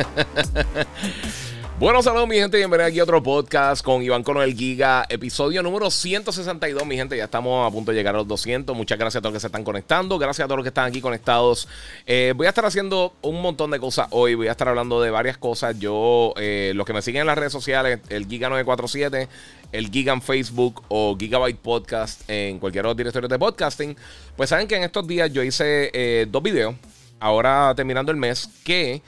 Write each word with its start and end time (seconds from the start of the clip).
Bueno, 1.80 2.02
saludos 2.02 2.28
mi 2.28 2.36
gente, 2.36 2.58
bienvenidos 2.58 2.90
aquí 2.90 3.00
a 3.00 3.04
otro 3.04 3.22
podcast 3.22 3.82
con 3.82 4.02
Iván 4.02 4.22
Cono 4.22 4.40
del 4.40 4.54
Giga, 4.54 5.06
episodio 5.08 5.62
número 5.62 5.90
162, 5.90 6.86
mi 6.86 6.94
gente, 6.94 7.16
ya 7.16 7.24
estamos 7.24 7.66
a 7.66 7.70
punto 7.70 7.90
de 7.90 7.96
llegar 7.96 8.14
a 8.14 8.18
los 8.18 8.28
200, 8.28 8.76
muchas 8.76 8.98
gracias 8.98 9.20
a 9.20 9.22
todos 9.22 9.32
los 9.32 9.38
que 9.38 9.40
se 9.40 9.46
están 9.46 9.64
conectando, 9.64 10.18
gracias 10.18 10.44
a 10.44 10.46
todos 10.46 10.58
los 10.58 10.64
que 10.64 10.68
están 10.68 10.84
aquí 10.84 11.00
conectados. 11.00 11.68
Eh, 12.04 12.34
voy 12.36 12.44
a 12.44 12.50
estar 12.50 12.66
haciendo 12.66 13.14
un 13.22 13.40
montón 13.40 13.70
de 13.70 13.80
cosas 13.80 14.08
hoy, 14.10 14.34
voy 14.34 14.48
a 14.48 14.50
estar 14.50 14.68
hablando 14.68 15.00
de 15.00 15.10
varias 15.10 15.38
cosas, 15.38 15.78
yo, 15.78 16.34
eh, 16.36 16.72
los 16.74 16.84
que 16.84 16.92
me 16.92 17.00
siguen 17.00 17.22
en 17.22 17.28
las 17.28 17.38
redes 17.38 17.52
sociales, 17.52 18.00
el 18.10 18.28
Giga947, 18.28 19.28
el 19.72 19.90
Giga 19.90 20.12
en 20.12 20.20
Facebook 20.20 20.82
o 20.88 21.16
Gigabyte 21.18 21.56
Podcast 21.56 22.28
en 22.28 22.58
cualquier 22.58 22.84
otro 22.84 22.96
directorio 22.96 23.26
de 23.26 23.38
podcasting, 23.38 23.96
pues 24.36 24.50
saben 24.50 24.68
que 24.68 24.76
en 24.76 24.82
estos 24.82 25.06
días 25.06 25.32
yo 25.32 25.42
hice 25.42 25.90
eh, 25.94 26.26
dos 26.28 26.42
videos, 26.42 26.74
ahora 27.20 27.72
terminando 27.74 28.12
el 28.12 28.18
mes, 28.18 28.50
que... 28.64 29.00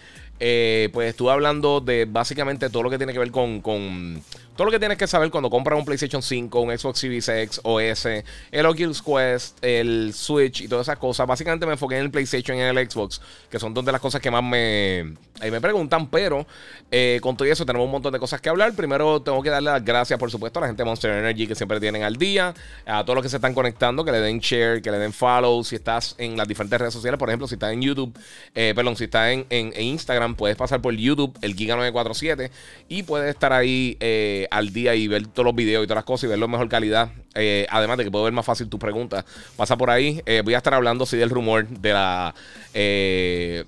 Eh, 0.44 0.88
pues 0.92 1.08
estuve 1.10 1.30
hablando 1.30 1.80
de 1.80 2.04
básicamente 2.04 2.68
todo 2.68 2.82
lo 2.82 2.90
que 2.90 2.98
tiene 2.98 3.12
que 3.12 3.20
ver 3.20 3.30
con, 3.30 3.60
con 3.60 4.20
todo 4.56 4.66
lo 4.66 4.70
que 4.70 4.78
tienes 4.78 4.98
que 4.98 5.06
saber 5.06 5.30
cuando 5.30 5.48
compras 5.48 5.78
un 5.78 5.84
PlayStation 5.84 6.22
5, 6.22 6.60
un 6.60 6.76
Xbox 6.76 6.98
Series 6.98 7.28
X, 7.28 7.60
OS, 7.64 8.06
el 8.50 8.66
Oculus 8.66 9.02
Quest, 9.02 9.58
el 9.64 10.12
Switch 10.14 10.60
y 10.60 10.68
todas 10.68 10.86
esas 10.86 10.98
cosas. 10.98 11.26
Básicamente 11.26 11.64
me 11.64 11.72
enfoqué 11.72 11.96
en 11.96 12.02
el 12.02 12.10
PlayStation 12.10 12.56
y 12.56 12.60
en 12.60 12.76
el 12.76 12.90
Xbox, 12.90 13.20
que 13.50 13.58
son 13.58 13.72
dos 13.72 13.84
de 13.84 13.92
las 13.92 14.00
cosas 14.00 14.20
que 14.20 14.30
más 14.30 14.42
me, 14.42 15.14
me 15.40 15.60
preguntan. 15.60 16.08
Pero 16.10 16.46
eh, 16.90 17.18
con 17.22 17.36
todo 17.36 17.48
eso 17.48 17.64
tenemos 17.64 17.86
un 17.86 17.92
montón 17.92 18.12
de 18.12 18.18
cosas 18.18 18.40
que 18.40 18.50
hablar. 18.50 18.74
Primero 18.74 19.22
tengo 19.22 19.42
que 19.42 19.48
darle 19.48 19.70
las 19.70 19.84
gracias, 19.84 20.18
por 20.18 20.30
supuesto, 20.30 20.58
a 20.58 20.62
la 20.62 20.66
gente 20.66 20.82
de 20.82 20.86
Monster 20.86 21.10
Energy 21.12 21.46
que 21.46 21.54
siempre 21.54 21.80
tienen 21.80 22.02
al 22.02 22.16
día. 22.16 22.54
A 22.84 23.04
todos 23.04 23.14
los 23.16 23.22
que 23.22 23.30
se 23.30 23.36
están 23.36 23.54
conectando, 23.54 24.04
que 24.04 24.12
le 24.12 24.20
den 24.20 24.38
share, 24.38 24.82
que 24.82 24.90
le 24.90 24.98
den 24.98 25.14
follow. 25.14 25.64
Si 25.64 25.76
estás 25.76 26.14
en 26.18 26.36
las 26.36 26.46
diferentes 26.46 26.78
redes 26.78 26.92
sociales, 26.92 27.18
por 27.18 27.30
ejemplo, 27.30 27.48
si 27.48 27.54
estás 27.54 27.72
en 27.72 27.80
YouTube, 27.80 28.16
eh, 28.54 28.74
perdón, 28.76 28.96
si 28.96 29.04
estás 29.04 29.30
en, 29.30 29.72
Instagram, 29.82 30.34
puedes 30.34 30.56
pasar 30.56 30.82
por 30.82 30.94
YouTube, 30.94 31.36
el 31.40 31.56
Giga947, 31.56 32.50
y 32.88 33.02
puedes 33.04 33.30
estar 33.30 33.52
ahí. 33.52 33.96
Eh, 34.00 34.41
al 34.50 34.72
día 34.72 34.94
y 34.94 35.08
ver 35.08 35.26
todos 35.26 35.44
los 35.46 35.54
videos 35.54 35.84
y 35.84 35.86
todas 35.86 35.98
las 35.98 36.04
cosas 36.04 36.24
y 36.24 36.26
verlo 36.28 36.46
en 36.46 36.52
mejor 36.52 36.68
calidad. 36.68 37.10
Eh, 37.34 37.66
además 37.70 37.98
de 37.98 38.04
que 38.04 38.10
puedo 38.10 38.24
ver 38.24 38.32
más 38.32 38.46
fácil 38.46 38.68
tus 38.68 38.80
preguntas. 38.80 39.24
Pasa 39.56 39.76
por 39.76 39.90
ahí. 39.90 40.22
Eh, 40.26 40.42
voy 40.44 40.54
a 40.54 40.58
estar 40.58 40.74
hablando 40.74 41.06
sí 41.06 41.16
del 41.16 41.30
rumor 41.30 41.66
de 41.68 41.92
la. 41.92 42.34
Eh, 42.74 43.64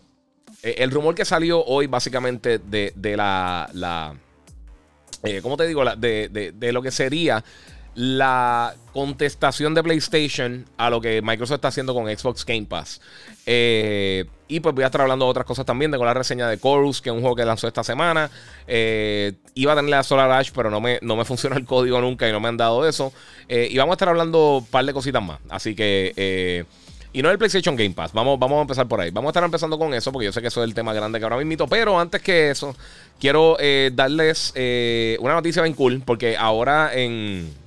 el 0.63 0.91
rumor 0.91 1.15
que 1.15 1.25
salió 1.25 1.63
hoy, 1.65 1.87
básicamente, 1.87 2.59
de, 2.59 2.93
de 2.97 3.17
la. 3.17 3.69
la 3.73 4.15
¿Cómo 5.43 5.57
te 5.57 5.67
digo? 5.67 5.85
de, 5.97 6.29
de, 6.29 6.53
de 6.53 6.73
lo 6.73 6.83
que 6.83 6.91
sería 6.91 7.43
la 7.95 8.75
contestación 8.93 9.75
de 9.75 9.83
PlayStation 9.83 10.67
a 10.77 10.91
lo 10.91 11.01
que 11.01 11.23
Microsoft 11.23 11.57
está 11.57 11.69
haciendo 11.69 11.95
con 11.95 12.07
Xbox 12.07 12.45
Game 12.45 12.67
Pass. 12.67 13.01
Eh, 13.47 14.25
y 14.49 14.61
pues 14.61 14.75
voy 14.75 14.85
a 14.85 14.87
estar 14.87 15.01
hablando 15.01 15.25
de 15.25 15.31
otras 15.31 15.47
cosas 15.47 15.65
también. 15.65 15.91
Tengo 15.91 16.05
la 16.05 16.15
reseña 16.15 16.49
de 16.49 16.59
Chorus, 16.59 17.01
que 17.01 17.11
es 17.11 17.15
un 17.15 17.21
juego 17.21 17.37
que 17.37 17.45
lanzó 17.45 17.67
esta 17.67 17.85
semana. 17.85 18.31
Eh, 18.67 19.35
iba 19.55 19.73
a 19.73 19.77
tener 19.77 19.91
la 19.91 20.03
Solar 20.03 20.31
Ash, 20.31 20.51
pero 20.55 20.71
no 20.71 20.81
me, 20.81 20.99
no 21.03 21.17
me 21.17 21.25
funciona 21.25 21.57
el 21.57 21.65
código 21.65 22.01
nunca 22.01 22.29
y 22.29 22.33
no 22.33 22.41
me 22.41 22.49
han 22.49 22.57
dado 22.57 22.87
eso. 22.87 23.13
Eh, 23.49 23.69
y 23.71 23.77
vamos 23.79 23.93
a 23.93 23.95
estar 23.95 24.09
hablando 24.09 24.59
un 24.59 24.67
par 24.67 24.85
de 24.85 24.93
cositas 24.93 25.23
más. 25.23 25.41
Así 25.49 25.75
que... 25.75 26.65
y 27.13 27.23
no 27.23 27.31
el 27.31 27.39
PlayStation 27.39 27.77
Game 27.77 27.91
Pass. 27.91 28.13
Vamos, 28.13 28.39
vamos 28.39 28.59
a 28.59 28.63
empezar 28.63 28.89
por 28.89 29.01
ahí. 29.01 29.11
Vamos 29.11 29.29
a 29.29 29.31
estar 29.31 29.45
empezando 29.45 29.79
con 29.79 29.95
eso, 29.95 30.13
porque 30.13 30.27
yo 30.27 30.33
sé 30.33 30.41
que 30.41 30.49
eso 30.49 30.63
es 30.63 30.69
el 30.69 30.75
tema 30.75 30.93
grande 30.93 31.19
que 31.19 31.25
ahora 31.25 31.41
invito. 31.41 31.67
Pero 31.67 31.99
antes 31.99 32.23
que 32.23 32.51
eso, 32.51 32.77
quiero 33.21 33.57
darles 33.93 34.53
una 35.21 35.35
noticia 35.35 35.63
bien 35.63 35.75
cool, 35.75 36.03
porque 36.05 36.37
ahora 36.37 36.91
en 36.95 37.64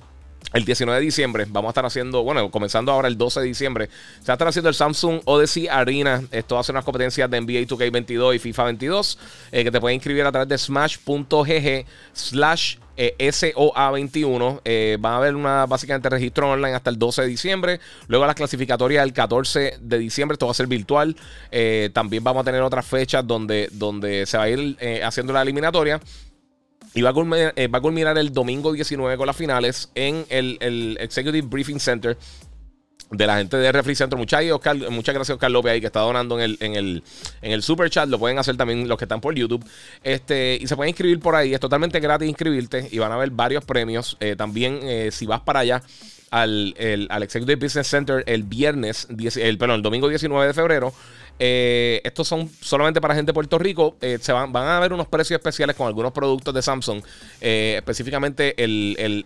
el 0.52 0.64
19 0.64 0.98
de 0.98 1.04
diciembre 1.04 1.46
vamos 1.48 1.68
a 1.68 1.72
estar 1.72 1.86
haciendo, 1.86 2.22
bueno, 2.22 2.50
comenzando 2.50 2.90
ahora 2.92 3.08
el 3.08 3.18
12 3.18 3.40
de 3.40 3.46
diciembre, 3.46 3.88
se 4.20 4.28
va 4.28 4.32
a 4.32 4.36
estar 4.36 4.48
haciendo 4.48 4.68
el 4.68 4.74
Samsung 4.74 5.20
Odyssey 5.24 5.68
Arena. 5.68 6.22
Esto 6.30 6.54
va 6.54 6.62
a 6.62 6.64
ser 6.64 6.74
unas 6.74 6.84
competencias 6.84 7.30
de 7.30 7.40
NBA 7.40 7.66
2K22 7.66 8.36
y 8.36 8.38
FIFA 8.38 8.64
22, 8.64 9.18
eh, 9.52 9.64
que 9.64 9.70
te 9.70 9.80
pueden 9.80 9.96
inscribir 9.96 10.24
a 10.24 10.32
través 10.32 10.48
de 10.48 10.56
smash.gg 10.56 11.84
slash 12.14 12.76
eh, 12.96 13.14
SOA21. 13.18 14.60
Eh, 14.64 14.96
van 14.98 15.12
a 15.12 15.16
haber 15.18 15.36
una 15.36 15.66
básicamente 15.66 16.08
registro 16.08 16.50
online 16.50 16.74
hasta 16.74 16.90
el 16.90 16.98
12 16.98 17.22
de 17.22 17.28
diciembre. 17.28 17.80
Luego 18.08 18.26
las 18.26 18.34
clasificatorias 18.34 19.04
el 19.04 19.12
14 19.12 19.78
de 19.80 19.98
diciembre. 19.98 20.32
Esto 20.34 20.46
va 20.46 20.52
a 20.52 20.54
ser 20.54 20.66
virtual. 20.66 21.14
también 21.92 22.24
vamos 22.24 22.40
a 22.40 22.44
tener 22.44 22.62
otras 22.62 22.86
fechas 22.86 23.24
donde, 23.26 23.68
donde 23.72 24.24
se 24.26 24.38
va 24.38 24.44
a 24.44 24.48
ir 24.48 24.76
haciendo 25.04 25.32
la 25.32 25.42
eliminatoria. 25.42 26.00
Y 26.94 27.02
va 27.02 27.10
a, 27.10 27.12
culminar, 27.12 27.52
eh, 27.56 27.68
va 27.68 27.78
a, 27.78 27.82
culminar, 27.82 28.18
el 28.18 28.32
domingo 28.32 28.72
19 28.72 29.16
con 29.16 29.26
las 29.26 29.36
finales 29.36 29.90
en 29.94 30.24
el, 30.30 30.96
Executive 31.00 31.46
Briefing 31.46 31.80
Center 31.80 32.16
de 33.10 33.26
la 33.26 33.38
gente 33.38 33.56
de 33.56 33.72
Refri 33.72 33.94
Center. 33.94 34.18
Muchas, 34.18 34.44
muchas 34.90 35.14
gracias, 35.14 35.34
Oscar 35.34 35.50
López, 35.50 35.72
ahí 35.72 35.80
que 35.80 35.86
está 35.86 36.00
donando 36.00 36.38
en 36.38 36.44
el, 36.44 36.56
en, 36.60 36.74
el, 36.74 37.02
en 37.40 37.52
el 37.52 37.62
super 37.62 37.88
chat. 37.88 38.08
Lo 38.08 38.18
pueden 38.18 38.38
hacer 38.38 38.56
también 38.56 38.86
los 38.88 38.98
que 38.98 39.04
están 39.04 39.20
por 39.20 39.34
YouTube. 39.34 39.64
Este, 40.02 40.58
y 40.60 40.66
se 40.66 40.76
pueden 40.76 40.90
inscribir 40.90 41.20
por 41.20 41.34
ahí. 41.34 41.54
Es 41.54 41.60
totalmente 41.60 42.00
gratis 42.00 42.28
inscribirte 42.28 42.88
y 42.90 42.98
van 42.98 43.12
a 43.12 43.14
haber 43.14 43.30
varios 43.30 43.64
premios. 43.64 44.16
Eh, 44.20 44.36
también, 44.36 44.80
eh, 44.82 45.10
si 45.10 45.26
vas 45.26 45.40
para 45.40 45.60
allá 45.60 45.82
al, 46.30 46.74
al 47.08 47.22
Executive 47.22 47.56
Business 47.56 47.86
Center 47.86 48.22
el 48.26 48.42
viernes, 48.42 49.08
el, 49.36 49.56
perdón, 49.58 49.76
el 49.76 49.82
domingo 49.82 50.08
19 50.08 50.46
de 50.46 50.54
febrero. 50.54 50.92
Eh, 51.38 52.00
estos 52.04 52.26
son 52.26 52.50
solamente 52.60 53.00
para 53.00 53.14
gente 53.14 53.30
de 53.30 53.34
Puerto 53.34 53.58
Rico. 53.58 53.96
Eh, 54.00 54.18
se 54.20 54.32
van, 54.32 54.52
van 54.52 54.66
a 54.66 54.76
haber 54.78 54.92
unos 54.92 55.06
precios 55.06 55.38
especiales 55.38 55.76
con 55.76 55.86
algunos 55.86 56.12
productos 56.12 56.54
de 56.54 56.62
Samsung. 56.62 57.02
Eh, 57.40 57.74
específicamente 57.76 58.62
el, 58.62 58.96
el 58.98 59.22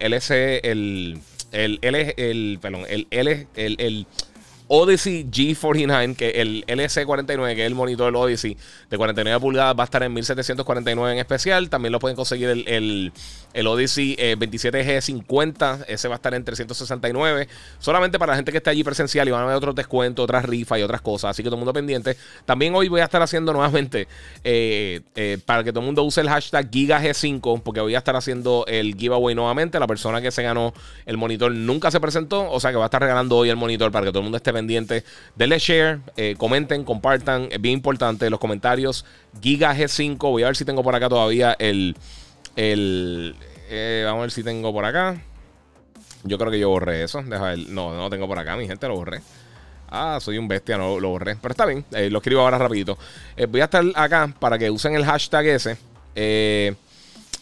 el, 1.52 1.78
el, 1.82 2.58
el, 2.62 3.46
el, 3.56 3.76
el 3.78 4.06
Odyssey 4.74 5.26
G49, 5.30 6.16
que 6.16 6.30
el 6.30 6.64
LC49, 6.66 7.54
que 7.54 7.60
es 7.60 7.66
el 7.66 7.74
monitor 7.74 8.16
Odyssey 8.16 8.56
de 8.88 8.96
49 8.96 9.38
pulgadas, 9.38 9.78
va 9.78 9.82
a 9.82 9.84
estar 9.84 10.02
en 10.02 10.14
1749 10.14 11.12
en 11.12 11.18
especial. 11.18 11.68
También 11.68 11.92
lo 11.92 11.98
pueden 11.98 12.16
conseguir 12.16 12.48
el, 12.48 13.12
el, 13.52 13.66
Odyssey 13.66 14.16
27G50, 14.16 15.80
eh, 15.80 15.84
ese 15.88 16.08
va 16.08 16.14
a 16.14 16.16
estar 16.16 16.32
en 16.32 16.42
369. 16.42 17.48
Solamente 17.80 18.18
para 18.18 18.32
la 18.32 18.36
gente 18.36 18.50
que 18.50 18.56
está 18.56 18.70
allí 18.70 18.82
presencial 18.82 19.28
y 19.28 19.30
van 19.30 19.42
a 19.42 19.46
ver 19.46 19.56
otros 19.56 19.74
descuentos, 19.74 20.24
otras 20.24 20.42
rifas 20.46 20.78
y 20.78 20.82
otras 20.82 21.02
cosas. 21.02 21.32
Así 21.32 21.42
que 21.42 21.50
todo 21.50 21.56
el 21.56 21.60
mundo 21.60 21.74
pendiente. 21.74 22.16
También 22.46 22.74
hoy 22.74 22.88
voy 22.88 23.02
a 23.02 23.04
estar 23.04 23.20
haciendo 23.20 23.52
nuevamente 23.52 24.08
eh, 24.42 25.02
eh, 25.14 25.36
para 25.44 25.64
que 25.64 25.72
todo 25.72 25.80
el 25.80 25.86
mundo 25.86 26.02
use 26.02 26.22
el 26.22 26.30
hashtag 26.30 26.70
GigaG5, 26.70 27.60
porque 27.62 27.82
voy 27.82 27.94
a 27.94 27.98
estar 27.98 28.16
haciendo 28.16 28.64
el 28.66 28.94
giveaway 28.94 29.34
nuevamente. 29.34 29.78
La 29.78 29.86
persona 29.86 30.22
que 30.22 30.30
se 30.30 30.42
ganó 30.42 30.72
el 31.04 31.18
monitor 31.18 31.52
nunca 31.52 31.90
se 31.90 32.00
presentó, 32.00 32.50
o 32.50 32.58
sea 32.58 32.70
que 32.70 32.78
va 32.78 32.84
a 32.84 32.86
estar 32.86 33.02
regalando 33.02 33.36
hoy 33.36 33.50
el 33.50 33.56
monitor 33.56 33.92
para 33.92 34.06
que 34.06 34.12
todo 34.12 34.20
el 34.20 34.24
mundo 34.24 34.38
esté 34.38 34.50
pendiente 34.50 34.61
pendiente. 34.62 35.04
Denle 35.34 35.58
share, 35.58 36.00
eh, 36.16 36.34
comenten, 36.38 36.84
compartan. 36.84 37.48
Es 37.50 37.60
bien 37.60 37.74
importante 37.74 38.30
los 38.30 38.38
comentarios. 38.38 39.04
Giga 39.40 39.74
G5. 39.74 40.18
Voy 40.18 40.42
a 40.42 40.46
ver 40.46 40.56
si 40.56 40.64
tengo 40.64 40.82
por 40.82 40.94
acá 40.94 41.08
todavía 41.08 41.56
el. 41.58 41.96
el 42.56 43.34
eh, 43.68 44.02
vamos 44.04 44.20
a 44.20 44.22
ver 44.22 44.30
si 44.30 44.42
tengo 44.42 44.72
por 44.72 44.84
acá. 44.84 45.20
Yo 46.24 46.38
creo 46.38 46.50
que 46.50 46.58
yo 46.58 46.68
borré 46.68 47.02
eso. 47.02 47.22
Deja 47.22 47.42
ver. 47.42 47.58
No, 47.68 47.94
no 47.96 48.08
tengo 48.08 48.28
por 48.28 48.38
acá, 48.38 48.56
mi 48.56 48.66
gente, 48.66 48.86
lo 48.86 48.94
borré. 48.94 49.20
Ah, 49.88 50.18
soy 50.20 50.38
un 50.38 50.48
bestia, 50.48 50.78
no 50.78 51.00
lo 51.00 51.08
borré. 51.10 51.36
Pero 51.36 51.52
está 51.52 51.66
bien, 51.66 51.84
eh, 51.92 52.08
lo 52.08 52.18
escribo 52.18 52.40
ahora 52.40 52.56
rapidito. 52.56 52.96
voy 53.48 53.60
a 53.60 53.64
estar 53.64 53.84
acá 53.94 54.32
para 54.38 54.56
que 54.58 54.70
usen 54.70 54.94
el 54.94 55.04
hashtag 55.04 55.46
ese. 55.46 55.76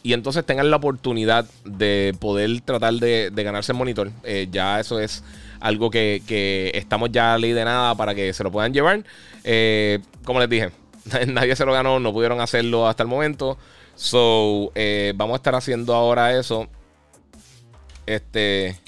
y 0.03 0.13
entonces 0.15 0.45
tengan 0.47 0.71
la 0.71 0.77
oportunidad 0.77 1.45
de 1.65 2.15
poder 2.19 2.61
tratar 2.63 2.95
de 2.95 3.31
ganarse 3.37 3.73
el 3.73 3.79
monitor. 3.79 4.11
ya 4.51 4.81
eso 4.81 4.99
es 4.99 5.23
algo 5.61 5.91
que, 5.91 6.73
estamos 6.75 7.11
ya 7.13 7.37
ley 7.39 7.53
de 7.53 7.65
nada 7.65 7.95
para 7.95 8.15
que 8.15 8.33
se 8.33 8.43
lo 8.43 8.51
puedan 8.51 8.73
llevar. 8.73 9.05
Eh, 9.45 10.01
como 10.25 10.41
les 10.41 10.49
dije, 10.49 10.71
nadie 11.27 11.55
se 11.55 11.65
lo 11.65 11.73
ganó, 11.73 12.01
no 12.01 12.13
pudieron 12.13 12.41
hacerlo 12.41 12.89
hasta 12.89 13.03
el 13.03 13.09
momento. 13.09 13.59
So, 13.95 14.73
eh, 14.75 15.13
vamos 15.15 15.35
a 15.35 15.37
estar 15.37 15.55
haciendo 15.55 15.95
ahora 15.95 16.37
eso. 16.39 16.69
Este. 18.07 18.79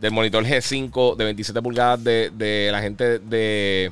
Del 0.00 0.12
monitor 0.12 0.44
G5 0.44 1.16
de 1.16 1.24
27 1.24 1.62
pulgadas 1.62 2.04
de, 2.04 2.68
la 2.70 2.80
gente 2.80 3.18
de, 3.18 3.90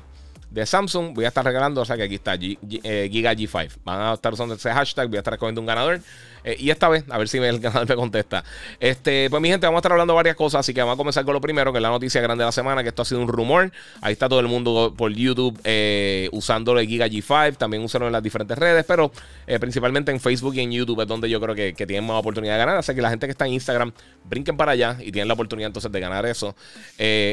Samsung. 0.65 1.15
Voy 1.15 1.25
a 1.25 1.29
estar 1.29 1.45
regalando, 1.45 1.81
o 1.81 1.85
sea 1.85 1.97
que 1.97 2.03
aquí 2.03 2.17
está 2.17 2.35
eh, 2.35 3.09
Giga 3.11 3.33
G5. 3.33 3.79
Van 3.85 4.01
a 4.01 4.15
estar 4.15 4.33
usando 4.33 4.55
ese 4.55 4.71
hashtag. 4.71 5.09
Voy 5.09 5.17
a 5.17 5.21
estar 5.21 5.35
escogiendo 5.35 5.61
un 5.61 5.67
ganador. 5.67 6.01
Eh, 6.45 6.57
y 6.59 6.71
esta 6.71 6.89
vez, 6.89 7.05
a 7.09 7.19
ver 7.19 7.29
si 7.29 7.39
el 7.43 7.61
canal 7.61 7.87
me 7.87 7.95
contesta. 7.95 8.45
Este, 8.81 9.29
pues 9.31 9.43
mi 9.43 9.49
gente, 9.49 9.67
vamos 9.67 9.79
a 9.79 9.81
estar 9.81 9.93
hablando 9.93 10.15
varias 10.15 10.37
cosas, 10.37 10.61
así 10.61 10.75
que 10.75 10.81
vamos 10.81 10.95
a 10.95 10.97
comenzar 10.97 11.25
con 11.25 11.35
lo 11.35 11.41
primero, 11.41 11.73
que 11.73 11.79
es 11.79 11.83
la 11.83 11.91
noticia 11.91 12.21
grande 12.21 12.43
de 12.43 12.47
la 12.47 12.53
semana, 12.53 12.83
que 12.83 12.89
esto 12.89 13.03
ha 13.03 13.05
sido 13.05 13.21
un 13.21 13.29
rumor. 13.29 13.73
Ahí 14.01 14.13
está 14.13 14.29
todo 14.29 14.41
el 14.41 14.49
mundo 14.49 14.95
por 14.97 15.13
YouTube 15.13 15.59
eh, 15.65 16.29
usando 16.33 16.79
el 16.79 16.87
Giga 16.87 17.07
G5, 17.07 17.57
también 17.57 17.83
usaron 17.83 18.07
en 18.07 18.13
las 18.13 18.23
diferentes 18.23 18.57
redes, 18.59 18.85
pero 18.87 19.13
eh, 19.47 19.59
principalmente 19.59 20.11
en 20.11 20.21
Facebook 20.21 20.55
y 20.55 20.61
en 20.61 20.73
YouTube 20.73 21.01
es 21.01 21.09
donde 21.09 21.29
yo 21.29 21.41
creo 21.41 21.55
que, 21.55 21.73
tienen 21.83 22.07
más 22.07 22.17
oportunidad 22.17 22.55
de 22.55 22.59
ganar. 22.59 22.77
Así 22.77 22.95
que 22.95 23.03
la 23.03 23.11
gente 23.11 23.27
que 23.27 23.33
está 23.33 23.47
en 23.47 23.55
Instagram, 23.55 23.93
brinquen 24.25 24.57
para 24.57 24.73
allá 24.73 24.97
y 25.01 25.11
tienen 25.11 25.27
la 25.27 25.35
oportunidad 25.35 25.67
entonces 25.67 25.91
de 25.91 26.01
ganar 26.01 26.25
eso. 26.27 26.55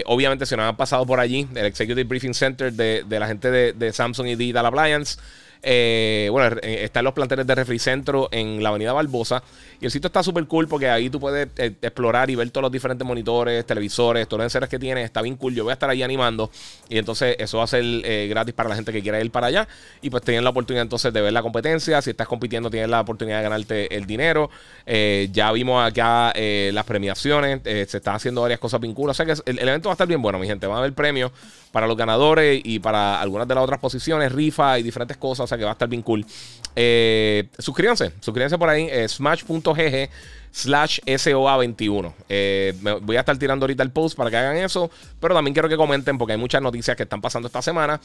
obviamente, 0.06 0.46
si 0.46 0.56
no 0.56 0.64
han 0.64 0.76
pasado 0.76 1.06
por 1.06 1.20
allí, 1.20 1.48
el 1.54 1.66
Executive 1.66 2.04
Briefing 2.04 2.34
Center 2.34 2.74
de, 2.74 3.06
la 3.08 3.28
gente 3.28 3.52
de, 3.52 3.74
de 3.74 3.94
Samsung 3.94 4.28
y 4.28 4.36
Digital 4.36 4.66
Appliance. 4.66 5.18
Eh, 5.62 6.30
bueno, 6.32 6.58
eh, 6.62 6.84
está 6.84 7.00
en 7.00 7.06
los 7.06 7.14
planteles 7.14 7.46
de 7.46 7.56
Refricentro 7.56 8.30
en 8.32 8.64
la 8.64 8.70
avenida 8.70 8.94
Barbosa. 8.94 9.44
Y 9.82 9.86
el 9.86 9.92
sitio 9.92 10.08
está 10.08 10.24
súper 10.24 10.46
cool 10.46 10.68
porque 10.68 10.90
ahí 10.90 11.10
tú 11.10 11.20
puedes 11.20 11.48
eh, 11.58 11.74
explorar 11.82 12.30
y 12.30 12.36
ver 12.36 12.50
todos 12.52 12.64
los 12.64 12.72
diferentes 12.72 13.08
monitores, 13.08 13.66
televisores, 13.66 14.28
todos 14.28 14.40
los 14.40 14.46
enseres 14.46 14.70
que 14.70 14.80
tiene. 14.80 15.04
Está 15.04 15.22
bien 15.22 15.36
cool. 15.36 15.54
Yo 15.56 15.64
voy 15.64 15.72
a 15.72 15.74
estar 15.74 15.90
ahí 15.90 16.04
animando. 16.04 16.50
Y 16.88 16.98
entonces 16.98 17.36
eso 17.40 17.58
va 17.58 17.66
a 17.66 17.68
ser 17.68 17.84
gratis 18.30 18.54
para 18.54 18.70
la 18.70 18.76
gente 18.76 18.92
que 18.92 19.02
quiera 19.02 19.22
ir 19.22 19.32
para 19.32 19.48
allá. 19.48 19.68
Y 20.02 20.10
pues 20.10 20.24
tienen 20.24 20.44
la 20.44 20.50
oportunidad 20.50 20.84
entonces 20.84 21.14
de 21.14 21.22
ver 21.22 21.34
la 21.34 21.42
competencia. 21.42 22.02
Si 22.02 22.10
estás 22.10 22.28
compitiendo, 22.28 22.70
tienes 22.70 22.90
la 22.90 23.02
oportunidad 23.02 23.38
de 23.38 23.44
ganarte 23.44 23.96
el 23.96 24.06
dinero. 24.06 24.50
ya 24.86 25.52
vimos 25.52 25.86
acá 25.86 26.34
las 26.36 26.86
premiaciones. 26.86 27.62
se 27.64 27.98
están 27.98 28.16
haciendo 28.16 28.42
varias 28.42 28.60
cosas 28.60 28.80
cool. 28.94 29.10
O 29.10 29.14
sea 29.14 29.26
que 29.26 29.34
el, 29.34 29.60
el, 29.60 29.70
evento 29.70 29.90
va 29.90 29.94
a 29.94 29.96
estar 29.96 30.08
bien 30.08 30.22
bueno, 30.22 30.40
mi 30.40 30.48
gente. 30.48 30.68
Va 30.68 30.76
a 30.76 30.80
haber 30.80 30.94
premios 30.94 31.32
para 31.72 31.88
los 31.88 31.96
ganadores 31.96 32.62
y 32.64 32.80
para 32.80 33.22
algunas 33.22 33.48
de 33.48 33.56
las 33.56 33.64
otras 33.64 33.80
posiciones, 33.80 34.32
rifa 34.32 34.80
y 34.80 34.84
diferentes 34.84 35.18
cosas 35.18 35.50
sea 35.50 35.58
que 35.58 35.64
va 35.66 35.72
a 35.72 35.74
estar 35.74 35.90
bien 35.90 36.02
cool. 36.02 36.26
Eh, 36.82 37.50
suscríbanse, 37.58 38.14
suscríbanse 38.22 38.58
por 38.58 38.70
ahí, 38.70 38.88
eh, 38.90 39.06
smash.gg 39.06 40.10
slash 40.50 41.02
SOA21. 41.06 42.14
Eh, 42.30 42.74
voy 43.02 43.18
a 43.18 43.20
estar 43.20 43.38
tirando 43.38 43.66
ahorita 43.66 43.84
el 43.84 43.92
post 43.92 44.16
para 44.16 44.30
que 44.30 44.38
hagan 44.38 44.56
eso, 44.56 44.90
pero 45.20 45.36
también 45.36 45.54
quiero 45.54 45.68
que 45.68 45.76
comenten 45.76 46.18
porque 46.18 46.32
hay 46.32 46.40
muchas 46.40 46.62
noticias 46.62 46.96
que 46.96 47.04
están 47.04 47.20
pasando 47.20 47.48
esta 47.48 47.62
semana. 47.62 48.00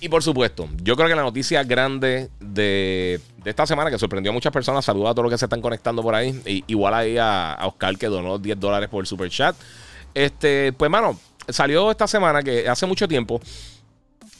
Y 0.00 0.08
por 0.08 0.22
supuesto, 0.22 0.68
yo 0.84 0.94
creo 0.94 1.08
que 1.08 1.16
la 1.16 1.22
noticia 1.22 1.64
grande 1.64 2.30
de, 2.38 3.20
esta 3.44 3.66
semana 3.66 3.90
que 3.90 3.98
sorprendió 3.98 4.30
a 4.30 4.34
muchas 4.34 4.52
personas, 4.52 4.84
saluda 4.84 5.10
a 5.10 5.12
todos 5.14 5.24
los 5.24 5.32
que 5.32 5.38
se 5.38 5.46
están 5.46 5.60
conectando 5.60 6.00
por 6.00 6.14
ahí, 6.14 6.40
y, 6.46 6.62
igual 6.68 6.94
ahí 6.94 7.18
a, 7.18 7.54
a, 7.54 7.66
Oscar 7.66 7.98
que 7.98 8.06
donó 8.06 8.38
10 8.38 8.60
dólares 8.60 8.88
por 8.88 9.02
el 9.02 9.08
super 9.08 9.28
chat. 9.30 9.56
Este, 10.14 10.72
pues 10.74 10.88
mano, 10.92 11.18
salió 11.48 11.90
esta 11.90 12.06
semana 12.06 12.40
que 12.44 12.68
hace 12.68 12.86
mucho 12.86 13.08
tiempo 13.08 13.40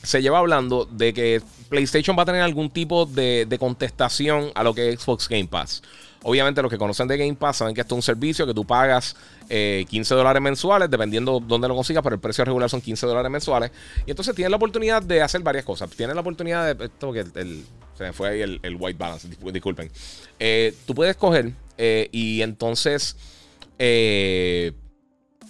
se 0.03 0.23
lleva 0.23 0.39
hablando 0.39 0.87
de 0.87 1.13
que 1.13 1.43
PlayStation 1.69 2.17
va 2.17 2.23
a 2.23 2.27
tener 2.27 2.43
algún 2.43 2.71
tipo 2.71 3.07
de, 3.07 3.57
contestación 3.59 4.51
a 4.55 4.63
lo 4.63 4.75
que 4.75 4.91
es 4.91 5.01
Xbox 5.01 5.29
Game 5.29 5.47
Pass. 5.47 5.83
Obviamente 6.23 6.61
los 6.63 6.71
que 6.71 6.79
conocen 6.79 7.07
de 7.07 7.17
Game 7.17 7.35
Pass 7.35 7.59
saben 7.59 7.75
que 7.75 7.81
esto 7.81 7.95
es 7.95 7.99
un 7.99 8.03
servicio 8.03 8.47
que 8.47 8.53
tú 8.53 8.65
pagas 8.65 9.15
15 9.49 9.49
eh, 9.51 9.87
dólares 10.17 10.43
mensuales, 10.43 10.91
dependiendo 10.91 11.41
dónde 11.41 11.69
lo 11.69 11.77
consigas, 11.77 12.03
pero 12.03 12.15
el 12.15 12.21
precio 12.21 12.45
regular 12.45 12.69
son 12.69 12.81
15 12.81 13.07
dólares 13.07 13.31
mensuales. 13.31 13.71
Y 14.05 14.11
entonces 14.11 14.35
tienes 14.35 14.51
la 14.51 14.57
oportunidad 14.57 15.03
de 15.03 15.23
hacer 15.23 15.43
varias 15.43 15.65
cosas. 15.65 15.89
Tienes 15.91 16.15
la 16.15 16.21
oportunidad 16.21 16.75
de... 16.75 16.85
Esto 16.87 17.13
que 17.13 17.21
el, 17.21 17.65
se 17.97 18.05
me 18.05 18.13
fue 18.13 18.29
ahí 18.31 18.41
el, 18.41 18.77
white 18.79 18.99
balance, 18.99 19.29
disculpen. 19.53 19.91
Eh, 20.39 20.75
tú 20.87 20.95
puedes 20.95 21.17
coger 21.17 21.53
eh, 21.77 22.09
y 22.11 22.43
entonces 22.43 23.17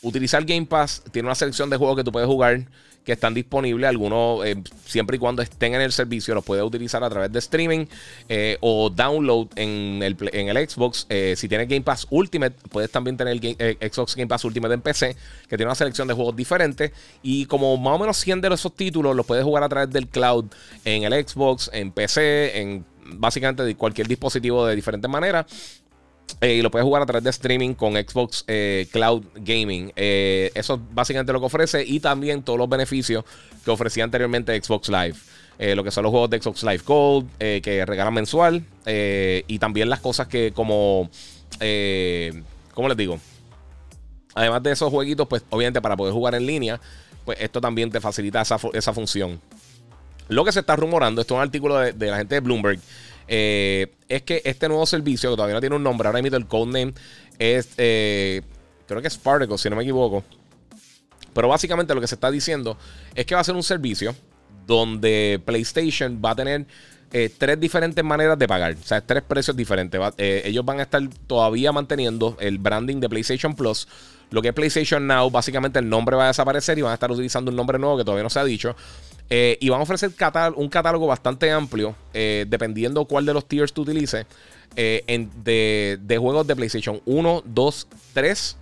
utilizar 0.03 0.45
Game 0.45 0.67
Pass. 0.67 1.03
Tiene 1.11 1.29
una 1.29 1.35
selección 1.35 1.71
de 1.71 1.79
juegos 1.79 1.97
que 1.97 2.05
tú 2.05 2.13
puedes 2.13 2.29
jugar 2.29 2.67
que 3.09 3.15
están 3.15 3.33
disponibles. 3.33 3.89
Algunos, 3.89 4.45
eh, 4.45 4.55
siempre 4.85 5.17
y 5.17 5.19
cuando 5.19 5.41
estén 5.41 5.75
en 5.75 5.81
el 5.81 5.93
servicio, 5.93 6.35
los 6.35 6.45
puedes 6.45 6.63
utilizar 6.63 7.03
a 7.03 7.09
través 7.09 7.33
de 7.33 7.39
streaming 7.39 7.87
eh, 8.29 8.59
o 8.61 8.91
download 8.91 9.49
en 9.57 10.03
el, 10.03 10.15
en 10.31 10.55
el 10.55 10.69
Xbox. 10.69 11.07
Eh, 11.09 11.33
si 11.35 11.49
tienes 11.49 11.69
Game 11.69 11.81
Pass 11.81 12.07
Ultimate, 12.11 12.55
puedes 12.71 12.91
también 12.91 13.17
tener 13.17 13.33
el 13.33 13.91
Xbox 13.91 14.15
Game 14.15 14.27
Pass 14.27 14.45
Ultimate 14.45 14.75
en 14.75 14.83
PC, 14.83 15.17
que 15.49 15.57
tiene 15.57 15.65
una 15.65 15.75
selección 15.75 16.07
de 16.07 16.13
juegos 16.13 16.37
diferentes. 16.37 16.93
Y 17.23 17.47
como 17.47 17.75
más 17.79 17.95
o 17.95 17.99
menos 17.99 18.19
100 18.19 18.43
de 18.43 18.49
esos 18.53 18.75
títulos 18.77 19.17
los 19.17 19.25
puedes 19.25 19.43
jugar 19.43 19.63
a 19.63 19.71
través 19.71 19.89
del 19.89 20.07
cloud 20.07 20.45
en 20.85 21.05
el 21.05 21.27
Xbox, 21.27 21.71
en 21.73 21.93
PC, 21.93 22.61
en 22.61 22.85
básicamente 23.15 23.63
de 23.63 23.75
cualquier 23.75 24.07
dispositivo 24.07 24.67
de 24.67 24.77
diferentes 24.77 25.11
maneras. 25.11 25.47
Eh, 26.41 26.55
y 26.55 26.63
lo 26.63 26.71
puedes 26.71 26.85
jugar 26.85 27.03
a 27.03 27.07
través 27.07 27.25
de 27.25 27.31
streaming 27.31 27.75
con 27.75 27.95
Xbox 27.95 28.45
eh, 28.47 28.87
Cloud 28.93 29.25
Gaming. 29.37 29.93
Eh, 29.97 30.53
eso 30.55 30.75
es 30.75 30.81
básicamente 30.93 31.33
lo 31.33 31.41
que 31.41 31.47
ofrece. 31.47 31.85
Y 31.85 32.01
también 32.01 32.43
todos 32.43 32.59
los 32.59 32.69
beneficios 32.69 33.25
que 33.65 33.71
ofrecía 33.71 34.05
anteriormente 34.05 34.61
Xbox 34.61 34.89
Live. 34.89 35.17
lo 35.75 35.83
que 35.83 35.91
son 35.91 36.05
los 36.05 36.11
juegos 36.11 36.31
de 36.31 36.41
Xbox 36.41 36.63
Live 36.63 36.83
Gold, 36.85 37.29
que 37.39 37.85
regalan 37.85 38.15
mensual. 38.15 38.65
y 38.87 39.59
también 39.59 39.89
las 39.91 40.01
cosas 40.01 40.29
que 40.29 40.53
como... 40.53 41.11
¿Cómo 42.75 42.89
les 42.89 42.97
digo? 42.97 43.19
Además 44.35 44.63
de 44.63 44.71
esos 44.71 44.89
jueguitos, 44.91 45.27
pues 45.27 45.43
obviamente 45.51 45.81
para 45.81 45.97
poder 45.97 46.15
jugar 46.15 46.37
en 46.37 46.47
línea, 46.47 46.81
pues 47.25 47.39
esto 47.41 47.61
también 47.61 47.91
te 47.91 48.01
facilita 48.01 48.41
esa, 48.41 48.93
función. 48.93 49.41
Lo 50.29 50.45
que 50.45 50.53
se 50.53 50.61
está 50.61 50.77
rumorando, 50.77 51.21
esto 51.21 51.35
es 51.35 51.39
un 51.39 51.43
artículo 51.43 51.79
de 51.79 52.07
la 52.07 52.19
gente 52.19 52.37
de 52.37 52.41
Bloomberg. 52.41 52.79
Eh, 53.29 53.93
es 54.09 54.23
que 54.23 54.41
este 54.45 54.69
nuevo 54.69 54.87
servicio, 54.87 55.31
que 55.31 55.37
todavía 55.37 55.55
no 55.55 55.61
tiene 55.61 55.77
un 55.77 55.83
nombre, 55.83 56.09
ahora 56.09 56.23
mismo 56.23 56.37
el 56.37 56.47
codename 56.47 56.95
es, 57.39 57.69
eh, 57.77 58.43
creo 58.87 59.03
que 59.03 59.09
es 59.09 59.15
Spartacus, 59.15 59.61
si 59.61 59.71
no 59.71 59.77
me 59.77 59.83
equivoco. 59.83 60.25
Pero 61.35 61.49
básicamente 61.49 61.95
lo 61.95 62.01
que 62.01 62.07
se 62.07 62.15
está 62.15 62.31
diciendo 62.31 62.77
es 63.15 63.27
que 63.27 63.35
va 63.35 63.43
a 63.43 63.45
ser 63.45 63.55
un 63.55 63.63
servicio 63.63 64.17
donde 64.67 65.41
PlayStation 65.45 66.21
va 66.25 66.31
a 66.31 66.37
tener 66.37 66.67
eh, 67.13 67.31
tres 67.37 67.61
diferentes 67.61 68.03
maneras 68.05 68.39
de 68.39 68.49
pagar, 68.49 68.75
o 68.75 68.85
sea, 68.85 69.01
tres 69.01 69.23
precios 69.23 69.57
diferentes. 69.57 70.01
ellos 70.17 70.65
van 70.65 70.81
a 70.81 70.83
estar 70.83 71.03
todavía 71.27 71.71
manteniendo 71.71 72.37
el 72.41 72.59
branding 72.59 73.01
de 73.01 73.09
PlayStation 73.09 73.55
Plus. 73.55 73.87
Lo 74.31 74.43
que 74.43 74.49
es 74.49 74.55
PlayStation 74.55 75.07
Now, 75.07 75.31
básicamente 75.31 75.79
el 75.79 75.89
nombre 75.89 76.17
va 76.17 76.25
a 76.25 76.27
desaparecer 76.29 76.79
y 76.79 76.83
van 76.83 76.91
a 76.91 76.95
estar 76.95 77.11
utilizando 77.11 77.51
un 77.51 77.57
nombre 77.57 77.79
nuevo 77.79 77.97
que 77.97 78.05
todavía 78.05 78.25
no 78.25 78.31
se 78.31 78.39
ha 78.39 78.45
dicho. 78.45 78.77
Eh, 79.31 79.59
y 79.61 79.69
van 79.69 79.81
a 79.81 79.83
ofrecer 79.83 80.11
un 80.57 80.69
catálogo 80.69 81.07
bastante 81.07 81.51
amplio, 81.51 81.95
eh, 82.15 82.47
dependiendo 82.49 83.05
cuál 83.05 83.27
de 83.27 83.35
los 83.35 83.47
tiers 83.47 83.73
tú 83.73 83.83
utilices, 83.83 84.27
eh, 84.77 85.29
de, 85.45 86.19
juegos 86.19 86.47
de 86.47 86.57
PlayStation 86.57 87.01
1, 87.05 87.43
2, 87.45 87.89
3, 88.15 88.57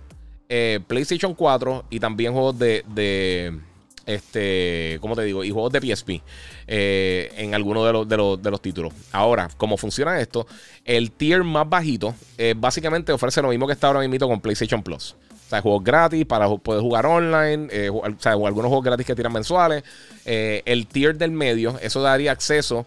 PlayStation 0.87 1.33
4 1.33 1.85
y 1.89 1.99
también 1.99 2.33
juegos 2.33 2.57
de, 2.59 3.59
este, 4.05 4.97
¿cómo 5.01 5.15
te 5.15 5.23
digo? 5.23 5.43
Y 5.43 5.51
juegos 5.51 5.71
de 5.71 5.81
PSP 5.81 6.21
en 6.67 7.53
algunos 7.53 7.85
de 7.85 7.93
los, 7.93 8.07
de, 8.07 8.17
los, 8.17 8.41
de 8.41 8.51
los, 8.51 8.61
títulos. 8.61 8.93
Ahora, 9.11 9.49
¿cómo 9.57 9.77
funciona 9.77 10.19
esto? 10.19 10.47
El 10.83 11.11
tier 11.11 11.43
más 11.43 11.69
bajito 11.69 12.13
básicamente 12.57 13.11
ofrece 13.11 13.41
lo 13.41 13.49
mismo 13.49 13.67
que 13.67 13.73
está 13.73 13.87
ahora 13.87 14.05
mismo 14.05 14.27
con 14.27 14.41
PlayStation 14.41 14.83
Plus. 14.83 15.15
O 15.47 15.49
sea, 15.49 15.61
juegos 15.61 15.81
gratis 15.81 16.25
para 16.25 16.49
poder 16.49 16.81
jugar 16.81 17.05
online, 17.05 17.69
eh, 17.71 17.89
o 17.89 18.03
sea, 18.19 18.33
algunos 18.33 18.67
juegos 18.67 18.83
gratis 18.83 19.05
que 19.05 19.15
tiran 19.15 19.31
mensuales. 19.31 19.81
Eh, 20.25 20.61
el 20.65 20.87
tier 20.87 21.17
del 21.17 21.31
medio, 21.31 21.79
eso 21.81 22.01
daría 22.01 22.33
acceso 22.33 22.85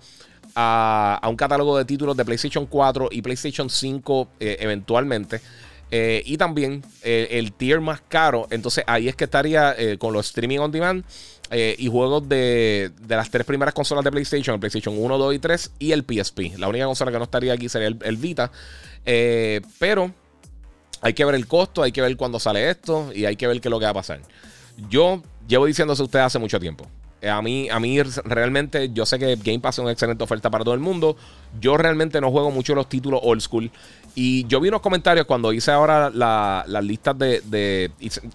a, 0.54 1.26
un 1.26 1.36
catálogo 1.36 1.78
de 1.78 1.86
títulos 1.86 2.14
de 2.18 2.22
PlayStation 2.22 2.66
4 2.66 3.08
y 3.12 3.22
PlayStation 3.22 3.70
5 3.70 4.28
eh, 4.40 4.58
eventualmente. 4.60 5.40
y 5.90 6.36
también 6.36 6.84
el 7.02 7.52
tier 7.54 7.80
más 7.80 8.02
caro, 8.06 8.46
entonces 8.50 8.84
ahí 8.86 9.08
es 9.08 9.16
que 9.16 9.24
estaría 9.24 9.74
con 9.98 10.12
los 10.12 10.26
streaming 10.26 10.58
on 10.58 10.70
demand 10.70 11.04
y 11.50 11.88
juegos 11.88 12.28
de, 12.28 12.92
las 13.08 13.30
tres 13.30 13.46
primeras 13.46 13.72
consolas 13.72 14.04
de 14.04 14.10
PlayStation, 14.10 14.54
el 14.54 14.60
PlayStation 14.60 14.94
1, 14.96 15.18
2 15.18 15.34
y 15.34 15.38
3 15.38 15.70
y 15.78 15.92
el 15.92 16.04
PSP. 16.04 16.58
La 16.58 16.68
única 16.68 16.84
consola 16.84 17.10
que 17.10 17.18
no 17.18 17.24
estaría 17.24 17.54
aquí 17.54 17.70
sería 17.70 17.88
el, 17.88 17.96
el 18.04 18.18
Vita. 18.18 18.52
pero 19.78 20.12
hay 21.00 21.14
que 21.14 21.24
ver 21.24 21.34
el 21.34 21.46
costo, 21.46 21.82
hay 21.82 21.92
que 21.92 22.02
ver 22.02 22.16
cuándo 22.16 22.38
sale 22.38 22.70
esto 22.70 23.10
y 23.14 23.24
hay 23.24 23.36
que 23.36 23.46
ver 23.46 23.60
qué 23.60 23.68
es 23.68 23.70
lo 23.70 23.78
que 23.78 23.84
va 23.84 23.90
a 23.90 23.94
pasar. 23.94 24.20
Yo 24.88 25.22
llevo 25.48 25.66
diciéndose 25.66 26.02
a 26.02 26.04
ustedes 26.04 26.26
hace 26.26 26.38
mucho 26.38 26.58
tiempo. 26.60 26.86
Eh, 27.22 27.28
a 27.28 27.42
mí, 27.42 27.68
a 27.68 27.78
mí 27.78 28.02
realmente, 28.02 28.90
yo 28.92 29.04
sé 29.04 29.18
que 29.18 29.36
Game 29.36 29.60
Pass 29.60 29.76
es 29.76 29.78
una 29.80 29.92
excelente 29.92 30.24
oferta 30.24 30.50
para 30.50 30.64
todo 30.64 30.74
el 30.74 30.80
mundo. 30.80 31.16
Yo 31.60 31.76
realmente 31.76 32.20
no 32.20 32.30
juego 32.30 32.50
mucho 32.50 32.74
los 32.74 32.88
títulos 32.88 33.20
old 33.22 33.42
school. 33.42 33.70
Y 34.14 34.46
yo 34.46 34.60
vi 34.60 34.68
unos 34.68 34.80
comentarios 34.80 35.26
cuando 35.26 35.52
hice 35.52 35.70
ahora 35.70 36.10
las 36.10 36.84
listas 36.84 37.16
de, 37.18 37.90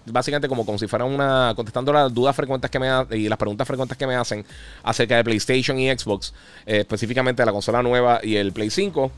Básicamente 0.06 0.48
como, 0.48 0.64
como 0.64 0.78
si 0.78 0.86
fuera 0.86 1.04
una... 1.04 1.52
Contestando 1.56 1.92
las 1.92 2.14
dudas 2.14 2.34
frecuentes 2.34 2.70
que 2.70 2.78
me 2.78 2.88
y 3.10 3.28
las 3.28 3.38
preguntas 3.38 3.66
frecuentes 3.66 3.98
que 3.98 4.06
me 4.06 4.14
hacen 4.14 4.44
acerca 4.82 5.16
de 5.16 5.24
PlayStation 5.24 5.78
y 5.78 5.90
Xbox. 5.90 6.32
Eh, 6.64 6.78
específicamente 6.78 7.44
la 7.44 7.52
consola 7.52 7.82
nueva 7.82 8.20
y 8.22 8.36
el 8.36 8.52
Play 8.52 8.70
5 8.70 9.10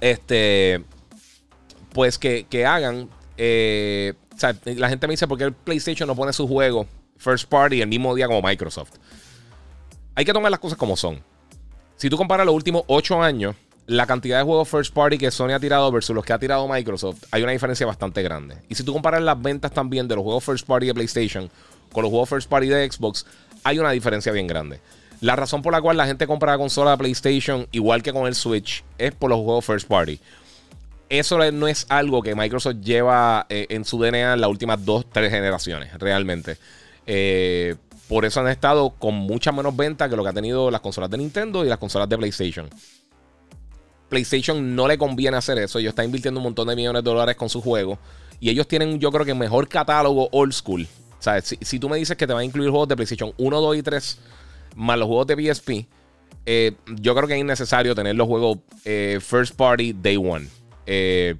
este, 0.00 0.84
pues 1.92 2.18
que, 2.18 2.66
hagan. 2.66 3.08
Eh, 3.36 4.14
la 4.64 4.88
gente 4.88 5.06
me 5.06 5.12
dice, 5.12 5.26
¿por 5.26 5.38
qué 5.38 5.44
el 5.44 5.52
PlayStation 5.52 6.06
no 6.06 6.14
pone 6.14 6.32
su 6.32 6.46
juego 6.46 6.86
first 7.16 7.48
party 7.48 7.80
el 7.80 7.88
mismo 7.88 8.14
día 8.14 8.26
como 8.26 8.42
Microsoft? 8.42 8.92
Hay 10.14 10.24
que 10.24 10.32
tomar 10.32 10.50
las 10.50 10.60
cosas 10.60 10.78
como 10.78 10.96
son. 10.96 11.22
Si 11.96 12.08
tú 12.08 12.16
comparas 12.16 12.46
los 12.46 12.54
últimos 12.54 12.84
8 12.86 13.22
años, 13.22 13.56
la 13.86 14.06
cantidad 14.06 14.38
de 14.38 14.44
juegos 14.44 14.68
first 14.68 14.92
party 14.94 15.16
que 15.16 15.30
Sony 15.30 15.50
ha 15.50 15.60
tirado 15.60 15.90
versus 15.90 16.14
los 16.14 16.24
que 16.24 16.32
ha 16.32 16.38
tirado 16.38 16.68
Microsoft, 16.68 17.24
hay 17.30 17.42
una 17.42 17.52
diferencia 17.52 17.86
bastante 17.86 18.22
grande. 18.22 18.56
Y 18.68 18.74
si 18.74 18.84
tú 18.84 18.92
comparas 18.92 19.22
las 19.22 19.40
ventas 19.40 19.72
también 19.72 20.06
de 20.06 20.14
los 20.14 20.22
juegos 20.22 20.44
first 20.44 20.66
party 20.66 20.86
de 20.86 20.94
PlayStation 20.94 21.50
con 21.92 22.02
los 22.02 22.10
juegos 22.10 22.28
first 22.28 22.48
party 22.50 22.68
de 22.68 22.90
Xbox, 22.90 23.24
hay 23.64 23.78
una 23.78 23.90
diferencia 23.92 24.30
bien 24.30 24.46
grande. 24.46 24.80
La 25.20 25.34
razón 25.34 25.62
por 25.62 25.72
la 25.72 25.80
cual 25.80 25.96
la 25.96 26.06
gente 26.06 26.26
compra 26.26 26.52
la 26.52 26.58
consola 26.58 26.92
de 26.92 26.98
PlayStation, 26.98 27.66
igual 27.72 28.02
que 28.02 28.12
con 28.12 28.26
el 28.26 28.34
Switch, 28.34 28.84
es 28.98 29.12
por 29.12 29.30
los 29.30 29.40
juegos 29.40 29.64
first 29.64 29.88
party. 29.88 30.20
Eso 31.08 31.38
no 31.52 31.66
es 31.68 31.86
algo 31.88 32.22
que 32.22 32.34
Microsoft 32.34 32.76
lleva 32.82 33.46
eh, 33.48 33.66
en 33.70 33.84
su 33.84 33.98
DNA 33.98 34.34
en 34.34 34.40
las 34.40 34.50
últimas 34.50 34.84
dos, 34.84 35.06
tres 35.10 35.30
generaciones, 35.30 35.92
realmente. 35.98 36.58
Eh, 37.06 37.74
por 38.08 38.24
eso 38.24 38.40
han 38.40 38.48
estado 38.48 38.90
con 38.90 39.14
mucha 39.14 39.50
menos 39.52 39.74
venta 39.74 40.08
que 40.08 40.16
lo 40.16 40.22
que 40.22 40.30
ha 40.30 40.34
tenido 40.34 40.70
las 40.70 40.80
consolas 40.80 41.10
de 41.10 41.18
Nintendo 41.18 41.64
y 41.64 41.68
las 41.68 41.78
consolas 41.78 42.08
de 42.08 42.16
PlayStation. 42.16 42.68
PlayStation 44.08 44.74
no 44.74 44.88
le 44.88 44.96
conviene 44.96 45.36
hacer 45.36 45.58
eso. 45.58 45.78
Ellos 45.78 45.90
están 45.90 46.06
invirtiendo 46.06 46.40
un 46.40 46.44
montón 46.44 46.68
de 46.68 46.76
millones 46.76 47.02
de 47.04 47.10
dólares 47.10 47.36
con 47.36 47.48
sus 47.48 47.62
juegos. 47.62 47.98
Y 48.40 48.50
ellos 48.50 48.66
tienen, 48.66 48.98
yo 48.98 49.10
creo 49.10 49.26
que, 49.26 49.34
mejor 49.34 49.68
catálogo 49.68 50.28
old 50.32 50.52
school. 50.52 50.86
Sea, 51.18 51.40
si, 51.40 51.78
tú 51.78 51.88
me 51.88 51.96
dices 51.98 52.16
que 52.16 52.26
te 52.26 52.32
van 52.32 52.42
a 52.42 52.44
incluir 52.44 52.70
juegos 52.70 52.88
de 52.88 52.96
PlayStation 52.96 53.32
1, 53.36 53.60
2 53.60 53.76
y 53.76 53.82
3, 53.82 54.18
más 54.76 54.98
los 54.98 55.06
juegos 55.06 55.26
de 55.26 55.52
PSP, 55.52 55.70
eh, 56.46 56.72
yo 56.96 57.14
creo 57.14 57.28
que 57.28 57.34
es 57.34 57.40
innecesario 57.40 57.94
tener 57.94 58.16
los 58.16 58.26
juegos 58.26 58.58
first 59.20 59.54
party 59.56 59.92
day 59.92 60.16
one. 60.16 60.48
Eh, 60.86 61.34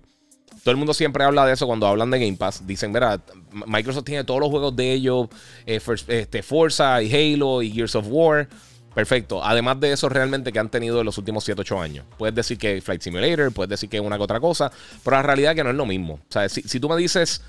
todo 0.63 0.73
el 0.73 0.77
mundo 0.77 0.93
siempre 0.93 1.25
habla 1.25 1.47
de 1.47 1.55
eso 1.55 1.67
cuando 1.67 1.87
hablan 1.87 2.11
de 2.11 2.19
Game 2.19 2.37
Pass. 2.37 2.67
Dicen, 2.67 2.93
mira, 2.93 3.21
Microsoft 3.67 4.05
tiene 4.05 4.25
todos 4.25 4.39
los 4.41 4.51
juegos 4.51 4.77
de 4.77 4.93
ellos, 4.93 5.29
eh, 5.65 5.81
este, 6.09 6.43
Forza 6.43 7.03
y 7.03 7.11
Halo 7.11 7.63
y 7.63 7.71
Gears 7.73 7.95
of 7.95 8.07
War. 8.09 8.47
Perfecto. 8.95 9.43
Además 9.43 9.81
de 9.81 9.93
eso, 9.93 10.11
realmente 10.11 10.53
que 10.53 10.59
han 10.59 10.69
tenido 10.69 11.01
en 11.01 11.07
los 11.07 11.17
últimos 11.17 11.45
7, 11.45 11.63
8 11.63 11.81
años. 11.81 12.05
Puedes 12.19 12.35
decir 12.35 12.59
que 12.59 12.83
Flight 12.83 13.01
Simulator, 13.01 13.51
puedes 13.53 13.71
decir 13.71 13.89
que 13.89 13.99
una 13.99 14.19
que 14.19 14.25
otra 14.25 14.41
cosa, 14.41 14.71
pero 15.03 15.17
la 15.17 15.23
realidad 15.23 15.53
es 15.53 15.57
que 15.57 15.65
no 15.65 15.71
es 15.71 15.77
lo 15.77 15.87
mismo. 15.87 16.15
O 16.15 16.33
sea, 16.33 16.47
si, 16.51 16.81
tú 16.81 16.89
me 16.89 16.97
dices, 16.97 17.41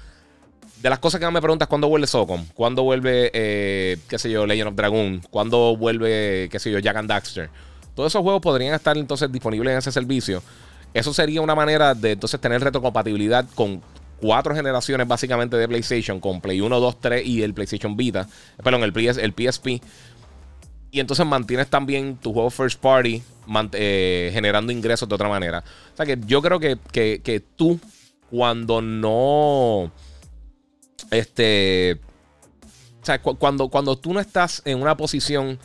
de 0.82 0.90
las 0.90 1.00
cosas 1.00 1.20
que 1.20 1.30
me 1.30 1.42
preguntas, 1.42 1.68
¿cuándo 1.68 1.90
vuelve 1.90 2.08
Socom? 2.08 2.46
¿Cuándo 2.54 2.84
vuelve, 2.84 3.32
eh, 3.34 3.98
qué 4.08 4.18
sé 4.18 4.32
yo, 4.32 4.46
Legend 4.46 4.70
of 4.70 4.76
Dragon? 4.76 5.22
¿Cuándo 5.30 5.76
vuelve, 5.76 6.48
qué 6.50 6.60
sé 6.60 6.72
yo, 6.72 6.80
Jack 6.80 6.96
and 6.96 7.10
Daxter? 7.10 7.50
Todos 7.96 8.12
esos 8.12 8.22
juegos 8.22 8.42
podrían 8.42 8.74
estar 8.74 8.98
entonces 8.98 9.30
disponibles 9.32 9.74
en 9.74 9.78
ese 9.80 9.92
servicio. 9.92 10.42
Eso 10.94 11.14
sería 11.14 11.42
una 11.42 11.54
manera 11.54 11.94
de 11.94 12.14
entonces 12.14 12.40
tener 12.40 12.64
retrocompatibilidad 12.64 13.46
con 13.56 13.82
cuatro 14.22 14.56
generaciones 14.56 15.08
básicamente 15.08 15.58
de 15.58 15.68
PlayStation, 15.68 16.20
con 16.20 16.40
Play 16.40 16.62
1, 16.62 16.80
2, 16.80 17.00
3 17.00 17.26
y 17.26 17.44
el 17.44 17.54
PlayStation 17.54 17.98
Vita, 17.98 18.28
perdón, 18.64 18.84
el, 18.84 18.94
el 18.96 19.34
PSP. 19.34 19.82
Y 20.92 21.00
entonces 21.00 21.26
mantienes 21.26 21.68
también 21.68 22.16
tu 22.16 22.34
juego 22.34 22.50
first 22.50 22.80
party 22.80 23.22
eh, 23.74 24.30
generando 24.34 24.72
ingresos 24.72 25.08
de 25.08 25.16
otra 25.16 25.28
manera. 25.28 25.64
O 25.94 25.98
sea 25.98 26.06
que 26.06 26.18
yo 26.26 26.42
creo 26.42 26.60
que, 26.60 26.78
que 26.92 27.44
tú, 27.56 27.80
cuando 28.30 28.82
no. 28.82 29.92
Este. 31.12 32.00
O 33.02 33.06
sea, 33.06 33.22
cuando, 33.22 33.70
cuando 33.70 33.98
tú 33.98 34.14
no 34.14 34.20
estás 34.20 34.62
en 34.66 34.82
una 34.82 34.98
posición 34.98 35.58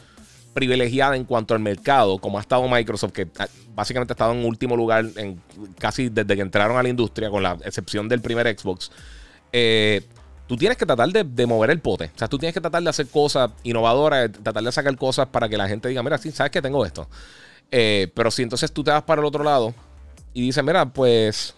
privilegiada 0.55 1.17
en 1.17 1.25
cuanto 1.25 1.53
al 1.53 1.61
mercado, 1.61 2.19
como 2.19 2.39
ha 2.39 2.41
estado 2.41 2.67
Microsoft, 2.69 3.13
que 3.13 3.29
básicamente 3.75 4.13
ha 4.13 4.15
estado 4.15 4.33
en 4.33 4.45
último 4.45 4.77
lugar 4.77 5.05
en, 5.17 5.43
casi 5.79 6.09
desde 6.09 6.37
que 6.37 6.43
entraron 6.43 6.77
a 6.79 6.83
la 6.83 6.89
industria, 6.89 7.29
con 7.29 7.43
la 7.43 7.59
excepción 7.65 8.09
del 8.09 8.21
primer 8.21 8.47
Xbox. 8.59 8.91
Eh, 9.53 10.03
tú 10.47 10.57
tienes 10.57 10.79
que 10.79 10.87
tratar 10.87 11.09
de, 11.11 11.47
mover 11.47 11.71
el 11.71 11.81
pote. 11.81 12.11
O 12.15 12.19
sea, 12.19 12.29
tú 12.29 12.39
tienes 12.39 12.55
que 12.55 12.61
tratar 12.61 12.83
de 12.83 12.91
hacer 12.91 13.09
cosas 13.09 13.51
innovadoras, 13.65 14.31
tratar 14.33 14.63
de 14.63 14.73
sacar 14.73 14.97
cosas 14.97 15.27
para 15.27 15.49
que 15.49 15.57
la 15.57 15.69
gente 15.69 15.89
diga, 15.89 16.03
mira, 16.03 16.19
sí, 16.19 16.31
sabes 16.31 16.53
que 16.53 16.63
tengo 16.63 16.87
esto. 16.87 17.09
Eh, 17.71 18.11
pero 18.15 18.31
si 18.31 18.43
entonces 18.43 18.73
tú 18.73 18.85
te 18.85 18.91
vas 18.91 19.03
para 19.03 19.21
el 19.21 19.27
otro 19.27 19.43
lado 19.43 19.75
y 20.33 20.43
dices, 20.43 20.63
mira, 20.63 20.87
pues, 20.87 21.55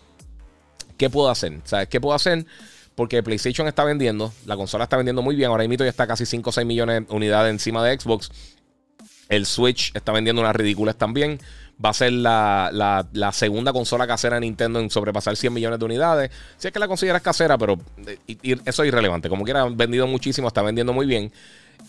¿qué 0.96 1.10
puedo 1.10 1.28
hacer? 1.28 1.60
¿Sabes 1.64 1.88
qué 1.88 2.00
puedo 2.00 2.14
hacer? 2.14 2.46
Porque 2.96 3.22
PlayStation 3.22 3.68
está 3.68 3.84
vendiendo, 3.84 4.32
la 4.46 4.56
consola 4.56 4.84
está 4.84 4.96
vendiendo 4.96 5.20
muy 5.22 5.36
bien. 5.36 5.50
Ahora 5.50 5.68
mismo 5.68 5.84
ya 5.84 5.90
está 5.90 6.06
casi 6.06 6.24
5 6.24 6.48
o 6.48 6.52
6 6.52 6.66
millones 6.66 7.06
de 7.06 7.14
unidades 7.14 7.50
encima 7.50 7.84
de 7.84 8.00
Xbox. 8.00 8.30
El 9.28 9.44
Switch 9.44 9.92
está 9.94 10.12
vendiendo 10.12 10.40
unas 10.40 10.56
ridículas 10.56 10.96
también. 10.96 11.38
Va 11.84 11.90
a 11.90 11.92
ser 11.92 12.12
la, 12.12 13.30
segunda 13.34 13.74
consola 13.74 14.06
casera 14.06 14.36
de 14.36 14.40
Nintendo 14.40 14.80
en 14.80 14.88
sobrepasar 14.88 15.36
100 15.36 15.52
millones 15.52 15.78
de 15.78 15.84
unidades. 15.84 16.30
Si 16.56 16.68
es 16.68 16.72
que 16.72 16.78
la 16.78 16.88
consideras 16.88 17.20
casera, 17.20 17.58
pero 17.58 17.78
eh, 18.06 18.56
eso 18.64 18.82
es 18.82 18.88
irrelevante. 18.88 19.28
Como 19.28 19.44
quiera, 19.44 19.62
han 19.62 19.76
vendido 19.76 20.06
muchísimo, 20.06 20.48
está 20.48 20.62
vendiendo 20.62 20.94
muy 20.94 21.04
bien. 21.04 21.30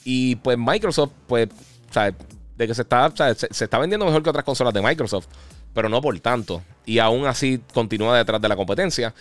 Y 0.04 0.36
pues 0.36 0.58
Microsoft, 0.58 1.12
pues, 1.26 1.48
¿sabes? 1.90 2.16
De 2.58 2.68
que 2.68 2.76
se 2.76 2.82
está, 2.82 3.14
se, 3.16 3.48
se 3.50 3.64
está 3.64 3.80
vendiendo 3.80 4.06
mejor 4.06 4.24
que 4.24 4.30
otras 4.30 4.44
consolas 4.44 4.74
de 4.74 4.82
Microsoft, 4.82 5.28
pero 5.74 5.88
no 5.88 6.02
por 6.02 6.20
tanto. 6.20 6.62
Y 6.86 7.00
aún 7.00 7.26
así 7.26 7.62
continúa 7.74 8.18
detrás 8.18 8.42
de 8.42 8.50
la 8.50 8.58
competencia. 8.58 9.14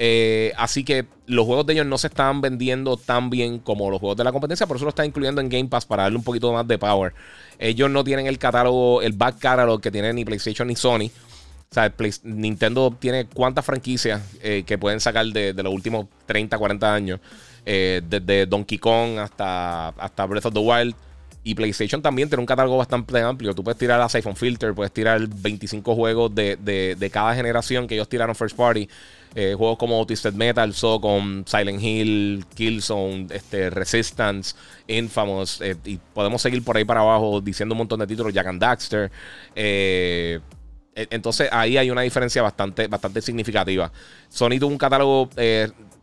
Eh, 0.00 0.52
así 0.56 0.84
que 0.84 1.06
los 1.26 1.44
juegos 1.44 1.66
de 1.66 1.72
ellos 1.72 1.86
no 1.86 1.98
se 1.98 2.06
están 2.06 2.40
vendiendo 2.40 2.96
tan 2.96 3.30
bien 3.30 3.58
como 3.58 3.90
los 3.90 3.98
juegos 3.98 4.16
de 4.16 4.22
la 4.22 4.30
competencia, 4.30 4.66
por 4.66 4.76
eso 4.76 4.84
lo 4.84 4.90
están 4.90 5.06
incluyendo 5.06 5.40
en 5.40 5.48
Game 5.48 5.68
Pass 5.68 5.86
para 5.86 6.04
darle 6.04 6.18
un 6.18 6.24
poquito 6.24 6.52
más 6.52 6.66
de 6.68 6.78
power. 6.78 7.12
Ellos 7.58 7.90
no 7.90 8.04
tienen 8.04 8.28
el 8.28 8.38
catálogo, 8.38 9.02
el 9.02 9.12
back 9.12 9.40
catalog 9.40 9.80
que 9.80 9.90
tiene 9.90 10.12
ni 10.12 10.24
PlayStation 10.24 10.68
ni 10.68 10.76
Sony. 10.76 11.10
O 11.70 11.74
sea, 11.74 11.92
Nintendo 12.22 12.96
tiene 12.98 13.26
cuántas 13.26 13.64
franquicias 13.64 14.22
eh, 14.40 14.62
que 14.64 14.78
pueden 14.78 15.00
sacar 15.00 15.26
de, 15.26 15.52
los 15.52 15.74
últimos 15.74 16.06
30, 16.26 16.56
40 16.56 16.94
años. 16.94 17.20
Eh, 17.66 18.00
desde 18.08 18.46
Donkey 18.46 18.78
Kong 18.78 19.18
hasta, 19.18 19.88
hasta 19.88 20.24
Breath 20.26 20.46
of 20.46 20.54
the 20.54 20.60
Wild. 20.60 20.94
Y 21.48 21.54
PlayStation 21.54 22.02
también 22.02 22.28
tiene 22.28 22.40
un 22.40 22.46
catálogo 22.46 22.76
bastante 22.76 23.22
amplio. 23.22 23.54
Tú 23.54 23.64
puedes 23.64 23.78
tirar 23.78 23.98
a 24.02 24.08
iPhone 24.12 24.36
Filter, 24.36 24.74
puedes 24.74 24.92
tirar 24.92 25.18
25 25.26 25.94
juegos 25.94 26.34
de, 26.34 26.56
de, 26.56 27.10
cada 27.10 27.34
generación 27.34 27.86
que 27.86 27.94
ellos 27.94 28.06
tiraron 28.06 28.34
first 28.34 28.54
party. 28.54 28.86
Eh, 29.34 29.54
juegos 29.56 29.78
como 29.78 30.04
Twisted 30.04 30.34
Metal, 30.34 30.74
con 31.00 31.46
Silent 31.46 31.82
Hill, 31.82 32.44
Killzone, 32.54 33.28
este, 33.30 33.70
Resistance, 33.70 34.56
Infamous. 34.88 35.62
Eh, 35.62 35.74
y 35.86 35.96
podemos 35.96 36.42
seguir 36.42 36.62
por 36.62 36.76
ahí 36.76 36.84
para 36.84 37.00
abajo 37.00 37.40
diciendo 37.40 37.72
un 37.72 37.78
montón 37.78 38.00
de 38.00 38.06
títulos. 38.06 38.34
Jack 38.34 38.46
and 38.46 38.60
Daxter. 38.60 39.10
Eh, 39.54 40.40
e, 40.94 41.06
entonces 41.08 41.48
ahí 41.50 41.78
hay 41.78 41.90
una 41.90 42.02
diferencia 42.02 42.42
bastante, 42.42 42.88
bastante 42.88 43.22
significativa. 43.22 43.90
Sony 44.28 44.58
tuvo 44.60 44.68
un 44.68 44.76
catálogo, 44.76 45.30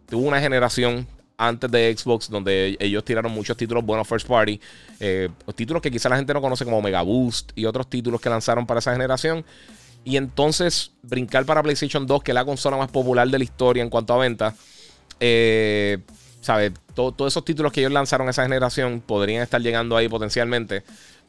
tuvo 0.10 0.28
una 0.28 0.42
generación 0.42 1.06
antes 1.38 1.70
de 1.70 1.96
Xbox, 1.98 2.30
donde 2.30 2.78
ellos 2.80 3.04
tiraron 3.04 3.32
muchos 3.32 3.58
títulos 3.58 3.86
buenos 3.86 4.08
first 4.08 4.28
party, 4.28 4.60
títulos 5.56 5.82
que 5.82 5.92
quizá 5.92 6.10
la 6.10 6.18
gente 6.18 6.34
no 6.34 6.42
conoce 6.42 6.64
como 6.66 6.82
Mega 6.82 7.02
Boost 7.02 7.52
y 7.56 7.66
otros 7.66 7.90
títulos 7.90 8.22
que 8.22 8.30
lanzaron 8.30 8.66
para 8.66 8.80
esa 8.80 8.92
generación. 8.94 9.46
Y 10.06 10.18
entonces 10.18 10.92
brincar 11.02 11.46
para 11.46 11.64
PlayStation 11.64 12.06
2, 12.06 12.24
que 12.24 12.32
es 12.32 12.36
la 12.36 12.46
consola 12.46 12.78
más 12.78 12.92
popular 12.92 13.28
de 13.28 13.40
la 13.40 13.44
historia 13.44 13.82
en 13.82 13.90
cuanto 13.90 14.14
a 14.14 14.18
ventas. 14.18 14.54
Eh, 15.20 15.98
¿Sabes? 16.42 16.74
todos 16.94 17.34
esos 17.34 17.44
títulos 17.44 17.74
que 17.74 17.82
ellos 17.82 17.92
lanzaron 17.92 18.30
esa 18.30 18.44
generación 18.44 19.02
podrían 19.06 19.42
estar 19.42 19.60
llegando 19.60 19.98
ahí 19.98 20.08
potencialmente. 20.08 20.84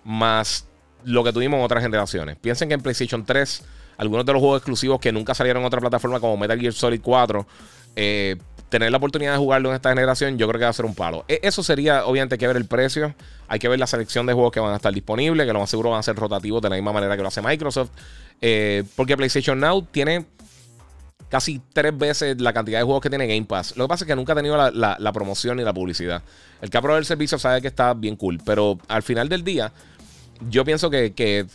Más 0.05 0.67
lo 1.05 1.25
que 1.25 1.33
tuvimos 1.33 1.59
en 1.59 1.65
otras 1.65 1.83
generaciones. 1.83 2.37
Piensen 2.37 2.69
que 2.69 2.75
en 2.75 2.83
PlayStation 2.83 3.25
3, 3.25 3.63
algunos 3.97 4.27
de 4.27 4.33
los 4.33 4.41
juegos 4.41 4.59
exclusivos 4.59 5.01
que 5.01 5.13
nunca 5.13 5.35
salieron 5.35 5.63
en 5.63 5.67
otra 5.67 5.81
plataforma 5.81 6.21
como 6.21 6.37
Metal 6.37 6.59
Gear 6.61 6.73
Solid 6.73 7.01
4, 7.03 7.47
eh, 7.97 8.37
tener 8.69 8.91
la 8.91 8.99
oportunidad 8.99 9.33
de 9.33 9.39
jugarlo 9.39 9.71
en 9.71 9.77
esta 9.77 9.91
generación, 9.91 10.39
yo 10.39 10.49
creo 10.49 10.59
que 10.59 10.65
va 10.65 10.71
a 10.71 10.75
ser 10.75 10.85
un 10.85 10.95
palo. 10.95 11.25
E, 11.29 11.41
eso 11.43 11.63
sería, 11.63 12.05
obviamente, 12.05 12.35
hay 12.35 12.39
que 12.39 12.47
ver 12.47 12.57
el 12.57 12.67
precio. 12.67 13.15
Hay 13.49 13.59
que 13.59 13.69
ver 13.69 13.79
la 13.79 13.87
selección 13.87 14.27
de 14.27 14.33
juegos 14.33 14.53
que 14.53 14.61
van 14.61 14.73
a 14.73 14.77
estar 14.77 14.93
disponibles, 14.93 15.47
que 15.47 15.53
lo 15.53 15.61
más 15.61 15.71
seguro 15.71 15.91
van 15.91 16.01
a 16.01 16.03
ser 16.03 16.17
rotativos 16.17 16.61
de 16.61 16.69
la 16.69 16.77
misma 16.77 16.93
manera 16.93 17.17
que 17.17 17.23
lo 17.23 17.29
hace 17.29 17.43
Microsoft. 17.43 17.91
Eh, 18.41 18.85
porque 18.97 19.17
PlayStation 19.17 19.59
Now 19.61 19.83
tiene 19.83 20.27
casi 21.29 21.61
tres 21.73 21.97
veces 21.97 22.41
la 22.41 22.53
cantidad 22.53 22.79
de 22.79 22.85
juegos 22.85 23.03
que 23.03 23.09
tiene 23.09 23.27
Game 23.27 23.45
Pass. 23.45 23.77
Lo 23.77 23.85
que 23.85 23.89
pasa 23.89 24.05
es 24.05 24.09
que 24.09 24.17
nunca 24.17 24.33
ha 24.33 24.37
tenido 24.37 24.57
la, 24.57 25.13
promoción 25.13 25.57
ni 25.57 25.63
la 25.63 25.73
publicidad. 25.73 26.23
El 26.61 26.71
que 26.71 26.77
ha 26.77 26.83
probado 26.83 26.99
el 26.99 27.07
servicio 27.07 27.39
sabe 27.39 27.63
que 27.63 27.69
está 27.69 27.95
bien 27.95 28.17
cool. 28.17 28.41
Pero 28.45 28.79
al 28.89 29.05
final 29.05 29.29
del 29.29 29.45
día, 29.45 29.73
yo 30.51 30.65
pienso 30.65 30.91
que 30.91 31.47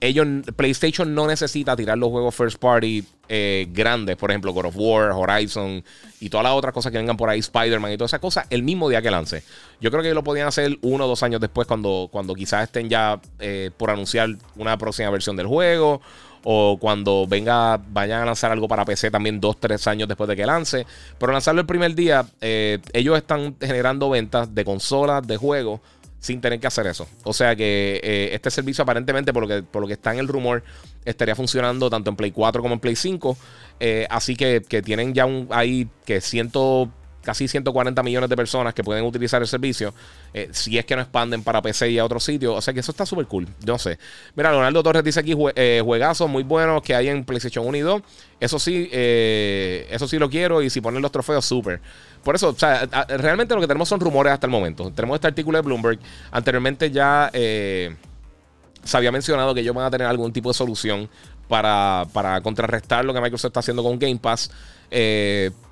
ellos, 0.00 0.26
PlayStation 0.56 1.14
no 1.14 1.26
necesita 1.26 1.76
tirar 1.76 1.98
los 1.98 2.08
juegos 2.08 2.34
first 2.34 2.58
party 2.58 3.04
eh, 3.28 3.68
grandes, 3.70 4.16
por 4.16 4.30
ejemplo, 4.30 4.52
God 4.52 4.66
of 4.66 4.74
War, 4.76 5.12
Horizon 5.12 5.84
y 6.20 6.30
todas 6.30 6.44
las 6.44 6.54
otras 6.54 6.72
cosas 6.72 6.90
que 6.90 6.98
vengan 6.98 7.18
por 7.18 7.28
ahí, 7.28 7.38
Spider-Man 7.40 7.92
y 7.92 7.96
todas 7.98 8.10
esas 8.10 8.20
cosas, 8.20 8.46
el 8.48 8.62
mismo 8.62 8.88
día 8.88 9.02
que 9.02 9.10
lance. 9.10 9.42
Yo 9.80 9.90
creo 9.90 10.02
que 10.02 10.14
lo 10.14 10.24
podían 10.24 10.48
hacer 10.48 10.78
uno 10.80 11.04
o 11.04 11.08
dos 11.08 11.22
años 11.22 11.40
después, 11.40 11.68
cuando, 11.68 12.08
cuando 12.10 12.34
quizás 12.34 12.64
estén 12.64 12.88
ya 12.88 13.20
eh, 13.38 13.70
por 13.76 13.90
anunciar 13.90 14.30
una 14.56 14.78
próxima 14.78 15.10
versión 15.10 15.36
del 15.36 15.46
juego. 15.46 16.00
O 16.42 16.78
cuando 16.80 17.26
venga, 17.28 17.76
vayan 17.76 18.22
a 18.22 18.24
lanzar 18.24 18.50
algo 18.50 18.66
para 18.66 18.86
PC 18.86 19.10
también 19.10 19.42
dos, 19.42 19.60
tres 19.60 19.86
años 19.86 20.08
después 20.08 20.26
de 20.26 20.36
que 20.36 20.46
lance. 20.46 20.86
Pero 21.18 21.32
lanzarlo 21.32 21.60
el 21.60 21.66
primer 21.66 21.94
día, 21.94 22.24
eh, 22.40 22.78
ellos 22.94 23.18
están 23.18 23.54
generando 23.60 24.08
ventas 24.08 24.54
de 24.54 24.64
consolas, 24.64 25.26
de 25.26 25.36
juegos 25.36 25.80
sin 26.20 26.40
tener 26.40 26.60
que 26.60 26.66
hacer 26.66 26.86
eso. 26.86 27.08
O 27.24 27.32
sea 27.32 27.56
que 27.56 27.98
eh, 28.02 28.30
este 28.32 28.50
servicio 28.50 28.82
aparentemente, 28.82 29.32
por 29.32 29.42
lo, 29.42 29.48
que, 29.48 29.62
por 29.62 29.82
lo 29.82 29.88
que 29.88 29.94
está 29.94 30.12
en 30.12 30.20
el 30.20 30.28
rumor, 30.28 30.62
estaría 31.04 31.34
funcionando 31.34 31.88
tanto 31.90 32.10
en 32.10 32.16
Play 32.16 32.30
4 32.30 32.62
como 32.62 32.74
en 32.74 32.80
Play 32.80 32.94
5. 32.94 33.36
Eh, 33.80 34.06
así 34.10 34.36
que, 34.36 34.60
tienen 34.60 35.14
ya 35.14 35.24
un, 35.24 35.48
ahí 35.50 35.88
que 36.04 36.20
ciento 36.20 36.90
casi 37.22 37.48
140 37.48 38.02
millones 38.02 38.30
de 38.30 38.36
personas 38.36 38.72
que 38.72 38.82
pueden 38.82 39.04
utilizar 39.04 39.42
el 39.42 39.48
servicio, 39.48 39.92
eh, 40.32 40.48
si 40.52 40.78
es 40.78 40.86
que 40.86 40.96
no 40.96 41.02
expanden 41.02 41.42
para 41.42 41.60
PC 41.60 41.90
y 41.90 41.98
a 41.98 42.04
otros 42.04 42.24
sitios. 42.24 42.56
O 42.56 42.60
sea 42.60 42.74
que 42.74 42.80
eso 42.80 42.92
está 42.92 43.06
súper 43.06 43.26
cool. 43.26 43.48
No 43.66 43.78
sé. 43.78 43.98
Mira, 44.34 44.50
Leonardo 44.50 44.82
Torres 44.82 45.04
dice 45.04 45.20
aquí 45.20 45.34
juegazos 45.34 46.28
muy 46.28 46.42
buenos 46.42 46.82
que 46.82 46.94
hay 46.94 47.08
en 47.08 47.24
PlayStation 47.24 47.66
1 47.66 47.76
y 47.78 47.80
2. 47.80 48.02
Eso 48.40 48.58
sí, 48.58 48.88
eso 48.92 50.08
sí 50.08 50.18
lo 50.18 50.30
quiero. 50.30 50.62
Y 50.62 50.70
si 50.70 50.80
ponen 50.80 51.02
los 51.02 51.12
trofeos, 51.12 51.44
súper. 51.44 51.80
Por 52.22 52.34
eso, 52.34 52.50
o 52.50 52.54
sea, 52.54 52.86
realmente 53.08 53.54
lo 53.54 53.60
que 53.60 53.66
tenemos 53.66 53.88
son 53.88 54.00
rumores 54.00 54.32
hasta 54.32 54.46
el 54.46 54.50
momento. 54.50 54.90
Tenemos 54.92 55.16
este 55.16 55.28
artículo 55.28 55.58
de 55.58 55.62
Bloomberg. 55.62 55.98
Anteriormente 56.30 56.90
ya 56.90 57.30
se 57.32 58.96
había 58.96 59.10
mencionado 59.12 59.54
que 59.54 59.60
ellos 59.60 59.74
van 59.74 59.86
a 59.86 59.90
tener 59.90 60.06
algún 60.06 60.32
tipo 60.32 60.50
de 60.50 60.54
solución 60.54 61.08
para, 61.48 62.06
para 62.12 62.40
contrarrestar 62.40 63.04
lo 63.04 63.14
que 63.14 63.20
Microsoft 63.20 63.50
está 63.50 63.60
haciendo 63.60 63.82
con 63.82 63.98
Game 63.98 64.18
Pass. 64.18 64.50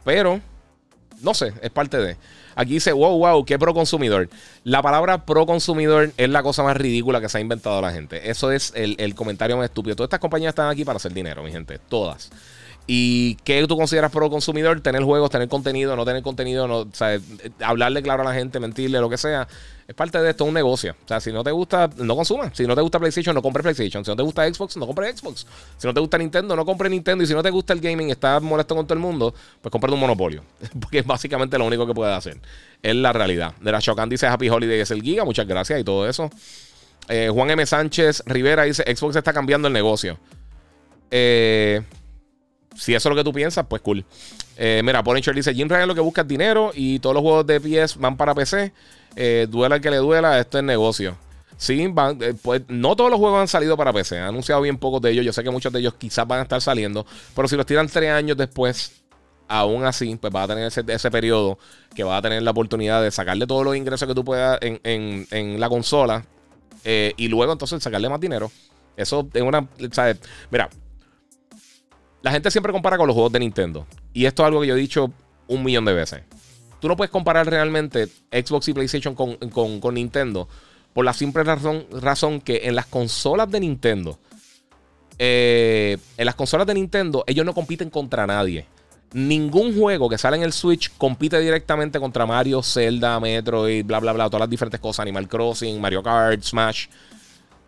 pero 0.04 0.40
no 1.20 1.34
sé, 1.34 1.52
es 1.62 1.70
parte 1.70 1.98
de. 1.98 2.16
Aquí 2.54 2.74
dice, 2.74 2.92
wow, 2.92 3.16
wow, 3.18 3.44
qué 3.44 3.58
pro 3.58 3.72
consumidor. 3.72 4.28
La 4.64 4.82
palabra 4.82 5.24
pro 5.24 5.46
consumidor 5.46 6.12
es 6.16 6.28
la 6.28 6.42
cosa 6.42 6.62
más 6.64 6.76
ridícula 6.76 7.20
que 7.20 7.28
se 7.28 7.38
ha 7.38 7.40
inventado 7.40 7.80
la 7.80 7.92
gente. 7.92 8.30
Eso 8.30 8.50
es 8.50 8.72
el, 8.74 8.96
el 8.98 9.14
comentario 9.14 9.56
más 9.56 9.66
estúpido. 9.66 9.94
Todas 9.94 10.08
estas 10.08 10.20
compañías 10.20 10.50
están 10.50 10.68
aquí 10.68 10.84
para 10.84 10.96
hacer 10.96 11.12
dinero, 11.12 11.42
mi 11.42 11.52
gente. 11.52 11.78
Todas. 11.78 12.30
¿Y 12.90 13.34
qué 13.44 13.62
tú 13.68 13.76
consideras 13.76 14.10
pro 14.10 14.30
consumidor? 14.30 14.80
Tener 14.80 15.02
juegos, 15.02 15.28
tener 15.28 15.46
contenido, 15.46 15.94
no 15.94 16.06
tener 16.06 16.22
contenido, 16.22 16.88
hablarle 17.60 18.02
claro 18.02 18.22
a 18.22 18.24
la 18.24 18.32
gente, 18.32 18.58
mentirle, 18.60 18.98
lo 18.98 19.10
que 19.10 19.18
sea. 19.18 19.46
Es 19.86 19.94
parte 19.94 20.18
de 20.22 20.30
esto, 20.30 20.46
un 20.46 20.54
negocio. 20.54 20.96
O 21.04 21.06
sea, 21.06 21.20
si 21.20 21.30
no 21.30 21.44
te 21.44 21.50
gusta, 21.50 21.90
no 21.98 22.16
consumas. 22.16 22.56
Si 22.56 22.66
no 22.66 22.74
te 22.74 22.80
gusta 22.80 22.98
PlayStation, 22.98 23.34
no 23.34 23.42
compres 23.42 23.62
PlayStation. 23.62 24.02
Si 24.06 24.10
no 24.10 24.16
te 24.16 24.22
gusta 24.22 24.50
Xbox, 24.50 24.78
no 24.78 24.86
compres 24.86 25.20
Xbox. 25.20 25.46
Si 25.76 25.86
no 25.86 25.92
te 25.92 26.00
gusta 26.00 26.16
Nintendo, 26.16 26.56
no 26.56 26.64
compres 26.64 26.90
Nintendo. 26.90 27.22
Y 27.22 27.26
si 27.26 27.34
no 27.34 27.42
te 27.42 27.50
gusta 27.50 27.74
el 27.74 27.80
gaming 27.80 28.08
y 28.08 28.12
estás 28.12 28.40
molesto 28.40 28.74
con 28.74 28.86
todo 28.86 28.94
el 28.94 29.00
mundo, 29.00 29.34
pues 29.60 29.70
compra 29.70 29.92
un 29.92 30.00
monopolio. 30.00 30.42
Porque 30.80 31.00
es 31.00 31.06
básicamente 31.06 31.58
lo 31.58 31.66
único 31.66 31.86
que 31.86 31.92
puedes 31.92 32.16
hacer. 32.16 32.40
Es 32.82 32.96
la 32.96 33.12
realidad. 33.12 33.52
De 33.60 33.70
la 33.70 33.80
Shokan 33.80 34.08
dice 34.08 34.26
Happy 34.26 34.48
Holiday 34.48 34.80
es 34.80 34.90
el 34.90 35.02
Giga. 35.02 35.26
Muchas 35.26 35.46
gracias 35.46 35.78
y 35.78 35.84
todo 35.84 36.08
eso. 36.08 36.30
Eh, 37.10 37.28
Juan 37.30 37.50
M. 37.50 37.66
Sánchez 37.66 38.22
Rivera 38.24 38.62
dice: 38.62 38.82
Xbox 38.96 39.16
está 39.16 39.34
cambiando 39.34 39.68
el 39.68 39.74
negocio. 39.74 40.18
Eh 41.10 41.82
si 42.74 42.94
eso 42.94 43.08
es 43.08 43.14
lo 43.14 43.16
que 43.16 43.24
tú 43.24 43.32
piensas, 43.32 43.66
pues 43.68 43.82
cool. 43.82 44.04
Eh, 44.56 44.82
mira, 44.84 45.02
Punisher 45.02 45.34
dice: 45.34 45.54
Jim 45.54 45.68
Ryan 45.68 45.88
lo 45.88 45.94
que 45.94 46.00
busca 46.00 46.22
es 46.22 46.28
dinero 46.28 46.70
y 46.74 46.98
todos 47.00 47.14
los 47.14 47.22
juegos 47.22 47.46
de 47.46 47.60
PS 47.60 47.96
van 47.96 48.16
para 48.16 48.34
PC. 48.34 48.72
Eh, 49.16 49.46
duela 49.50 49.76
el 49.76 49.82
que 49.82 49.90
le 49.90 49.96
duela, 49.96 50.38
esto 50.38 50.58
es 50.58 50.64
negocio. 50.64 51.16
Sí, 51.56 51.92
eh, 51.92 52.34
pues 52.40 52.62
no 52.68 52.94
todos 52.94 53.10
los 53.10 53.18
juegos 53.18 53.40
han 53.40 53.48
salido 53.48 53.76
para 53.76 53.92
PC. 53.92 54.18
Han 54.18 54.28
anunciado 54.28 54.60
bien 54.60 54.78
pocos 54.78 55.02
de 55.02 55.10
ellos. 55.10 55.24
Yo 55.24 55.32
sé 55.32 55.42
que 55.42 55.50
muchos 55.50 55.72
de 55.72 55.80
ellos 55.80 55.94
quizás 55.98 56.26
van 56.26 56.40
a 56.40 56.42
estar 56.42 56.60
saliendo. 56.60 57.04
Pero 57.34 57.48
si 57.48 57.56
los 57.56 57.66
tiran 57.66 57.88
tres 57.88 58.12
años 58.12 58.36
después, 58.36 58.92
aún 59.48 59.84
así, 59.84 60.14
pues 60.16 60.32
va 60.32 60.44
a 60.44 60.48
tener 60.48 60.66
ese, 60.66 61.10
periodo 61.10 61.58
que 61.96 62.04
va 62.04 62.18
a 62.18 62.22
tener 62.22 62.42
la 62.42 62.52
oportunidad 62.52 63.02
de 63.02 63.10
sacarle 63.10 63.46
todos 63.46 63.64
los 63.64 63.74
ingresos 63.76 64.06
que 64.06 64.14
tú 64.14 64.24
puedas 64.24 64.58
en, 64.62 65.60
la 65.60 65.68
consola. 65.68 66.24
y 66.84 67.26
luego 67.28 67.52
entonces 67.52 67.82
sacarle 67.82 68.08
más 68.08 68.20
dinero. 68.20 68.52
Eso 68.96 69.28
es 69.32 69.42
una. 69.42 69.66
Mira, 70.50 70.68
la 72.22 72.30
gente 72.30 72.50
siempre 72.50 72.72
compara 72.72 72.96
con 72.96 73.06
los 73.06 73.14
juegos 73.14 73.32
de 73.32 73.40
Nintendo. 73.40 73.86
Y 74.12 74.26
esto 74.26 74.42
es 74.42 74.46
algo 74.46 74.60
que 74.60 74.66
yo 74.66 74.74
he 74.74 74.80
dicho 74.80 75.12
un 75.46 75.64
millón 75.64 75.84
de 75.84 75.94
veces. 75.94 76.22
Tú 76.80 76.88
no 76.88 76.96
puedes 76.96 77.10
comparar 77.10 77.48
realmente 77.48 78.08
Xbox 78.30 78.68
y 78.68 78.72
PlayStation 78.72 79.14
con, 79.14 79.94
Nintendo 79.94 80.48
por 80.92 81.04
la 81.04 81.12
simple 81.12 81.44
razón, 81.44 81.86
razón, 81.90 82.40
que 82.40 82.62
en 82.64 82.74
las 82.74 82.86
consolas 82.86 83.50
de 83.50 83.60
Nintendo, 83.60 84.18
eh, 85.18 85.98
en 86.16 86.26
las 86.26 86.34
consolas 86.34 86.66
de 86.66 86.74
Nintendo, 86.74 87.24
ellos 87.26 87.44
no 87.44 87.54
compiten 87.54 87.90
contra 87.90 88.26
nadie. 88.26 88.66
Ningún 89.12 89.76
juego 89.78 90.08
que 90.08 90.18
sale 90.18 90.36
en 90.36 90.42
el 90.42 90.52
Switch 90.52 90.92
compite 90.98 91.38
directamente 91.40 91.98
contra 91.98 92.26
Mario, 92.26 92.62
Zelda, 92.62 93.18
Metroid, 93.18 93.84
bla, 93.84 94.00
bla, 94.00 94.12
bla, 94.12 94.26
todas 94.26 94.40
las 94.40 94.50
diferentes 94.50 94.80
cosas, 94.80 95.00
Animal 95.00 95.28
Crossing, 95.28 95.80
Mario 95.80 96.02
Kart, 96.02 96.42
Smash 96.42 96.86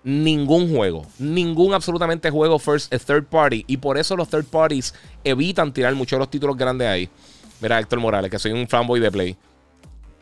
ningún 0.03 0.75
juego, 0.75 1.07
ningún 1.19 1.75
absolutamente 1.75 2.31
juego 2.31 2.59
first, 2.59 2.93
eh, 2.93 2.99
third 2.99 3.25
party. 3.25 3.65
Y 3.67 3.77
por 3.77 3.99
eso 3.99 4.17
los 4.17 4.29
third 4.29 4.47
parties 4.47 4.95
evitan 5.25 5.73
tirar 5.73 5.95
muchos 5.95 6.13
de 6.13 6.21
los 6.21 6.31
títulos 6.31 6.57
grandes 6.57 6.89
ahí. 6.89 7.09
Mira, 7.61 7.79
Héctor 7.79 8.01
Morales, 8.01 8.31
que 8.31 8.39
soy 8.39 8.53
un 8.53 8.67
fanboy 8.67 9.01
de 9.01 9.11
Play. 9.11 9.37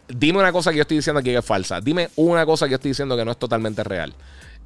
Dime 0.09 0.39
una 0.39 0.53
cosa 0.53 0.71
que 0.71 0.79
yo 0.79 0.83
estoy 0.83 0.97
diciendo 0.97 1.21
aquí 1.21 1.31
que 1.31 1.39
es 1.39 1.45
falsa. 1.45 1.81
Dime 1.81 2.09
una 2.17 2.45
cosa 2.47 2.67
que 2.67 2.71
yo 2.71 2.77
estoy 2.77 2.91
diciendo 2.91 3.17
que 3.17 3.25
no 3.25 3.31
es 3.31 3.37
totalmente 3.37 3.85
real. 3.85 4.15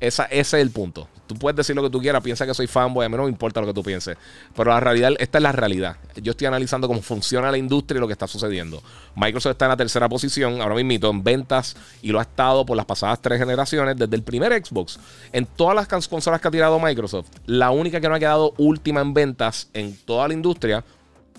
Esa, 0.03 0.25
ese 0.25 0.57
es 0.59 0.63
el 0.65 0.73
punto. 0.73 1.07
Tú 1.29 1.37
puedes 1.37 1.57
decir 1.57 1.77
lo 1.77 1.83
que 1.85 1.89
tú 1.89 2.01
quieras, 2.01 2.25
piensa 2.25 2.45
que 2.45 2.53
soy 2.55 2.67
fanboy, 2.67 3.07
a 3.07 3.09
mí 3.09 3.17
no 3.17 3.23
me 3.23 3.29
importa 3.29 3.61
lo 3.61 3.69
que 3.69 3.73
tú 3.73 3.85
pienses. 3.85 4.17
Pero 4.57 4.71
la 4.71 4.81
realidad, 4.81 5.13
esta 5.21 5.39
es 5.39 5.43
la 5.43 5.53
realidad. 5.53 5.97
Yo 6.21 6.33
estoy 6.33 6.49
analizando 6.49 6.89
cómo 6.89 7.01
funciona 7.03 7.53
la 7.53 7.57
industria 7.57 7.99
y 7.99 8.01
lo 8.01 8.09
que 8.09 8.15
está 8.15 8.27
sucediendo. 8.27 8.83
Microsoft 9.15 9.53
está 9.53 9.67
en 9.67 9.69
la 9.69 9.77
tercera 9.77 10.09
posición, 10.09 10.61
ahora 10.61 10.75
mismo 10.75 11.09
en 11.09 11.23
ventas, 11.23 11.77
y 12.03 12.09
lo 12.09 12.19
ha 12.19 12.23
estado 12.23 12.67
por 12.67 12.77
las 12.77 12.85
pasadas 12.85 13.23
tres 13.23 13.39
generaciones, 13.39 13.97
desde 13.97 14.17
el 14.17 14.25
primer 14.25 14.53
Xbox. 14.53 14.99
En 15.33 15.47
todas 15.47 15.77
las 15.77 16.09
consolas 16.09 16.41
que 16.41 16.49
ha 16.49 16.51
tirado 16.51 16.81
Microsoft, 16.81 17.29
la 17.47 17.71
única 17.71 18.01
que 18.01 18.09
no 18.09 18.17
ha 18.17 18.19
quedado 18.19 18.55
última 18.59 19.03
en 19.03 19.15
ventas 19.15 19.69
en 19.73 19.97
toda 20.05 20.27
la 20.27 20.35
industria 20.35 20.85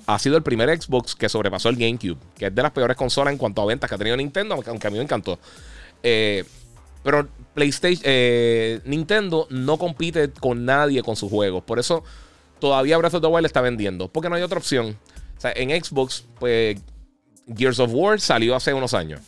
ha 0.05 0.19
sido 0.19 0.37
el 0.37 0.43
primer 0.43 0.81
Xbox 0.81 1.15
que 1.15 1.27
sobrepasó 1.27 1.67
el 1.67 1.75
GameCube, 1.75 2.17
que 2.37 2.45
es 2.45 2.55
de 2.55 2.61
las 2.61 2.71
peores 2.71 2.95
consolas 2.95 3.33
en 3.33 3.37
cuanto 3.37 3.61
a 3.61 3.65
ventas 3.65 3.89
que 3.89 3.95
ha 3.95 3.97
tenido 3.97 4.15
Nintendo, 4.15 4.55
aunque 4.65 4.87
a 4.87 4.89
mí 4.89 4.97
me 4.97 5.03
encantó. 5.03 5.37
Eh, 6.01 6.45
pero 7.03 7.27
PlayStation, 7.53 8.01
eh, 8.05 8.79
Nintendo 8.85 9.47
no 9.49 9.77
compite 9.77 10.31
con 10.31 10.65
nadie 10.65 11.03
con 11.03 11.15
sus 11.15 11.29
juegos. 11.29 11.63
Por 11.63 11.79
eso 11.79 12.03
todavía 12.59 12.97
Breath 12.97 13.15
of 13.15 13.21
the 13.21 13.27
Wild 13.27 13.45
está 13.45 13.61
vendiendo. 13.61 14.07
Porque 14.07 14.29
no 14.29 14.35
hay 14.35 14.41
otra 14.41 14.57
opción. 14.57 14.97
En 15.43 15.83
Xbox, 15.83 16.25
pues 16.39 16.79
Gears 17.55 17.79
of 17.79 17.91
War 17.93 18.19
salió 18.21 18.55
hace 18.55 18.73
unos 18.73 18.93
años. 18.93 19.19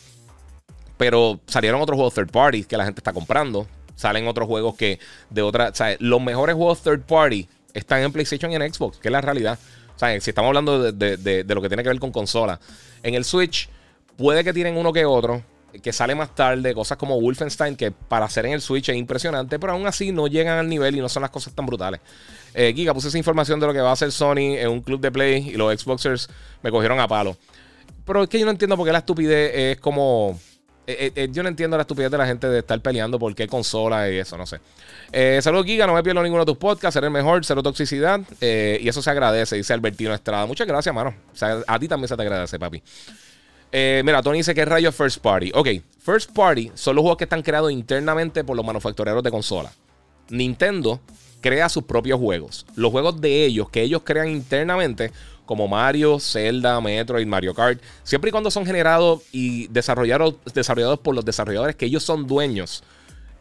Pero 0.97 1.41
salieron 1.45 1.81
otros 1.81 1.97
juegos 1.97 2.13
third 2.13 2.31
party 2.31 2.63
que 2.63 2.77
la 2.77 2.85
gente 2.85 3.01
está 3.01 3.11
comprando. 3.11 3.67
Salen 3.95 4.27
otros 4.27 4.47
juegos 4.47 4.75
que 4.75 4.99
de 5.29 5.41
otra. 5.41 5.73
Los 5.99 6.21
mejores 6.21 6.55
juegos 6.55 6.81
third 6.81 7.01
party 7.01 7.47
están 7.73 8.01
en 8.01 8.13
PlayStation 8.13 8.51
y 8.51 8.55
en 8.55 8.73
Xbox, 8.73 8.97
que 8.97 9.09
es 9.09 9.11
la 9.11 9.19
realidad. 9.19 9.59
O 9.93 9.99
sea, 9.99 10.19
si 10.21 10.29
estamos 10.29 10.47
hablando 10.47 10.91
de, 10.91 11.17
de 11.17 11.55
lo 11.55 11.61
que 11.61 11.67
tiene 11.67 11.83
que 11.83 11.89
ver 11.89 11.99
con 11.99 12.11
consola. 12.11 12.59
En 13.03 13.13
el 13.13 13.25
Switch, 13.25 13.69
puede 14.17 14.43
que 14.45 14.53
tienen 14.53 14.77
uno 14.77 14.93
que 14.93 15.05
otro 15.05 15.43
que 15.81 15.93
sale 15.93 16.15
más 16.15 16.33
tarde, 16.35 16.73
cosas 16.73 16.97
como 16.97 17.19
Wolfenstein, 17.19 17.75
que 17.75 17.91
para 17.91 18.25
hacer 18.25 18.45
en 18.45 18.53
el 18.53 18.61
Switch 18.61 18.89
es 18.89 18.95
impresionante, 18.95 19.59
pero 19.59 19.73
aún 19.73 19.87
así 19.87 20.11
no 20.11 20.27
llegan 20.27 20.57
al 20.57 20.67
nivel 20.67 20.95
y 20.95 20.99
no 20.99 21.09
son 21.09 21.21
las 21.21 21.31
cosas 21.31 21.53
tan 21.53 21.65
brutales. 21.65 22.01
Eh, 22.53 22.73
Giga, 22.75 22.93
puse 22.93 23.09
esa 23.09 23.17
información 23.17 23.59
de 23.59 23.67
lo 23.67 23.73
que 23.73 23.79
va 23.79 23.89
a 23.89 23.93
hacer 23.93 24.11
Sony 24.11 24.57
en 24.57 24.69
un 24.69 24.81
club 24.81 25.01
de 25.01 25.11
play 25.11 25.49
y 25.49 25.57
los 25.57 25.79
Xboxers 25.79 26.29
me 26.61 26.71
cogieron 26.71 26.99
a 26.99 27.07
palo. 27.07 27.35
Pero 28.05 28.23
es 28.23 28.29
que 28.29 28.39
yo 28.39 28.45
no 28.45 28.51
entiendo 28.51 28.77
por 28.77 28.85
qué 28.85 28.91
la 28.91 28.99
estupidez 28.99 29.51
es 29.53 29.79
como. 29.79 30.39
Eh, 30.87 31.11
eh, 31.15 31.29
yo 31.31 31.41
no 31.41 31.49
entiendo 31.49 31.75
la 31.77 31.81
estupidez 31.81 32.11
de 32.11 32.17
la 32.17 32.27
gente 32.27 32.47
de 32.47 32.59
estar 32.59 32.79
peleando 32.79 33.17
por 33.17 33.33
qué 33.33 33.47
consola 33.47 34.09
y 34.09 34.17
eso, 34.17 34.37
no 34.37 34.45
sé. 34.45 34.59
saludos, 35.41 35.65
Giga. 35.65 35.87
No 35.87 35.95
me 35.95 36.03
pierdo 36.03 36.21
ninguno 36.21 36.45
de 36.45 36.51
tus 36.51 36.57
podcasts. 36.57 36.95
Eres 36.95 37.07
el 37.07 37.13
mejor, 37.13 37.43
cero 37.43 37.63
toxicidad. 37.63 38.21
y 38.39 38.87
eso 38.87 39.01
se 39.01 39.09
agradece, 39.09 39.55
dice 39.55 39.73
Albertino 39.73 40.13
Estrada. 40.13 40.45
Muchas 40.45 40.67
gracias, 40.67 40.93
mano. 40.93 41.13
O 41.33 41.35
sea, 41.35 41.61
a 41.67 41.79
ti 41.79 41.87
también 41.87 42.07
se 42.07 42.15
te 42.15 42.21
agradece, 42.21 42.59
papi. 42.59 42.81
Eh, 43.71 44.01
mira, 44.05 44.21
Tony 44.21 44.37
dice 44.37 44.53
que 44.55 44.61
es 44.61 44.67
rayo 44.67 44.91
First 44.91 45.19
Party. 45.19 45.51
Ok, 45.53 45.67
First 45.99 46.31
Party 46.31 46.71
son 46.75 46.95
los 46.95 47.01
juegos 47.01 47.17
que 47.17 47.25
están 47.25 47.41
creados 47.41 47.71
internamente 47.71 48.43
por 48.43 48.55
los 48.55 48.65
manufactureros 48.65 49.23
de 49.23 49.31
consola. 49.31 49.71
Nintendo 50.29 50.99
crea 51.41 51.69
sus 51.69 51.83
propios 51.83 52.19
juegos. 52.19 52.65
Los 52.75 52.91
juegos 52.91 53.21
de 53.21 53.45
ellos, 53.45 53.69
que 53.69 53.81
ellos 53.81 54.01
crean 54.03 54.29
internamente, 54.29 55.11
como 55.45 55.67
Mario, 55.67 56.19
Zelda, 56.19 56.81
Metroid, 56.81 57.27
Mario 57.27 57.53
Kart, 57.53 57.81
siempre 58.03 58.29
y 58.29 58.31
cuando 58.31 58.49
son 58.49 58.65
generados 58.65 59.21
y 59.31 59.67
desarrollados, 59.67 60.35
desarrollados 60.53 60.99
por 60.99 61.13
los 61.13 61.23
desarrolladores 61.23 61.75
que 61.75 61.85
ellos 61.85 62.03
son 62.03 62.25
dueños, 62.25 62.83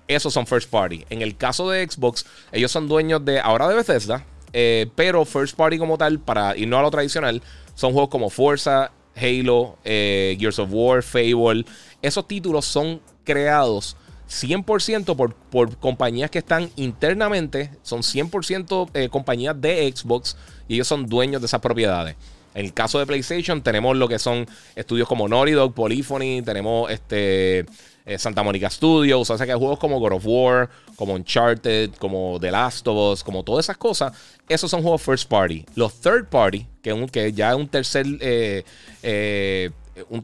esos 0.07 0.35
son 0.35 0.47
First 0.47 0.71
Party. 0.71 1.07
En 1.09 1.23
el 1.23 1.37
caso 1.37 1.71
de 1.71 1.89
Xbox, 1.89 2.27
ellos 2.53 2.71
son 2.71 2.89
dueños 2.89 3.25
de 3.25 3.41
ahora 3.41 3.69
de 3.69 3.75
Bethesda, 3.75 4.25
eh, 4.53 4.87
pero 4.95 5.25
First 5.25 5.57
Party 5.57 5.79
como 5.79 5.97
tal, 5.97 6.21
para 6.21 6.57
irnos 6.57 6.79
a 6.79 6.83
lo 6.83 6.91
tradicional, 6.91 7.43
son 7.75 7.93
juegos 7.93 8.11
como 8.11 8.29
Forza, 8.31 8.93
Halo, 9.17 9.79
eh, 9.85 10.37
Gears 10.39 10.59
of 10.59 10.71
War, 10.73 11.03
Fable. 11.03 11.65
Esos 12.03 12.27
títulos 12.27 12.65
son 12.65 13.01
creados 13.25 13.97
100% 14.29 15.17
por, 15.17 15.35
por 15.35 15.77
compañías 15.77 16.31
que 16.31 16.39
están 16.39 16.71
internamente, 16.77 17.71
son 17.83 18.01
100% 18.01 18.91
eh, 18.95 19.09
compañías 19.09 19.61
de 19.61 19.93
Xbox 19.95 20.37
y 20.69 20.75
ellos 20.75 20.89
son 20.89 21.07
dueños 21.07 21.41
de 21.41 21.47
esas 21.47 21.61
propiedades. 21.61 22.17
En 22.55 22.65
el 22.65 22.73
caso 22.73 22.99
de 22.99 23.07
PlayStation 23.07 23.63
tenemos 23.63 23.97
lo 23.97 24.09
que 24.09 24.19
son 24.19 24.47
estudios 24.77 25.09
como 25.09 25.29
Naughty 25.29 25.53
Dog, 25.53 25.75
Polyphony, 25.75 26.43
tenemos 26.43 26.91
este 26.91 27.67
eh, 28.07 28.19
Santa 28.19 28.43
Monica 28.43 28.69
Studios, 28.69 29.31
o 29.31 29.37
sea 29.37 29.47
que 29.47 29.53
hay 29.53 29.59
juegos 29.59 29.79
como 29.79 29.99
God 29.99 30.13
of 30.13 30.27
War, 30.27 30.69
como 30.97 31.15
Uncharted, 31.15 31.93
como 31.99 32.39
The 32.39 32.51
Last 32.51 32.87
of 32.87 33.13
Us, 33.13 33.25
como 33.25 33.43
todas 33.43 33.65
esas 33.65 33.79
cosas, 33.79 34.13
esos 34.49 34.71
son 34.71 34.83
juegos 34.83 35.01
first 35.01 35.29
party. 35.29 35.65
Los 35.75 35.95
third 36.01 36.29
party, 36.29 36.67
que, 36.83 36.93
un, 36.93 37.09
que 37.09 37.33
ya 37.33 37.51
es 37.51 37.57
un 37.57 37.67
tercer, 37.67 38.07
eh, 38.21 38.63
eh, 39.03 39.71
un, 40.11 40.23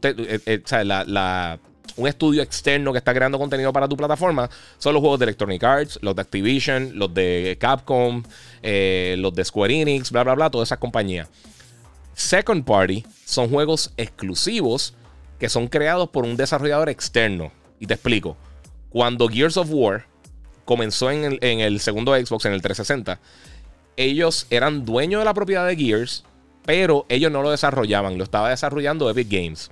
un 1.95 2.07
estudio 2.07 2.43
externo 2.43 2.91
que 2.91 2.99
está 2.99 3.15
creando 3.15 3.39
contenido 3.39 3.73
para 3.73 3.87
tu 3.87 3.97
plataforma, 3.97 4.47
son 4.77 4.93
los 4.93 5.01
juegos 5.01 5.17
de 5.17 5.25
Electronic 5.25 5.63
Arts, 5.63 5.99
los 6.03 6.15
de 6.15 6.21
Activision, 6.21 6.91
los 6.93 7.11
de 7.13 7.57
Capcom, 7.59 8.21
los 8.61 9.33
de 9.33 9.43
Square 9.43 9.81
Enix, 9.81 10.11
bla, 10.11 10.23
bla, 10.23 10.35
bla, 10.35 10.49
todas 10.51 10.67
esas 10.67 10.77
compañías. 10.77 11.29
Second 12.13 12.63
party 12.63 13.03
son 13.25 13.49
juegos 13.49 13.91
exclusivos 13.97 14.93
que 15.39 15.49
son 15.49 15.67
creados 15.67 16.09
por 16.09 16.25
un 16.25 16.37
desarrollador 16.37 16.87
externo. 16.89 17.51
Y 17.81 17.87
te 17.87 17.95
explico. 17.95 18.37
Cuando 18.89 19.27
Gears 19.27 19.57
of 19.57 19.67
War 19.71 20.05
comenzó 20.63 21.11
en 21.11 21.25
el, 21.25 21.39
en 21.41 21.59
el 21.59 21.81
segundo 21.81 22.13
Xbox, 22.15 22.45
en 22.45 22.53
el 22.53 22.61
360, 22.61 23.19
ellos 23.97 24.47
eran 24.49 24.85
dueños 24.85 25.19
de 25.19 25.25
la 25.25 25.33
propiedad 25.33 25.67
de 25.67 25.75
Gears, 25.75 26.23
pero 26.63 27.05
ellos 27.09 27.31
no 27.31 27.41
lo 27.41 27.51
desarrollaban, 27.51 28.17
lo 28.17 28.23
estaba 28.23 28.49
desarrollando 28.49 29.09
Epic 29.09 29.29
Games. 29.29 29.71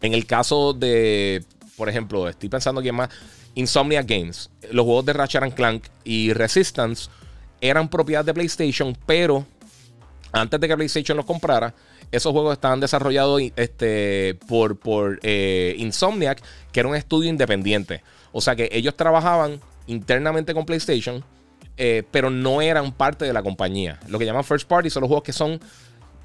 En 0.00 0.14
el 0.14 0.26
caso 0.26 0.72
de, 0.72 1.44
por 1.76 1.88
ejemplo, 1.88 2.28
estoy 2.28 2.48
pensando 2.48 2.80
aquí 2.80 2.92
más, 2.92 3.10
Insomnia 3.54 4.02
Games, 4.02 4.50
los 4.70 4.84
juegos 4.84 5.04
de 5.06 5.12
Ratchet 5.12 5.54
Clank 5.54 5.86
y 6.04 6.32
Resistance 6.32 7.10
eran 7.60 7.88
propiedad 7.88 8.24
de 8.24 8.32
PlayStation, 8.32 8.96
pero 9.04 9.44
antes 10.32 10.60
de 10.60 10.68
que 10.68 10.76
PlayStation 10.76 11.16
los 11.16 11.26
comprara, 11.26 11.74
esos 12.10 12.32
juegos 12.32 12.54
estaban 12.54 12.80
desarrollados 12.80 13.42
este, 13.56 14.38
por, 14.48 15.20
eh, 15.22 15.74
Insomniac, 15.78 16.42
que 16.72 16.80
era 16.80 16.88
un 16.88 16.96
estudio 16.96 17.28
independiente. 17.28 18.02
O 18.32 18.40
sea 18.40 18.56
que 18.56 18.68
ellos 18.72 18.96
trabajaban 18.96 19.60
internamente 19.86 20.54
con 20.54 20.66
PlayStation, 20.66 21.24
eh, 21.76 22.02
pero 22.10 22.30
no 22.30 22.60
eran 22.60 22.92
parte 22.92 23.24
de 23.24 23.32
la 23.32 23.42
compañía. 23.42 23.98
Lo 24.08 24.18
que 24.18 24.26
llaman 24.26 24.44
first 24.44 24.68
party 24.68 24.90
son 24.90 25.02
los 25.02 25.08
juegos 25.08 25.24
que 25.24 25.32
son 25.32 25.60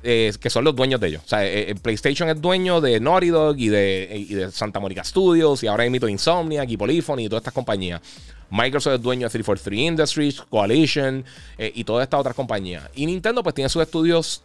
eh, 0.03 0.33
que 0.39 0.49
son 0.49 0.63
los 0.63 0.75
dueños 0.75 0.99
de 0.99 1.07
ellos. 1.07 1.23
O 1.25 1.27
sea, 1.27 1.45
eh, 1.45 1.73
PlayStation 1.81 2.29
es 2.29 2.41
dueño 2.41 2.81
de 2.81 2.99
Naughty 2.99 3.29
Dog 3.29 3.57
y 3.57 3.69
de, 3.69 4.27
de 4.29 4.51
Santa 4.51 4.79
Mónica 4.79 5.03
Studios 5.03 5.63
y 5.63 5.67
ahora 5.67 5.85
emito 5.85 6.07
Insomniac 6.07 6.69
y 6.69 6.77
Polyphony 6.77 7.25
y 7.25 7.29
todas 7.29 7.41
estas 7.41 7.53
compañías. 7.53 8.01
Microsoft 8.49 8.95
es 8.95 9.01
dueño 9.01 9.27
de 9.27 9.31
343 9.31 9.79
Industries, 9.79 10.41
Coalition 10.41 11.25
y 11.57 11.83
todas 11.83 12.03
estas 12.03 12.19
otras 12.19 12.35
compañías. 12.35 12.87
Y 12.93 13.07
Nintendo 13.07 13.41
pues 13.41 13.55
tiene 13.55 13.67
sus 13.67 13.81
estudios 13.81 14.43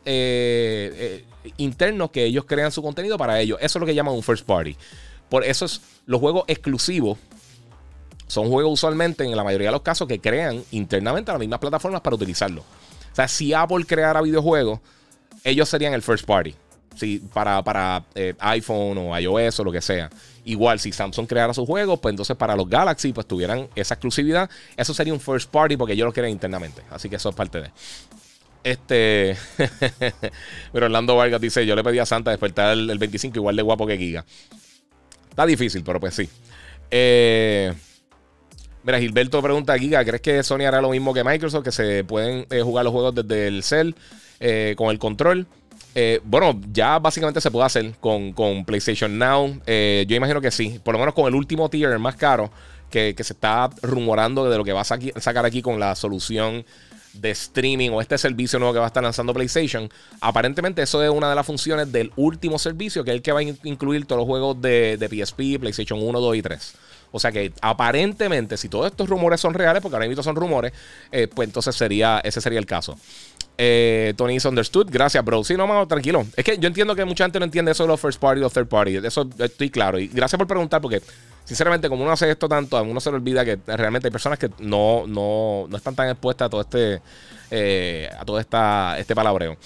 internos 1.59 2.11
que 2.11 2.25
ellos 2.25 2.47
crean 2.47 2.73
su 2.73 2.81
contenido 2.81 3.19
para 3.19 3.39
ellos. 3.39 3.59
Eso 3.61 3.79
es 3.79 3.81
lo 3.81 3.85
que 3.85 3.95
llaman 3.95 4.15
un 4.15 4.23
first 4.23 4.47
party. 4.47 4.79
Por 5.29 5.45
eso 5.45 5.67
es 5.67 5.83
los 6.07 6.21
juegos 6.21 6.45
exclusivos 6.47 7.19
son 8.29 8.51
juegos 8.51 8.75
usualmente, 8.75 9.25
en 9.25 9.35
la 9.35 9.43
mayoría 9.43 9.69
de 9.69 9.73
los 9.73 9.83
casos, 9.83 10.07
que 10.07 10.21
crean 10.21 10.63
internamente 10.71 11.33
las 11.33 11.41
mismas 11.41 11.59
plataformas 11.59 12.03
para 12.03 12.15
utilizarlo. 12.15 12.61
O 12.61 13.15
sea, 13.15 13.27
si 13.27 13.55
Apple 13.55 13.85
creara 13.87 14.21
videojuegos, 14.21 14.81
ellos 15.45 15.69
serían 15.69 15.95
el 15.95 16.03
first 16.03 16.25
party. 16.25 16.55
Si, 16.97 17.21
para, 17.33 17.63
para 17.63 18.05
eh, 18.15 18.35
iPhone 18.41 18.99
o 18.99 19.19
iOS 19.19 19.61
o 19.61 19.65
lo 19.65 19.71
que 19.71 19.81
sea. 19.81 20.11
Igual, 20.45 20.81
si 20.81 20.91
Samsung 20.91 21.29
creara 21.29 21.55
sus 21.55 21.67
juegos, 21.67 22.01
pues 22.01 22.13
entonces 22.13 22.37
para 22.37 22.57
los 22.57 22.69
Galaxy, 22.69 23.13
pues 23.13 23.27
tuvieran 23.27 23.69
esa 23.77 23.95
exclusividad. 23.95 24.51
Eso 24.77 24.93
sería 24.95 25.13
un 25.13 25.21
first 25.21 25.51
party 25.51 25.77
porque 25.77 25.93
ellos 25.93 26.07
lo 26.07 26.13
crean 26.13 26.31
internamente. 26.31 26.83
Así 26.91 27.09
que 27.09 27.17
eso 27.17 27.29
es 27.29 27.35
parte 27.35 27.61
de. 27.61 27.71
Este. 28.65 29.37
Pero 30.73 30.87
Orlando 30.87 31.15
Vargas 31.15 31.41
dice: 31.41 31.65
Yo 31.65 31.77
le 31.77 31.85
pedí 31.85 31.99
a 32.01 32.07
Santa 32.07 32.31
despertar 32.31 32.77
el 32.77 32.99
25 32.99 33.37
igual 33.39 33.55
de 33.55 33.63
guapo 33.63 33.87
que 33.87 33.97
Giga. 33.97 34.25
Está 35.31 35.47
difícil, 35.47 35.85
pero 35.85 36.01
pues 36.01 36.17
sí. 36.17 36.29
Eh. 36.91 37.73
Mira, 38.89 39.01
Gilberto 39.01 39.43
pregunta, 39.43 39.79
Giga, 39.79 40.03
¿crees 40.03 40.23
que 40.23 40.43
Sony 40.43 40.63
hará 40.63 40.81
lo 40.81 40.89
mismo 40.89 41.13
que 41.13 41.23
Microsoft? 41.23 41.63
Que 41.63 41.73
se 41.73 42.05
pueden 42.05 42.47
eh, 42.49 42.63
jugar 42.63 42.87
los 42.87 42.93
juegos 42.95 43.15
desde 43.15 43.47
el 43.47 43.63
cel 43.63 43.95
eh, 44.41 44.73
con 44.79 44.89
el 44.89 44.99
control. 44.99 45.47
Eh, 45.95 46.23
bueno, 46.25 46.59
ya 46.73 46.99
básicamente 46.99 47.43
se 47.43 47.51
puede 47.51 47.67
hacer 47.67 47.93
con, 48.01 48.33
PlayStation 48.65 49.19
Now. 49.19 49.61
yo 49.67 50.17
imagino 50.17 50.41
que 50.41 50.51
sí. 50.51 50.81
Por 50.83 50.95
lo 50.95 51.01
menos 51.01 51.13
con 51.13 51.27
el 51.27 51.35
último 51.35 51.69
tier, 51.69 51.91
el 51.91 51.99
más 51.99 52.17
caro, 52.17 52.51
que, 52.91 53.15
se 53.19 53.35
está 53.35 53.69
rumorando 53.83 54.49
de 54.49 54.57
lo 54.57 54.65
que 54.65 54.73
va 54.73 54.81
a 54.81 54.85
sacar 54.85 55.45
aquí 55.45 55.61
con 55.61 55.79
la 55.79 55.95
solución 55.95 56.65
de 57.13 57.31
streaming 57.33 57.91
o 57.91 58.01
este 58.01 58.17
servicio 58.17 58.59
nuevo 58.59 58.73
que 58.73 58.79
va 58.79 58.87
a 58.87 58.89
estar 58.89 59.03
lanzando 59.03 59.35
PlayStation. 59.35 59.91
Aparentemente 60.23 60.81
eso 60.81 61.03
es 61.03 61.11
una 61.11 61.29
de 61.29 61.35
las 61.35 61.45
funciones 61.45 61.93
del 61.93 62.11
último 62.17 62.59
servicio, 62.59 63.05
que 63.05 63.11
es 63.11 63.17
el 63.17 63.23
que 63.23 63.33
va 63.33 63.41
a 63.41 63.43
incluir 63.43 64.07
todos 64.07 64.21
los 64.21 64.27
juegos 64.27 64.63
de, 64.63 64.97
de 64.97 65.09
PSP, 65.09 65.61
PlayStation 65.61 65.99
1, 66.03 66.21
2 66.21 66.37
y 66.37 66.41
3. 66.41 66.75
O 67.11 67.19
sea 67.19 67.33
que 67.33 67.53
aparentemente, 67.61 68.57
si 68.57 68.69
todos 68.69 68.87
estos 68.87 69.09
rumores 69.09 69.41
son 69.41 69.55
reales, 69.55 69.83
porque 69.83 69.97
ahora 69.97 70.09
mismo 70.09 70.23
son 70.23 70.37
rumores, 70.37 70.73
eh, 71.11 71.29
pues 71.29 71.49
entonces 71.49 71.75
sería, 71.75 72.21
ese 72.23 72.41
sería 72.41 72.59
el 72.59 72.67
caso. 72.67 72.97
Eh, 73.61 74.15
Tony 74.17 74.37
is 74.37 74.45
understood. 74.45 74.89
Gracias, 74.89 75.25
bro. 75.25 75.43
Sí, 75.43 75.57
no, 75.57 75.67
mano, 75.67 75.87
tranquilo. 75.89 76.25
Es 76.37 76.45
que 76.45 76.59
yo 76.59 76.69
entiendo 76.69 76.95
que 76.95 77.05
mucha 77.05 77.25
gente 77.25 77.41
no 77.41 77.45
entiende 77.45 77.73
eso 77.73 77.83
de 77.83 77.89
los 77.89 78.01
first 78.01 78.21
party 78.21 78.43
o 78.43 78.49
third 78.49 78.69
party. 78.69 78.97
Eso 78.97 79.29
estoy 79.39 79.69
claro. 79.69 79.99
Y 79.99 80.07
gracias 80.07 80.39
por 80.39 80.47
preguntar, 80.47 80.81
porque 80.81 81.03
sinceramente, 81.45 81.89
como 81.89 82.05
uno 82.05 82.13
hace 82.13 82.31
esto 82.31 82.49
tanto, 82.49 82.77
a 82.77 82.83
uno 82.83 83.01
se 83.01 83.11
le 83.11 83.17
olvida 83.17 83.45
que 83.45 83.59
realmente 83.67 84.07
hay 84.07 84.13
personas 84.13 84.39
que 84.39 84.49
no, 84.61 85.07
no, 85.09 85.67
no 85.69 85.77
están 85.77 85.97
tan 85.97 86.09
expuestas 86.09 86.47
a 86.47 86.51
todo 86.51 86.61
este, 86.61 87.03
eh, 87.51 88.09
a 88.17 88.25
todo 88.25 88.39
esta, 88.39 88.97
este 88.97 89.17
palabreo. 89.17 89.57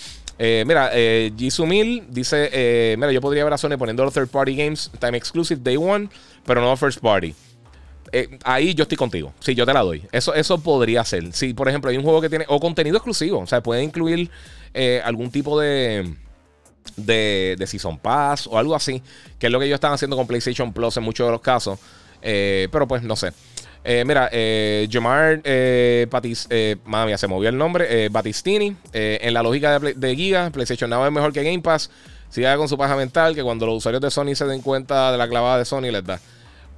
Eh, 0.45 0.65
mira, 0.67 0.91
eh, 0.93 1.33
Jisumil 1.39 2.03
dice: 2.09 2.51
eh, 2.53 2.97
Mira, 2.99 3.13
yo 3.13 3.21
podría 3.21 3.45
ver 3.45 3.53
a 3.53 3.59
Sony 3.59 3.79
poniendo 3.79 4.03
los 4.03 4.13
third 4.13 4.27
party 4.27 4.57
games 4.57 4.91
time 4.99 5.17
exclusive 5.17 5.61
day 5.63 5.77
one, 5.77 6.09
pero 6.45 6.61
no 6.61 6.77
first 6.77 6.99
party. 6.99 7.33
Eh, 8.11 8.41
ahí 8.43 8.75
yo 8.75 8.83
estoy 8.83 8.99
contigo. 8.99 9.33
Sí, 9.39 9.55
yo 9.55 9.65
te 9.65 9.73
la 9.73 9.83
doy. 9.83 10.03
Eso, 10.11 10.35
eso 10.35 10.59
podría 10.59 11.05
ser. 11.05 11.33
Si, 11.33 11.55
por 11.55 11.69
ejemplo, 11.69 11.93
hay 11.93 11.97
un 11.97 12.03
juego 12.03 12.21
que 12.21 12.29
tiene. 12.29 12.45
O 12.49 12.59
contenido 12.59 12.97
exclusivo. 12.97 13.39
O 13.39 13.47
sea, 13.47 13.63
puede 13.63 13.85
incluir 13.85 14.31
algún 15.05 15.31
tipo 15.31 15.61
de. 15.61 16.13
De, 16.97 17.55
de 17.57 17.67
Season 17.69 17.97
Pass 17.97 18.49
o 18.49 18.59
algo 18.59 18.75
así. 18.75 19.01
Que 19.39 19.47
es 19.47 19.53
lo 19.53 19.61
que 19.61 19.67
ellos 19.67 19.77
están 19.77 19.93
haciendo 19.93 20.17
con 20.17 20.27
PlayStation 20.27 20.73
Plus 20.73 20.97
en 20.97 21.05
muchos 21.05 21.25
de 21.25 21.31
los 21.31 21.41
casos. 21.41 21.79
pero 22.21 22.89
pues 22.89 23.05
no 23.05 23.15
sé. 23.15 23.31
Eh, 23.85 24.05
mira, 24.07 24.29
eh, 24.31 24.89
Jamar 24.91 25.41
eh, 25.43 26.07
eh 26.51 26.77
mía, 26.87 27.19
se 27.19 27.27
movió 27.27 27.49
el 27.49 27.59
nombre. 27.59 28.09
Batistini, 28.09 28.77
en 28.93 29.35
la 29.35 29.43
lógica 29.43 29.79
de, 29.79 30.17
Giga, 30.17 30.51
PlayStation 30.51 30.89
Now 30.89 31.05
es 31.05 31.13
mejor 31.13 31.33
que 31.33 31.43
Game 31.43 31.61
Pass. 31.61 31.91
Siga 32.29 32.57
con 32.57 32.69
su 32.69 32.79
paja 32.79 32.97
mental 32.97 33.35
que 33.35 33.43
cuando 33.43 33.67
los 33.67 33.77
usuarios 33.77 34.01
de 34.01 34.11
Sony 34.11 34.35
se 34.35 34.47
den 34.47 34.63
cuenta 34.63 35.13
de 35.13 35.19
la 35.19 35.29
clavada 35.29 35.59
de 35.59 35.65
Sony 35.65 35.91
les 35.91 36.05
da. 36.05 36.19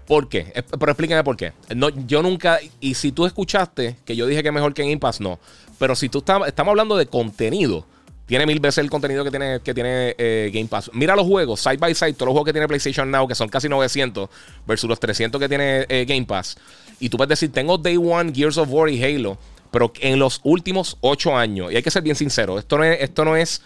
¿Por 0.07 0.29
qué? 0.29 0.53
Pero 0.53 0.93
explíqueme 0.93 1.23
por 1.23 1.37
qué. 1.37 1.53
No, 1.75 1.91
yo 1.91 2.23
nunca, 2.23 2.59
y 2.81 2.95
si 2.95 3.13
tú 3.13 3.25
escuchaste 3.25 3.97
que 4.05 4.17
yo 4.17 4.27
dije 4.27 4.43
que 4.43 4.51
mejor 4.51 4.75
que 4.75 4.83
Game 4.83 4.99
Pass, 4.99 5.21
no. 5.21 5.39
Pero 5.79 5.95
si 5.95 6.09
tú 6.09 6.19
estamos 6.19 6.71
hablando 6.71 6.97
de 6.97 7.07
contenido, 7.07 7.87
tiene 8.27 8.47
mil 8.47 8.61
veces 8.61 8.79
el 8.79 8.91
contenido 8.91 9.23
que 9.25 9.31
tiene, 9.31 9.61
que 9.61 9.75
tiene 9.75 10.15
eh, 10.17 10.51
Game 10.53 10.67
Pass. 10.67 10.91
Mira 10.95 11.15
los 11.15 11.27
juegos, 11.27 11.61
side 11.61 11.77
by 11.77 11.95
side, 11.95 12.15
todos 12.15 12.27
los 12.27 12.33
juegos 12.33 12.47
que 12.47 12.53
tiene 12.53 12.67
PlayStation 12.67 13.11
Now, 13.11 13.29
que 13.29 13.35
son 13.35 13.49
casi 13.49 13.69
900, 13.69 14.29
versus 14.67 14.89
los 14.89 14.99
300 14.99 15.41
que 15.41 15.49
tiene 15.49 15.87
eh, 15.89 16.05
Game 16.07 16.25
Pass. 16.25 16.57
Y 17.01 17.09
tú 17.09 17.17
puedes 17.17 17.29
decir, 17.29 17.53
tengo 17.53 17.77
Day 17.77 17.97
One, 17.97 18.33
Gears 18.35 18.57
of 18.57 18.69
War 18.71 18.89
y 18.89 19.03
Halo, 19.03 19.37
pero 19.71 19.93
en 20.01 20.19
los 20.19 20.41
últimos 20.45 20.97
8 21.01 21.37
años, 21.37 21.73
y 21.73 21.77
hay 21.77 21.83
que 21.83 21.91
ser 21.91 22.03
bien 22.03 22.17
sincero, 22.17 22.59
esto 22.59 22.79
no 22.79 22.85
es, 22.85 23.01
esto 23.03 23.25
no 23.25 23.37
es 23.37 23.61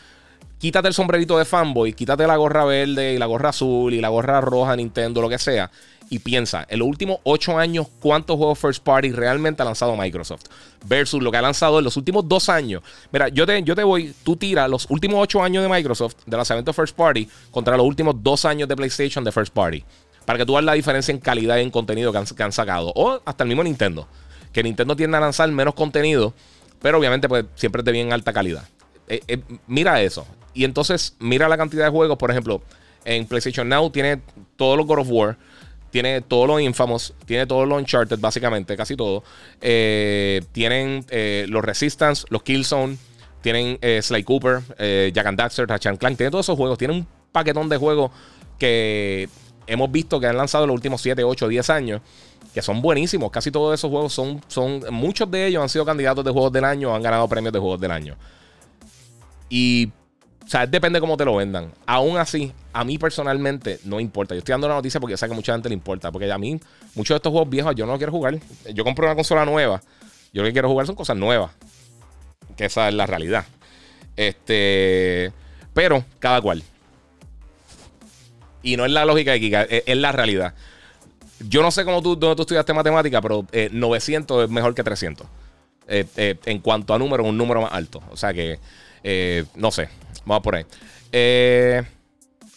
quítate 0.59 0.89
el 0.89 0.95
sombrerito 0.95 1.39
de 1.39 1.45
fanboy, 1.45 1.93
quítate 1.93 2.27
la 2.27 2.37
gorra 2.37 2.65
verde 2.65 3.15
y 3.15 3.19
la 3.19 3.27
gorra 3.27 3.51
azul 3.51 3.95
y 3.95 4.01
la 4.01 4.09
gorra 4.09 4.41
roja, 4.41 4.75
Nintendo, 4.75 5.23
lo 5.23 5.29
que 5.29 5.39
sea 5.39 5.71
y 6.11 6.21
piensa, 6.21 6.67
en 6.69 6.79
los 6.79 6.89
últimos 6.89 7.19
8 7.25 7.59
años, 7.59 7.87
¿cuántos 8.01 8.37
juegos 8.37 8.59
first 8.59 8.83
party 8.83 9.13
realmente 9.13 9.63
ha 9.63 9.65
lanzado 9.65 9.97
Microsoft? 9.97 10.45
Versus 10.87 11.23
lo 11.23 11.31
que 11.31 11.37
ha 11.37 11.43
lanzado 11.43 11.79
en 11.79 11.85
los 11.85 11.97
últimos 11.97 12.27
2 12.27 12.49
años. 12.49 12.83
Mira, 13.13 13.29
yo 13.29 13.47
te, 13.47 13.63
yo 13.63 13.75
te 13.75 13.85
voy, 13.85 14.15
tú 14.25 14.37
tiras 14.37 14.71
los 14.71 14.87
últimos 14.89 15.21
8 15.21 15.43
años 15.43 15.63
de 15.63 15.69
Microsoft 15.69 16.17
de 16.25 16.37
lanzamiento 16.37 16.73
first 16.73 16.97
party 16.97 17.29
contra 17.51 17.77
los 17.77 17.87
últimos 17.87 18.17
2 18.23 18.45
años 18.47 18.69
de 18.69 18.77
PlayStation 18.77 19.23
de 19.23 19.33
first 19.33 19.53
party. 19.53 19.85
Para 20.25 20.39
que 20.39 20.47
tú 20.47 20.53
veas 20.53 20.65
la 20.65 20.75
diferencia 20.75 21.13
en 21.13 21.19
calidad 21.19 21.59
y 21.59 21.63
en 21.63 21.71
contenido 21.71 22.13
que 22.13 22.43
han, 22.43 22.53
sacado. 22.53 22.93
O 22.95 23.21
hasta 23.25 23.45
el 23.45 23.49
mismo 23.49 23.65
Nintendo. 23.65 24.07
Que 24.53 24.63
Nintendo 24.63 24.97
tiende 24.97 25.17
a 25.17 25.21
lanzar 25.21 25.51
menos 25.51 25.75
contenido, 25.75 26.33
pero 26.81 26.99
obviamente 26.99 27.29
pues 27.29 27.45
siempre 27.55 27.81
es 27.81 27.85
de 27.85 27.93
bien 27.93 28.13
alta 28.13 28.33
calidad. 28.33 28.67
Eh, 29.09 29.21
eh, 29.29 29.43
mira 29.67 30.01
eso. 30.03 30.27
Y 30.55 30.65
entonces 30.65 31.17
mira 31.19 31.49
la 31.49 31.57
cantidad 31.57 31.85
de 31.85 31.91
juegos, 31.91 32.17
por 32.17 32.31
ejemplo, 32.31 32.63
en 33.05 33.27
PlayStation 33.27 33.69
Now 33.69 33.91
tiene 33.91 34.21
todos 34.57 34.77
los 34.77 34.87
God 34.87 34.99
of 35.01 35.09
War 35.11 35.39
tiene 35.91 36.21
todos 36.21 36.47
los 36.47 36.61
Infamous, 36.61 37.15
tiene 37.27 37.47
todos 37.47 37.67
los 37.67 37.79
Uncharted, 37.79 38.19
básicamente, 38.19 38.77
casi 38.77 38.97
todo. 38.97 39.23
Eh, 39.61 40.43
tienen 40.53 41.05
eh, 41.09 41.47
los 41.49 41.65
Resistance, 41.65 42.27
los 42.31 42.43
Killzone, 42.43 42.97
tienen 43.41 43.79
eh, 43.81 44.01
Sly 44.03 44.25
Cooper, 44.25 44.61
Jack 45.13 45.27
and 45.27 45.39
Daxter, 45.39 45.69
Ratchet 45.69 45.99
Clank, 45.99 46.17
tiene 46.17 46.31
todos 46.31 46.47
esos 46.47 46.57
juegos. 46.57 46.79
Tiene 46.79 46.95
un 46.95 47.07
paquetón 47.33 47.69
de 47.69 47.77
juegos 47.77 48.11
que 48.59 49.29
hemos 49.67 49.91
visto 49.91 50.19
que 50.19 50.27
han 50.27 50.37
lanzado 50.37 50.65
en 50.65 50.69
los 50.69 50.75
últimos 50.75 51.01
7, 51.01 51.23
8, 51.25 51.49
10 51.49 51.71
años, 51.71 52.01
que 52.53 52.61
son 52.61 52.83
buenísimos. 52.83 53.31
Casi 53.31 53.51
todos 53.51 53.79
esos 53.79 53.91
juegos 53.91 54.13
son, 54.13 54.43
son, 54.49 54.83
muchos 54.91 55.31
de 55.31 55.47
ellos 55.47 55.63
han 55.63 55.69
sido 55.69 55.85
candidatos 55.85 56.25
de 56.25 56.31
juegos 56.31 56.53
del 56.53 56.65
año, 56.65 56.95
han 56.95 57.03
ganado 57.03 57.29
premios 57.29 57.53
de 57.53 57.59
juegos 57.59 57.81
del 57.81 57.93
año. 57.93 58.17
Y 59.49 59.91
o 60.49 60.51
sea, 60.51 60.67
depende 60.67 60.99
cómo 60.99 61.19
te 61.19 61.27
lo 61.27 61.37
vendan. 61.37 61.71
Aún 61.85 62.17
así, 62.17 62.55
a 62.73 62.83
mí 62.83 62.97
personalmente 62.97 63.81
no 63.85 64.01
importa. 64.01 64.35
Yo 64.35 64.39
estoy 64.39 64.55
dando 64.55 64.67
la 64.67 64.77
noticia 64.77 64.99
porque 64.99 65.15
sé 65.15 65.29
que 65.29 65.35
mucha 65.35 65.53
gente 65.53 65.69
le 65.69 65.75
importa. 65.75 66.11
Porque 66.11 66.33
a 66.33 66.39
mí, 66.39 66.59
muchos 66.95 67.15
de 67.15 67.17
estos 67.17 67.31
juegos 67.31 67.51
viejos 67.51 67.75
yo 67.75 67.85
no 67.85 67.93
los 67.93 67.99
quiero 67.99 68.13
jugar. 68.13 68.39
Yo 68.73 68.83
compro 68.83 69.05
una 69.05 69.15
consola 69.15 69.45
nueva. 69.45 69.83
Yo 70.33 70.41
lo 70.41 70.49
que 70.49 70.55
quiero 70.55 70.71
jugar 70.71 70.87
son 70.87 70.95
cosas 70.95 71.19
nuevas. 71.19 71.51
Que 72.57 72.65
esa 72.65 72.89
es 72.89 72.95
la 72.95 73.05
realidad. 73.05 73.45
Este. 74.17 75.35
Pero, 75.75 76.03
cada 76.19 76.41
cual. 76.41 76.63
Y 78.63 78.79
no 78.79 78.87
es 78.87 78.91
la 78.91 79.05
lógica 79.05 79.33
de 79.33 79.41
Kika, 79.41 79.65
es, 79.65 79.97
la 79.99 80.13
realidad. 80.13 80.55
Yo 81.47 81.61
no 81.61 81.71
sé 81.71 81.85
cómo 81.85 82.01
tú, 82.01 82.17
dónde 82.17 82.37
tú 82.37 82.43
estudiaste 82.43 82.73
matemática, 82.73 83.21
pero 83.21 83.45
900 83.71 84.41
eh, 84.41 84.45
es 84.45 84.51
mejor 84.51 84.75
que 84.75 84.83
300. 84.83 85.27
Eh, 85.89 86.07
eh, 86.17 86.37
en 86.47 86.61
cuanto 86.61 86.95
a 86.95 86.99
número, 86.99 87.23
un 87.23 87.37
número 87.37 87.61
más 87.61 87.73
alto. 87.75 88.03
O 88.11 88.17
sea 88.17 88.33
que, 88.33 88.59
no 89.55 89.71
sé. 89.71 89.91
Vamos 90.29 90.43
por 90.43 90.55
ahí. 90.55 90.67
Eh, 91.11 91.83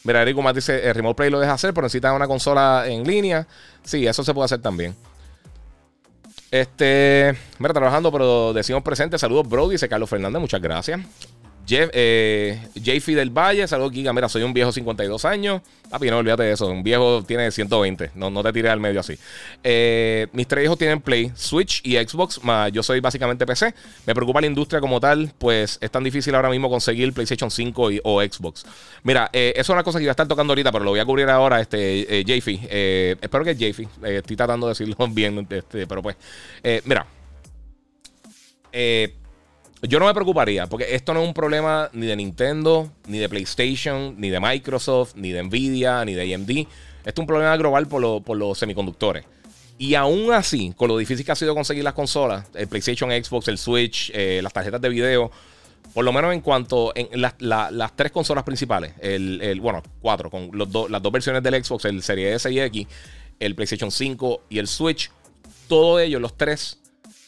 mira, 0.04 0.22
Eric 0.22 0.38
más 0.38 0.54
dice: 0.54 0.88
el 0.88 0.94
Remote 0.94 1.16
Play 1.16 1.30
lo 1.30 1.40
deja 1.40 1.54
hacer, 1.54 1.74
pero 1.74 1.86
necesita 1.86 2.14
una 2.14 2.28
consola 2.28 2.84
en 2.88 3.04
línea. 3.04 3.48
Sí, 3.84 4.06
eso 4.06 4.24
se 4.24 4.34
puede 4.34 4.46
hacer 4.46 4.62
también. 4.62 4.96
Este, 6.52 7.34
mira, 7.60 7.74
trabajando, 7.74 8.12
pero 8.12 8.52
decimos 8.54 8.84
presente. 8.84 9.18
Saludos, 9.18 9.48
bro, 9.48 9.70
dice 9.70 9.88
Carlos 9.88 10.10
Fernández. 10.10 10.42
Muchas 10.42 10.62
gracias. 10.62 11.00
Jeff, 11.66 11.90
eh, 11.94 12.60
JF 12.76 13.08
del 13.08 13.30
Valle, 13.30 13.68
saludos 13.68 13.94
Giga. 13.94 14.14
Mira, 14.14 14.28
soy 14.28 14.44
un 14.44 14.54
viejo 14.54 14.72
52 14.72 15.26
años. 15.26 15.62
Papi, 15.90 16.10
no 16.10 16.18
olvídate 16.18 16.44
de 16.44 16.54
eso. 16.54 16.68
Un 16.68 16.84
viejo 16.84 17.24
tiene 17.24 17.52
120. 17.52 18.12
No, 18.16 18.30
no 18.30 18.44
te 18.44 18.54
tires 18.54 18.72
al 18.72 18.80
medio 18.80 19.00
así. 19.00 19.18
Eh, 19.64 20.28
mis 20.34 20.48
tres 20.48 20.66
hijos 20.66 20.78
tienen 20.78 21.02
Play, 21.02 21.32
Switch 21.36 21.82
y 21.86 21.96
Xbox. 21.98 22.44
Más 22.44 22.72
yo 22.72 22.82
soy 22.82 23.00
básicamente 23.00 23.46
PC. 23.46 23.74
Me 24.06 24.14
preocupa 24.16 24.42
la 24.42 24.48
industria 24.48 24.80
como 24.80 25.00
tal, 25.00 25.34
pues 25.38 25.78
es 25.82 25.92
tan 25.92 26.04
difícil 26.04 26.34
ahora 26.36 26.50
mismo 26.50 26.70
conseguir 26.70 27.14
PlayStation 27.14 27.52
5 27.52 27.90
o 28.04 28.22
Xbox. 28.22 28.66
Mira, 29.04 29.30
eh, 29.34 29.54
eso 29.56 29.74
es 29.74 29.76
una 29.76 29.84
cosa 29.84 30.00
que 30.00 30.04
iba 30.04 30.12
a 30.12 30.14
estar 30.14 30.28
tocando 30.28 30.52
ahorita, 30.52 30.72
pero 30.72 30.84
lo 30.84 30.92
voy 30.92 31.00
a 31.00 31.06
cubrir 31.06 31.30
ahora, 31.30 31.62
este, 31.62 32.20
eh. 32.20 32.26
Eh, 32.28 33.16
espero 33.22 33.44
que 33.44 33.52
es 33.52 33.58
JF. 33.58 33.80
estoy 34.04 34.36
tratando 34.36 34.68
de 34.68 34.72
decirlo 34.72 34.96
bien, 35.10 35.48
este, 35.50 35.88
pero 35.88 36.02
pues. 36.02 36.16
mira. 36.86 37.06
Eh 38.74 39.14
yo 39.82 40.00
no 40.00 40.06
me 40.06 40.14
preocuparía, 40.14 40.68
porque 40.68 40.96
esto 40.96 41.14
no 41.14 41.22
es 41.22 41.28
un 41.28 41.34
problema 41.34 41.90
ni 41.94 42.06
de 42.06 42.16
Nintendo, 42.16 42.92
ni 43.08 43.18
de 43.18 43.28
PlayStation, 43.28 44.16
ni 44.18 44.30
de 44.30 44.40
Microsoft, 44.40 45.16
ni 45.16 45.32
de 45.32 45.42
Nvidia, 45.44 46.06
ni 46.06 46.14
de 46.14 46.36
AMD. 46.36 46.50
Esto 46.50 46.68
es 47.04 47.20
un 47.20 47.26
problema 47.26 47.58
global 47.58 47.88
por, 47.88 48.38
los 48.38 48.58
semiconductores. 48.58 49.26
Y 49.80 49.96
aún 49.96 50.32
así, 50.32 50.74
con 50.78 50.88
lo 50.88 50.98
difícil 50.98 51.26
que 51.26 51.32
ha 51.32 51.36
sido 51.36 51.56
conseguir 51.56 51.84
las 51.84 51.96
consolas, 51.96 52.46
el 52.54 52.68
PlayStation, 52.68 53.10
Xbox, 53.10 53.48
el 53.48 53.58
Switch, 53.58 54.12
eh, 54.14 54.40
las 54.44 54.54
tarjetas 54.54 54.80
de 54.80 54.90
video, 54.90 55.32
por 55.96 56.06
lo 56.06 56.14
menos 56.14 56.32
en 56.34 56.42
cuanto 56.42 56.94
en 56.96 57.20
las 57.20 57.96
tres 57.96 58.12
consolas 58.12 58.44
principales, 58.44 58.94
el, 59.02 59.60
bueno, 59.60 59.82
cuatro, 60.00 60.30
con 60.30 60.52
las 60.54 61.02
dos 61.02 61.12
versiones 61.12 61.42
del 61.42 61.64
Xbox, 61.64 61.86
el 61.86 62.04
Series 62.04 62.36
S 62.36 62.52
y 62.52 62.60
X, 62.60 62.88
el 63.40 63.56
PlayStation 63.56 63.90
5 63.90 64.44
y 64.50 64.60
el 64.60 64.68
Switch, 64.68 65.12
todos 65.68 66.02
ellos, 66.02 66.22
los 66.22 66.38
tres, 66.38 66.81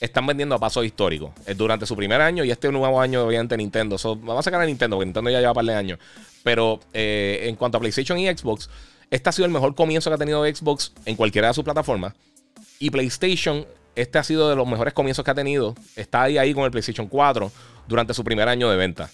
están 0.04 0.28
vendiendo 0.28 0.54
a 0.54 0.60
pasos 0.60 0.86
históricos 0.86 1.32
eh, 1.46 1.54
durante 1.56 1.86
su 1.86 1.96
primer 1.96 2.20
año 2.20 2.44
y 2.44 2.52
este 2.52 2.70
nuevo 2.70 3.00
año, 3.00 3.24
obviamente, 3.24 3.56
Nintendo. 3.56 3.96
vamos 4.04 4.40
a 4.40 4.44
sacar 4.44 4.62
a 4.62 4.66
Nintendo, 4.66 4.98
porque 4.98 5.06
Nintendo 5.06 5.30
ya 5.30 5.40
lleva 5.40 5.52
un 5.52 5.56
par 5.56 5.66
de 5.66 5.76
años. 5.76 6.00
Pero 6.44 6.82
eh, 6.94 7.44
en 7.44 7.56
cuanto 7.56 7.78
a 7.78 7.80
PlayStation 7.80 8.20
y 8.20 8.28
Xbox, 8.28 8.70
este 9.10 9.30
ha 9.30 9.32
sido 9.32 9.46
el 9.46 9.52
mejor 9.52 9.76
comienzo 9.76 10.10
que 10.10 10.16
ha 10.16 10.18
tenido 10.18 10.44
Xbox 10.44 10.92
en 11.06 11.16
cualquiera 11.16 11.48
de 11.48 11.54
sus 11.54 11.64
plataformas. 11.64 12.14
Y 12.80 12.90
PlayStation, 12.90 13.66
este 13.96 14.18
ha 14.20 14.24
sido 14.24 14.50
de 14.50 14.58
los 14.58 14.68
mejores 14.68 14.94
comienzos 14.94 15.24
que 15.24 15.32
ha 15.32 15.36
tenido. 15.36 15.74
Está 15.96 16.24
ahí, 16.24 16.38
ahí 16.38 16.54
con 16.54 16.66
el 16.66 16.72
PlayStation 16.72 17.08
4 17.08 17.50
durante 17.88 18.14
su 18.14 18.26
primer 18.26 18.50
año 18.50 18.70
de 18.70 18.76
venta. 18.76 19.10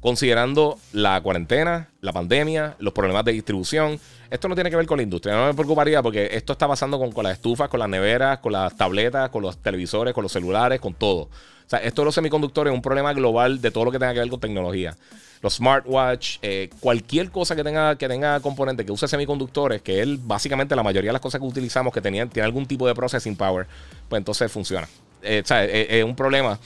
Considerando 0.00 0.78
la 0.92 1.20
cuarentena, 1.20 1.88
la 2.00 2.12
pandemia, 2.12 2.76
los 2.78 2.92
problemas 2.92 3.24
de 3.24 3.32
distribución 3.32 3.98
esto 4.30 4.48
no 4.48 4.54
tiene 4.54 4.68
que 4.70 4.76
ver 4.76 4.86
con 4.86 4.98
la 4.98 5.02
industria. 5.02 5.34
No 5.34 5.46
me 5.46 5.54
preocuparía 5.54 6.02
porque 6.02 6.28
esto 6.32 6.52
está 6.52 6.68
pasando 6.68 6.98
con, 6.98 7.24
las 7.24 7.34
estufas, 7.34 7.68
con 7.68 7.80
las 7.80 7.88
neveras, 7.88 8.38
con 8.38 8.52
las 8.52 8.76
tabletas, 8.76 9.30
con 9.30 9.42
los 9.42 9.56
televisores, 9.58 10.12
con 10.12 10.22
los 10.22 10.32
celulares, 10.32 10.80
con 10.80 10.94
todo. 10.94 11.22
O 11.22 11.70
sea, 11.70 11.78
esto 11.80 12.02
de 12.02 12.06
los 12.06 12.14
semiconductores 12.14 12.70
es 12.70 12.74
un 12.74 12.82
problema 12.82 13.12
global 13.12 13.60
de 13.60 13.70
todo 13.70 13.86
lo 13.86 13.90
que 13.90 13.98
tenga 13.98 14.12
que 14.12 14.20
ver 14.20 14.28
con 14.28 14.40
tecnología. 14.40 14.96
Los 15.40 15.54
smartwatch, 15.54 16.38
eh, 16.42 16.68
cualquier 16.80 17.30
cosa 17.30 17.54
que 17.54 17.62
tenga, 17.62 17.96
que 17.96 18.08
tenga 18.08 18.40
componente 18.40 18.84
que 18.84 18.92
use 18.92 19.06
semiconductores, 19.06 19.80
que 19.82 20.02
es 20.02 20.26
básicamente 20.26 20.74
la 20.74 20.82
mayoría 20.82 21.08
de 21.08 21.12
las 21.12 21.22
cosas 21.22 21.40
que 21.40 21.46
utilizamos 21.46 21.92
que 21.92 22.00
tenían, 22.00 22.28
tiene 22.28 22.44
algún 22.44 22.66
tipo 22.66 22.86
de 22.86 22.94
processing 22.94 23.36
power, 23.36 23.66
pues 24.08 24.18
entonces 24.18 24.50
funciona. 24.50 24.88
Eh, 25.22 25.40
o 25.44 25.46
sea, 25.46 25.64
es, 25.64 26.04
un 26.04 26.16
problema 26.16 26.58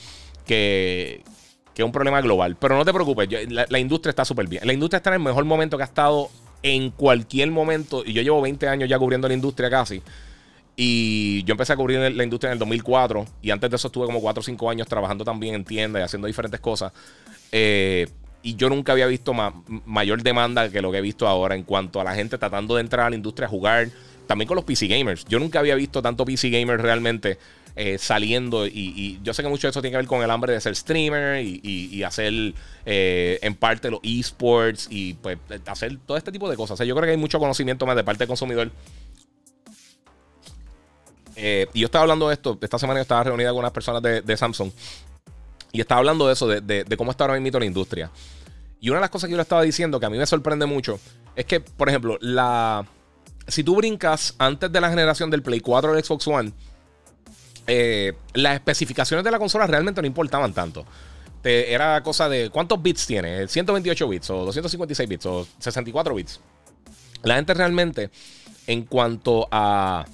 que, 0.45 1.23
es 1.81 1.85
un 1.85 1.91
problema 1.91 2.21
global. 2.21 2.55
Pero 2.59 2.77
no 2.77 2.85
te 2.85 2.93
preocupes, 2.93 3.27
la, 3.49 3.65
la, 3.67 3.79
industria 3.79 4.11
está 4.11 4.25
súper 4.25 4.47
bien. 4.47 4.65
La 4.65 4.73
industria 4.73 4.97
está 4.97 5.09
en 5.09 5.15
el 5.15 5.21
mejor 5.21 5.45
momento 5.45 5.77
que 5.77 5.83
ha 5.83 5.87
estado 5.87 6.29
en 6.61 6.91
cualquier 6.91 7.51
momento. 7.51 8.03
Y 8.05 8.13
yo 8.13 8.21
llevo 8.21 8.41
20 8.41 8.67
años 8.67 8.89
ya 8.89 8.97
cubriendo 8.97 9.27
la 9.27 9.33
industria 9.33 9.69
casi. 9.69 10.01
Y 10.75 11.43
yo 11.43 11.51
empecé 11.51 11.73
a 11.73 11.75
cubrir 11.75 11.99
la 11.99 12.23
industria 12.23 12.49
en 12.49 12.53
el 12.53 12.59
2004. 12.59 13.25
Y 13.41 13.51
antes 13.51 13.69
de 13.69 13.75
eso 13.75 13.87
estuve 13.87 14.05
como 14.05 14.21
4 14.21 14.41
o 14.41 14.43
5 14.43 14.69
años 14.69 14.87
trabajando 14.87 15.23
también 15.23 15.53
en 15.53 15.65
tiendas 15.65 16.01
y 16.01 16.03
haciendo 16.03 16.27
diferentes 16.27 16.59
cosas. 16.59 16.91
Eh, 17.51 18.07
y 18.41 18.55
yo 18.55 18.69
nunca 18.69 18.91
había 18.91 19.05
visto 19.05 19.33
mayor 19.85 20.23
demanda 20.23 20.69
que 20.69 20.81
lo 20.81 20.91
que 20.91 20.97
he 20.97 21.01
visto 21.01 21.27
ahora 21.27 21.55
en 21.55 21.63
cuanto 21.63 22.01
a 22.01 22.03
la 22.03 22.15
gente 22.15 22.37
tratando 22.37 22.75
de 22.75 22.81
entrar 22.81 23.05
a 23.05 23.09
la 23.11 23.15
industria 23.15 23.47
a 23.47 23.49
jugar. 23.49 23.89
También 24.25 24.47
con 24.47 24.55
los 24.55 24.65
PC 24.65 24.87
gamers. 24.87 25.25
Yo 25.25 25.37
nunca 25.39 25.59
había 25.59 25.75
visto 25.75 26.01
tanto 26.01 26.25
PC 26.25 26.49
gamers 26.49 26.81
realmente 26.81 27.37
eh, 27.75 27.97
saliendo. 27.97 28.67
Y, 28.67 29.19
yo 29.23 29.33
sé 29.33 29.41
que 29.43 29.49
mucho 29.49 29.67
de 29.67 29.71
eso 29.71 29.81
tiene 29.81 29.93
que 29.93 29.97
ver 29.97 30.07
con 30.07 30.21
el 30.21 30.29
hambre 30.29 30.53
de 30.53 30.61
ser 30.61 30.75
streamer 30.75 31.43
y, 31.43 32.03
hacer 32.03 32.53
eh, 32.85 33.39
en 33.41 33.55
parte 33.55 33.89
los 33.89 33.99
esports 34.03 34.87
y 34.89 35.13
pues 35.15 35.37
hacer 35.65 35.97
todo 36.05 36.17
este 36.17 36.31
tipo 36.31 36.49
de 36.49 36.55
cosas. 36.55 36.77
yo 36.79 36.95
creo 36.95 37.05
que 37.05 37.11
hay 37.11 37.17
mucho 37.17 37.39
conocimiento 37.39 37.85
más 37.85 37.95
de 37.95 38.03
parte 38.03 38.19
del 38.19 38.27
consumidor. 38.27 38.71
Eh, 41.35 41.67
y 41.73 41.79
yo 41.79 41.85
estaba 41.85 42.03
hablando 42.03 42.27
de 42.27 42.35
esto, 42.35 42.59
esta 42.61 42.77
semana 42.77 42.99
yo 42.99 43.01
estaba 43.01 43.23
reunida 43.23 43.49
con 43.49 43.59
unas 43.59 43.71
personas 43.71 44.03
de, 44.03 44.37
Samsung 44.37 44.71
y 45.71 45.81
estaba 45.81 45.97
hablando 45.97 46.27
de 46.27 46.33
eso, 46.33 46.47
de, 46.47 46.85
cómo 46.95 47.09
está 47.09 47.23
ahora 47.23 47.39
mismo 47.39 47.59
la 47.59 47.65
industria. 47.65 48.11
Y 48.79 48.89
una 48.89 48.99
de 48.99 49.01
las 49.01 49.09
cosas 49.09 49.27
que 49.27 49.31
yo 49.31 49.37
le 49.37 49.43
estaba 49.43 49.63
diciendo 49.63 49.99
que 49.99 50.05
a 50.05 50.09
mí 50.09 50.17
me 50.17 50.25
sorprende 50.27 50.65
mucho 50.67 50.99
es 51.35 51.45
que, 51.45 51.59
por 51.59 51.89
ejemplo, 51.89 52.17
la 52.21 52.85
si 53.47 53.63
tú 53.63 53.75
brincas 53.75 54.35
antes 54.37 54.71
de 54.71 54.79
la 54.79 54.89
generación 54.89 55.29
del 55.29 55.41
Play 55.41 55.59
4 55.59 55.93
del 55.93 56.03
Xbox 56.03 56.27
One, 56.27 56.53
eh, 57.67 58.13
las 58.33 58.55
especificaciones 58.55 59.23
de 59.23 59.31
la 59.31 59.39
consola 59.39 59.67
realmente 59.67 60.01
no 60.01 60.07
importaban 60.07 60.53
tanto. 60.53 60.85
era 61.43 62.01
cosa 62.03 62.29
de 62.29 62.49
cuántos 62.49 62.81
bits 62.81 63.05
tiene, 63.05 63.47
128 63.47 64.07
bits 64.07 64.29
o 64.29 64.45
256 64.45 65.09
bits 65.09 65.25
o 65.25 65.47
64 65.59 66.15
bits. 66.15 66.39
La 67.23 67.35
gente 67.35 67.53
realmente, 67.53 68.09
en 68.67 68.83
cuanto 68.83 69.47
a, 69.51 70.05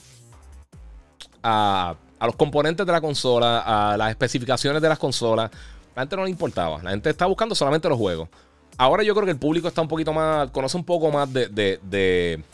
a, 1.44 1.96
a 2.20 2.26
los 2.26 2.36
componentes 2.36 2.86
de 2.86 2.92
la 2.92 3.02
consola, 3.02 3.92
a 3.92 3.98
las 3.98 4.10
especificaciones 4.10 4.82
de 4.82 4.90
las 4.90 5.00
consolas, 5.00 5.50
la 5.96 6.04
gente 6.04 6.16
no 6.16 6.24
le 6.24 6.30
importaba. 6.30 6.82
La 6.84 6.92
gente 6.92 7.10
está 7.10 7.26
buscando 7.26 7.56
solamente 7.56 7.90
los 7.90 7.98
juegos. 7.98 8.30
Ahora 8.80 9.04
yo 9.04 9.14
creo 9.14 9.26
que 9.26 9.32
el 9.32 9.38
público 9.38 9.68
está 9.68 9.82
un 9.82 9.90
poquito 9.90 10.14
más, 10.14 10.52
conoce 10.52 10.78
un 10.78 10.86
poco 10.86 11.12
más 11.12 11.28
de, 11.34 11.50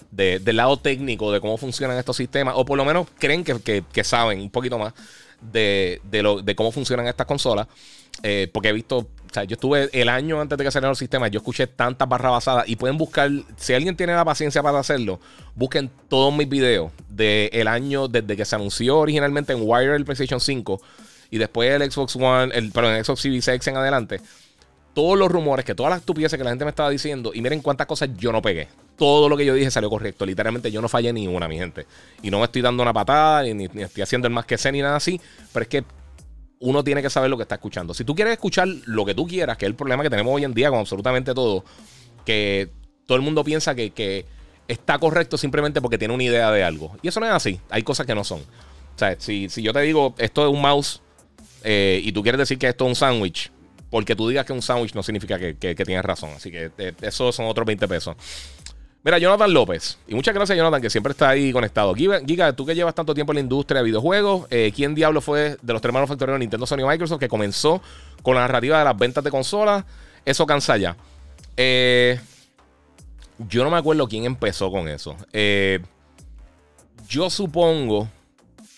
del 0.09 0.57
lado 0.57 0.75
técnico 0.77 1.31
de 1.31 1.39
cómo 1.39 1.55
funcionan 1.55 1.99
estos 1.99 2.17
sistemas, 2.17 2.55
o 2.57 2.65
por 2.65 2.79
lo 2.79 2.83
menos 2.83 3.05
creen 3.19 3.43
que, 3.43 4.03
saben 4.03 4.41
un 4.41 4.49
poquito 4.49 4.79
más 4.79 4.91
de, 5.39 6.01
lo, 6.23 6.41
de 6.41 6.55
cómo 6.55 6.71
funcionan 6.71 7.05
estas 7.05 7.27
consolas. 7.27 7.67
Eh, 8.23 8.49
porque 8.51 8.69
he 8.69 8.73
visto, 8.73 8.97
o 8.97 9.07
sea, 9.31 9.43
yo 9.43 9.53
estuve 9.53 9.87
el 9.93 10.09
año 10.09 10.41
antes 10.41 10.57
de 10.57 10.63
que 10.63 10.71
salieran 10.71 10.89
los 10.89 10.97
sistemas, 10.97 11.29
yo 11.29 11.37
escuché 11.37 11.67
tantas 11.67 12.09
barras 12.09 12.31
basadas 12.31 12.67
y 12.67 12.75
pueden 12.75 12.97
buscar, 12.97 13.29
si 13.57 13.75
alguien 13.75 13.95
tiene 13.95 14.15
la 14.15 14.25
paciencia 14.25 14.63
para 14.63 14.79
hacerlo, 14.79 15.19
busquen 15.53 15.91
todos 16.09 16.35
mis 16.35 16.49
videos 16.49 16.91
del 17.07 17.67
año 17.67 18.07
desde 18.07 18.35
que 18.35 18.45
se 18.45 18.55
anunció 18.55 18.97
originalmente 18.97 19.53
en 19.53 19.59
Wire 19.61 19.95
el 19.95 20.05
PlayStation 20.05 20.39
5 20.39 20.81
y 21.29 21.37
después 21.37 21.69
el 21.69 21.91
Xbox 21.91 22.15
One, 22.15 22.51
el, 22.55 22.71
perdón, 22.71 22.95
el 22.95 23.05
Xbox 23.05 23.21
Series 23.21 23.47
X 23.47 23.67
en 23.67 23.77
adelante 23.77 24.21
todos 24.95 25.19
los 25.19 25.29
rumores, 25.29 25.65
que 25.65 25.75
todas 25.75 25.89
las 25.91 25.99
estupideces 25.99 26.37
que 26.37 26.43
la 26.43 26.49
gente 26.51 26.63
me 26.63 26.69
estaba 26.69 26.89
diciendo, 26.89 27.31
y 27.33 27.41
miren 27.41 27.61
cuántas 27.61 27.85
cosas 27.85 28.09
yo 28.17 28.31
no 28.31 28.41
pegué. 28.41 28.69
Todo 28.95 29.27
lo 29.27 29.35
que 29.35 29.45
yo 29.45 29.53
dije 29.53 29.69
salió 29.69 29.89
correcto. 29.89 30.25
Literalmente 30.25 30.71
yo 30.71 30.81
no 30.81 30.87
fallé 30.87 31.11
ni 31.11 31.27
una, 31.27 31.49
mi 31.49 31.57
gente. 31.57 31.85
Y 32.23 32.31
no 32.31 32.39
me 32.39 32.45
estoy 32.45 32.61
dando 32.61 32.81
una 32.81 32.93
patada, 32.93 33.43
ni, 33.43 33.65
estoy 33.65 34.01
haciendo 34.01 34.27
el 34.27 34.33
más 34.33 34.45
que 34.45 34.57
sé, 34.57 34.71
ni 34.71 34.81
nada 34.81 34.95
así. 34.95 35.19
Pero 35.51 35.63
es 35.63 35.67
que 35.67 35.83
uno 36.61 36.81
tiene 36.81 37.01
que 37.01 37.09
saber 37.09 37.29
lo 37.29 37.35
que 37.35 37.43
está 37.43 37.55
escuchando. 37.55 37.93
Si 37.93 38.05
tú 38.05 38.15
quieres 38.15 38.33
escuchar 38.33 38.69
lo 38.85 39.05
que 39.05 39.13
tú 39.13 39.27
quieras, 39.27 39.57
que 39.57 39.65
es 39.65 39.69
el 39.69 39.75
problema 39.75 40.01
que 40.01 40.09
tenemos 40.09 40.33
hoy 40.33 40.45
en 40.45 40.53
día 40.53 40.69
con 40.69 40.79
absolutamente 40.79 41.33
todo, 41.33 41.65
que 42.25 42.69
todo 43.05 43.17
el 43.17 43.21
mundo 43.21 43.43
piensa 43.43 43.75
que, 43.75 44.25
está 44.67 44.97
correcto 44.97 45.37
simplemente 45.37 45.79
porque 45.79 45.97
tiene 45.99 46.13
una 46.13 46.23
idea 46.23 46.49
de 46.51 46.63
algo. 46.63 46.97
Y 47.03 47.09
eso 47.09 47.19
no 47.19 47.25
es 47.25 47.33
así. 47.33 47.59
Hay 47.69 47.83
cosas 47.83 48.07
que 48.07 48.15
no 48.15 48.23
son. 48.23 48.39
O 48.39 48.97
sea, 48.97 49.15
si, 49.19 49.47
yo 49.47 49.73
te 49.73 49.81
digo 49.81 50.15
esto 50.17 50.47
es 50.47 50.51
un 50.51 50.61
mouse 50.61 51.01
eh, 51.63 52.01
y 52.01 52.13
tú 52.13 52.23
quieres 52.23 52.39
decir 52.39 52.57
que 52.57 52.67
esto 52.67 52.85
es 52.85 52.89
un 52.89 52.95
sándwich, 52.95 53.51
porque 53.95 54.13
tú 54.13 54.27
digas 54.27 54.45
que 54.45 54.51
un 54.51 54.61
sándwich 54.61 54.93
no 54.93 55.01
significa 55.03 55.39
que, 55.39 55.73
tienes 55.73 56.03
razón. 56.03 56.31
Así 56.35 56.51
que 56.51 56.69
eh, 56.77 56.91
esos 56.99 57.33
son 57.33 57.45
otros 57.45 57.65
20 57.65 57.87
pesos. 57.87 58.13
Mira, 59.05 59.19
Jonathan 59.19 59.53
López. 59.53 59.97
Y 60.05 60.15
muchas 60.15 60.35
gracias, 60.35 60.57
Jonathan, 60.57 60.81
que 60.81 60.89
siempre 60.89 61.11
está 61.11 61.29
ahí 61.29 61.53
conectado. 61.53 61.95
Giga, 61.95 62.51
tú 62.51 62.65
que 62.65 62.75
llevas 62.75 62.93
tanto 62.93 63.13
tiempo 63.13 63.31
en 63.31 63.35
la 63.35 63.39
industria 63.39 63.79
de 63.79 63.85
videojuegos, 63.85 64.47
eh, 64.49 64.73
¿quién 64.75 64.95
diablo 64.95 65.21
fue 65.21 65.55
de 65.61 65.71
los 65.71 65.81
tres 65.81 65.93
manufactureros 65.93 66.37
Nintendo, 66.37 66.65
Sony 66.65 66.79
y 66.79 66.83
Microsoft 66.83 67.21
que 67.21 67.29
comenzó 67.29 67.81
con 68.21 68.35
la 68.35 68.41
narrativa 68.41 68.79
de 68.79 68.83
las 68.83 68.97
ventas 68.97 69.23
de 69.23 69.31
consolas? 69.31 69.85
Eso 70.25 70.45
cansa 70.45 70.75
ya. 70.75 70.97
Eh, 71.55 72.19
yo 73.47 73.63
no 73.63 73.69
me 73.69 73.77
acuerdo 73.77 74.09
quién 74.09 74.25
empezó 74.25 74.69
con 74.71 74.89
eso. 74.89 75.15
yo 77.07 77.29
supongo. 77.29 78.09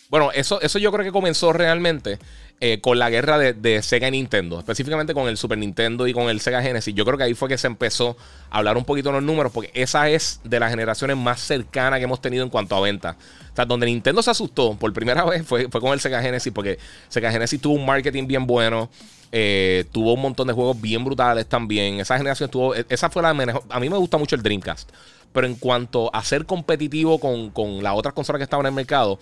Bueno, 0.09 0.31
eso, 0.31 0.61
eso 0.61 0.77
yo 0.77 0.91
creo 0.91 1.03
que 1.03 1.11
comenzó 1.11 1.51
realmente 1.53 2.19
eh, 2.59 2.81
con 2.81 2.97
la 2.97 3.11
guerra 3.11 3.37
de, 3.37 3.81
Sega 3.83 4.07
y 4.07 4.11
Nintendo, 4.11 4.57
específicamente 4.57 5.13
con 5.13 5.27
el 5.27 5.37
Super 5.37 5.59
Nintendo 5.59 6.07
y 6.07 6.13
con 6.13 6.27
el 6.27 6.39
Sega 6.39 6.61
Genesis. 6.61 6.95
Yo 6.95 7.05
creo 7.05 7.15
que 7.15 7.23
ahí 7.23 7.35
fue 7.35 7.47
que 7.47 7.57
se 7.57 7.67
empezó 7.67 8.17
a 8.49 8.57
hablar 8.57 8.77
un 8.77 8.85
poquito 8.85 9.09
de 9.09 9.13
los 9.13 9.23
números, 9.23 9.51
porque 9.51 9.69
esa 9.75 10.09
es 10.09 10.39
de 10.43 10.59
las 10.59 10.71
generaciones 10.71 11.17
más 11.17 11.39
cercanas 11.39 11.99
que 11.99 12.05
hemos 12.05 12.19
tenido 12.19 12.43
en 12.43 12.49
cuanto 12.49 12.75
a 12.75 12.81
ventas. 12.81 13.15
O 13.51 13.55
sea, 13.55 13.65
donde 13.65 13.85
Nintendo 13.85 14.23
se 14.23 14.31
asustó 14.31 14.75
por 14.75 14.91
primera 14.91 15.23
vez 15.29 15.45
fue, 15.45 15.69
fue 15.69 15.79
con 15.79 15.93
el 15.93 15.99
Sega 15.99 16.19
Genesis, 16.19 16.51
porque 16.51 16.79
Sega 17.09 17.31
Genesis 17.31 17.61
tuvo 17.61 17.75
un 17.75 17.85
marketing 17.85 18.25
bien 18.25 18.47
bueno. 18.47 18.89
Eh, 19.31 19.85
tuvo 19.91 20.13
un 20.13 20.21
montón 20.21 20.47
de 20.47 20.53
juegos 20.53 20.79
bien 20.79 21.03
brutales 21.03 21.45
también. 21.45 21.99
Esa 21.99 22.17
generación 22.17 22.49
tuvo. 22.49 22.75
E, 22.75 22.85
esa 22.89 23.09
fue 23.09 23.21
la 23.21 23.33
mejor. 23.33 23.63
A 23.69 23.79
mí 23.79 23.89
me 23.89 23.97
gusta 23.97 24.17
mucho 24.17 24.35
el 24.35 24.41
Dreamcast. 24.41 24.89
Pero 25.33 25.45
en 25.45 25.55
cuanto 25.55 26.09
a 26.11 26.23
ser 26.23 26.45
competitivo 26.45 27.19
con, 27.19 27.51
con 27.51 27.83
las 27.83 27.93
otras 27.93 28.13
consolas 28.15 28.39
que 28.39 28.45
estaban 28.45 28.65
en 28.65 28.71
el 28.71 28.75
mercado, 28.75 29.19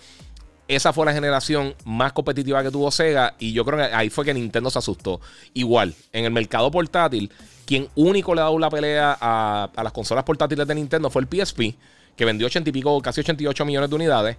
esa 0.68 0.92
fue 0.92 1.06
la 1.06 1.12
generación 1.12 1.74
más 1.84 2.12
competitiva 2.12 2.62
que 2.62 2.70
tuvo 2.70 2.90
Sega 2.90 3.34
y 3.38 3.52
yo 3.52 3.64
creo 3.64 3.78
que 3.78 3.94
ahí 3.94 4.10
fue 4.10 4.24
que 4.24 4.34
Nintendo 4.34 4.70
se 4.70 4.78
asustó. 4.78 5.20
Igual, 5.54 5.94
en 6.12 6.24
el 6.24 6.32
mercado 6.32 6.70
portátil, 6.70 7.30
quien 7.64 7.88
único 7.94 8.34
le 8.34 8.40
ha 8.40 8.44
dado 8.44 8.58
la 8.58 8.70
pelea 8.70 9.16
a, 9.20 9.70
las 9.82 9.92
consolas 9.92 10.24
portátiles 10.24 10.66
de 10.66 10.74
Nintendo 10.74 11.10
fue 11.10 11.22
el 11.22 11.28
PSP, 11.28 11.74
que 12.16 12.24
vendió 12.24 12.46
80 12.46 12.70
y 12.70 12.72
pico, 12.72 13.00
casi 13.00 13.20
88 13.20 13.64
millones 13.64 13.90
de 13.90 13.96
unidades. 13.96 14.36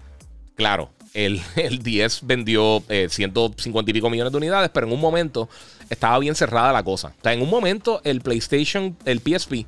Claro, 0.56 0.90
el, 1.14 1.42
el 1.56 1.84
10 1.84 2.22
vendió 2.24 2.84
150 2.88 3.90
eh, 3.90 3.92
y 3.92 3.94
pico 3.94 4.10
millones 4.10 4.32
de 4.32 4.38
unidades, 4.38 4.70
pero 4.74 4.88
en 4.88 4.94
un 4.94 5.00
momento 5.00 5.48
estaba 5.90 6.20
bien 6.20 6.36
cerrada 6.36 6.74
la 6.74 6.84
cosa. 6.84 7.14
O 7.20 7.22
sea, 7.22 7.34
en 7.34 7.42
un 7.42 7.50
momento 7.50 8.02
el 8.04 8.22
PlayStation, 8.22 8.98
el 9.06 9.20
PSP, 9.20 9.66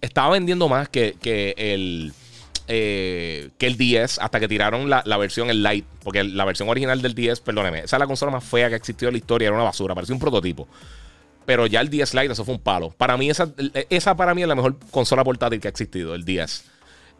estaba 0.00 0.30
vendiendo 0.30 0.68
más 0.68 0.88
que, 0.88 1.16
que 1.20 1.54
el 1.56 2.12
eh, 2.70 3.48
que 3.56 3.66
el 3.66 3.78
10 3.78 4.18
hasta 4.18 4.38
que 4.38 4.46
tiraron 4.46 4.90
la, 4.90 5.16
versión, 5.16 5.48
el 5.48 5.62
Lite. 5.62 5.88
Porque 6.04 6.22
la 6.22 6.44
versión 6.44 6.68
original 6.68 7.00
del 7.00 7.14
10, 7.14 7.40
perdóneme, 7.40 7.80
esa 7.80 7.96
es 7.96 8.00
la 8.00 8.06
consola 8.06 8.30
más 8.30 8.44
fea 8.44 8.68
que 8.68 8.74
ha 8.74 8.76
existido 8.76 9.08
en 9.08 9.14
la 9.14 9.18
historia. 9.18 9.46
Era 9.46 9.56
una 9.56 9.64
basura, 9.64 9.94
parecía 9.94 10.14
un 10.14 10.20
prototipo. 10.20 10.68
Pero 11.46 11.66
ya 11.66 11.80
el 11.80 11.88
10 11.88 12.12
Lite, 12.12 12.32
eso 12.32 12.44
fue 12.44 12.54
un 12.54 12.60
palo. 12.60 12.90
Para 12.90 13.16
mí, 13.16 13.30
esa, 13.30 13.50
esa 13.88 14.14
para 14.16 14.34
mí 14.34 14.42
es 14.42 14.48
la 14.48 14.54
mejor 14.54 14.76
consola 14.90 15.24
portátil 15.24 15.60
que 15.60 15.68
ha 15.68 15.70
existido, 15.70 16.14
el 16.14 16.24
10. 16.24 16.64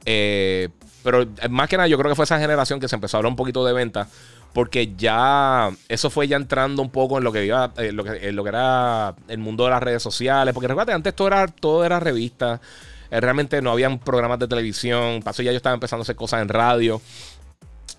Eh, 0.04 0.68
pero 1.02 1.26
más 1.48 1.68
que 1.68 1.78
nada, 1.78 1.88
yo 1.88 1.96
creo 1.96 2.11
que 2.11 2.14
fue 2.14 2.26
esa 2.26 2.38
generación 2.38 2.78
que 2.78 2.88
se 2.88 2.94
empezó 2.94 3.16
a 3.16 3.18
hablar 3.18 3.30
un 3.30 3.37
poquito 3.37 3.64
de 3.64 3.72
venta. 3.72 4.06
Porque 4.52 4.94
ya 4.96 5.70
eso 5.88 6.11
fue 6.11 6.28
ya 6.28 6.37
entrando 6.37 6.82
un 6.82 6.90
poco 6.90 7.16
en 7.18 7.24
lo 7.24 7.32
que 7.32 7.46
iba, 7.46 7.72
lo, 7.92 8.04
que, 8.04 8.32
lo 8.32 8.42
que 8.42 8.48
era 8.48 9.14
el 9.28 9.38
mundo 9.38 9.64
de 9.64 9.70
las 9.70 9.82
redes 9.82 10.02
sociales. 10.02 10.52
Porque 10.52 10.68
recuerda, 10.68 10.94
antes 10.94 11.14
todo 11.14 11.28
era, 11.28 11.46
todo 11.46 11.84
era 11.84 12.00
revista. 12.00 12.61
Eh, 13.11 13.21
realmente 13.21 13.62
no 13.62 13.71
habían 13.71 13.99
programas 13.99 14.38
de 14.38 14.49
televisión. 14.49 15.23
Pasó 15.23 15.42
ya 15.42 15.51
yo 15.53 15.57
estaba 15.57 15.75
empezando 15.75 16.03
a 16.03 16.05
hacer 16.05 16.16
cosas 16.16 16.42
en 16.42 16.49
radio. 16.49 17.01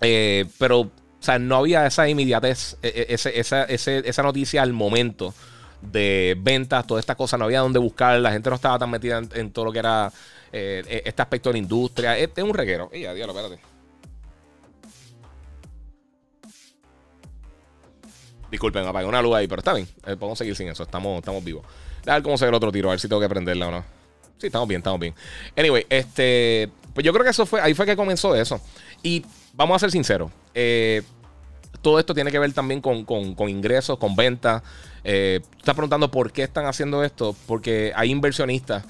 Eh, 0.00 0.46
pero, 0.58 0.80
o 0.80 0.90
sea, 1.18 1.38
no 1.38 1.56
había 1.56 1.86
esa 1.86 2.08
inmediatez, 2.08 2.76
e, 2.82 3.06
e, 3.08 3.14
esa, 3.14 3.64
esa, 3.64 4.22
noticia 4.22 4.62
al 4.62 4.72
momento 4.72 5.34
de 5.82 6.36
ventas, 6.40 6.86
toda 6.86 7.00
esta 7.00 7.14
cosa, 7.14 7.36
no 7.36 7.44
había 7.44 7.60
dónde 7.60 7.78
buscar, 7.78 8.18
la 8.20 8.32
gente 8.32 8.48
no 8.48 8.56
estaba 8.56 8.78
tan 8.78 8.90
metida 8.90 9.20
en, 9.34 9.50
todo 9.50 9.66
lo 9.66 9.72
que 9.72 9.78
era 9.78 10.10
eh, 10.52 10.82
e, 10.86 11.02
este 11.04 11.22
aspecto 11.22 11.50
de 11.50 11.54
la 11.54 11.58
industria. 11.58 12.18
Este 12.18 12.40
es 12.40 12.46
un 12.46 12.54
reguero. 12.54 12.88
¡Ey, 12.92 13.04
adiós, 13.04 13.28
espérate! 13.28 13.60
Disculpen, 18.50 18.84
apagué 18.84 19.06
una 19.06 19.22
luz 19.22 19.36
ahí, 19.36 19.46
pero 19.46 19.60
está 19.60 19.74
bien. 19.74 19.86
podemos 20.02 20.38
seguir 20.38 20.56
sin 20.56 20.68
eso. 20.68 20.82
Estamos, 20.82 21.18
estamos 21.18 21.44
vivos. 21.44 21.64
A 22.06 22.14
ver 22.14 22.22
cómo 22.22 22.38
se 22.38 22.46
ve 22.46 22.48
el 22.48 22.54
otro 22.54 22.72
tiro, 22.72 22.88
a 22.88 22.92
ver 22.92 23.00
si 23.00 23.08
tengo 23.08 23.20
que 23.20 23.28
prenderla 23.28 23.68
o 23.68 23.70
no. 23.70 23.99
Sí, 24.40 24.46
estamos 24.46 24.66
bien, 24.66 24.78
estamos 24.78 24.98
bien. 24.98 25.14
Anyway, 25.56 25.84
este. 25.90 26.70
Pues 26.94 27.04
yo 27.04 27.12
creo 27.12 27.24
que 27.24 27.30
eso 27.30 27.44
fue. 27.44 27.60
Ahí 27.60 27.74
fue 27.74 27.84
que 27.84 27.94
comenzó 27.94 28.34
eso. 28.34 28.58
Y 29.02 29.24
vamos 29.52 29.76
a 29.76 29.78
ser 29.80 29.90
sinceros. 29.90 30.30
Eh, 30.54 31.02
todo 31.82 31.98
esto 31.98 32.14
tiene 32.14 32.30
que 32.30 32.38
ver 32.38 32.52
también 32.54 32.80
con, 32.80 33.50
ingresos, 33.50 33.98
con 33.98 34.16
ventas. 34.16 34.62
Eh, 35.04 35.40
estás 35.58 35.74
preguntando 35.74 36.10
por 36.10 36.32
qué 36.32 36.42
están 36.42 36.64
haciendo 36.64 37.04
esto. 37.04 37.36
Porque 37.46 37.92
hay 37.94 38.10
inversionistas 38.10 38.84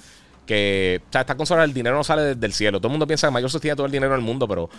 que. 0.46 1.02
O 1.08 1.12
sea, 1.12 1.22
esta 1.22 1.36
consola, 1.36 1.64
el 1.64 1.74
dinero 1.74 1.96
no 1.96 2.04
sale 2.04 2.36
del 2.36 2.52
cielo. 2.52 2.78
Todo 2.78 2.88
el 2.88 2.92
mundo 2.92 3.08
piensa 3.08 3.26
que 3.26 3.34
Microsoft 3.34 3.62
tiene 3.62 3.74
todo 3.74 3.86
el 3.86 3.92
dinero 3.92 4.12
del 4.12 4.22
mundo, 4.22 4.46
pero 4.46 4.70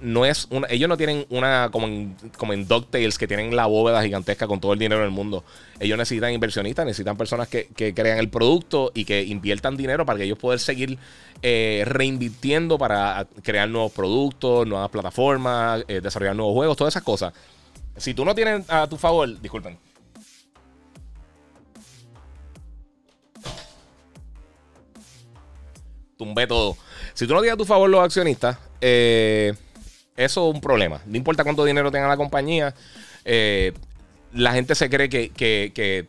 no 0.00 0.24
es 0.24 0.46
una, 0.50 0.68
ellos 0.70 0.88
no 0.88 0.96
tienen 0.96 1.26
una 1.28 1.70
como 1.72 1.86
en, 1.86 2.16
como 2.36 2.52
en 2.52 2.68
DuckTales 2.68 3.18
que 3.18 3.26
tienen 3.26 3.54
la 3.56 3.66
bóveda 3.66 4.02
gigantesca 4.02 4.46
con 4.46 4.60
todo 4.60 4.72
el 4.72 4.78
dinero 4.78 5.02
del 5.02 5.10
mundo. 5.10 5.44
Ellos 5.80 5.98
necesitan 5.98 6.32
inversionistas, 6.32 6.86
necesitan 6.86 7.16
personas 7.16 7.48
que, 7.48 7.66
crean 7.74 8.18
el 8.18 8.28
producto 8.28 8.92
y 8.94 9.04
que 9.04 9.22
inviertan 9.22 9.76
dinero 9.76 10.06
para 10.06 10.18
que 10.18 10.24
ellos 10.24 10.38
puedan 10.38 10.60
seguir 10.60 10.98
eh, 11.42 11.82
reinvirtiendo 11.86 12.78
para 12.78 13.26
crear 13.42 13.68
nuevos 13.68 13.92
productos, 13.92 14.66
nuevas 14.66 14.90
plataformas, 14.90 15.84
eh, 15.88 16.00
desarrollar 16.00 16.36
nuevos 16.36 16.54
juegos, 16.54 16.76
todas 16.76 16.92
esas 16.92 17.02
cosas. 17.02 17.32
Si 17.96 18.14
tú 18.14 18.24
no 18.24 18.34
tienes 18.34 18.68
a 18.70 18.86
tu 18.88 18.96
favor, 18.96 19.40
disculpen. 19.40 19.78
Tumbé 26.16 26.46
todo. 26.46 26.76
Si 27.14 27.26
tú 27.26 27.34
no 27.34 27.40
tienes 27.40 27.54
a 27.54 27.58
tu 27.58 27.64
favor 27.64 27.90
los 27.90 28.04
accionistas, 28.04 28.56
eh, 28.80 29.54
eso 30.24 30.48
es 30.48 30.54
un 30.54 30.60
problema. 30.60 31.00
No 31.06 31.16
importa 31.16 31.44
cuánto 31.44 31.64
dinero 31.64 31.90
tenga 31.90 32.08
la 32.08 32.16
compañía, 32.16 32.74
eh, 33.24 33.72
la 34.32 34.52
gente 34.52 34.74
se 34.74 34.88
cree 34.88 35.08
que, 35.08 35.30
que, 35.30 35.72
que, 35.74 36.06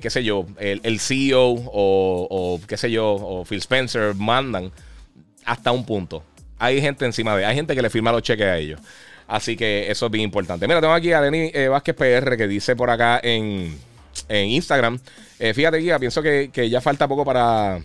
qué 0.00 0.10
sé 0.10 0.24
yo, 0.24 0.46
el, 0.58 1.00
CEO 1.00 1.54
o, 1.66 2.60
qué 2.66 2.76
sé 2.76 2.90
yo, 2.90 3.14
o 3.14 3.44
Phil 3.44 3.58
Spencer 3.58 4.14
mandan 4.14 4.70
hasta 5.44 5.72
un 5.72 5.84
punto. 5.84 6.22
Hay 6.58 6.80
gente 6.80 7.04
encima 7.04 7.36
de, 7.36 7.44
hay 7.44 7.54
gente 7.54 7.74
que 7.74 7.82
le 7.82 7.90
firma 7.90 8.12
los 8.12 8.22
cheques 8.22 8.46
a 8.46 8.56
ellos. 8.56 8.80
Así 9.26 9.56
que 9.56 9.90
eso 9.90 10.06
es 10.06 10.12
bien 10.12 10.24
importante. 10.24 10.66
Mira, 10.68 10.80
tengo 10.80 10.92
aquí 10.92 11.12
a 11.12 11.20
Lenny 11.20 11.50
eh, 11.54 11.68
Vázquez 11.68 11.96
PR 11.96 12.36
que 12.36 12.46
dice 12.46 12.76
por 12.76 12.90
acá 12.90 13.20
en, 13.22 13.76
Instagram. 14.28 14.98
Eh, 15.38 15.54
fíjate, 15.54 15.78
guía, 15.78 15.98
pienso 15.98 16.22
que, 16.22 16.50
que, 16.52 16.68
ya 16.70 16.80
falta 16.80 17.08
poco 17.08 17.24
para 17.24 17.80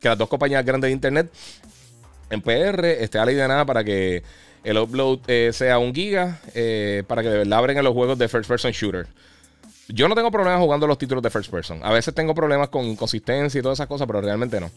que 0.00 0.08
las 0.08 0.18
dos 0.18 0.28
compañías 0.28 0.64
grandes 0.64 0.88
de 0.88 0.92
internet 0.92 1.30
en 2.30 2.40
PR 2.42 2.84
esté 2.86 3.18
a 3.18 3.24
la 3.24 3.32
idea 3.32 3.42
de 3.42 3.48
nada 3.48 3.64
para 3.64 3.84
que 3.84 4.22
el 4.64 4.78
upload 4.78 5.20
eh, 5.26 5.50
sea 5.52 5.78
un 5.78 5.94
giga 5.94 6.40
eh, 6.54 7.02
para 7.06 7.22
que 7.22 7.28
de 7.28 7.38
verdad 7.38 7.58
abren 7.58 7.82
los 7.82 7.94
juegos 7.94 8.18
de 8.18 8.28
first 8.28 8.48
person 8.48 8.72
shooter. 8.72 9.06
Yo 9.88 10.08
no 10.08 10.14
tengo 10.14 10.30
problemas 10.30 10.60
jugando 10.60 10.86
los 10.86 10.98
títulos 10.98 11.22
de 11.22 11.30
first 11.30 11.50
person. 11.50 11.80
A 11.82 11.92
veces 11.92 12.14
tengo 12.14 12.34
problemas 12.34 12.68
con 12.68 12.84
inconsistencia 12.84 13.58
y 13.58 13.62
todas 13.62 13.76
esas 13.76 13.88
cosas, 13.88 14.06
pero 14.06 14.20
realmente 14.20 14.60
no. 14.60 14.70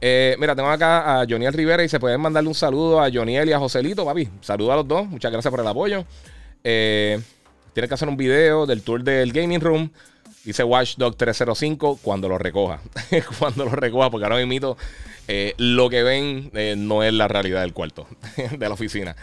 Eh, 0.00 0.36
mira, 0.38 0.54
tengo 0.54 0.68
acá 0.68 1.20
a 1.20 1.26
Joniel 1.28 1.52
Rivera 1.52 1.82
y 1.84 1.88
se 1.88 2.00
pueden 2.00 2.20
mandarle 2.20 2.48
un 2.48 2.54
saludo 2.54 3.00
a 3.00 3.10
Joniel 3.10 3.48
y 3.48 3.52
a 3.52 3.58
Joselito, 3.58 4.04
papi. 4.04 4.28
Saludo 4.40 4.72
a 4.72 4.76
los 4.76 4.88
dos. 4.88 5.06
Muchas 5.06 5.32
gracias 5.32 5.50
por 5.50 5.60
el 5.60 5.66
apoyo. 5.66 6.04
Tienes 6.62 7.88
que 7.88 7.94
hacer 7.94 8.08
un 8.08 8.16
video 8.16 8.66
del 8.66 8.82
tour 8.82 9.02
del 9.02 9.32
Gaming 9.32 9.60
Room. 9.60 9.90
Dice 10.44 10.64
Watchdog 10.64 11.16
305 11.16 12.00
cuando 12.02 12.28
lo 12.28 12.36
recoja. 12.36 12.80
cuando 13.38 13.64
lo 13.64 13.70
recoja, 13.70 14.10
porque 14.10 14.24
ahora 14.24 14.44
mismo 14.44 14.76
eh, 15.28 15.54
lo 15.56 15.88
que 15.88 16.02
ven 16.02 16.50
eh, 16.54 16.74
no 16.76 17.02
es 17.02 17.12
la 17.12 17.28
realidad 17.28 17.60
del 17.60 17.72
cuarto, 17.72 18.06
de 18.58 18.68
la 18.68 18.74
oficina. 18.74 19.14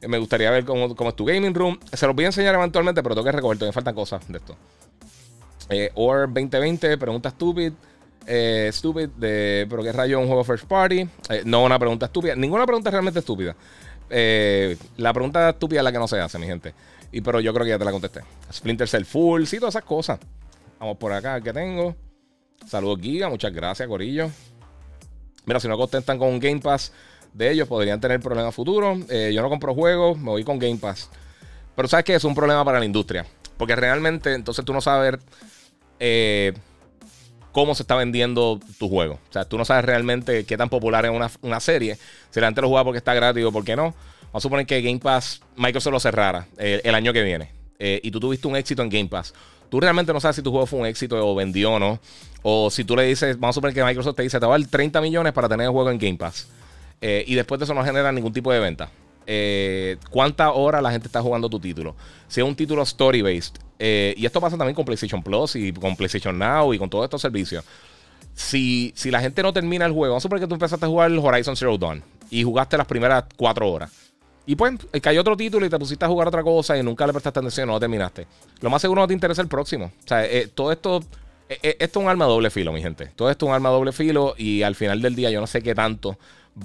Eh, 0.00 0.08
me 0.08 0.18
gustaría 0.18 0.50
ver 0.50 0.64
cómo, 0.64 0.86
es 0.86 1.16
tu 1.16 1.24
gaming 1.24 1.54
room. 1.54 1.78
Se 1.92 2.06
los 2.06 2.14
voy 2.14 2.24
a 2.24 2.28
enseñar 2.28 2.54
eventualmente, 2.54 3.02
pero 3.02 3.14
tengo 3.14 3.24
que 3.24 3.32
recoger, 3.32 3.60
me 3.60 3.72
faltan 3.72 3.94
cosas 3.94 4.26
de 4.28 4.38
esto. 4.38 4.56
Or 5.94 6.26
2020, 6.26 6.96
pregunta 6.96 7.28
estúpida. 7.28 7.74
stupid, 8.72 9.08
de, 9.10 9.66
pero 9.68 9.82
qué 9.82 9.92
rayo 9.92 10.18
un 10.18 10.26
juego 10.26 10.44
first 10.44 10.64
party. 10.64 11.06
no, 11.44 11.64
una 11.64 11.78
pregunta 11.78 12.06
estúpida. 12.06 12.34
Ninguna 12.36 12.64
pregunta 12.64 12.90
realmente 12.90 13.18
estúpida. 13.18 13.54
la 14.08 15.12
pregunta 15.12 15.50
estúpida 15.50 15.80
es 15.80 15.84
la 15.84 15.92
que 15.92 15.98
no 15.98 16.08
se 16.08 16.20
hace, 16.20 16.38
mi 16.38 16.46
gente. 16.46 16.72
Y 17.10 17.20
pero 17.20 17.40
yo 17.40 17.52
creo 17.52 17.64
que 17.64 17.70
ya 17.70 17.78
te 17.78 17.84
la 17.84 17.92
contesté. 17.92 18.22
Splinter 18.52 18.88
Cell 18.88 19.04
Full, 19.04 19.44
sí, 19.44 19.58
todas 19.58 19.74
esas 19.74 19.84
cosas. 19.84 20.20
Vamos 20.78 20.96
por 20.96 21.12
acá, 21.12 21.40
que 21.40 21.52
tengo. 21.52 21.94
Saludos, 22.66 23.00
Giga. 23.00 23.28
Muchas 23.28 23.52
gracias, 23.52 23.88
Corillo. 23.88 24.30
Mira, 25.48 25.60
si 25.60 25.66
no 25.66 25.78
contestan 25.78 26.18
con 26.18 26.38
Game 26.38 26.60
Pass 26.60 26.92
de 27.32 27.50
ellos, 27.50 27.66
podrían 27.66 27.98
tener 28.02 28.20
problemas 28.20 28.54
futuros. 28.54 28.98
Eh, 29.08 29.32
yo 29.34 29.40
no 29.40 29.48
compro 29.48 29.74
juegos, 29.74 30.18
me 30.18 30.26
voy 30.26 30.44
con 30.44 30.58
Game 30.58 30.76
Pass. 30.76 31.08
Pero 31.74 31.88
sabes 31.88 32.04
que 32.04 32.14
es 32.14 32.22
un 32.24 32.34
problema 32.34 32.62
para 32.66 32.78
la 32.78 32.84
industria. 32.84 33.24
Porque 33.56 33.74
realmente, 33.74 34.34
entonces 34.34 34.62
tú 34.62 34.74
no 34.74 34.82
sabes 34.82 35.14
eh, 36.00 36.52
cómo 37.50 37.74
se 37.74 37.82
está 37.82 37.94
vendiendo 37.94 38.60
tu 38.78 38.90
juego. 38.90 39.14
O 39.30 39.32
sea, 39.32 39.46
tú 39.46 39.56
no 39.56 39.64
sabes 39.64 39.86
realmente 39.86 40.44
qué 40.44 40.58
tan 40.58 40.68
popular 40.68 41.06
es 41.06 41.30
una, 41.40 41.60
serie. 41.60 41.96
Si 42.28 42.40
la 42.40 42.48
gente 42.48 42.60
lo 42.60 42.68
juega 42.68 42.84
porque 42.84 42.98
está 42.98 43.14
gratis 43.14 43.42
o 43.46 43.50
porque 43.50 43.74
no. 43.74 43.94
Vamos 44.24 44.34
a 44.34 44.40
suponer 44.40 44.66
que 44.66 44.82
Game 44.82 44.98
Pass, 44.98 45.40
Microsoft 45.56 45.92
lo 45.94 46.00
cerrara 46.00 46.46
eh, 46.58 46.82
el 46.84 46.94
año 46.94 47.14
que 47.14 47.22
viene. 47.22 47.52
y 47.78 48.10
tú 48.10 48.20
tuviste 48.20 48.46
un 48.46 48.56
éxito 48.56 48.82
en 48.82 48.90
Game 48.90 49.08
Pass 49.08 49.32
tú 49.68 49.80
realmente 49.80 50.12
no 50.12 50.20
sabes 50.20 50.36
si 50.36 50.42
tu 50.42 50.50
juego 50.50 50.66
fue 50.66 50.80
un 50.80 50.86
éxito 50.86 51.16
o 51.26 51.34
vendió 51.34 51.72
o 51.72 51.78
no. 51.78 52.00
O 52.42 52.70
si 52.70 52.84
tú 52.84 52.96
le 52.96 53.04
dices, 53.04 53.38
vamos 53.38 53.54
a 53.54 53.56
suponer 53.56 53.74
que 53.74 53.84
Microsoft 53.84 54.16
te 54.16 54.22
dice, 54.22 54.38
te 54.38 54.46
va 54.46 54.54
a 54.54 54.58
dar 54.58 54.68
30 54.68 55.00
millones 55.00 55.32
para 55.32 55.48
tener 55.48 55.66
el 55.66 55.72
juego 55.72 55.90
en 55.90 55.98
Game 55.98 56.16
Pass. 56.16 56.48
Eh, 57.00 57.24
y 57.26 57.34
después 57.34 57.58
de 57.58 57.64
eso 57.64 57.74
no 57.74 57.84
genera 57.84 58.12
ningún 58.12 58.32
tipo 58.32 58.52
de 58.52 58.60
venta. 58.60 58.90
Eh, 59.26 59.98
¿Cuántas 60.10 60.50
horas 60.54 60.82
la 60.82 60.90
gente 60.90 61.06
está 61.06 61.20
jugando 61.20 61.48
tu 61.48 61.60
título? 61.60 61.94
Si 62.28 62.40
es 62.40 62.46
un 62.46 62.54
título 62.54 62.82
story-based. 62.82 63.56
Eh, 63.78 64.14
y 64.16 64.26
esto 64.26 64.40
pasa 64.40 64.56
también 64.56 64.74
con 64.74 64.84
PlayStation 64.84 65.22
Plus 65.22 65.56
y 65.56 65.72
con 65.72 65.94
PlayStation 65.96 66.36
Now 66.38 66.74
y 66.74 66.78
con 66.78 66.88
todos 66.88 67.04
estos 67.04 67.20
servicios. 67.20 67.64
Si, 68.34 68.92
si 68.96 69.10
la 69.10 69.20
gente 69.20 69.42
no 69.42 69.52
termina 69.52 69.84
el 69.84 69.92
juego, 69.92 70.12
vamos 70.12 70.22
a 70.22 70.24
suponer 70.24 70.42
que 70.42 70.48
tú 70.48 70.54
empezaste 70.54 70.84
a 70.84 70.88
jugar 70.88 71.10
Horizon 71.10 71.56
Zero 71.56 71.76
Dawn 71.76 72.02
y 72.30 72.42
jugaste 72.42 72.76
las 72.76 72.86
primeras 72.86 73.24
cuatro 73.36 73.70
horas 73.70 74.07
Y 74.48 74.56
pues 74.56 74.78
cayó 75.02 75.20
otro 75.20 75.36
título 75.36 75.66
y 75.66 75.68
te 75.68 75.78
pusiste 75.78 76.06
a 76.06 76.08
jugar 76.08 76.26
otra 76.26 76.42
cosa 76.42 76.74
y 76.78 76.82
nunca 76.82 77.06
le 77.06 77.12
prestaste 77.12 77.38
atención, 77.38 77.68
no 77.68 77.78
terminaste. 77.78 78.26
Lo 78.62 78.70
más 78.70 78.80
seguro 78.80 79.02
no 79.02 79.06
te 79.06 79.12
interesa 79.12 79.42
el 79.42 79.48
próximo. 79.48 79.92
O 80.02 80.08
sea, 80.08 80.24
eh, 80.24 80.48
todo 80.48 80.72
esto, 80.72 81.04
eh, 81.50 81.58
eh, 81.62 81.76
esto 81.78 82.00
es 82.00 82.04
un 82.04 82.08
arma 82.08 82.24
doble 82.24 82.48
filo, 82.48 82.72
mi 82.72 82.80
gente. 82.80 83.12
Todo 83.14 83.30
esto 83.30 83.44
es 83.44 83.50
un 83.50 83.54
arma 83.54 83.68
doble 83.68 83.92
filo 83.92 84.34
y 84.38 84.62
al 84.62 84.74
final 84.74 85.02
del 85.02 85.14
día 85.14 85.30
yo 85.30 85.42
no 85.42 85.46
sé 85.46 85.60
qué 85.60 85.74
tanto 85.74 86.16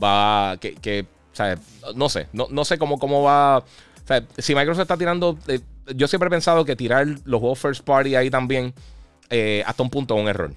va, 0.01 0.55
que, 0.61 0.75
que 0.75 1.05
o 1.33 1.35
sea, 1.35 1.59
no 1.93 2.07
sé, 2.07 2.29
no, 2.31 2.47
no 2.49 2.63
sé 2.63 2.77
cómo, 2.77 2.97
cómo 2.99 3.21
va. 3.21 3.57
O 3.57 4.07
sea, 4.07 4.23
si 4.37 4.55
Microsoft 4.55 4.83
está 4.83 4.95
tirando, 4.95 5.37
yo 5.93 6.07
siempre 6.07 6.27
he 6.27 6.29
pensado 6.29 6.63
que 6.63 6.77
tirar 6.77 7.05
los 7.25 7.41
juegos 7.41 7.59
first 7.59 7.83
party 7.83 8.15
ahí 8.15 8.29
también, 8.29 8.73
hasta 9.65 9.83
un 9.83 9.89
punto 9.89 10.15
es 10.15 10.21
un 10.21 10.29
error. 10.29 10.53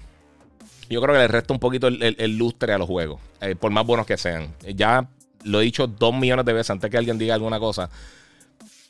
Yo 0.89 1.01
creo 1.01 1.13
que 1.13 1.19
le 1.19 1.27
resta 1.27 1.53
un 1.53 1.59
poquito 1.59 1.89
el, 1.89 2.37
lustre 2.37 2.71
a 2.71 2.77
los 2.77 2.87
juegos, 2.87 3.19
por 3.59 3.69
más 3.71 3.85
buenos 3.85 4.05
que 4.05 4.15
sean. 4.15 4.55
Ya 4.65 5.09
lo 5.43 5.61
he 5.61 5.63
dicho 5.63 5.87
dos 5.87 6.15
millones 6.15 6.45
de 6.45 6.53
veces 6.53 6.71
antes 6.71 6.89
que 6.89 6.97
alguien 6.97 7.17
diga 7.17 7.33
alguna 7.33 7.59
cosa. 7.59 7.89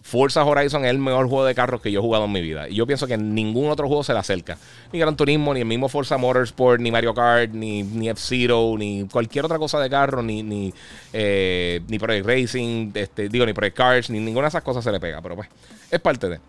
Forza 0.08 0.46
Horizon 0.46 0.86
es 0.86 0.92
el 0.92 1.00
mejor 1.00 1.28
juego 1.28 1.44
de 1.44 1.54
carros 1.54 1.82
que 1.82 1.92
yo 1.92 2.00
he 2.00 2.02
jugado 2.02 2.24
en 2.24 2.32
mi 2.32 2.40
vida. 2.40 2.70
Y 2.70 2.76
yo 2.76 2.88
pienso 2.88 3.08
que 3.08 3.18
ningún 3.18 3.70
otro 3.70 3.88
juego 3.88 4.06
se 4.06 4.14
le 4.14 4.20
acerca. 4.20 4.58
Ni 4.94 5.00
Gran 5.00 5.18
Turismo, 5.18 5.54
ni 5.54 5.60
el 5.60 5.66
mismo 5.66 5.90
Forza 5.90 6.18
Motorsport, 6.18 6.80
ni 6.80 6.92
Mario 6.92 7.14
Kart, 7.14 7.52
ni, 7.52 7.84
ni 7.84 8.08
F-Zero, 8.08 8.76
ni 8.78 9.06
cualquier 9.12 9.44
otra 9.44 9.58
cosa 9.58 9.82
de 9.82 9.90
carro, 9.90 10.24
ni, 10.24 10.44
ni, 10.44 10.74
eh, 11.12 11.82
ni 11.90 12.00
Project 12.00 12.26
Racing, 12.26 12.92
este, 12.94 13.28
digo, 13.28 13.46
ni 13.46 13.52
Project 13.52 13.76
Cars, 13.76 14.10
ni 14.10 14.22
ninguna 14.22 14.46
de 14.46 14.50
esas 14.50 14.64
cosas 14.64 14.82
se 14.82 14.94
le 14.94 15.00
pega. 15.02 15.22
Pero 15.22 15.36
pues, 15.36 15.50
es 15.92 16.00
parte 16.00 16.30
de. 16.30 16.40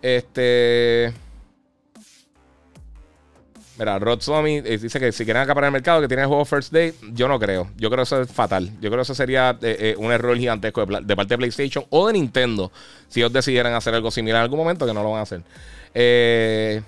Este. 0.00 1.12
Mira, 3.78 3.98
Rod 3.98 4.20
eh, 4.46 4.78
dice 4.78 5.00
que 5.00 5.12
si 5.12 5.24
quieren 5.24 5.42
acaparar 5.42 5.68
el 5.68 5.72
mercado, 5.72 6.00
que 6.02 6.08
tienen 6.08 6.24
el 6.24 6.28
juego 6.28 6.44
First 6.44 6.72
Day, 6.72 6.94
yo 7.12 7.26
no 7.26 7.38
creo. 7.38 7.70
Yo 7.76 7.88
creo 7.88 7.98
que 7.98 8.02
eso 8.02 8.20
es 8.20 8.30
fatal. 8.30 8.70
Yo 8.80 8.90
creo 8.90 8.96
que 8.96 9.02
eso 9.02 9.14
sería 9.14 9.56
eh, 9.62 9.76
eh, 9.80 9.94
un 9.98 10.12
error 10.12 10.36
gigantesco 10.36 10.84
de, 10.84 11.16
parte 11.16 11.34
de 11.34 11.38
PlayStation 11.38 11.86
o 11.88 12.06
de 12.06 12.12
Nintendo 12.12 12.70
si 13.08 13.20
ellos 13.20 13.32
decidieran 13.32 13.72
hacer 13.74 13.94
algo 13.94 14.10
similar 14.10 14.40
en 14.40 14.42
algún 14.42 14.58
momento, 14.58 14.86
que 14.86 14.92
no 14.92 15.02
lo 15.02 15.10
van 15.10 15.20
a 15.20 15.22
hacer. 15.22 15.42
Eh, 15.94 16.82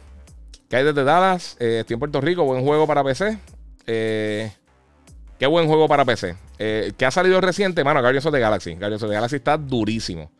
¿Qué 0.68 0.76
hay 0.76 0.84
desde 0.84 1.04
Dallas? 1.04 1.56
estoy 1.58 1.94
en 1.94 1.98
Puerto 1.98 2.20
Rico, 2.20 2.44
buen 2.44 2.62
juego 2.62 2.86
para 2.86 3.02
PC. 3.02 3.38
qué 3.86 5.46
buen 5.46 5.66
juego 5.66 5.88
para 5.88 6.04
PC. 6.04 6.36
¿Qué 6.58 7.06
ha 7.06 7.10
salido 7.10 7.40
reciente? 7.40 7.82
Mano, 7.82 8.00
Guardians 8.00 8.26
of 8.26 8.32
the 8.32 8.40
Galaxy. 8.40 8.74
Guardians 8.74 9.02
of 9.02 9.08
the 9.08 9.14
Galaxy 9.14 9.36
está 9.36 9.56
durísimo. 9.56 10.30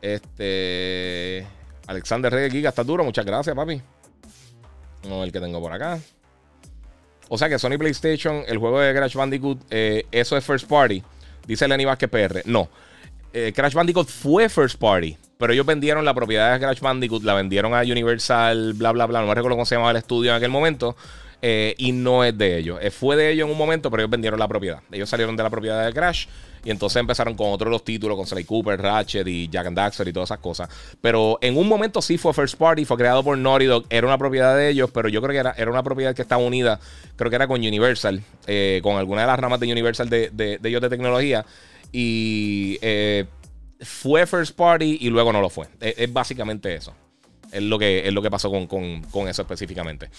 Este. 0.00 1.46
Alexander 1.86 2.32
Reyes 2.32 2.52
Giga 2.52 2.70
está 2.70 2.82
duro. 2.82 3.04
Muchas 3.04 3.26
gracias, 3.26 3.54
papi. 3.54 3.82
No, 5.08 5.24
el 5.24 5.32
que 5.32 5.40
tengo 5.40 5.60
por 5.60 5.72
acá. 5.72 5.98
O 7.28 7.38
sea 7.38 7.48
que 7.48 7.58
Sony 7.58 7.78
PlayStation, 7.78 8.42
el 8.48 8.58
juego 8.58 8.80
de 8.80 8.92
Crash 8.92 9.14
Bandicoot, 9.14 9.60
eh, 9.70 10.04
eso 10.10 10.36
es 10.36 10.44
first 10.44 10.66
party. 10.66 11.02
Dice 11.46 11.68
Lenny 11.68 11.84
Vázquez 11.84 12.10
PR. 12.10 12.42
No. 12.44 12.68
Eh, 13.32 13.52
Crash 13.54 13.72
Bandicoot 13.72 14.08
fue 14.08 14.48
first 14.48 14.78
party. 14.78 15.16
Pero 15.38 15.52
ellos 15.52 15.64
vendieron 15.64 16.04
la 16.04 16.12
propiedad 16.12 16.52
de 16.52 16.58
Crash 16.58 16.80
Bandicoot, 16.80 17.22
la 17.22 17.34
vendieron 17.34 17.72
a 17.72 17.80
Universal, 17.82 18.74
bla, 18.74 18.92
bla, 18.92 19.06
bla. 19.06 19.20
No 19.20 19.28
me 19.28 19.34
recuerdo 19.34 19.56
cómo 19.56 19.64
se 19.64 19.76
llamaba 19.76 19.92
el 19.92 19.98
estudio 19.98 20.32
en 20.32 20.36
aquel 20.36 20.50
momento. 20.50 20.96
Eh, 21.40 21.74
y 21.78 21.92
no 21.92 22.24
es 22.24 22.36
de 22.36 22.58
ellos. 22.58 22.80
fue 22.92 23.16
de 23.16 23.30
ellos 23.30 23.46
en 23.46 23.52
un 23.52 23.56
momento, 23.58 23.90
pero 23.90 24.02
ellos 24.02 24.10
vendieron 24.10 24.38
la 24.38 24.48
propiedad. 24.48 24.80
Ellos 24.90 25.08
salieron 25.08 25.36
de 25.36 25.42
la 25.42 25.50
propiedad 25.50 25.86
de 25.86 25.92
Crash 25.92 26.26
y 26.64 26.70
entonces 26.70 27.00
empezaron 27.00 27.34
con 27.34 27.50
otros 27.50 27.70
los 27.70 27.84
títulos, 27.84 28.16
con 28.16 28.26
Sly 28.26 28.44
Cooper, 28.44 28.80
Ratchet 28.80 29.26
y 29.26 29.48
Jack 29.48 29.66
and 29.66 29.76
Daxter 29.76 30.06
y 30.08 30.12
todas 30.12 30.28
esas 30.28 30.40
cosas. 30.40 30.68
Pero 31.00 31.38
en 31.40 31.56
un 31.56 31.68
momento 31.68 32.02
sí 32.02 32.18
fue 32.18 32.34
First 32.34 32.56
Party, 32.56 32.84
fue 32.84 32.96
creado 32.96 33.22
por 33.22 33.36
Naughty 33.36 33.66
Dog, 33.66 33.86
era 33.90 34.06
una 34.06 34.18
propiedad 34.18 34.56
de 34.56 34.68
ellos, 34.68 34.90
pero 34.92 35.08
yo 35.08 35.20
creo 35.22 35.32
que 35.32 35.38
era, 35.38 35.54
era 35.56 35.70
una 35.70 35.82
propiedad 35.82 36.14
que 36.14 36.22
estaba 36.22 36.42
unida, 36.42 36.80
creo 37.16 37.30
que 37.30 37.36
era 37.36 37.46
con 37.46 37.60
Universal, 37.60 38.22
eh, 38.46 38.80
con 38.82 38.96
alguna 38.96 39.22
de 39.22 39.26
las 39.26 39.38
ramas 39.38 39.60
de 39.60 39.70
Universal 39.70 40.08
de, 40.08 40.58
ellos 40.62 40.82
de 40.82 40.88
tecnología. 40.88 41.44
Y 41.92 42.78
eh, 42.82 43.26
fue 43.80 44.26
First 44.26 44.54
Party 44.54 44.98
y 45.00 45.08
luego 45.08 45.32
no 45.32 45.40
lo 45.40 45.50
fue. 45.50 45.66
Es, 45.80 46.12
básicamente 46.12 46.74
eso. 46.74 46.94
Es 47.50 47.62
lo 47.62 47.78
que, 47.78 48.06
es 48.06 48.14
lo 48.14 48.22
que 48.22 48.30
pasó 48.30 48.50
con, 48.50 48.66
con 48.66 49.28
eso 49.28 49.42
específicamente. 49.42 50.10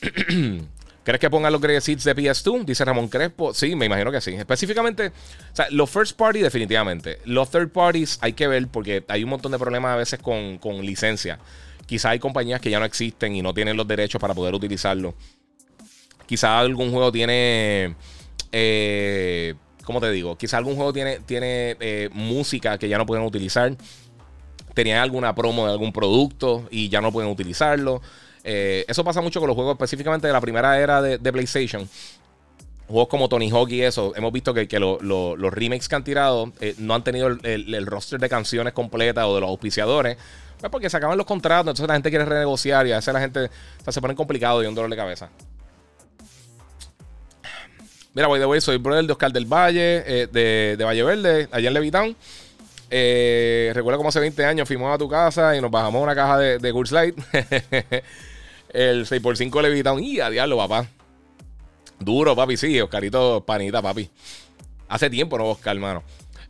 ¿Crees 1.06 1.20
que 1.20 1.30
pongan 1.30 1.52
los 1.52 1.60
Grey 1.60 1.80
Seeds 1.80 2.02
de 2.02 2.16
PS2? 2.16 2.64
Dice 2.64 2.84
Ramón 2.84 3.06
Crespo. 3.06 3.54
Sí, 3.54 3.76
me 3.76 3.86
imagino 3.86 4.10
que 4.10 4.20
sí. 4.20 4.34
Específicamente, 4.34 5.12
o 5.52 5.54
sea, 5.54 5.68
los 5.70 5.88
first 5.88 6.16
party 6.16 6.40
definitivamente. 6.40 7.20
Los 7.24 7.48
third 7.48 7.70
parties 7.70 8.18
hay 8.22 8.32
que 8.32 8.48
ver 8.48 8.66
porque 8.66 9.04
hay 9.06 9.22
un 9.22 9.30
montón 9.30 9.52
de 9.52 9.58
problemas 9.60 9.92
a 9.92 9.96
veces 9.98 10.18
con, 10.18 10.58
licencia. 10.84 11.38
Quizá 11.86 12.10
hay 12.10 12.18
compañías 12.18 12.60
que 12.60 12.70
ya 12.70 12.80
no 12.80 12.84
existen 12.84 13.36
y 13.36 13.40
no 13.40 13.54
tienen 13.54 13.76
los 13.76 13.86
derechos 13.86 14.20
para 14.20 14.34
poder 14.34 14.52
utilizarlo. 14.52 15.14
Quizá 16.26 16.58
algún 16.58 16.90
juego 16.90 17.12
tiene... 17.12 17.94
Eh, 18.50 19.54
¿Cómo 19.84 20.00
te 20.00 20.10
digo? 20.10 20.36
Quizá 20.36 20.58
algún 20.58 20.74
juego 20.74 20.92
tiene, 20.92 21.20
tiene 21.20 21.76
eh, 21.78 22.10
música 22.14 22.78
que 22.78 22.88
ya 22.88 22.98
no 22.98 23.06
pueden 23.06 23.24
utilizar. 23.24 23.76
Tenían 24.74 24.98
alguna 24.98 25.36
promo 25.36 25.66
de 25.66 25.70
algún 25.70 25.92
producto 25.92 26.66
y 26.68 26.88
ya 26.88 27.00
no 27.00 27.12
pueden 27.12 27.30
utilizarlo. 27.30 28.02
Eh, 28.48 28.84
eso 28.86 29.02
pasa 29.02 29.20
mucho 29.20 29.40
con 29.40 29.48
los 29.48 29.56
juegos 29.56 29.74
específicamente 29.74 30.28
de 30.28 30.32
la 30.32 30.40
primera 30.40 30.78
era 30.78 31.02
de, 31.02 31.32
PlayStation. 31.32 31.88
Juegos 32.86 33.08
como 33.08 33.28
Tony 33.28 33.50
Hawk 33.50 33.68
y 33.70 33.82
eso, 33.82 34.12
hemos 34.14 34.32
visto 34.32 34.54
que, 34.54 34.68
los 34.78 35.52
remakes 35.52 35.88
que 35.88 35.96
han 35.96 36.04
tirado 36.04 36.52
eh, 36.60 36.76
no 36.78 36.94
han 36.94 37.02
tenido 37.02 37.26
el, 37.26 37.86
roster 37.86 38.20
de 38.20 38.28
canciones 38.28 38.72
completas 38.72 39.24
o 39.24 39.34
de 39.34 39.40
los 39.40 39.50
auspiciadores. 39.50 40.16
Pues 40.60 40.70
porque 40.70 40.88
se 40.88 40.96
acaban 40.96 41.18
los 41.18 41.26
contratos, 41.26 41.72
entonces 41.72 41.88
la 41.88 41.94
gente 41.94 42.08
quiere 42.08 42.24
renegociar 42.24 42.86
y 42.86 42.92
a 42.92 42.96
veces 42.96 43.12
la 43.12 43.20
gente 43.20 43.50
se 43.88 44.00
pone 44.00 44.14
complicado 44.14 44.62
y 44.62 44.66
un 44.66 44.76
dolor 44.76 44.90
de 44.90 44.96
cabeza. 44.96 45.28
Mira, 48.14 48.28
voy 48.28 48.38
de 48.38 48.46
way, 48.46 48.60
soy 48.60 48.78
brother 48.78 49.04
de 49.04 49.12
Oscar 49.12 49.32
del 49.32 49.44
Valle, 49.44 50.04
eh, 50.06 50.28
de, 50.78 50.84
Valle 50.84 51.02
Verde, 51.02 51.48
allá 51.50 51.66
en 51.68 51.74
Levitown. 51.74 52.16
recuerda 53.74 53.96
como 53.96 54.08
hace 54.08 54.20
20 54.20 54.44
años 54.44 54.68
fuimos 54.68 54.94
a 54.94 54.98
tu 54.98 55.08
casa 55.08 55.56
y 55.56 55.60
nos 55.60 55.70
bajamos 55.72 56.00
una 56.00 56.14
caja 56.14 56.38
de, 56.38 56.58
de 56.58 56.72
Light. 56.92 57.18
El 58.70 59.06
6x5 59.06 59.62
Levitown. 59.62 60.02
Y 60.02 60.20
a 60.20 60.30
diablo, 60.30 60.56
papá. 60.56 60.88
Duro, 61.98 62.36
papi, 62.36 62.56
sí. 62.56 62.80
Oscarito, 62.80 63.44
panita, 63.44 63.82
papi. 63.82 64.10
Hace 64.88 65.10
tiempo, 65.10 65.38
¿no, 65.38 65.46
Oscar, 65.46 65.74
hermano? 65.74 66.02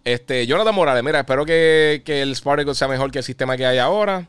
Este, 0.07 0.47
Jonathan 0.47 0.73
Morales, 0.73 1.03
mira, 1.03 1.19
espero 1.19 1.45
que, 1.45 2.01
el 2.07 2.37
Sparkle 2.37 2.75
sea 2.77 2.87
mejor 2.87 3.11
que 3.11 3.19
el 3.19 3.25
sistema 3.25 3.57
que 3.57 3.67
hay 3.67 3.79
ahora. 3.79 4.29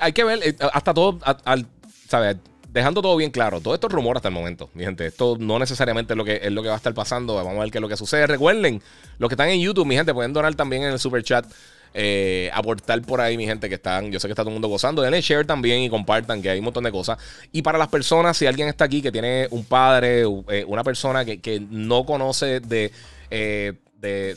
Hay 0.00 0.12
que 0.12 0.24
ver, 0.24 0.40
eh, 0.42 0.54
hasta 0.74 0.92
todo, 0.92 1.18
al, 1.22 1.66
¿sabes? 2.06 2.36
Dejando 2.68 3.00
todo 3.00 3.16
bien 3.16 3.30
claro, 3.30 3.62
todo 3.62 3.72
esto 3.72 3.86
es 3.86 3.92
rumor 3.94 4.16
hasta 4.16 4.28
el 4.28 4.34
momento, 4.34 4.68
mi 4.74 4.84
gente. 4.84 5.06
Esto 5.06 5.36
no 5.40 5.58
necesariamente 5.58 6.12
es 6.12 6.16
lo, 6.18 6.24
que, 6.24 6.40
es 6.42 6.52
lo 6.52 6.62
que 6.62 6.68
va 6.68 6.74
a 6.74 6.76
estar 6.76 6.92
pasando. 6.92 7.34
Vamos 7.34 7.56
a 7.56 7.60
ver 7.60 7.70
qué 7.70 7.78
es 7.78 7.82
lo 7.82 7.88
que 7.88 7.96
sucede. 7.96 8.26
Recuerden, 8.26 8.82
los 9.18 9.28
que 9.30 9.34
están 9.34 9.48
en 9.48 9.60
YouTube, 9.60 9.86
mi 9.86 9.96
gente, 9.96 10.12
pueden 10.12 10.34
donar 10.34 10.54
también 10.54 10.82
en 10.82 10.92
el 10.92 10.98
super 10.98 11.22
chat 11.22 11.46
eh, 11.92 12.50
aportar 12.52 13.00
por 13.02 13.20
ahí, 13.20 13.36
mi 13.36 13.46
gente, 13.46 13.68
que 13.68 13.74
están. 13.76 14.10
Yo 14.12 14.20
sé 14.20 14.28
que 14.28 14.32
está 14.32 14.42
todo 14.42 14.50
el 14.50 14.54
mundo 14.54 14.68
gozando. 14.68 15.02
Denle 15.02 15.20
share 15.20 15.46
también 15.46 15.82
y 15.82 15.90
compartan, 15.90 16.40
que 16.40 16.50
hay 16.50 16.58
un 16.58 16.64
montón 16.64 16.84
de 16.84 16.92
cosas. 16.92 17.18
Y 17.52 17.62
para 17.62 17.78
las 17.78 17.88
personas, 17.88 18.36
si 18.36 18.46
alguien 18.46 18.68
está 18.68 18.84
aquí 18.84 19.02
que 19.02 19.12
tiene 19.12 19.48
un 19.50 19.64
padre, 19.64 20.22
eh, 20.48 20.64
una 20.66 20.84
persona 20.84 21.24
que, 21.24 21.62
no 21.70 22.04
conoce 22.04 22.60
de. 22.60 22.92
Eh, 23.30 23.74
de 23.98 24.36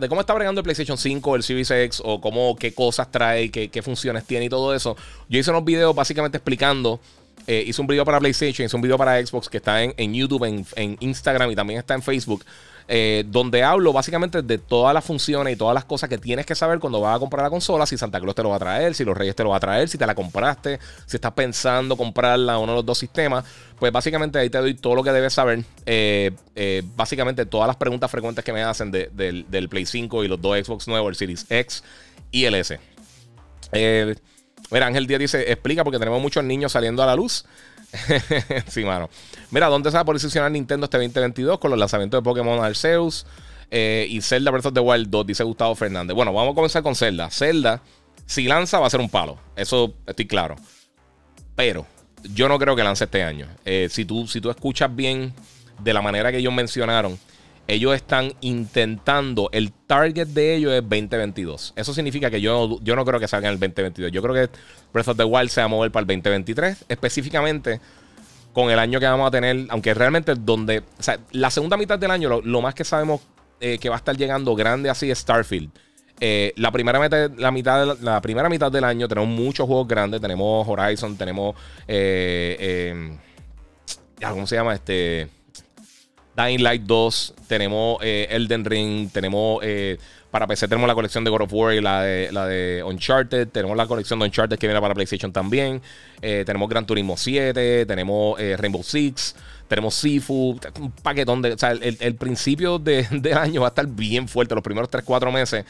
de 0.00 0.08
cómo 0.08 0.20
está 0.20 0.34
bregando 0.34 0.60
el 0.60 0.64
PlayStation 0.64 0.98
5, 0.98 1.36
el 1.36 1.44
Series 1.44 1.70
X, 1.70 2.02
o 2.04 2.20
cómo, 2.20 2.56
qué 2.56 2.74
cosas 2.74 3.12
trae, 3.12 3.52
qué, 3.52 3.68
qué 3.68 3.80
funciones 3.80 4.24
tiene 4.24 4.46
y 4.46 4.48
todo 4.48 4.74
eso. 4.74 4.96
Yo 5.28 5.38
hice 5.38 5.50
unos 5.50 5.64
videos 5.64 5.94
básicamente 5.94 6.38
explicando 6.38 6.98
eh, 7.46 7.64
hice 7.66 7.80
un 7.80 7.86
video 7.86 8.04
para 8.04 8.18
PlayStation, 8.18 8.66
hice 8.66 8.76
un 8.76 8.82
video 8.82 8.96
para 8.96 9.24
Xbox 9.24 9.48
que 9.48 9.58
está 9.58 9.82
en, 9.82 10.14
YouTube, 10.14 10.44
en, 10.76 10.96
Instagram 11.00 11.50
y 11.50 11.56
también 11.56 11.78
está 11.78 11.94
en 11.94 12.02
Facebook. 12.02 12.44
Eh, 12.86 13.24
donde 13.28 13.62
hablo 13.62 13.94
básicamente 13.94 14.42
de 14.42 14.58
todas 14.58 14.92
las 14.92 15.02
funciones 15.02 15.54
y 15.54 15.56
todas 15.56 15.74
las 15.74 15.86
cosas 15.86 16.10
que 16.10 16.18
tienes 16.18 16.44
que 16.44 16.54
saber 16.54 16.80
cuando 16.80 17.00
vas 17.00 17.16
a 17.16 17.18
comprar 17.18 17.42
la 17.42 17.48
consola, 17.48 17.86
si 17.86 17.96
Santa 17.96 18.20
Claus 18.20 18.34
te 18.34 18.42
lo 18.42 18.50
va 18.50 18.56
a 18.56 18.58
traer, 18.58 18.94
si 18.94 19.06
los 19.06 19.16
Reyes 19.16 19.34
te 19.34 19.42
lo 19.42 19.50
va 19.50 19.56
a 19.56 19.60
traer, 19.60 19.88
si 19.88 19.96
te 19.96 20.06
la 20.06 20.14
compraste, 20.14 20.78
si 21.06 21.16
estás 21.16 21.32
pensando 21.32 21.96
comprarla 21.96 22.58
uno 22.58 22.72
de 22.72 22.76
los 22.76 22.84
dos 22.84 22.98
sistemas, 22.98 23.42
pues 23.78 23.90
básicamente 23.90 24.38
ahí 24.38 24.50
te 24.50 24.58
doy 24.58 24.74
todo 24.74 24.96
lo 24.96 25.02
que 25.02 25.12
debes 25.12 25.32
saber. 25.32 25.64
Eh, 25.86 26.32
básicamente 26.94 27.46
todas 27.46 27.66
las 27.66 27.76
preguntas 27.76 28.10
frecuentes 28.10 28.44
que 28.44 28.52
me 28.52 28.62
hacen 28.62 28.90
del, 28.90 29.68
Play 29.70 29.86
5 29.86 30.24
y 30.24 30.28
los 30.28 30.40
dos 30.42 30.58
Xbox 30.58 30.86
nuevos, 30.86 31.08
el 31.08 31.16
Series 31.16 31.46
X 31.48 31.82
y 32.30 32.44
el 32.44 32.54
S. 32.54 32.78
Eh, 33.72 34.14
Mira, 34.70 34.86
Ángel 34.86 35.06
Díaz 35.06 35.20
dice, 35.20 35.52
explica 35.52 35.84
porque 35.84 35.98
tenemos 35.98 36.20
muchos 36.20 36.42
niños 36.44 36.72
saliendo 36.72 37.02
a 37.02 37.06
la 37.06 37.14
luz. 37.14 37.44
sí, 38.66 38.84
mano. 38.84 39.08
Mira, 39.50 39.68
¿dónde 39.68 39.90
se 39.90 39.96
va 39.96 40.00
a 40.00 40.04
posicionar 40.04 40.50
Nintendo 40.50 40.84
este 40.84 40.98
2022 40.98 41.58
con 41.58 41.70
los 41.70 41.78
lanzamientos 41.78 42.18
de 42.18 42.22
Pokémon 42.24 42.64
Arceus 42.64 43.26
eh, 43.70 44.06
y 44.08 44.20
Zelda 44.20 44.50
Breath 44.50 44.66
of 44.66 44.74
the 44.74 44.80
Wild 44.80 45.08
2? 45.10 45.26
Dice 45.26 45.44
Gustavo 45.44 45.74
Fernández. 45.74 46.14
Bueno, 46.14 46.32
vamos 46.32 46.52
a 46.52 46.54
comenzar 46.54 46.82
con 46.82 46.94
Zelda. 46.94 47.30
Zelda, 47.30 47.82
si 48.26 48.44
lanza, 48.44 48.80
va 48.80 48.86
a 48.86 48.90
ser 48.90 49.00
un 49.00 49.08
palo. 49.08 49.38
Eso 49.54 49.94
estoy 50.06 50.26
claro. 50.26 50.56
Pero 51.54 51.86
yo 52.22 52.48
no 52.48 52.58
creo 52.58 52.74
que 52.74 52.82
lance 52.82 53.04
este 53.04 53.22
año. 53.22 53.46
Eh, 53.64 53.88
si, 53.90 54.04
tú, 54.04 54.26
si 54.26 54.40
tú 54.40 54.50
escuchas 54.50 54.94
bien 54.94 55.32
de 55.80 55.92
la 55.92 56.02
manera 56.02 56.32
que 56.32 56.38
ellos 56.38 56.52
mencionaron, 56.52 57.18
ellos 57.66 57.94
están 57.94 58.32
intentando, 58.40 59.48
el 59.52 59.72
target 59.72 60.28
de 60.28 60.54
ellos 60.54 60.72
es 60.72 60.82
2022. 60.82 61.72
Eso 61.76 61.94
significa 61.94 62.30
que 62.30 62.40
yo, 62.40 62.78
yo 62.82 62.96
no 62.96 63.04
creo 63.04 63.18
que 63.18 63.28
salga 63.28 63.48
en 63.48 63.54
el 63.54 63.60
2022. 63.60 64.12
Yo 64.12 64.22
creo 64.22 64.34
que 64.34 64.52
Breath 64.92 65.08
of 65.08 65.16
the 65.16 65.24
Wild 65.24 65.48
se 65.48 65.60
va 65.60 65.64
a 65.66 65.68
mover 65.68 65.90
para 65.90 66.02
el 66.02 66.06
2023, 66.06 66.84
específicamente 66.88 67.80
con 68.52 68.70
el 68.70 68.78
año 68.78 69.00
que 69.00 69.06
vamos 69.06 69.26
a 69.26 69.30
tener, 69.30 69.66
aunque 69.68 69.94
realmente 69.94 70.34
donde, 70.36 70.78
o 70.78 71.02
sea, 71.02 71.18
la 71.32 71.50
segunda 71.50 71.76
mitad 71.76 71.98
del 71.98 72.10
año, 72.10 72.40
lo, 72.40 72.62
más 72.62 72.74
que 72.74 72.84
sabemos 72.84 73.20
eh, 73.60 73.78
que 73.78 73.88
va 73.88 73.96
a 73.96 73.98
estar 73.98 74.16
llegando 74.16 74.54
grande 74.54 74.90
así 74.90 75.10
es 75.10 75.18
Starfield. 75.18 75.70
Eh, 76.20 76.52
la, 76.56 76.70
primera 76.70 77.00
mitad, 77.00 77.30
la, 77.36 77.50
mitad, 77.50 77.98
la 78.00 78.20
primera 78.20 78.48
mitad 78.48 78.70
del 78.70 78.84
año 78.84 79.08
tenemos 79.08 79.28
muchos 79.28 79.66
juegos 79.66 79.88
grandes. 79.88 80.20
Tenemos 80.20 80.66
Horizon, 80.66 81.16
tenemos. 81.16 81.56
Eh, 81.88 82.92
em, 82.92 83.18
¿Cómo 84.20 84.46
se 84.46 84.56
llama? 84.56 84.74
Este. 84.74 85.28
Dying 86.36 86.62
Light 86.62 86.82
2. 86.82 87.34
Tenemos 87.46 87.98
Elden 88.02 88.64
Ring. 88.64 89.10
Tenemos. 89.10 89.62
para 90.30 90.46
PC 90.46 90.66
tenemos 90.66 90.88
la 90.88 90.94
colección 90.94 91.22
de 91.24 91.30
God 91.30 91.42
of 91.42 91.52
War 91.52 91.74
y 91.74 91.80
la 91.80 92.02
de, 92.02 92.32
la 92.32 92.46
de 92.46 92.82
Uncharted. 92.84 93.48
Tenemos 93.48 93.76
la 93.76 93.86
colección 93.86 94.18
de 94.18 94.26
Uncharted 94.26 94.58
que 94.58 94.66
viene 94.66 94.80
para 94.80 94.94
PlayStation 94.94 95.32
también. 95.32 95.80
tenemos 96.20 96.68
Gran 96.68 96.86
Turismo 96.86 97.16
7. 97.16 97.86
Tenemos 97.86 98.38
Rainbow 98.58 98.82
Six 98.82 99.34
tenemos 99.68 99.94
Seafood, 99.94 100.58
un 100.80 100.90
paquetón 100.90 101.42
de. 101.42 101.52
O 101.52 101.58
sea, 101.58 101.72
el, 101.72 102.14
principio 102.16 102.78
de, 102.78 103.06
año 103.36 103.62
va 103.62 103.68
a 103.68 103.70
estar 103.70 103.86
bien 103.86 104.28
fuerte, 104.28 104.54
los 104.54 104.64
primeros 104.64 104.90
3-4 104.90 105.32
meses. 105.32 105.64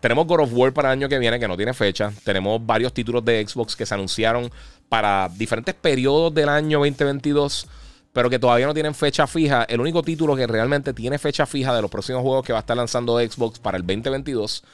Tenemos 0.00 0.26
God 0.26 0.40
of 0.40 0.50
War 0.52 0.72
para 0.72 0.88
el 0.88 0.98
año 0.98 1.08
que 1.08 1.18
viene, 1.18 1.38
que 1.38 1.46
no 1.46 1.56
tiene 1.56 1.74
fecha. 1.74 2.10
Tenemos 2.24 2.64
varios 2.64 2.94
títulos 2.94 3.24
de 3.24 3.46
Xbox 3.46 3.76
que 3.76 3.84
se 3.84 3.94
anunciaron 3.94 4.50
para 4.88 5.28
diferentes 5.36 5.74
periodos 5.74 6.32
del 6.32 6.48
año 6.48 6.78
2022, 6.78 7.66
pero 8.12 8.30
que 8.30 8.38
todavía 8.38 8.66
no 8.66 8.74
tienen 8.74 8.94
fecha 8.94 9.26
fija. 9.26 9.64
El 9.64 9.80
único 9.80 10.02
título 10.02 10.36
que 10.36 10.46
realmente 10.46 10.92
tiene 10.92 11.18
fecha 11.18 11.46
fija 11.46 11.74
de 11.74 11.82
los 11.82 11.90
próximos 11.90 12.22
juegos 12.22 12.44
que 12.44 12.52
va 12.52 12.58
a 12.58 12.60
estar 12.60 12.76
lanzando 12.76 13.18
Xbox 13.18 13.58
para 13.58 13.76
el 13.76 13.86
2022 13.86 14.64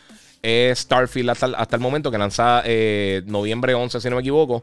es 0.43 0.79
Starfield 0.79 1.31
hasta, 1.31 1.77
el 1.77 1.81
momento, 1.81 2.11
que 2.11 2.19
lanza 2.19 2.63
eh, 2.65 3.23
noviembre 3.27 3.75
11, 3.75 4.01
si 4.01 4.09
no 4.09 4.17
me 4.17 4.21
equivoco. 4.21 4.63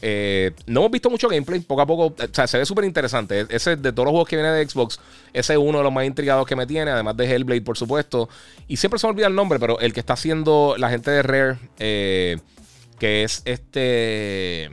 Eh, 0.00 0.52
no 0.66 0.80
hemos 0.80 0.92
visto 0.92 1.08
mucho 1.08 1.28
gameplay, 1.28 1.60
poco 1.60 1.80
a 1.80 1.86
poco, 1.86 2.06
o 2.06 2.28
sea, 2.30 2.46
se 2.46 2.58
ve 2.58 2.66
súper 2.66 2.84
interesante. 2.84 3.46
Ese 3.48 3.76
de 3.76 3.92
todos 3.92 4.04
los 4.04 4.12
juegos 4.12 4.28
que 4.28 4.36
viene 4.36 4.50
de 4.50 4.68
Xbox, 4.68 5.00
ese 5.32 5.54
es 5.54 5.58
uno 5.58 5.78
de 5.78 5.84
los 5.84 5.92
más 5.92 6.04
intrigados 6.04 6.46
que 6.46 6.54
me 6.54 6.66
tiene, 6.66 6.90
además 6.90 7.16
de 7.16 7.24
Hellblade, 7.24 7.62
por 7.62 7.78
supuesto. 7.78 8.28
Y 8.68 8.76
siempre 8.76 8.98
se 9.00 9.06
me 9.06 9.12
olvida 9.12 9.26
el 9.26 9.34
nombre, 9.34 9.58
pero 9.58 9.80
el 9.80 9.92
que 9.92 10.00
está 10.00 10.12
haciendo 10.12 10.76
la 10.78 10.90
gente 10.90 11.10
de 11.10 11.22
Rare, 11.22 11.58
eh, 11.78 12.38
que 12.98 13.24
es 13.24 13.42
este. 13.44 14.70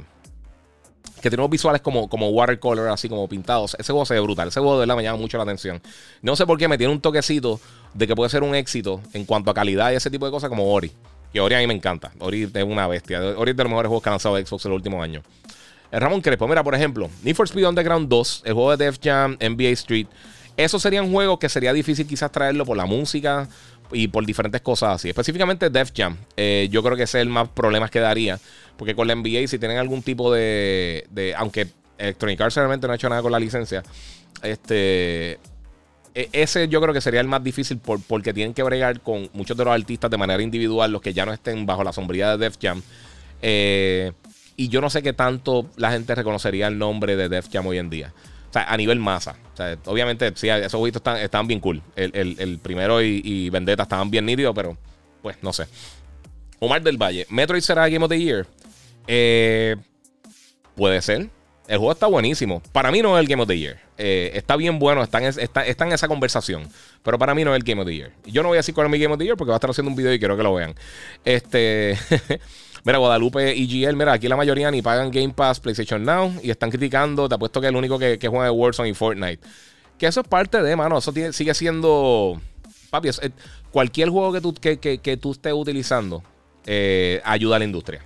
Que 1.21 1.29
tiene 1.29 1.41
unos 1.41 1.51
visuales 1.51 1.81
como, 1.81 2.09
como 2.09 2.29
watercolor, 2.29 2.89
así 2.89 3.07
como 3.07 3.27
pintados. 3.27 3.75
Ese 3.79 3.91
juego 3.91 4.05
se 4.05 4.15
ve 4.15 4.19
brutal. 4.19 4.47
Ese 4.47 4.59
juego 4.59 4.75
de 4.75 4.79
verdad 4.81 4.95
me 4.95 5.03
llama 5.03 5.19
mucho 5.19 5.37
la 5.37 5.43
atención. 5.43 5.81
No 6.21 6.35
sé 6.35 6.45
por 6.45 6.57
qué 6.57 6.67
me 6.67 6.77
tiene 6.77 6.91
un 6.91 6.99
toquecito 6.99 7.59
de 7.93 8.07
que 8.07 8.15
puede 8.15 8.29
ser 8.29 8.43
un 8.43 8.55
éxito 8.55 9.01
en 9.13 9.25
cuanto 9.25 9.51
a 9.51 9.53
calidad 9.53 9.91
y 9.91 9.95
ese 9.95 10.09
tipo 10.09 10.25
de 10.25 10.31
cosas 10.31 10.49
como 10.49 10.73
Ori. 10.73 10.91
Que 11.31 11.39
Ori 11.39 11.55
a 11.55 11.59
mí 11.59 11.67
me 11.67 11.73
encanta. 11.73 12.11
Ori 12.19 12.49
es 12.53 12.63
una 12.63 12.87
bestia. 12.87 13.21
Ori 13.21 13.51
es 13.51 13.57
de 13.57 13.63
los 13.63 13.69
mejores 13.69 13.87
juegos 13.87 14.03
que 14.03 14.09
ha 14.09 14.13
lanzado 14.13 14.37
Xbox 14.37 14.65
en 14.65 14.71
los 14.71 14.77
últimos 14.77 15.03
años. 15.03 15.23
Eh, 15.91 15.99
Ramón 15.99 16.21
Crespo, 16.21 16.47
mira, 16.47 16.63
por 16.63 16.73
ejemplo, 16.73 17.09
Need 17.23 17.35
for 17.35 17.45
Speed 17.45 17.67
Underground 17.67 18.07
2, 18.07 18.43
el 18.45 18.53
juego 18.53 18.75
de 18.75 18.85
Def 18.85 18.97
Jam, 19.01 19.37
NBA 19.39 19.69
Street. 19.69 20.07
Esos 20.57 20.81
serían 20.81 21.11
juegos 21.11 21.39
que 21.39 21.49
sería 21.49 21.73
difícil 21.73 22.07
quizás 22.07 22.31
traerlo 22.31 22.65
por 22.65 22.77
la 22.77 22.85
música 22.85 23.47
y 23.91 24.07
por 24.07 24.25
diferentes 24.25 24.61
cosas 24.61 24.95
así. 24.95 25.09
Específicamente 25.09 25.69
Def 25.69 25.91
Jam. 25.95 26.17
Eh, 26.37 26.67
yo 26.71 26.83
creo 26.83 26.95
que 26.95 27.03
ese 27.03 27.19
es 27.19 27.23
el 27.23 27.29
más 27.29 27.49
problemas 27.49 27.91
que 27.91 27.99
daría. 27.99 28.39
Porque 28.77 28.95
con 28.95 29.07
la 29.07 29.15
NBA, 29.15 29.47
si 29.47 29.59
tienen 29.59 29.77
algún 29.77 30.01
tipo 30.01 30.33
de. 30.33 31.05
de 31.09 31.35
aunque 31.35 31.67
Electronic 31.97 32.41
Arts 32.41 32.55
realmente 32.55 32.87
no 32.87 32.93
ha 32.93 32.95
hecho 32.95 33.09
nada 33.09 33.21
con 33.21 33.31
la 33.31 33.39
licencia. 33.39 33.83
Este. 34.41 35.39
E, 36.13 36.29
ese 36.33 36.67
yo 36.67 36.81
creo 36.81 36.93
que 36.93 37.01
sería 37.01 37.21
el 37.21 37.27
más 37.27 37.43
difícil 37.43 37.79
porque 37.79 38.33
tienen 38.33 38.53
que 38.53 38.63
bregar 38.63 39.01
con 39.01 39.29
muchos 39.33 39.55
de 39.55 39.63
los 39.63 39.73
artistas 39.73 40.11
de 40.11 40.17
manera 40.17 40.41
individual, 40.41 40.91
los 40.91 41.01
que 41.01 41.13
ya 41.13 41.25
no 41.25 41.33
estén 41.33 41.65
bajo 41.65 41.83
la 41.83 41.93
sombría 41.93 42.31
de 42.31 42.37
Def 42.37 42.57
Jam. 42.61 42.81
Eh, 43.41 44.11
y 44.57 44.67
yo 44.67 44.81
no 44.81 44.89
sé 44.89 45.01
qué 45.01 45.13
tanto 45.13 45.69
la 45.77 45.91
gente 45.91 46.13
reconocería 46.13 46.67
el 46.67 46.77
nombre 46.77 47.15
de 47.15 47.29
Def 47.29 47.47
Jam 47.51 47.65
hoy 47.67 47.77
en 47.77 47.89
día. 47.89 48.13
O 48.51 48.53
sea, 48.53 48.65
a 48.65 48.75
nivel 48.75 48.99
masa. 48.99 49.37
O 49.53 49.55
sea, 49.55 49.77
obviamente, 49.85 50.33
sí, 50.35 50.49
esos 50.49 50.73
jueguitos 50.77 50.99
están, 50.99 51.17
están 51.17 51.47
bien 51.47 51.61
cool. 51.61 51.81
El, 51.95 52.59
primero 52.61 53.01
y, 53.01 53.49
Vendetta 53.49 53.83
estaban 53.83 54.11
bien 54.11 54.25
nítidos, 54.25 54.53
pero 54.53 54.77
pues 55.21 55.37
no 55.41 55.53
sé. 55.53 55.67
Omar 56.59 56.81
del 56.81 56.97
Valle, 56.97 57.25
¿Metroid 57.29 57.61
será 57.61 57.87
Game 57.87 58.03
of 58.03 58.09
the 58.09 58.19
Year? 58.19 58.45
Eh, 59.07 59.77
puede 60.75 61.01
ser. 61.01 61.29
El 61.69 61.77
juego 61.77 61.93
está 61.93 62.07
buenísimo. 62.07 62.61
Para 62.73 62.91
mí 62.91 63.01
no 63.01 63.17
es 63.17 63.21
el 63.21 63.29
Game 63.29 63.41
of 63.41 63.47
the 63.47 63.57
Year. 63.57 63.79
Eh, 63.97 64.31
está 64.33 64.57
bien 64.57 64.79
bueno, 64.79 65.01
está 65.01 65.19
en, 65.19 65.25
está, 65.39 65.65
en, 65.65 65.93
esa 65.93 66.09
conversación. 66.09 66.67
Pero 67.03 67.17
para 67.17 67.33
mí 67.33 67.45
no 67.45 67.55
es 67.55 67.57
el 67.57 67.63
Game 67.63 67.81
of 67.81 67.87
the 67.87 67.95
Year. 67.95 68.11
Yo 68.25 68.43
no 68.43 68.49
voy 68.49 68.57
a 68.57 68.59
decir 68.59 68.75
cuál 68.75 68.87
es 68.87 68.91
mi 68.91 68.99
Game 68.99 69.13
of 69.13 69.17
the 69.17 69.23
Year 69.23 69.37
porque 69.37 69.51
va 69.51 69.55
a 69.55 69.59
estar 69.59 69.69
haciendo 69.69 69.89
un 69.89 69.95
video 69.95 70.13
y 70.13 70.19
quiero 70.19 70.35
que 70.35 70.43
lo 70.43 70.53
vean. 70.53 70.75
Este. 71.23 71.97
mira, 72.83 72.97
Guadalupe 72.97 73.55
y 73.55 73.67
GL, 73.67 73.95
mira, 73.95 74.13
aquí 74.13 74.27
la 74.27 74.35
mayoría 74.35 74.71
ni 74.71 74.81
pagan 74.81 75.11
Game 75.11 75.33
Pass, 75.33 75.59
PlayStation 75.59 76.03
Now 76.03 76.33
y 76.41 76.49
están 76.49 76.69
criticando. 76.69 77.27
Te 77.27 77.35
apuesto 77.35 77.61
que 77.61 77.67
el 77.67 77.75
único 77.75 77.97
que, 77.99 78.17
juega 78.27 78.47
es 78.47 78.53
Warzone 78.53 78.89
y 78.89 78.93
Fortnite. 78.93 79.39
Que 79.97 80.07
eso 80.07 80.21
es 80.21 80.27
parte 80.27 80.61
de, 80.61 80.75
mano. 80.75 80.97
Eso 80.97 81.13
sigue 81.31 81.53
siendo. 81.53 82.39
Papi, 82.89 83.09
cualquier 83.71 84.09
juego 84.09 84.33
que 84.33 84.41
tú, 84.41 84.53
que, 84.53 85.17
tú 85.21 85.31
estés 85.31 85.53
utilizando 85.53 86.23
eh, 86.65 87.21
ayuda 87.23 87.55
a 87.55 87.59
la 87.59 87.65
industria 87.65 88.01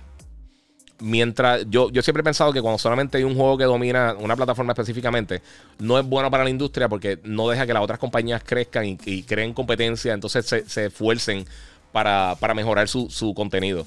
mientras 1.00 1.66
yo, 1.68 1.90
yo 1.90 2.02
siempre 2.02 2.20
he 2.20 2.24
pensado 2.24 2.52
que 2.52 2.62
cuando 2.62 2.78
solamente 2.78 3.18
hay 3.18 3.24
un 3.24 3.34
juego 3.34 3.58
que 3.58 3.64
domina 3.64 4.14
una 4.18 4.36
plataforma 4.36 4.72
específicamente, 4.72 5.42
no 5.78 5.98
es 5.98 6.06
bueno 6.06 6.30
para 6.30 6.44
la 6.44 6.50
industria 6.50 6.88
porque 6.88 7.18
no 7.24 7.48
deja 7.48 7.66
que 7.66 7.74
las 7.74 7.82
otras 7.82 7.98
compañías 7.98 8.42
crezcan 8.44 8.98
y, 9.04 9.22
creen 9.22 9.52
competencia, 9.52 10.12
entonces 10.12 10.46
se, 10.66 10.86
esfuercen 10.86 11.46
para, 11.92 12.36
mejorar 12.54 12.88
su, 12.88 13.32
contenido. 13.34 13.86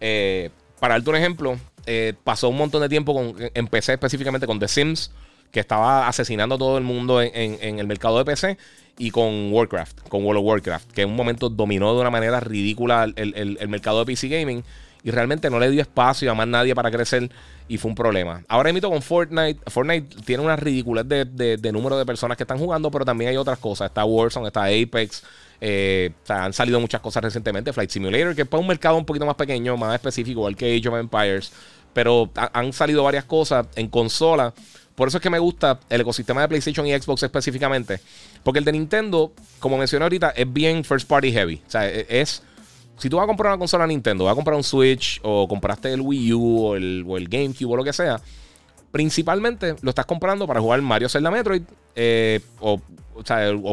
Eh, 0.00 0.50
para 0.80 0.94
darte 0.94 1.10
un 1.10 1.16
ejemplo, 1.16 1.58
eh, 1.86 2.14
pasó 2.24 2.48
un 2.48 2.56
montón 2.56 2.82
de 2.82 2.88
tiempo 2.88 3.14
con, 3.14 3.34
empecé 3.54 3.92
específicamente 3.92 4.46
con 4.46 4.58
The 4.58 4.68
Sims, 4.68 5.10
que 5.50 5.60
estaba 5.60 6.08
asesinando 6.08 6.56
a 6.56 6.58
todo 6.58 6.78
el 6.78 6.84
mundo 6.84 7.22
en, 7.22 7.78
el 7.78 7.86
mercado 7.86 8.18
de 8.18 8.24
PC, 8.24 8.58
y 8.98 9.10
con 9.10 9.52
Warcraft, 9.52 10.08
con 10.08 10.24
World 10.24 10.40
of 10.40 10.46
Warcraft, 10.46 10.92
que 10.92 11.02
en 11.02 11.10
un 11.10 11.16
momento 11.16 11.48
dominó 11.48 11.94
de 11.94 12.00
una 12.00 12.10
manera 12.10 12.40
ridícula 12.40 13.04
el, 13.16 13.68
mercado 13.68 14.00
de 14.00 14.06
PC 14.06 14.28
Gaming 14.28 14.64
y 15.04 15.10
realmente 15.10 15.50
no 15.50 15.58
le 15.58 15.70
dio 15.70 15.82
espacio 15.82 16.30
a 16.30 16.34
más 16.34 16.48
nadie 16.48 16.74
para 16.74 16.90
crecer 16.90 17.30
y 17.68 17.78
fue 17.78 17.90
un 17.90 17.94
problema. 17.94 18.42
Ahora 18.48 18.70
invito 18.70 18.90
con 18.90 19.02
Fortnite. 19.02 19.60
Fortnite 19.70 20.16
tiene 20.24 20.42
una 20.42 20.56
ridiculez 20.56 21.06
de, 21.06 21.72
número 21.72 21.98
de 21.98 22.06
personas 22.06 22.36
que 22.36 22.42
están 22.42 22.58
jugando, 22.58 22.90
pero 22.90 23.04
también 23.04 23.30
hay 23.30 23.36
otras 23.36 23.58
cosas. 23.58 23.90
Está 23.90 24.04
Warzone, 24.04 24.48
está 24.48 24.64
Apex. 24.64 25.22
Eh, 25.60 26.10
han 26.28 26.52
salido 26.52 26.80
muchas 26.80 27.00
cosas 27.00 27.22
recientemente. 27.22 27.72
Flight 27.72 27.90
Simulator, 27.90 28.34
que 28.34 28.42
es 28.42 28.48
para 28.48 28.60
un 28.60 28.66
mercado 28.66 28.96
un 28.96 29.04
poquito 29.04 29.26
más 29.26 29.36
pequeño, 29.36 29.76
más 29.76 29.94
específico, 29.94 30.40
igual 30.40 30.56
que 30.56 30.76
Age 30.76 30.88
of 30.88 30.94
Empires. 30.96 31.52
Pero 31.92 32.30
han 32.34 32.72
salido 32.72 33.04
varias 33.04 33.24
cosas 33.24 33.66
en 33.76 33.88
consola. 33.88 34.52
Por 34.94 35.08
eso 35.08 35.18
es 35.18 35.22
que 35.22 35.30
me 35.30 35.38
gusta 35.38 35.80
el 35.88 36.00
ecosistema 36.00 36.40
de 36.40 36.48
PlayStation 36.48 36.86
y 36.86 36.92
Xbox 36.98 37.22
específicamente. 37.22 38.00
Porque 38.42 38.58
el 38.58 38.64
de 38.64 38.72
Nintendo, 38.72 39.32
como 39.58 39.78
mencioné 39.78 40.04
ahorita, 40.04 40.30
es 40.30 40.52
bien 40.52 40.84
first 40.84 41.08
party 41.08 41.32
heavy. 41.32 41.62
O 41.66 41.70
sea, 41.70 41.88
e, 41.88 42.06
es 42.08 42.42
si 42.98 43.10
tú 43.10 43.16
vas 43.16 43.24
a 43.24 43.26
comprar 43.26 43.52
una 43.52 43.58
consola 43.58 43.86
Nintendo, 43.86 44.24
vas 44.24 44.32
a 44.32 44.34
comprar 44.34 44.56
un 44.56 44.64
Switch 44.64 45.20
o 45.22 45.48
compraste 45.48 45.92
el 45.92 46.00
Wii 46.00 46.32
U 46.32 46.66
o 46.66 46.76
el, 46.76 47.28
GameCube 47.28 47.72
o 47.72 47.76
lo 47.76 47.84
que 47.84 47.92
sea, 47.92 48.20
principalmente 48.94 49.74
lo 49.82 49.90
estás 49.90 50.06
comprando 50.06 50.46
para 50.46 50.60
jugar 50.60 50.80
Mario 50.80 51.08
Zelda 51.08 51.28
Metroid 51.28 51.64
eh, 51.96 52.38
o, 52.60 52.80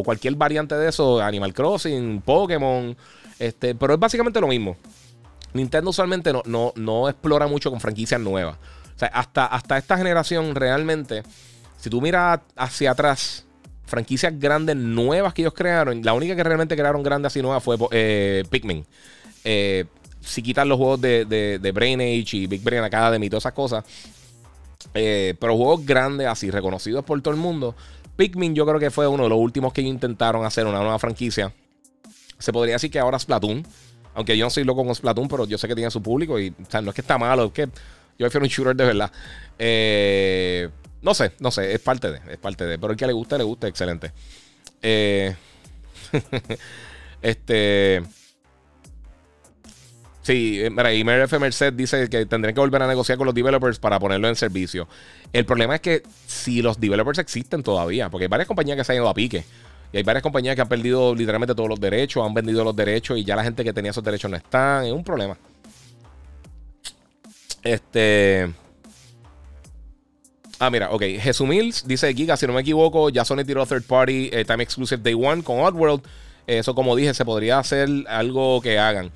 cualquier 0.03 0.33
variante 0.33 0.73
de 0.73 0.89
eso, 0.89 1.21
Animal 1.21 1.53
Crossing, 1.53 2.21
Pokémon, 2.21 2.97
este, 3.37 3.75
pero 3.75 3.93
es 3.93 3.99
básicamente 3.99 4.41
lo 4.41 4.47
mismo. 4.47 4.75
Nintendo 5.53 5.91
usualmente 5.91 6.33
no, 6.33 6.41
no, 6.47 6.73
no 6.75 7.07
explora 7.07 7.45
mucho 7.45 7.69
con 7.69 7.79
franquicias 7.79 8.19
nuevas. 8.19 8.57
O 8.95 8.97
sea, 8.97 9.09
hasta, 9.09 9.45
hasta 9.45 9.77
esta 9.77 9.95
generación 9.95 10.55
realmente, 10.55 11.21
si 11.77 11.91
tú 11.91 12.01
miras 12.01 12.39
hacia 12.55 12.89
atrás, 12.89 13.45
franquicias 13.85 14.39
grandes 14.39 14.75
nuevas 14.75 15.35
que 15.35 15.43
ellos 15.43 15.53
crearon. 15.53 16.01
La 16.01 16.13
única 16.13 16.35
que 16.35 16.43
realmente 16.43 16.75
crearon 16.75 17.03
grande 17.03 17.27
así 17.27 17.43
nueva 17.43 17.59
fue 17.59 17.77
eh, 17.91 18.43
Pikmin. 18.49 18.83
Eh, 19.43 19.85
si 20.19 20.41
quitan 20.41 20.67
los 20.67 20.79
juegos 20.79 20.99
de, 20.99 21.71
Brain 21.75 22.01
Age 22.01 22.37
y 22.37 22.47
Big 22.47 22.63
Brain 22.63 22.83
Academy 22.83 23.27
y 23.27 23.29
todas 23.29 23.43
esas 23.43 23.53
cosas. 23.53 23.85
Eh, 24.93 25.35
pero 25.39 25.55
juegos 25.55 25.85
grandes 25.85 26.27
así, 26.27 26.51
reconocidos 26.51 27.03
por 27.03 27.21
todo 27.21 27.33
el 27.33 27.39
mundo. 27.39 27.75
Pikmin 28.15 28.55
yo 28.55 28.65
creo 28.65 28.79
que 28.79 28.91
fue 28.91 29.07
uno 29.07 29.23
de 29.23 29.29
los 29.29 29.39
últimos 29.39 29.73
que 29.73 29.81
intentaron 29.81 30.45
hacer 30.45 30.65
una 30.67 30.79
nueva 30.79 30.99
franquicia. 30.99 31.53
Se 32.37 32.51
podría 32.51 32.75
decir 32.75 32.91
que 32.91 32.99
ahora 32.99 33.19
Splatoon. 33.19 33.65
Aunque 34.13 34.37
yo 34.37 34.45
no 34.45 34.49
soy 34.49 34.65
loco 34.65 34.83
con 34.83 34.93
Splatoon, 34.93 35.27
pero 35.27 35.45
yo 35.45 35.57
sé 35.57 35.67
que 35.67 35.75
tiene 35.75 35.89
su 35.89 36.01
público 36.01 36.37
y 36.37 36.53
no 36.83 36.89
es 36.89 36.95
que 36.95 37.01
está 37.01 37.17
malo, 37.17 37.45
es 37.45 37.51
que 37.53 37.65
yo 37.65 38.27
prefiero 38.27 38.43
un 38.43 38.49
shooter 38.49 38.75
de 38.75 38.85
verdad. 38.85 39.11
Eh, 39.57 40.69
no 41.01 41.13
sé, 41.13 41.31
no 41.39 41.49
sé, 41.49 41.73
es 41.73 41.79
parte 41.79 42.11
de, 42.11 42.19
es 42.33 42.37
parte 42.37 42.65
de. 42.65 42.77
Pero 42.77 42.91
el 42.91 42.97
que 42.97 43.07
le 43.07 43.13
guste, 43.13 43.37
le 43.37 43.43
guste, 43.43 43.67
excelente. 43.67 44.11
Eh, 44.81 45.35
este. 47.21 48.03
Sí, 50.23 50.61
mira, 50.69 50.93
y 50.93 51.03
MRF 51.03 51.39
Merced 51.39 51.73
dice 51.73 52.07
que 52.07 52.25
tendrían 52.27 52.53
que 52.53 52.61
volver 52.61 52.83
a 52.83 52.87
negociar 52.87 53.17
con 53.17 53.25
los 53.25 53.33
developers 53.33 53.79
para 53.79 53.99
ponerlo 53.99 54.27
en 54.27 54.35
servicio. 54.35 54.87
El 55.33 55.45
problema 55.45 55.75
es 55.75 55.81
que 55.81 56.03
si 56.27 56.61
los 56.61 56.79
developers 56.79 57.17
existen 57.17 57.63
todavía, 57.63 58.09
porque 58.09 58.25
hay 58.25 58.29
varias 58.29 58.47
compañías 58.47 58.77
que 58.77 58.83
se 58.83 58.91
han 58.91 58.97
ido 58.97 59.09
a 59.09 59.13
pique. 59.13 59.43
Y 59.93 59.97
hay 59.97 60.03
varias 60.03 60.23
compañías 60.23 60.55
que 60.55 60.61
han 60.61 60.69
perdido 60.69 61.13
literalmente 61.15 61.55
todos 61.55 61.67
los 61.67 61.79
derechos, 61.79 62.25
han 62.25 62.33
vendido 62.33 62.63
los 62.63 62.75
derechos 62.75 63.17
y 63.17 63.25
ya 63.25 63.35
la 63.35 63.43
gente 63.43 63.63
que 63.63 63.73
tenía 63.73 63.91
esos 63.91 64.03
derechos 64.03 64.29
no 64.29 64.37
están. 64.37 64.85
Es 64.85 64.93
un 64.93 65.03
problema. 65.03 65.37
Este. 67.63 68.49
Ah, 70.59 70.69
mira, 70.69 70.91
ok. 70.91 71.01
Jesús 71.19 71.47
Mills 71.47 71.87
dice 71.87 72.13
Giga, 72.13 72.37
si 72.37 72.47
no 72.47 72.53
me 72.53 72.61
equivoco, 72.61 73.09
ya 73.09 73.25
Sony 73.25 73.43
tiró 73.45 73.65
third 73.65 73.83
party 73.83 74.29
eh, 74.31 74.45
time 74.45 74.63
exclusive 74.63 75.01
day 75.01 75.13
one 75.13 75.43
con 75.43 75.59
Oddworld. 75.59 76.03
Eso, 76.47 76.73
como 76.73 76.95
dije, 76.95 77.13
se 77.13 77.25
podría 77.25 77.59
hacer 77.59 77.89
algo 78.07 78.61
que 78.61 78.79
hagan. 78.79 79.11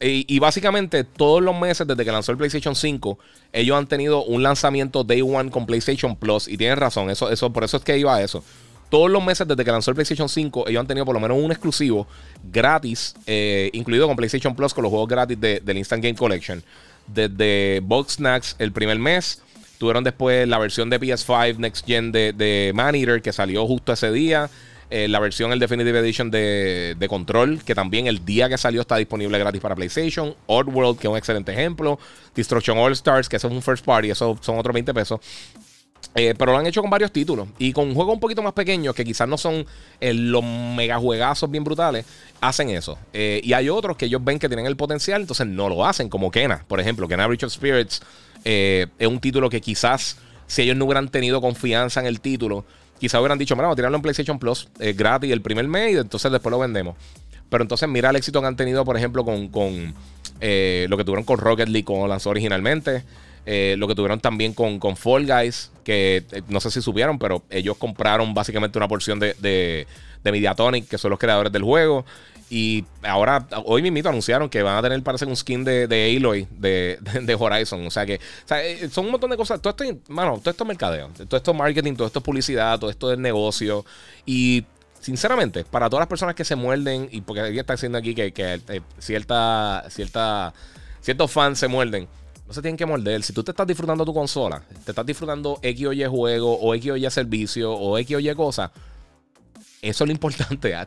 Y, 0.00 0.38
básicamente 0.38 1.04
todos 1.04 1.42
los 1.42 1.58
meses 1.58 1.86
desde 1.86 2.04
que 2.04 2.12
lanzó 2.12 2.32
el 2.32 2.38
PlayStation 2.38 2.74
5, 2.74 3.18
ellos 3.52 3.76
han 3.76 3.86
tenido 3.86 4.24
un 4.24 4.42
lanzamiento 4.42 5.04
Day 5.04 5.22
One 5.22 5.50
con 5.50 5.66
PlayStation 5.66 6.16
Plus. 6.16 6.48
Y 6.48 6.56
tienen 6.56 6.78
razón, 6.78 7.10
eso, 7.10 7.30
eso, 7.30 7.52
por 7.52 7.64
eso 7.64 7.76
es 7.76 7.84
que 7.84 7.98
iba 7.98 8.14
a 8.14 8.22
eso. 8.22 8.42
Todos 8.88 9.10
los 9.10 9.24
meses 9.24 9.48
desde 9.48 9.64
que 9.64 9.70
lanzó 9.70 9.90
el 9.90 9.94
PlayStation 9.94 10.28
5, 10.28 10.68
ellos 10.68 10.80
han 10.80 10.86
tenido 10.86 11.06
por 11.06 11.14
lo 11.14 11.20
menos 11.20 11.38
un 11.38 11.50
exclusivo 11.50 12.06
gratis, 12.52 13.14
eh, 13.26 13.70
incluido 13.72 14.06
con 14.06 14.16
PlayStation 14.16 14.54
Plus, 14.54 14.74
con 14.74 14.82
los 14.82 14.90
juegos 14.90 15.08
gratis 15.08 15.40
del 15.40 15.76
Instant 15.76 16.02
Game 16.02 16.14
Collection. 16.14 16.62
Desde 17.06 17.80
Box 17.80 18.14
Snacks 18.14 18.56
el 18.58 18.72
primer 18.72 18.98
mes. 18.98 19.42
Tuvieron 19.78 20.04
después 20.04 20.46
la 20.46 20.58
versión 20.58 20.90
de 20.90 21.00
PS5 21.00 21.56
Next 21.56 21.86
Gen 21.86 22.12
de, 22.12 22.32
de 22.32 22.70
Man 22.74 22.94
Eater 22.94 23.20
que 23.20 23.32
salió 23.32 23.66
justo 23.66 23.92
ese 23.92 24.12
día. 24.12 24.48
Eh, 24.94 25.08
la 25.08 25.20
versión, 25.20 25.50
el 25.52 25.58
Definitive 25.58 26.00
Edition 26.00 26.30
de, 26.30 27.06
Control, 27.08 27.64
que 27.64 27.74
también 27.74 28.08
el 28.08 28.26
día 28.26 28.50
que 28.50 28.58
salió 28.58 28.82
está 28.82 28.96
disponible 28.96 29.38
gratis 29.38 29.58
para 29.58 29.74
PlayStation. 29.74 30.34
World 30.46 30.98
que 30.98 31.06
es 31.06 31.10
un 31.10 31.16
excelente 31.16 31.50
ejemplo. 31.50 31.98
Destruction 32.34 32.76
All 32.76 32.92
Stars, 32.92 33.26
que 33.26 33.36
eso 33.36 33.48
es 33.48 33.54
un 33.54 33.62
first 33.62 33.86
party, 33.86 34.10
eso 34.10 34.36
son 34.42 34.58
otros 34.58 34.74
20 34.74 34.92
pesos. 34.92 35.18
Eh, 36.14 36.34
pero 36.36 36.52
lo 36.52 36.58
han 36.58 36.66
hecho 36.66 36.82
con 36.82 36.90
varios 36.90 37.10
títulos 37.10 37.48
y 37.58 37.72
con 37.72 37.94
juegos 37.94 38.12
un 38.12 38.20
poquito 38.20 38.42
más 38.42 38.52
pequeños 38.52 38.94
que 38.94 39.02
quizás 39.02 39.26
no 39.26 39.38
son 39.38 39.64
eh, 39.98 40.12
los 40.12 40.44
mega 40.44 40.98
juegazos 40.98 41.50
bien 41.50 41.64
brutales, 41.64 42.04
hacen 42.42 42.68
eso. 42.68 42.98
y 43.14 43.50
hay 43.54 43.70
otros 43.70 43.96
que 43.96 44.04
ellos 44.04 44.22
ven 44.22 44.38
que 44.38 44.46
tienen 44.46 44.66
el 44.66 44.76
potencial, 44.76 45.22
entonces 45.22 45.46
no 45.46 45.70
lo 45.70 45.86
hacen, 45.86 46.10
como 46.10 46.30
Kena, 46.30 46.66
por 46.68 46.80
ejemplo. 46.80 47.08
Kena 47.08 47.26
of 47.26 47.50
Spirits 47.50 48.02
es 48.44 49.06
un 49.08 49.20
título 49.20 49.48
que 49.48 49.62
quizás 49.62 50.18
si 50.46 50.60
ellos 50.60 50.76
no 50.76 50.84
hubieran 50.84 51.08
tenido 51.08 51.40
confianza 51.40 52.00
en 52.00 52.06
el 52.06 52.20
título, 52.20 52.66
Quizá 53.02 53.18
hubieran 53.18 53.36
dicho, 53.36 53.56
mira, 53.56 53.64
vamos 53.64 53.74
a 53.74 53.78
tirarlo 53.78 53.96
en 53.96 54.02
PlayStation 54.02 54.38
Plus 54.38 54.68
eh, 54.78 54.92
gratis 54.92 55.32
el 55.32 55.42
primer 55.42 55.66
mes 55.66 55.94
y 55.94 55.96
entonces 55.96 56.30
después 56.30 56.52
lo 56.52 56.60
vendemos. 56.60 56.94
Pero 57.50 57.64
entonces 57.64 57.88
mira 57.88 58.10
el 58.10 58.14
éxito 58.14 58.40
que 58.40 58.46
han 58.46 58.54
tenido, 58.54 58.84
por 58.84 58.96
ejemplo, 58.96 59.24
con, 59.24 59.92
eh, 60.40 60.86
lo 60.88 60.96
que 60.96 61.02
tuvieron 61.02 61.24
con 61.24 61.36
Rocket 61.38 61.68
League 61.68 61.84
cuando 61.84 62.06
lanzó 62.06 62.30
originalmente. 62.30 63.02
Eh, 63.44 63.74
lo 63.76 63.88
que 63.88 63.96
tuvieron 63.96 64.20
también 64.20 64.54
con, 64.54 64.78
con 64.78 64.96
Fall 64.96 65.26
Guys, 65.26 65.72
que 65.82 66.24
no 66.48 66.60
sé 66.60 66.70
si 66.70 66.80
subieron, 66.80 67.18
pero 67.18 67.42
ellos 67.50 67.76
compraron 67.76 68.34
básicamente 68.34 68.78
una 68.78 68.86
porción 68.86 69.18
de, 69.18 69.34
de, 69.40 69.88
de 70.22 70.30
Mediatonic, 70.30 70.86
que 70.86 70.96
son 70.96 71.10
los 71.10 71.18
creadores 71.18 71.50
del 71.52 71.64
juego. 71.64 72.04
Y 72.54 72.84
ahora, 73.02 73.48
hoy 73.64 73.80
mismo 73.80 74.10
anunciaron 74.10 74.50
que 74.50 74.62
van 74.62 74.76
a 74.76 74.82
tener, 74.82 75.02
parece, 75.02 75.24
un 75.24 75.34
skin 75.34 75.64
de, 75.64 75.86
de 75.86 76.14
Aloy 76.14 76.46
de, 76.50 76.98
de, 77.00 77.34
Horizon. 77.34 77.86
O 77.86 77.90
sea 77.90 78.04
que 78.04 78.20
eh, 78.50 78.90
son 78.92 79.06
un 79.06 79.12
montón 79.12 79.30
de 79.30 79.38
cosas. 79.38 79.62
Todo 79.62 79.70
esto, 79.70 80.12
mano, 80.12 80.36
todo 80.38 80.50
esto 80.50 80.64
es 80.64 80.68
mercadeo, 80.68 81.08
todo 81.26 81.38
esto 81.38 81.50
es 81.50 81.56
marketing, 81.56 81.94
todo 81.94 82.08
esto 82.08 82.18
es 82.18 82.22
publicidad, 82.22 82.78
todo 82.78 82.90
esto 82.90 83.10
es 83.10 83.18
negocio. 83.18 83.86
Y 84.26 84.66
sinceramente, 85.00 85.64
para 85.64 85.88
todas 85.88 86.02
las 86.02 86.08
personas 86.08 86.34
que 86.34 86.44
se 86.44 86.54
muerden, 86.54 87.08
y 87.10 87.22
porque 87.22 87.48
ella 87.48 87.62
está 87.62 87.72
diciendo 87.72 87.96
aquí 87.96 88.14
que, 88.14 88.34
eh, 88.36 88.80
cierta, 88.98 89.86
cierta, 89.88 90.52
ciertos 91.00 91.30
fans 91.30 91.58
se 91.58 91.68
muerden. 91.68 92.06
No 92.46 92.52
se 92.52 92.60
tienen 92.60 92.76
que 92.76 92.84
morder. 92.84 93.22
Si 93.22 93.32
tú 93.32 93.42
te 93.42 93.52
estás 93.52 93.66
disfrutando 93.66 94.04
tu 94.04 94.12
consola, 94.12 94.62
te 94.84 94.90
estás 94.90 95.06
disfrutando 95.06 95.58
X 95.62 95.86
o 95.86 95.92
Y 95.94 96.04
juego, 96.04 96.58
o 96.60 96.74
X 96.74 96.90
o 96.90 96.96
Y 96.98 97.10
servicio, 97.10 97.72
o 97.72 97.96
X 97.96 98.14
o 98.14 98.20
Y 98.20 98.34
cosa, 98.34 98.70
eso 99.80 100.04
es 100.04 100.06
lo 100.06 100.12
importante. 100.12 100.74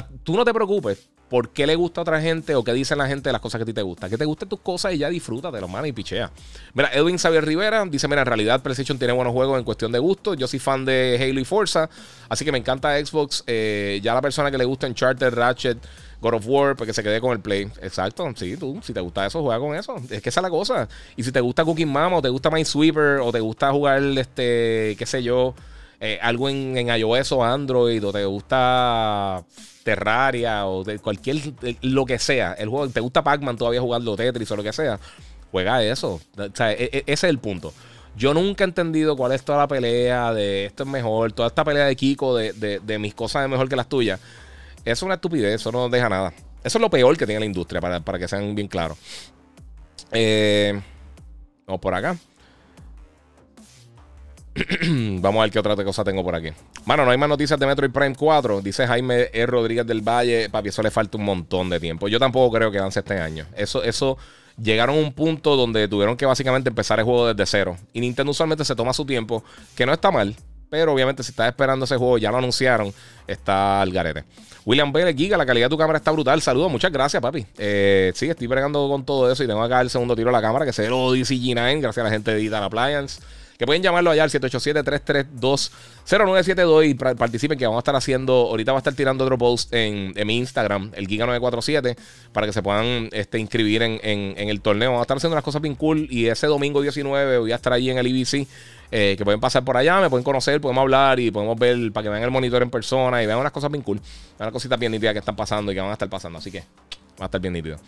tú 0.00 0.36
no 0.36 0.44
te 0.44 0.52
preocupes 0.52 1.08
por 1.28 1.50
qué 1.50 1.66
le 1.66 1.74
gusta 1.74 2.00
a 2.00 2.02
otra 2.02 2.20
gente 2.20 2.54
o 2.54 2.62
qué 2.62 2.72
dicen 2.72 2.98
la 2.98 3.06
gente 3.06 3.28
de 3.28 3.32
las 3.32 3.40
cosas 3.40 3.58
que 3.58 3.62
a 3.62 3.66
ti 3.66 3.72
te 3.72 3.82
gustan. 3.82 4.10
Que 4.10 4.18
te 4.18 4.24
gusten 4.24 4.48
tus 4.48 4.60
cosas 4.60 4.92
y 4.94 4.98
ya 4.98 5.08
disfrútate, 5.08 5.60
lo 5.60 5.68
mano 5.68 5.86
y 5.86 5.92
pichea. 5.92 6.30
Mira, 6.74 6.90
Edwin 6.92 7.18
Xavier 7.18 7.44
Rivera 7.44 7.84
dice: 7.86 8.06
Mira, 8.08 8.22
en 8.22 8.26
realidad 8.26 8.62
PlayStation 8.62 8.98
tiene 8.98 9.12
buenos 9.12 9.32
juegos 9.32 9.58
en 9.58 9.64
cuestión 9.64 9.90
de 9.90 9.98
gusto. 9.98 10.34
Yo 10.34 10.46
soy 10.46 10.58
fan 10.58 10.84
de 10.84 11.18
Halo 11.20 11.40
y 11.40 11.44
Forza, 11.44 11.88
así 12.28 12.44
que 12.44 12.52
me 12.52 12.58
encanta 12.58 13.04
Xbox. 13.04 13.42
Eh, 13.46 14.00
ya 14.02 14.14
la 14.14 14.22
persona 14.22 14.50
que 14.50 14.58
le 14.58 14.64
gusta 14.64 14.86
Uncharted, 14.86 15.34
Ratchet, 15.34 15.78
God 16.20 16.34
of 16.34 16.46
War, 16.46 16.76
pues 16.76 16.88
que 16.88 16.94
se 16.94 17.02
quede 17.02 17.20
con 17.20 17.32
el 17.32 17.40
Play. 17.40 17.68
Exacto, 17.82 18.30
sí, 18.36 18.56
tú, 18.56 18.78
si 18.82 18.92
te 18.92 19.00
gusta 19.00 19.26
eso, 19.26 19.42
juega 19.42 19.58
con 19.58 19.74
eso. 19.74 19.96
Es 20.10 20.22
que 20.22 20.28
esa 20.28 20.40
es 20.40 20.42
la 20.42 20.50
cosa. 20.50 20.88
Y 21.16 21.24
si 21.24 21.32
te 21.32 21.40
gusta 21.40 21.64
Cooking 21.64 21.90
Mama, 21.90 22.18
o 22.18 22.22
te 22.22 22.28
gusta 22.28 22.50
Minesweeper, 22.50 23.20
o 23.20 23.32
te 23.32 23.40
gusta 23.40 23.72
jugar, 23.72 24.02
este, 24.02 24.94
qué 24.98 25.04
sé 25.06 25.22
yo, 25.22 25.54
eh, 26.04 26.18
algo 26.20 26.50
en, 26.50 26.76
en 26.76 26.88
iOS 26.88 27.32
o 27.32 27.42
Android, 27.42 28.06
o 28.06 28.12
te 28.12 28.26
gusta 28.26 29.42
Terraria 29.82 30.66
o 30.66 30.84
de 30.84 30.98
cualquier, 30.98 31.40
lo 31.80 32.04
que 32.04 32.18
sea. 32.18 32.52
El 32.52 32.68
juego, 32.68 32.90
te 32.90 33.00
gusta 33.00 33.24
Pac-Man 33.24 33.56
todavía 33.56 33.80
jugando 33.80 34.14
Tetris 34.14 34.50
o 34.50 34.56
lo 34.56 34.62
que 34.62 34.74
sea, 34.74 35.00
juega 35.50 35.82
eso. 35.82 36.20
O 36.36 36.48
sea, 36.52 36.72
e, 36.72 36.90
e, 36.92 36.98
ese 37.06 37.12
es 37.12 37.24
el 37.24 37.38
punto. 37.38 37.72
Yo 38.16 38.34
nunca 38.34 38.64
he 38.64 38.66
entendido 38.66 39.16
cuál 39.16 39.32
es 39.32 39.42
toda 39.44 39.58
la 39.58 39.66
pelea 39.66 40.34
de 40.34 40.66
esto 40.66 40.82
es 40.82 40.88
mejor, 40.90 41.32
toda 41.32 41.48
esta 41.48 41.64
pelea 41.64 41.86
de 41.86 41.96
Kiko 41.96 42.36
de, 42.36 42.52
de, 42.52 42.98
mis 42.98 43.14
cosas 43.14 43.44
es 43.44 43.48
mejor 43.48 43.66
que 43.70 43.76
las 43.76 43.88
tuyas. 43.88 44.20
Es 44.84 45.02
una 45.02 45.14
estupidez, 45.14 45.54
eso 45.54 45.72
no 45.72 45.88
deja 45.88 46.10
nada. 46.10 46.34
Eso 46.62 46.76
es 46.76 46.82
lo 46.82 46.90
peor 46.90 47.16
que 47.16 47.24
tiene 47.24 47.40
la 47.40 47.46
industria, 47.46 47.80
para, 47.80 48.00
para 48.00 48.18
que 48.18 48.28
sean 48.28 48.54
bien 48.54 48.68
claros. 48.68 48.98
Eh, 50.12 50.78
vamos 51.66 51.80
por 51.80 51.94
acá. 51.94 52.14
Vamos 55.20 55.40
a 55.40 55.42
ver 55.42 55.50
qué 55.50 55.58
otra 55.58 55.74
cosa 55.84 56.04
tengo 56.04 56.22
por 56.22 56.34
aquí. 56.34 56.50
Mano, 56.84 57.04
no 57.04 57.10
hay 57.10 57.18
más 57.18 57.28
noticias 57.28 57.58
de 57.58 57.66
Metroid 57.66 57.90
Prime 57.90 58.14
4. 58.14 58.60
Dice 58.62 58.86
Jaime 58.86 59.28
E. 59.32 59.46
Rodríguez 59.46 59.86
del 59.86 60.00
Valle. 60.00 60.48
Papi, 60.48 60.68
eso 60.68 60.82
le 60.82 60.90
falta 60.90 61.18
un 61.18 61.24
montón 61.24 61.70
de 61.70 61.80
tiempo. 61.80 62.08
Yo 62.08 62.18
tampoco 62.18 62.56
creo 62.56 62.70
que 62.70 62.78
avance 62.78 63.00
este 63.00 63.18
año. 63.18 63.46
Eso, 63.56 63.82
eso 63.82 64.16
llegaron 64.56 64.96
a 64.96 64.98
un 64.98 65.12
punto 65.12 65.56
donde 65.56 65.88
tuvieron 65.88 66.16
que 66.16 66.26
básicamente 66.26 66.68
empezar 66.68 66.98
el 66.98 67.04
juego 67.04 67.32
desde 67.32 67.46
cero. 67.46 67.76
Y 67.92 68.00
Nintendo 68.00 68.30
usualmente 68.30 68.64
se 68.64 68.76
toma 68.76 68.92
su 68.92 69.04
tiempo, 69.04 69.42
que 69.74 69.86
no 69.86 69.92
está 69.92 70.10
mal. 70.10 70.36
Pero 70.70 70.92
obviamente, 70.92 71.22
si 71.22 71.30
estás 71.30 71.48
esperando 71.48 71.84
ese 71.84 71.96
juego, 71.96 72.18
ya 72.18 72.30
lo 72.30 72.38
anunciaron, 72.38 72.92
está 73.26 73.80
al 73.80 73.92
garete. 73.92 74.24
William 74.64 74.92
Bell, 74.92 75.14
Giga, 75.14 75.36
la 75.36 75.46
calidad 75.46 75.66
de 75.66 75.70
tu 75.70 75.78
cámara 75.78 75.98
está 75.98 76.10
brutal. 76.10 76.40
Saludos, 76.42 76.70
muchas 76.70 76.90
gracias, 76.90 77.20
papi. 77.20 77.46
Eh, 77.58 78.12
sí, 78.14 78.28
estoy 78.28 78.46
bregando 78.46 78.88
con 78.88 79.04
todo 79.04 79.30
eso 79.30 79.44
y 79.44 79.46
tengo 79.46 79.62
acá 79.62 79.80
el 79.80 79.90
segundo 79.90 80.16
tiro 80.16 80.30
a 80.30 80.32
la 80.32 80.40
cámara, 80.40 80.64
que 80.64 80.70
es 80.70 80.78
el 80.78 80.92
Odyssey 80.92 81.38
G9, 81.38 81.80
gracias 81.80 81.98
a 82.02 82.08
la 82.08 82.10
gente 82.10 82.30
de 82.30 82.38
Digital 82.38 82.64
Appliance. 82.64 83.20
Que 83.58 83.66
pueden 83.66 83.82
llamarlo 83.82 84.10
allá 84.10 84.24
al 84.24 84.30
787-332-0972 84.30 86.88
y 86.88 86.94
participen 86.94 87.58
que 87.58 87.66
vamos 87.66 87.76
a 87.78 87.82
estar 87.82 87.94
haciendo, 87.94 88.32
ahorita 88.32 88.72
va 88.72 88.78
a 88.78 88.80
estar 88.80 88.94
tirando 88.94 89.22
otro 89.24 89.36
post 89.38 89.72
en, 89.72 90.12
mi 90.26 90.38
Instagram, 90.38 90.90
el 90.94 91.06
Giga947, 91.06 91.96
para 92.32 92.46
que 92.46 92.52
se 92.52 92.60
puedan 92.62 93.10
este, 93.12 93.38
inscribir 93.38 93.82
en, 93.82 94.00
el 94.36 94.60
torneo. 94.60 94.90
Vamos 94.90 95.02
a 95.02 95.04
estar 95.04 95.18
haciendo 95.18 95.34
unas 95.34 95.44
cosas 95.44 95.62
bien 95.62 95.76
cool 95.76 96.08
y 96.10 96.26
ese 96.26 96.48
domingo 96.48 96.82
19 96.82 97.38
voy 97.38 97.52
a 97.52 97.56
estar 97.56 97.72
ahí 97.72 97.90
en 97.90 97.98
el 97.98 98.06
IBC. 98.06 98.48
Eh, 98.90 99.14
que 99.16 99.24
pueden 99.24 99.40
pasar 99.40 99.64
por 99.64 99.76
allá, 99.76 100.00
me 100.00 100.08
pueden 100.08 100.22
conocer, 100.22 100.60
podemos 100.60 100.82
hablar 100.82 101.18
y 101.18 101.32
podemos 101.32 101.58
ver 101.58 101.92
para 101.92 102.04
que 102.04 102.10
vean 102.10 102.22
el 102.22 102.30
monitor 102.30 102.62
en 102.62 102.70
persona 102.70 103.20
y 103.22 103.26
vean 103.26 103.40
unas 103.40 103.50
cosas 103.50 103.72
bien 103.72 103.82
cool, 103.82 104.00
unas 104.38 104.52
cositas 104.52 104.78
bien 104.78 104.92
nítidas 104.92 105.14
que 105.14 105.18
están 105.18 105.34
pasando 105.34 105.72
y 105.72 105.74
que 105.74 105.80
van 105.80 105.90
a 105.90 105.94
estar 105.94 106.08
pasando. 106.08 106.38
Así 106.38 106.52
que 106.52 106.62
va 107.20 107.24
a 107.24 107.26
estar 107.26 107.40
bien 107.40 107.54
nítido. 107.54 107.78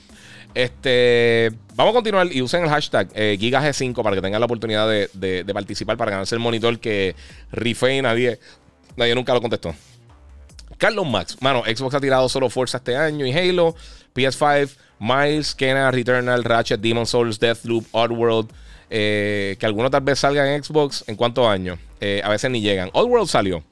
Este, 0.55 1.53
vamos 1.75 1.93
a 1.93 1.95
continuar 1.95 2.29
y 2.33 2.41
usen 2.41 2.63
el 2.63 2.71
hashtag 2.71 3.09
eh, 3.15 3.37
GigaG5 3.39 4.03
para 4.03 4.17
que 4.17 4.23
tengan 4.23 4.41
la 4.41 4.47
oportunidad 4.47 4.89
de, 4.89 5.45
participar 5.53 5.97
para 5.99 6.13
ganarse 6.13 6.35
el 6.35 6.41
monitor 6.41 6.79
que 6.79 7.15
rifé 7.53 7.97
y 7.97 8.03
nadie, 8.03 8.39
nadie 8.97 9.15
nunca 9.15 9.35
lo 9.35 9.43
contestó. 9.43 9.75
Carlos 10.79 11.07
Max, 11.07 11.37
mano, 11.41 11.63
Xbox 11.65 11.95
ha 11.95 12.01
tirado 12.01 12.29
solo 12.29 12.51
Forza 12.51 12.79
este 12.79 12.97
año 12.97 13.27
y 13.27 13.33
Halo, 13.33 13.75
PS5, 14.15 14.71
Miles, 14.99 15.55
Kena, 15.55 15.91
Returnal, 15.91 16.45
Ratchet, 16.45 16.81
Demon 16.81 17.07
Souls, 17.07 17.39
Deathloop, 17.39 17.87
Oddworld, 17.93 18.51
eh, 18.89 19.57
que 19.59 19.67
algunos 19.67 19.91
tal 19.91 20.03
vez 20.03 20.19
salgan 20.19 20.47
en 20.49 20.63
Xbox 20.63 21.05
en 21.07 21.17
cuántos 21.17 21.47
años. 21.47 21.79
Eh, 22.01 22.21
a 22.25 22.29
veces 22.29 22.51
ni 22.51 22.61
llegan. 22.61 22.91
Oddworld 22.93 23.29
salió. 23.29 23.63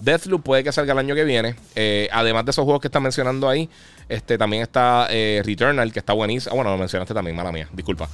Deathloop 0.00 0.42
puede 0.42 0.64
que 0.64 0.72
salga 0.72 0.92
el 0.92 0.98
año 0.98 1.14
que 1.14 1.24
viene. 1.24 1.54
Eh, 1.74 2.08
además 2.12 2.44
de 2.44 2.50
esos 2.50 2.64
juegos 2.64 2.80
que 2.80 2.88
están 2.88 3.02
mencionando 3.02 3.48
ahí, 3.48 3.68
este, 4.08 4.38
también 4.38 4.62
está 4.62 5.06
eh, 5.10 5.42
Returnal, 5.44 5.92
que 5.92 5.98
está 5.98 6.12
buenísimo. 6.12 6.52
Ah, 6.52 6.56
bueno, 6.56 6.70
lo 6.70 6.78
mencionaste 6.78 7.14
también, 7.14 7.36
mala 7.36 7.52
mía, 7.52 7.68
disculpa. 7.72 8.08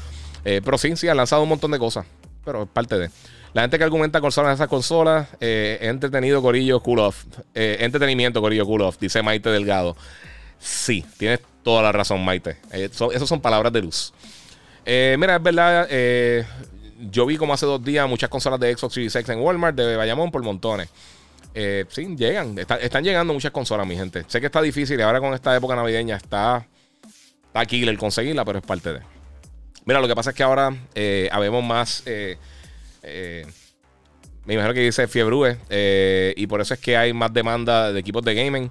Eh, 0.45 0.61
pero 0.65 0.79
sí, 0.79 0.97
sí, 0.97 1.09
han 1.09 1.17
lanzado 1.17 1.43
un 1.43 1.49
montón 1.49 1.71
de 1.71 1.79
cosas. 1.79 2.07
Pero 2.45 2.63
es 2.63 2.69
parte 2.69 2.99
de. 2.99 3.11
La 3.53 3.63
gente 3.63 3.79
que 3.79 3.85
argumenta 3.85 4.21
consolas 4.21 4.55
esas 4.55 4.69
consolas, 4.69 5.27
entretenido, 5.41 6.41
Corillo, 6.41 6.81
cool 6.81 7.01
off. 7.01 7.25
entretenimiento, 7.53 8.41
Corillo, 8.41 8.65
cool 8.65 8.83
off, 8.83 8.97
dice 9.01 9.23
Maite 9.23 9.51
Delgado. 9.51 9.97
Sí, 10.61 11.05
tienes 11.19 11.41
toda 11.65 11.83
la 11.83 11.91
razón, 11.91 12.25
Maite. 12.25 12.59
Esas 12.71 13.29
son 13.29 13.41
palabras 13.41 13.73
de 13.73 13.83
luz. 13.83 14.13
mira, 14.87 15.37
es 15.37 15.43
verdad, 15.43 15.89
yo 17.11 17.27
vi 17.27 17.37
como 17.37 17.53
hace 17.53 17.67
dos 17.67 17.83
días 17.83 18.09
muchas 18.09 18.31
consolas 18.31 18.61
de 18.61 18.73
Xbox 18.73 18.95
Series 18.95 19.17
X 19.17 19.29
en 19.31 19.41
Walmart 19.41 19.77
de 19.77 19.97
Bayamón 19.97 20.31
por 20.31 20.45
montones. 20.45 20.89
Eh, 21.55 21.85
sí, 21.89 22.15
llegan. 22.17 22.57
están 22.59 23.05
llegando 23.05 23.33
muchas 23.33 23.51
consolas, 23.51 23.87
mi 23.87 23.97
gente. 23.97 24.25
Sé 24.29 24.41
que 24.41 24.47
está 24.47 24.63
difícil 24.63 24.99
y 24.99 25.03
ahora 25.03 25.21
con 25.21 25.35
esta 25.35 25.55
época 25.57 25.75
navideña 25.75 26.17
está, 26.17 26.67
aquí 27.55 27.83
el 27.83 27.99
conseguirla, 27.99 28.45
pero 28.45 28.59
es 28.59 28.65
parte 28.65 28.93
de. 28.93 29.01
Mira, 29.85 30.01
lo 30.01 30.09
que 30.09 30.15
pasa 30.15 30.31
es 30.31 30.37
que 30.37 30.43
ahora 30.43 30.75
eh, 30.95 31.29
habemos 31.33 31.65
más. 31.65 32.03
Eh, 32.07 32.37
me 34.45 34.55
imagino 34.55 34.75
que 34.75 34.81
dice 34.81 35.09
Fiebrue. 35.09 35.59
y 36.37 36.47
por 36.47 36.61
eso 36.61 36.75
es 36.75 36.81
que 36.81 36.97
hay 36.97 37.13
más 37.13 37.33
demanda 37.33 37.93
de 37.93 38.01
equipos 38.01 38.23
de 38.25 38.35
gaming. 38.35 38.71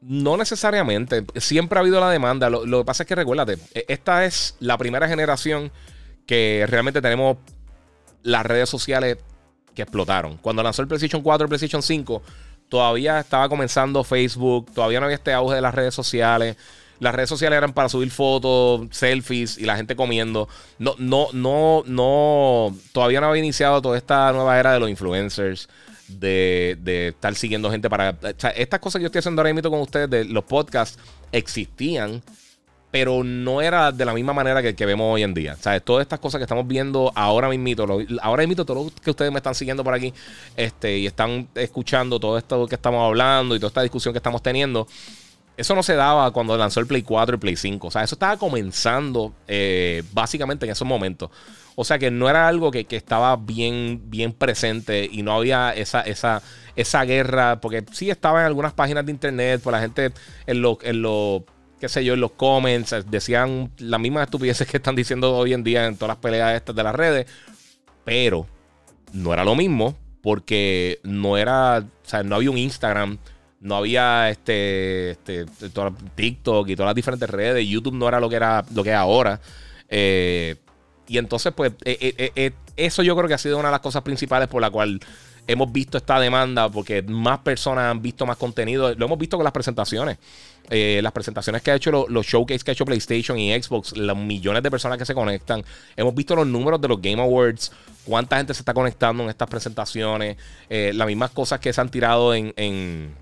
No 0.00 0.36
necesariamente. 0.36 1.24
Siempre 1.36 1.78
ha 1.78 1.82
habido 1.82 2.00
la 2.00 2.10
demanda. 2.10 2.50
Lo, 2.50 2.66
lo 2.66 2.80
que 2.80 2.84
pasa 2.84 3.04
es 3.04 3.08
que 3.08 3.14
recuérdate, 3.14 3.58
e, 3.74 3.84
esta 3.88 4.24
es 4.24 4.56
la 4.60 4.76
primera 4.76 5.08
generación 5.08 5.72
que 6.26 6.66
realmente 6.68 7.00
tenemos 7.00 7.38
las 8.22 8.44
redes 8.44 8.68
sociales 8.68 9.18
que 9.74 9.82
explotaron. 9.82 10.36
Cuando 10.38 10.62
lanzó 10.62 10.82
el 10.82 10.88
PlayStation 10.88 11.22
4, 11.22 11.44
el 11.44 11.48
PlayStation 11.48 11.82
5, 11.82 12.22
todavía 12.68 13.20
estaba 13.20 13.48
comenzando 13.48 14.04
Facebook, 14.04 14.72
todavía 14.72 15.00
no 15.00 15.06
había 15.06 15.16
este 15.16 15.32
auge 15.32 15.56
de 15.56 15.60
las 15.60 15.74
redes 15.74 15.94
sociales. 15.94 16.56
Las 17.00 17.14
redes 17.14 17.28
sociales 17.28 17.56
eran 17.56 17.72
para 17.72 17.88
subir 17.88 18.10
fotos, 18.10 18.86
selfies 18.92 19.58
y 19.58 19.64
la 19.64 19.76
gente 19.76 19.96
comiendo. 19.96 20.48
No, 20.78 20.94
no, 20.98 21.28
no, 21.32 21.82
no. 21.86 22.74
Todavía 22.92 23.20
no 23.20 23.26
había 23.26 23.42
iniciado 23.42 23.82
toda 23.82 23.98
esta 23.98 24.32
nueva 24.32 24.58
era 24.58 24.72
de 24.72 24.80
los 24.80 24.88
influencers. 24.88 25.68
De, 26.06 26.76
de 26.80 27.08
estar 27.08 27.34
siguiendo 27.34 27.70
gente 27.70 27.88
para. 27.88 28.10
O 28.10 28.34
sea, 28.36 28.50
estas 28.50 28.78
cosas 28.78 28.98
que 28.98 29.04
yo 29.04 29.06
estoy 29.06 29.20
haciendo 29.20 29.40
ahora 29.40 29.54
mismo 29.54 29.70
con 29.70 29.80
ustedes, 29.80 30.08
de 30.10 30.26
los 30.26 30.44
podcasts, 30.44 30.98
existían 31.32 32.22
pero 32.94 33.24
no 33.24 33.60
era 33.60 33.90
de 33.90 34.04
la 34.04 34.14
misma 34.14 34.32
manera 34.32 34.62
que, 34.62 34.86
vemos 34.86 35.12
hoy 35.12 35.24
en 35.24 35.34
día. 35.34 35.56
¿Sabes? 35.56 35.82
Todas 35.82 36.02
estas 36.02 36.20
cosas 36.20 36.38
que 36.38 36.44
estamos 36.44 36.64
viendo 36.64 37.10
ahora 37.16 37.48
mismo, 37.48 37.92
ahora 38.22 38.46
mismo, 38.46 38.64
todo 38.64 38.84
lo 38.84 38.90
que 39.02 39.10
ustedes 39.10 39.32
me 39.32 39.38
están 39.38 39.56
siguiendo 39.56 39.82
por 39.82 39.94
aquí 39.94 40.14
este, 40.56 40.98
y 40.98 41.06
están 41.08 41.48
escuchando 41.56 42.20
todo 42.20 42.38
esto 42.38 42.68
que 42.68 42.76
estamos 42.76 43.04
hablando 43.04 43.56
y 43.56 43.58
toda 43.58 43.66
esta 43.66 43.82
discusión 43.82 44.14
que 44.14 44.18
estamos 44.18 44.44
teniendo, 44.44 44.86
eso 45.56 45.74
no 45.74 45.82
se 45.82 45.96
daba 45.96 46.30
cuando 46.30 46.56
lanzó 46.56 46.78
el 46.78 46.86
Play 46.86 47.02
4 47.02 47.34
y 47.34 47.38
Play 47.40 47.56
5. 47.56 47.84
O 47.84 47.90
sea, 47.90 48.04
eso 48.04 48.14
estaba 48.14 48.36
comenzando 48.36 49.34
eh, 49.48 50.04
básicamente 50.12 50.64
en 50.64 50.70
esos 50.70 50.86
momentos. 50.86 51.30
O 51.74 51.84
sea 51.84 51.98
que 51.98 52.12
no 52.12 52.30
era 52.30 52.46
algo 52.46 52.70
que, 52.70 52.86
estaba 52.90 53.34
bien, 53.34 54.02
bien 54.04 54.32
presente 54.32 55.08
y 55.10 55.22
no 55.24 55.32
había 55.32 55.74
esa, 55.74 56.02
esa, 56.02 56.42
esa 56.76 57.04
guerra, 57.04 57.60
porque 57.60 57.84
sí 57.90 58.08
estaba 58.08 58.38
en 58.38 58.46
algunas 58.46 58.72
páginas 58.72 59.04
de 59.04 59.10
internet, 59.10 59.60
por 59.60 59.72
pues 59.72 59.72
la 59.72 59.80
gente 59.80 60.12
en 60.46 60.62
los 60.62 60.78
en 60.82 61.02
lo 61.02 61.44
qué 61.80 61.88
sé 61.88 62.04
yo, 62.04 62.14
en 62.14 62.20
los 62.20 62.32
comments, 62.32 62.92
eh, 62.92 63.02
decían 63.08 63.70
las 63.78 64.00
mismas 64.00 64.24
estupideces 64.24 64.66
que 64.66 64.78
están 64.78 64.94
diciendo 64.96 65.36
hoy 65.36 65.52
en 65.52 65.64
día 65.64 65.86
en 65.86 65.96
todas 65.96 66.16
las 66.16 66.18
peleas 66.18 66.54
estas 66.54 66.74
de 66.74 66.82
las 66.82 66.94
redes, 66.94 67.26
pero 68.04 68.46
no 69.12 69.32
era 69.32 69.44
lo 69.44 69.54
mismo 69.54 69.96
porque 70.22 71.00
no 71.02 71.36
era, 71.36 71.78
o 71.78 72.08
sea, 72.08 72.22
no 72.22 72.36
había 72.36 72.50
un 72.50 72.58
Instagram, 72.58 73.18
no 73.60 73.76
había 73.76 74.30
este, 74.30 75.12
este 75.12 75.46
TikTok 76.14 76.68
y 76.68 76.76
todas 76.76 76.88
las 76.88 76.94
diferentes 76.94 77.28
redes, 77.28 77.66
YouTube 77.66 77.94
no 77.94 78.08
era 78.08 78.20
lo 78.20 78.28
que 78.28 78.36
era 78.36 78.64
lo 78.74 78.82
que 78.82 78.90
es 78.90 78.96
ahora. 78.96 79.40
Eh, 79.88 80.56
y 81.06 81.18
entonces, 81.18 81.52
pues, 81.54 81.72
eh, 81.84 82.52
eso 82.76 83.02
yo 83.02 83.14
creo 83.16 83.28
que 83.28 83.34
ha 83.34 83.38
sido 83.38 83.58
una 83.58 83.68
de 83.68 83.72
las 83.72 83.80
cosas 83.80 84.02
principales 84.02 84.48
por 84.48 84.62
la 84.62 84.70
cual 84.70 85.00
hemos 85.46 85.70
visto 85.72 85.98
esta 85.98 86.18
demanda, 86.18 86.68
porque 86.68 87.02
más 87.02 87.40
personas 87.40 87.90
han 87.90 88.02
visto 88.02 88.26
más 88.26 88.36
contenido. 88.36 88.94
Lo 88.94 89.06
hemos 89.06 89.18
visto 89.18 89.36
con 89.36 89.44
las 89.44 89.52
presentaciones. 89.52 90.18
Eh, 90.70 91.00
las 91.02 91.12
presentaciones 91.12 91.60
que 91.60 91.70
ha 91.70 91.74
hecho, 91.74 92.06
los, 92.08 92.26
showcase 92.26 92.64
que 92.64 92.70
ha 92.70 92.72
hecho 92.72 92.86
PlayStation 92.86 93.38
y 93.38 93.52
Xbox, 93.52 93.96
los 93.96 94.16
millones 94.16 94.62
de 94.62 94.70
personas 94.70 94.96
que 94.96 95.04
se 95.04 95.14
conectan. 95.14 95.62
Hemos 95.94 96.14
visto 96.14 96.34
los 96.34 96.46
números 96.46 96.80
de 96.80 96.88
los 96.88 97.02
Game 97.02 97.20
Awards, 97.20 97.70
cuánta 98.04 98.38
gente 98.38 98.54
se 98.54 98.62
está 98.62 98.72
conectando 98.72 99.22
en 99.22 99.28
estas 99.28 99.48
presentaciones, 99.48 100.36
eh, 100.70 100.92
las 100.94 101.06
mismas 101.06 101.30
cosas 101.30 101.60
que 101.60 101.72
se 101.72 101.80
han 101.80 101.90
tirado 101.90 102.34
en, 102.34 102.54
en 102.56 103.14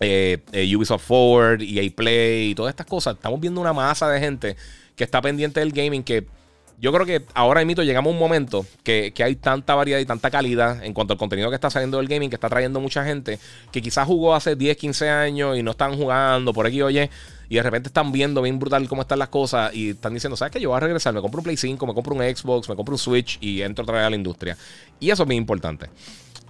eh, 0.00 0.42
Ubisoft 0.76 1.06
Forward, 1.06 1.62
EA 1.62 1.90
Play 1.94 2.50
y 2.50 2.54
todas 2.54 2.70
estas 2.70 2.86
cosas. 2.86 3.14
Estamos 3.14 3.40
viendo 3.40 3.60
una 3.60 3.72
masa 3.72 4.08
de 4.10 4.20
gente 4.20 4.56
que 4.94 5.04
está 5.04 5.22
pendiente 5.22 5.60
del 5.60 5.72
gaming 5.72 6.02
que 6.02 6.26
yo 6.78 6.92
creo 6.92 7.06
que 7.06 7.22
ahora 7.34 7.64
mismo 7.64 7.82
llegamos 7.82 8.10
a 8.10 8.14
un 8.14 8.18
momento 8.18 8.66
que, 8.82 9.12
hay 9.18 9.36
tanta 9.36 9.74
variedad 9.74 9.98
y 9.98 10.04
tanta 10.04 10.30
calidad 10.30 10.84
en 10.84 10.92
cuanto 10.92 11.12
al 11.12 11.18
contenido 11.18 11.48
que 11.48 11.54
está 11.54 11.70
saliendo 11.70 11.98
del 11.98 12.08
gaming, 12.08 12.28
que 12.28 12.36
está 12.36 12.48
trayendo 12.48 12.80
mucha 12.80 13.04
gente, 13.04 13.38
que 13.72 13.80
quizás 13.80 14.06
jugó 14.06 14.34
hace 14.34 14.56
10, 14.56 14.76
15 14.76 15.08
años 15.08 15.56
y 15.56 15.62
no 15.62 15.70
están 15.72 15.96
jugando 15.96 16.52
por 16.52 16.66
aquí, 16.66 16.82
oye, 16.82 17.10
y 17.48 17.56
de 17.56 17.62
repente 17.62 17.88
están 17.88 18.12
viendo 18.12 18.42
bien 18.42 18.58
brutal 18.58 18.88
cómo 18.88 19.02
están 19.02 19.18
las 19.18 19.28
cosas 19.28 19.74
y 19.74 19.90
están 19.90 20.14
diciendo, 20.14 20.36
¿sabes 20.36 20.52
qué? 20.52 20.60
Yo 20.60 20.70
voy 20.70 20.76
a 20.76 20.80
regresar, 20.80 21.14
me 21.14 21.20
compro 21.20 21.40
un 21.40 21.44
Play 21.44 21.56
5, 21.56 21.86
me 21.86 21.94
compro 21.94 22.14
un 22.14 22.22
Xbox, 22.22 22.68
me 22.68 22.76
compro 22.76 22.94
un 22.94 22.98
Switch 22.98 23.38
y 23.40 23.62
entro 23.62 23.82
otra 23.82 23.98
vez 23.98 24.06
a 24.06 24.10
la 24.10 24.16
industria. 24.16 24.56
Y 24.98 25.10
eso 25.10 25.22
es 25.22 25.26
muy 25.26 25.36
importante. 25.36 25.88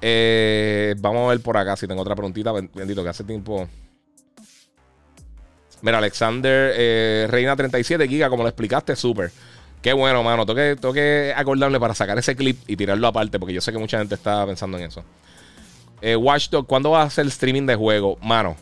Eh, 0.01 0.95
vamos 0.99 1.27
a 1.27 1.29
ver 1.31 1.41
por 1.41 1.57
acá 1.57 1.77
si 1.77 1.87
tengo 1.87 2.03
otra 2.03 2.14
preguntita, 2.14 2.53
bendito, 2.53 3.03
que 3.03 3.09
hace 3.09 3.25
tiempo... 3.25 3.68
Mira, 5.83 5.99
Alexander 5.99 6.72
eh, 6.75 7.27
Reina 7.29 7.55
37 7.55 8.09
Giga, 8.09 8.31
como 8.31 8.43
lo 8.43 8.49
explicaste, 8.49 8.97
súper. 8.97 9.31
Qué 9.85 9.93
bueno, 9.93 10.22
mano. 10.22 10.47
Tengo 10.47 10.95
que, 10.95 11.35
acordarme 11.37 11.78
para 11.78 11.95
sacar 11.95 12.16
ese 12.16 12.35
clip 12.35 12.59
y 12.66 12.74
tirarlo 12.74 13.07
aparte, 13.07 13.39
porque 13.39 13.53
yo 13.53 13.61
sé 13.61 13.70
que 13.70 13.76
mucha 13.76 13.99
gente 13.99 14.14
está 14.14 14.47
pensando 14.47 14.78
en 14.78 14.85
eso. 14.85 15.05
Eh, 16.01 16.16
Watchdog, 16.16 16.66
¿cuándo 16.66 16.93
va 16.93 17.03
a 17.03 17.05
hacer 17.05 17.26
streaming 17.26 17.66
de 17.66 17.74
juego? 17.74 18.16
Mano, 18.22 18.57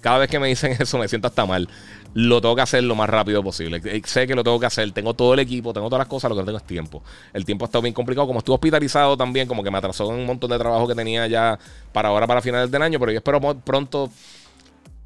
cada 0.00 0.16
vez 0.16 0.30
que 0.30 0.38
me 0.38 0.48
dicen 0.48 0.72
eso 0.80 0.96
me 0.96 1.08
siento 1.08 1.28
hasta 1.28 1.44
mal. 1.44 1.68
Lo 2.14 2.40
tengo 2.40 2.56
que 2.56 2.62
hacer 2.62 2.84
lo 2.84 2.94
más 2.94 3.10
rápido 3.10 3.42
posible. 3.42 3.82
Eh, 3.84 4.00
sé 4.06 4.26
que 4.26 4.34
lo 4.34 4.42
tengo 4.42 4.58
que 4.58 4.64
hacer. 4.64 4.90
Tengo 4.92 5.12
todo 5.12 5.34
el 5.34 5.40
equipo, 5.40 5.74
tengo 5.74 5.88
todas 5.88 5.98
las 6.00 6.08
cosas, 6.08 6.30
lo 6.30 6.36
que 6.36 6.40
no 6.40 6.46
tengo 6.46 6.58
es 6.58 6.64
tiempo. 6.64 7.02
El 7.34 7.44
tiempo 7.44 7.66
ha 7.66 7.66
estado 7.66 7.82
bien 7.82 7.92
complicado. 7.92 8.26
Como 8.26 8.38
estuve 8.38 8.54
hospitalizado 8.54 9.14
también, 9.14 9.46
como 9.46 9.62
que 9.62 9.70
me 9.70 9.76
atrasó 9.76 10.08
un 10.08 10.24
montón 10.24 10.48
de 10.48 10.58
trabajo 10.58 10.88
que 10.88 10.94
tenía 10.94 11.26
ya 11.26 11.58
para 11.92 12.08
ahora, 12.08 12.26
para 12.26 12.40
finales 12.40 12.70
del 12.70 12.80
año. 12.80 12.98
Pero 12.98 13.12
yo 13.12 13.18
espero 13.18 13.40
pronto 13.62 14.10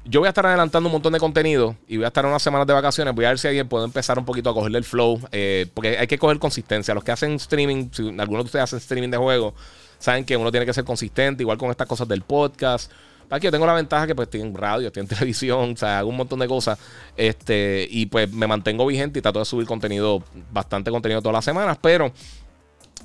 yo 0.09 0.21
voy 0.21 0.27
a 0.27 0.29
estar 0.29 0.45
adelantando 0.45 0.87
un 0.87 0.93
montón 0.93 1.13
de 1.13 1.19
contenido 1.19 1.75
y 1.87 1.97
voy 1.97 2.05
a 2.05 2.07
estar 2.07 2.25
unas 2.25 2.41
semanas 2.41 2.65
de 2.65 2.73
vacaciones. 2.73 3.13
Voy 3.13 3.25
a 3.25 3.29
ver 3.29 3.39
si 3.39 3.47
alguien 3.47 3.67
puede 3.67 3.85
empezar 3.85 4.17
un 4.17 4.25
poquito 4.25 4.49
a 4.49 4.53
cogerle 4.53 4.77
el 4.77 4.83
flow. 4.83 5.19
Eh, 5.31 5.67
porque 5.73 5.97
hay 5.97 6.07
que 6.07 6.17
coger 6.17 6.39
consistencia. 6.39 6.93
Los 6.93 7.03
que 7.03 7.11
hacen 7.11 7.33
streaming, 7.33 7.89
si 7.91 8.07
algunos 8.17 8.43
de 8.43 8.45
ustedes 8.45 8.63
hacen 8.63 8.79
streaming 8.79 9.09
de 9.09 9.17
juego, 9.17 9.53
saben 9.99 10.23
que 10.23 10.37
uno 10.37 10.51
tiene 10.51 10.65
que 10.65 10.73
ser 10.73 10.85
consistente, 10.85 11.43
igual 11.43 11.57
con 11.57 11.69
estas 11.71 11.87
cosas 11.87 12.07
del 12.07 12.21
podcast. 12.21 12.91
Aquí 13.29 13.45
yo 13.45 13.51
tengo 13.51 13.65
la 13.65 13.73
ventaja 13.73 14.07
que 14.07 14.15
pues 14.15 14.29
estoy 14.31 14.49
radio, 14.53 14.87
estoy 14.87 15.05
televisión, 15.07 15.73
o 15.73 15.77
sea, 15.77 15.99
hago 15.99 16.09
un 16.09 16.17
montón 16.17 16.39
de 16.39 16.47
cosas. 16.47 16.79
Este, 17.17 17.85
y 17.89 18.05
pues 18.05 18.31
me 18.31 18.47
mantengo 18.47 18.85
vigente 18.85 19.19
y 19.19 19.21
trato 19.21 19.39
de 19.39 19.45
subir 19.45 19.67
contenido, 19.67 20.23
bastante 20.51 20.89
contenido 20.89 21.21
todas 21.21 21.33
las 21.33 21.45
semanas, 21.45 21.77
pero 21.81 22.13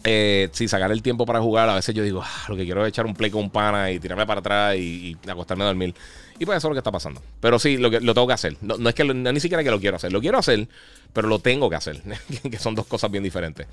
eh, 0.04 0.48
si 0.52 0.68
sacar 0.68 0.90
el 0.90 1.02
tiempo 1.02 1.26
para 1.26 1.40
jugar, 1.40 1.68
a 1.68 1.74
veces 1.74 1.94
yo 1.94 2.02
digo, 2.02 2.22
ah, 2.24 2.44
lo 2.48 2.56
que 2.56 2.64
quiero 2.64 2.84
es 2.84 2.88
echar 2.88 3.06
un 3.06 3.14
play 3.14 3.30
con 3.30 3.42
un 3.42 3.50
pana 3.50 3.90
y 3.90 4.00
tirarme 4.00 4.26
para 4.26 4.40
atrás 4.40 4.76
y, 4.76 5.16
acostarme 5.28 5.64
a 5.64 5.68
dormir. 5.68 5.94
Y 6.38 6.46
pues 6.46 6.58
eso 6.58 6.66
es 6.66 6.70
lo 6.70 6.74
que 6.74 6.80
está 6.80 6.90
pasando. 6.90 7.22
Pero 7.40 7.58
sí, 7.58 7.76
lo, 7.76 7.90
que, 7.90 8.00
lo 8.00 8.14
tengo 8.14 8.26
que 8.26 8.32
hacer. 8.32 8.56
No, 8.62 8.88
es 8.88 8.94
que 8.94 9.04
ni 9.04 9.40
siquiera 9.40 9.62
que 9.62 9.70
lo 9.70 9.78
quiero 9.78 9.96
hacer. 9.96 10.12
Lo 10.12 10.20
quiero 10.20 10.38
hacer, 10.38 10.66
pero 11.12 11.28
lo 11.28 11.38
tengo 11.38 11.70
que 11.70 11.76
hacer. 11.76 12.02
que 12.50 12.58
son 12.58 12.74
dos 12.74 12.86
cosas 12.86 13.10
bien 13.10 13.22
diferentes. 13.22 13.66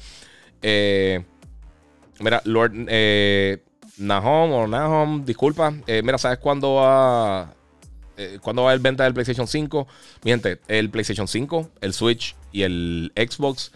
Eh, 0.61 1.23
mira, 2.19 2.41
Lord 2.45 2.73
eh, 2.87 3.63
Nahom 3.97 4.51
o 4.51 4.67
Nahom, 4.67 5.25
disculpa. 5.25 5.73
Eh, 5.87 6.01
mira, 6.03 6.17
¿sabes 6.17 6.39
cuándo 6.39 6.75
va, 6.75 7.53
eh, 8.17 8.39
cuándo 8.41 8.63
va 8.63 8.73
el 8.73 8.79
venta 8.79 9.03
del 9.03 9.13
PlayStation 9.13 9.47
5? 9.47 9.87
Mi 10.23 10.31
gente, 10.31 10.59
el 10.67 10.89
PlayStation 10.89 11.27
5, 11.27 11.71
el 11.81 11.93
Switch 11.93 12.35
y 12.51 12.63
el 12.63 13.11
Xbox 13.15 13.71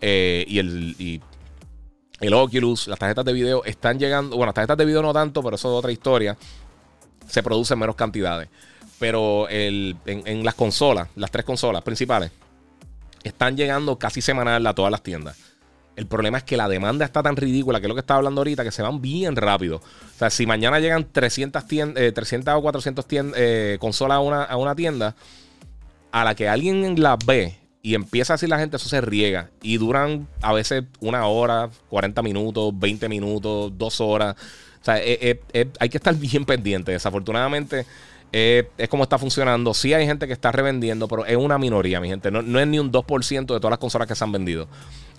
y 0.00 0.58
el... 0.58 1.22
el 2.20 2.34
Oculus, 2.34 2.88
las 2.88 2.98
tarjetas 2.98 3.24
de 3.24 3.32
video 3.32 3.64
están 3.64 3.98
llegando. 3.98 4.36
Bueno, 4.36 4.46
las 4.46 4.54
tarjetas 4.54 4.76
de 4.76 4.84
video 4.84 5.02
no 5.02 5.12
tanto, 5.12 5.42
pero 5.42 5.56
eso 5.56 5.68
es 5.68 5.78
otra 5.78 5.92
historia 5.92 6.36
se 7.28 7.42
producen 7.42 7.78
menos 7.78 7.94
cantidades. 7.94 8.48
Pero 8.98 9.48
el, 9.48 9.96
en, 10.06 10.44
las 10.44 10.54
consolas, 10.54 11.08
las 11.14 11.30
tres 11.30 11.44
consolas 11.44 11.82
principales, 11.82 12.32
están 13.22 13.56
llegando 13.56 13.98
casi 13.98 14.20
semanal 14.20 14.66
a 14.66 14.74
todas 14.74 14.90
las 14.90 15.02
tiendas. 15.02 15.36
El 15.94 16.06
problema 16.06 16.38
es 16.38 16.44
que 16.44 16.56
la 16.56 16.68
demanda 16.68 17.04
está 17.04 17.22
tan 17.22 17.36
ridícula, 17.36 17.80
que 17.80 17.86
es 17.86 17.88
lo 17.88 17.94
que 17.94 18.00
estaba 18.00 18.18
hablando 18.18 18.40
ahorita, 18.40 18.64
que 18.64 18.70
se 18.70 18.82
van 18.82 19.00
bien 19.00 19.36
rápido. 19.36 19.76
O 19.76 20.18
sea, 20.18 20.30
si 20.30 20.46
mañana 20.46 20.78
llegan 20.78 21.06
300, 21.10 21.64
300 21.66 22.54
o 22.54 22.62
400 22.62 23.06
eh, 23.10 23.78
consolas 23.80 24.16
a 24.16 24.20
una, 24.20 24.42
a 24.44 24.56
una 24.56 24.74
tienda, 24.74 25.14
a 26.10 26.24
la 26.24 26.34
que 26.34 26.48
alguien 26.48 27.00
las 27.00 27.18
ve 27.24 27.58
y 27.82 27.94
empieza 27.94 28.32
a 28.32 28.36
decir 28.36 28.48
la 28.48 28.58
gente, 28.58 28.76
eso 28.76 28.88
se 28.88 29.00
riega. 29.00 29.50
Y 29.62 29.78
duran 29.78 30.26
a 30.42 30.52
veces 30.52 30.84
una 31.00 31.26
hora, 31.26 31.70
40 31.88 32.22
minutos, 32.22 32.72
20 32.78 33.08
minutos, 33.08 33.72
dos 33.76 34.00
horas. 34.00 34.36
O 34.80 34.84
sea, 34.84 34.98
eh, 34.98 35.18
eh, 35.20 35.40
eh, 35.52 35.68
hay 35.78 35.88
que 35.88 35.98
estar 35.98 36.14
bien 36.16 36.44
pendiente. 36.44 36.92
Desafortunadamente, 36.92 37.86
es 38.32 38.88
como 38.88 39.04
está 39.04 39.16
funcionando. 39.16 39.72
Sí 39.74 39.94
hay 39.94 40.06
gente 40.06 40.26
que 40.26 40.32
está 40.32 40.50
revendiendo, 40.50 41.08
pero 41.08 41.24
es 41.24 41.36
una 41.36 41.56
minoría, 41.56 42.00
mi 42.00 42.08
gente. 42.08 42.30
No, 42.30 42.60
es 42.60 42.66
ni 42.66 42.78
un 42.78 42.92
2% 42.92 43.40
de 43.40 43.46
todas 43.46 43.70
las 43.70 43.78
consolas 43.78 44.08
que 44.08 44.14
se 44.14 44.24
han 44.24 44.32
vendido. 44.32 44.68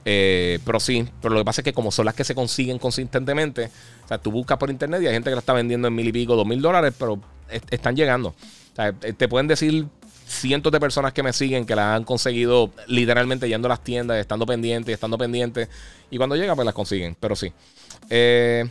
pero 0.03 0.79
sí, 0.79 1.07
pero 1.21 1.33
lo 1.33 1.39
que 1.39 1.45
pasa 1.45 1.61
es 1.61 1.65
que 1.65 1.73
como 1.73 1.91
son 1.91 2.05
las 2.05 2.13
que 2.13 2.23
se 2.23 2.35
consiguen 2.35 2.77
consistentemente, 2.77 3.71
o 4.03 4.07
sea, 4.07 4.17
tú 4.17 4.31
buscas 4.31 4.57
por 4.57 4.69
internet 4.69 5.01
y 5.01 5.07
hay 5.07 5.13
gente 5.13 5.29
que 5.29 5.35
la 5.35 5.39
está 5.39 5.53
vendiendo 5.53 5.87
en 5.87 5.95
mil 5.95 6.07
y 6.07 6.11
pico, 6.11 6.35
dos 6.35 6.45
mil 6.45 6.61
dólares, 6.61 6.93
pero 6.99 7.19
están 7.71 7.95
llegando. 7.95 8.29
O 8.29 8.75
sea, 8.75 8.91
te 8.93 9.27
pueden 9.27 9.47
decir 9.47 9.87
cientos 10.29 10.71
de 10.71 10.79
personas 10.79 11.11
que 11.11 11.23
me 11.23 11.33
siguen 11.33 11.65
que 11.65 11.75
la 11.75 11.95
han 11.95 12.03
conseguido 12.03 12.71
literalmente 12.87 13.49
yendo 13.49 13.67
a 13.67 13.69
las 13.69 13.83
tiendas, 13.83 14.17
estando 14.17 14.45
pendientes, 14.45 14.93
estando 14.93 15.17
pendientes. 15.17 15.69
Y 16.11 16.17
cuando 16.17 16.35
llega, 16.35 16.55
pues 16.55 16.65
las 16.65 16.75
consiguen. 16.75 17.15
Pero 17.19 17.35
sí. 17.35 17.51
Eh, 18.09 18.69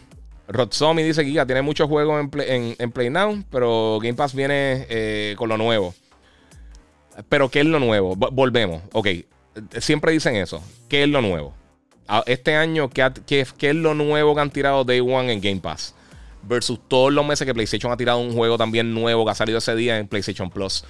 dice 0.96 1.24
que 1.24 1.46
tiene 1.46 1.62
muchos 1.62 1.88
juegos 1.88 2.20
en 2.20 2.30
Play, 2.30 2.76
en, 2.78 2.92
Play 2.92 3.10
Now, 3.10 3.44
pero 3.50 3.98
Game 4.00 4.14
Pass 4.14 4.34
viene 4.34 4.86
eh, 4.88 5.34
con 5.36 5.48
lo 5.48 5.56
nuevo. 5.56 5.94
Pero 7.28 7.50
¿qué 7.50 7.60
es 7.60 7.66
lo 7.66 7.80
nuevo? 7.80 8.14
volvemos. 8.14 8.82
Ok, 8.92 9.08
siempre 9.80 10.12
dicen 10.12 10.36
eso. 10.36 10.62
¿Qué 10.88 11.02
es 11.02 11.08
lo 11.08 11.20
nuevo? 11.20 11.54
Este 12.26 12.54
año, 12.54 12.88
¿qué, 12.88 13.12
qué, 13.26 13.40
es 13.68 13.74
lo 13.74 13.94
nuevo 13.94 14.34
que 14.34 14.40
han 14.40 14.50
tirado 14.50 14.84
Day 14.84 15.00
One 15.00 15.32
en 15.32 15.40
Game 15.40 15.60
Pass? 15.60 15.94
Versus 16.42 16.78
todos 16.88 17.12
los 17.12 17.26
meses 17.26 17.44
que 17.44 17.52
PlayStation 17.52 17.92
ha 17.92 17.96
tirado 17.96 18.18
un 18.20 18.32
juego 18.32 18.56
también 18.56 18.94
nuevo 18.94 19.24
que 19.24 19.32
ha 19.32 19.34
salido 19.34 19.58
ese 19.58 19.74
día 19.74 19.98
en 19.98 20.06
PlayStation 20.06 20.48
Plus. 20.48 20.84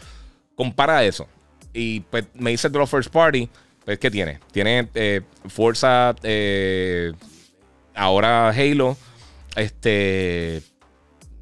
Compara 0.59 1.05
eso. 1.05 1.29
Y 1.73 2.01
pues, 2.01 2.25
me 2.35 2.51
dice 2.51 2.69
de 2.69 2.85
First 2.85 3.13
Party, 3.13 3.49
pues 3.85 4.01
¿qué 4.01 4.11
tiene? 4.11 4.41
Tiene 4.51 4.89
eh, 4.93 5.21
Forza, 5.47 6.17
eh, 6.25 7.13
ahora 7.95 8.49
Halo 8.49 8.97
este. 9.55 10.63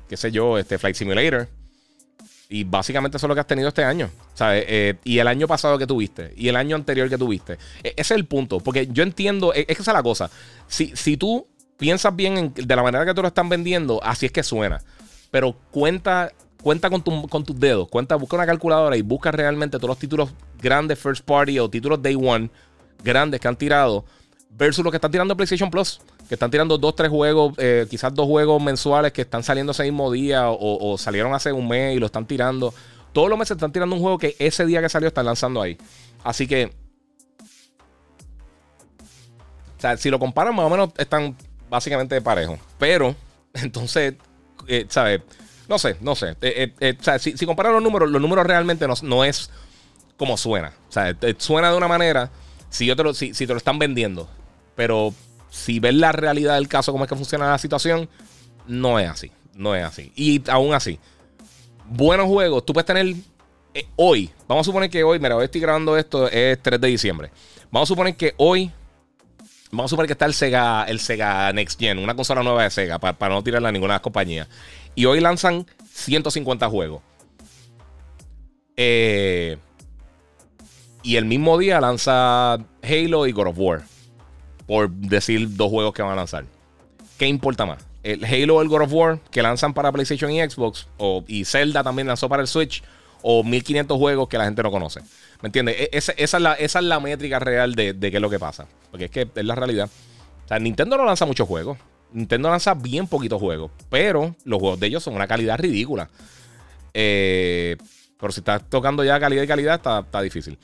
qué 0.06 0.16
sé 0.18 0.30
yo, 0.30 0.58
este 0.58 0.76
Flight 0.76 0.96
Simulator. 0.96 1.48
Y 2.50 2.64
básicamente 2.64 3.16
eso 3.16 3.26
es 3.26 3.28
lo 3.28 3.34
que 3.34 3.40
has 3.40 3.46
tenido 3.46 3.68
este 3.68 3.84
año. 3.84 4.10
¿sabes? 4.34 4.66
Eh, 4.68 4.96
y 5.02 5.18
el 5.18 5.28
año 5.28 5.48
pasado 5.48 5.78
que 5.78 5.86
tuviste. 5.86 6.34
Y 6.36 6.48
el 6.48 6.56
año 6.56 6.76
anterior 6.76 7.08
que 7.08 7.16
tuviste. 7.16 7.54
E, 7.82 7.94
ese 7.96 8.00
es 8.00 8.10
el 8.10 8.26
punto. 8.26 8.60
Porque 8.60 8.86
yo 8.88 9.02
entiendo. 9.02 9.54
E, 9.54 9.60
es 9.60 9.76
que 9.76 9.82
esa 9.82 9.92
es 9.92 9.96
la 9.96 10.02
cosa. 10.02 10.30
Si, 10.68 10.94
si 10.94 11.16
tú 11.16 11.46
piensas 11.78 12.14
bien 12.14 12.52
de 12.54 12.76
la 12.76 12.82
manera 12.82 13.06
que 13.06 13.14
tú 13.14 13.22
lo 13.22 13.28
están 13.28 13.48
vendiendo, 13.48 13.98
así 14.04 14.26
es 14.26 14.32
que 14.32 14.42
suena. 14.42 14.82
Pero 15.30 15.56
cuenta, 15.70 16.34
cuenta 16.66 16.90
con, 16.90 17.00
con 17.28 17.44
tus 17.44 17.60
dedos. 17.60 17.86
Cuenta, 17.88 18.16
busca 18.16 18.34
una 18.34 18.44
calculadora 18.44 18.96
y 18.96 19.02
busca 19.02 19.30
realmente 19.30 19.78
todos 19.78 19.90
los 19.90 19.98
títulos 20.00 20.30
grandes 20.60 20.98
first 20.98 21.24
party 21.24 21.60
o 21.60 21.70
títulos 21.70 22.02
day 22.02 22.16
one 22.16 22.50
grandes 23.04 23.38
que 23.38 23.46
han 23.46 23.54
tirado 23.54 24.04
versus 24.50 24.82
los 24.82 24.90
que 24.90 24.96
están 24.96 25.12
tirando 25.12 25.36
PlayStation 25.36 25.70
Plus 25.70 26.00
que 26.28 26.34
están 26.34 26.50
tirando 26.50 26.76
dos, 26.76 26.96
tres 26.96 27.08
juegos, 27.08 27.54
eh, 27.58 27.86
quizás 27.88 28.12
dos 28.12 28.26
juegos 28.26 28.60
mensuales 28.60 29.12
que 29.12 29.22
están 29.22 29.44
saliendo 29.44 29.70
ese 29.70 29.84
mismo 29.84 30.10
día 30.10 30.46
o, 30.48 30.98
salieron 30.98 31.32
hace 31.34 31.52
un 31.52 31.68
mes 31.68 31.94
y 31.94 32.00
lo 32.00 32.06
están 32.06 32.26
tirando. 32.26 32.74
Todos 33.12 33.28
los 33.28 33.38
meses 33.38 33.56
están 33.56 33.70
tirando 33.70 33.94
un 33.94 34.02
juego 34.02 34.18
que 34.18 34.34
ese 34.40 34.66
día 34.66 34.80
que 34.80 34.88
salió 34.88 35.06
están 35.06 35.26
lanzando 35.26 35.62
ahí. 35.62 35.78
Así 36.24 36.48
que. 36.48 36.72
O 39.78 39.80
sea, 39.80 39.96
si 39.98 40.10
lo 40.10 40.18
comparan, 40.18 40.52
más 40.52 40.66
o 40.66 40.70
menos 40.70 40.90
están 40.98 41.36
básicamente 41.70 42.16
de 42.16 42.22
parejo. 42.22 42.58
Pero, 42.76 43.14
entonces, 43.54 44.14
eh, 44.66 44.84
¿sabes? 44.88 45.22
No 45.68 45.78
sé, 45.78 45.96
no 46.00 46.14
sé. 46.14 46.36
Eh, 46.40 46.96
o 46.98 47.02
sea, 47.02 47.18
si, 47.18 47.34
comparan 47.46 47.72
los 47.72 47.82
números, 47.82 48.10
los 48.10 48.20
números 48.20 48.46
realmente 48.46 48.86
no, 49.02 49.24
es 49.24 49.50
como 50.16 50.36
suena. 50.36 50.72
O 50.88 50.92
sea, 50.92 51.16
suena 51.38 51.70
de 51.70 51.76
una 51.76 51.88
manera 51.88 52.30
si, 52.68 52.86
yo 52.86 52.96
te 52.96 53.02
lo, 53.02 53.14
si 53.14 53.32
te 53.32 53.46
lo 53.46 53.56
están 53.56 53.78
vendiendo. 53.78 54.28
Pero 54.74 55.14
si 55.50 55.80
ves 55.80 55.94
la 55.94 56.12
realidad 56.12 56.54
del 56.54 56.68
caso, 56.68 56.92
cómo 56.92 57.04
es 57.04 57.08
que 57.08 57.16
funciona 57.16 57.50
la 57.50 57.58
situación, 57.58 58.08
no 58.66 58.98
es 58.98 59.08
así. 59.08 59.32
No 59.54 59.74
es 59.74 59.84
así. 59.84 60.12
Y 60.14 60.42
aún 60.50 60.74
así, 60.74 61.00
buenos 61.88 62.26
juegos, 62.26 62.64
tú 62.64 62.72
puedes 62.72 62.86
tener 62.86 63.14
eh, 63.74 63.86
hoy. 63.96 64.30
Vamos 64.46 64.66
a 64.66 64.70
suponer 64.70 64.90
que 64.90 65.02
hoy, 65.02 65.18
mira, 65.18 65.36
hoy 65.36 65.44
estoy 65.44 65.60
grabando 65.60 65.96
esto, 65.96 66.28
es 66.28 66.62
3 66.62 66.80
de 66.80 66.88
diciembre. 66.88 67.30
Vamos 67.70 67.88
a 67.88 67.92
suponer 67.92 68.16
que 68.16 68.34
hoy, 68.36 68.70
vamos 69.70 69.86
a 69.86 69.88
suponer 69.88 70.06
que 70.06 70.12
está 70.12 70.26
el 70.26 70.34
Sega, 70.34 70.84
el 70.84 71.00
Sega 71.00 71.52
Next 71.52 71.80
Gen, 71.80 71.98
una 71.98 72.14
consola 72.14 72.42
nueva 72.42 72.64
de 72.64 72.70
Sega, 72.70 72.98
para, 72.98 73.34
no 73.34 73.42
tirarla 73.42 73.70
a 73.70 73.72
ninguna 73.72 74.00
compañías. 74.00 74.48
Y 74.96 75.04
hoy 75.04 75.20
lanzan 75.20 75.66
150 75.92 76.68
juegos. 76.68 77.02
Eh, 78.76 79.56
y 81.04 81.16
el 81.16 81.24
mismo 81.24 81.56
día 81.56 81.80
lanza 81.80 82.54
Halo 82.82 83.26
y 83.28 83.32
God 83.32 83.46
of 83.46 83.58
War 83.58 83.82
por 84.66 84.90
decir 84.90 85.56
dos 85.56 85.70
juegos 85.70 85.94
que 85.94 86.02
van 86.02 86.12
a 86.12 86.16
lanzar. 86.16 86.44
¿Qué 87.18 87.26
importa 87.26 87.64
más? 87.64 87.84
El 88.02 88.24
Halo 88.24 88.56
o 88.56 88.62
el 88.62 88.68
God 88.68 88.82
of 88.82 88.92
War 88.92 89.20
que 89.30 89.42
lanzan 89.42 89.72
para 89.72 89.92
PlayStation 89.92 90.30
y 90.30 90.40
Xbox, 90.40 90.88
o, 90.96 91.24
y 91.26 91.44
Zelda 91.44 91.82
también 91.82 92.08
lanzó 92.08 92.28
para 92.28 92.42
el 92.42 92.48
Switch, 92.48 92.82
o 93.22 93.42
1500 93.42 93.96
juegos 93.96 94.28
que 94.28 94.38
la 94.38 94.44
gente 94.44 94.62
no 94.62 94.70
conoce. 94.70 95.00
¿Me 95.42 95.48
entiendes? 95.48 95.76
E, 95.78 95.90
esa, 95.92 96.12
es 96.12 96.32
la, 96.34 96.54
esa, 96.54 96.78
es 96.78 96.84
la, 96.84 97.00
métrica 97.00 97.38
real 97.38 97.74
de, 97.74 97.92
de, 97.92 98.10
qué 98.10 98.16
es 98.16 98.22
lo 98.22 98.30
que 98.30 98.38
pasa. 98.38 98.66
Porque 98.90 99.06
es 99.06 99.10
que 99.10 99.28
es 99.34 99.44
la 99.44 99.54
realidad. 99.54 99.88
O 100.44 100.48
sea, 100.48 100.58
Nintendo 100.58 100.96
no 100.96 101.04
lanza 101.04 101.26
muchos 101.26 101.48
juegos. 101.48 101.78
Nintendo 102.12 102.50
lanza 102.50 102.74
bien 102.74 103.06
poquitos 103.06 103.40
juegos. 103.40 103.70
Pero 103.90 104.34
los 104.44 104.60
juegos 104.60 104.80
de 104.80 104.86
ellos 104.86 105.02
son 105.02 105.14
una 105.14 105.26
calidad 105.26 105.58
ridícula. 105.58 106.08
Eh, 106.94 107.76
pero 108.18 108.32
si 108.32 108.40
estás 108.40 108.62
tocando 108.68 109.04
ya 109.04 109.20
calidad 109.20 109.42
y 109.42 109.46
calidad, 109.46 109.74
está, 109.74 110.22
difícil. 110.22 110.58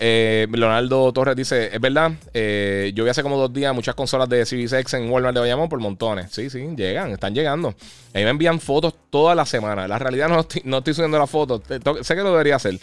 Eh, 0.00 0.46
Leonardo 0.50 1.12
Torres 1.12 1.36
dice: 1.36 1.74
Es 1.74 1.80
verdad, 1.80 2.12
eh, 2.34 2.92
yo 2.94 3.04
vi 3.04 3.10
hace 3.10 3.22
como 3.22 3.36
dos 3.36 3.52
días 3.52 3.74
muchas 3.74 3.94
consolas 3.94 4.28
de 4.28 4.44
Series 4.44 4.72
X 4.72 4.94
en 4.94 5.10
Walmart 5.10 5.34
de 5.34 5.40
Bayamón 5.40 5.68
por 5.68 5.80
montones. 5.80 6.30
Sí, 6.32 6.50
sí, 6.50 6.66
llegan, 6.76 7.12
están 7.12 7.34
llegando. 7.34 7.68
A 7.68 8.18
mí 8.18 8.24
me 8.24 8.30
envían 8.30 8.60
fotos 8.60 8.94
toda 9.10 9.34
la 9.34 9.46
semana. 9.46 9.86
La 9.86 9.98
realidad 9.98 10.28
no 10.30 10.40
estoy, 10.40 10.62
no 10.64 10.78
estoy 10.78 10.94
subiendo 10.94 11.18
las 11.18 11.30
fotos. 11.30 11.62
Sé 12.02 12.14
que 12.14 12.22
lo 12.22 12.32
debería 12.32 12.56
hacer. 12.56 12.78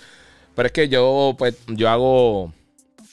Pero 0.56 0.68
es 0.68 0.72
que 0.72 0.88
yo, 0.88 1.36
pues, 1.38 1.56
yo 1.68 1.90
hago. 1.90 2.54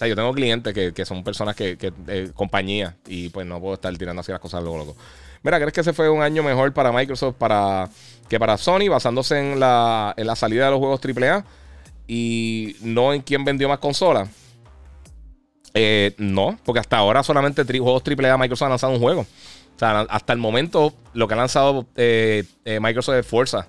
Yo 0.07 0.17
tengo 0.17 0.33
clientes 0.33 0.73
que, 0.73 1.05
son 1.05 1.23
personas 1.25 1.57
que, 1.57 1.77
que 1.77 1.93
eh, 2.09 2.31
compañía 2.35 2.97
y 3.07 3.29
pues 3.29 3.47
no 3.47 3.61
puedo 3.61 3.75
estar 3.75 3.97
tirando 3.97 4.21
así 4.21 4.33
las 4.33 4.41
cosas 4.41 4.63
luego, 4.63 4.79
loco. 4.79 4.97
Mira, 5.43 5.59
¿crees 5.59 5.73
que 5.73 5.81
ese 5.81 5.93
fue 5.93 6.09
un 6.09 6.23
año 6.23 6.43
mejor 6.43 6.73
para 6.73 6.93
Microsoft 6.93 7.35
para, 7.37 7.89
que 8.29 8.39
para 8.39 8.57
Sony, 8.57 8.89
basándose 8.89 9.39
en 9.39 9.59
la, 9.59 10.15
en 10.17 10.27
la 10.27 10.37
salida 10.37 10.67
de 10.67 10.71
los 10.71 10.79
juegos 10.79 11.01
AAA? 11.05 11.45
y 12.07 12.77
no 12.83 13.13
en 13.13 13.23
quién 13.23 13.45
vendió 13.45 13.69
más 13.69 13.79
consolas. 13.79 14.29
Eh, 15.75 16.15
no, 16.19 16.59
porque 16.65 16.81
hasta 16.81 16.99
ahora 16.99 17.23
solamente 17.23 17.65
juegos 17.65 18.03
AAA 18.07 18.37
Microsoft 18.37 18.67
ha 18.67 18.71
lanzado 18.71 18.93
un 18.93 19.01
juego. 19.01 19.23
O 19.23 19.79
sea, 19.79 20.01
hasta 20.01 20.33
el 20.33 20.39
momento 20.39 20.93
lo 21.15 21.27
que 21.27 21.35
ha 21.35 21.39
lanzado 21.39 21.87
eh, 21.97 22.45
Microsoft 22.81 23.17
es 23.17 23.27
Forza. 23.27 23.67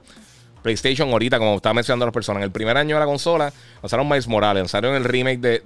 PlayStation 0.63 1.09
ahorita, 1.11 1.37
como 1.37 1.57
estaba 1.57 1.73
mencionando 1.73 2.07
las 2.07 2.13
personas, 2.13 2.39
en 2.39 2.45
el 2.45 2.51
primer 2.51 2.77
año 2.77 2.95
de 2.95 2.99
la 2.99 3.05
consola 3.05 3.53
lanzaron 3.81 4.07
Miles 4.07 4.27
Morales, 4.27 4.61
lanzaron 4.61 4.95
el 4.95 5.03
remake 5.03 5.39
de, 5.39 5.61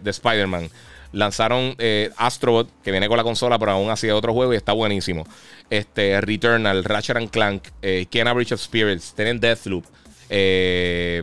de, 0.00 0.10
Spider-Man, 0.10 0.70
lanzaron 1.12 1.74
Astrobot, 2.16 2.68
que 2.84 2.92
viene 2.92 3.08
con 3.08 3.16
la 3.16 3.24
consola, 3.24 3.58
pero 3.58 3.72
aún 3.72 3.90
así 3.90 4.06
es 4.06 4.12
otro 4.12 4.32
juego 4.32 4.52
y 4.52 4.56
está 4.56 4.72
buenísimo. 4.72 5.26
Este, 5.72 6.20
Returnal, 6.20 6.84
Ratchet 6.84 7.16
and 7.16 7.30
Clank, 7.30 7.64
eh, 7.80 8.04
Kena 8.10 8.34
Bridge 8.34 8.52
of 8.52 8.60
Spirits, 8.60 9.14
tienen 9.14 9.40
Deathloop, 9.40 9.86
eh, 10.28 11.22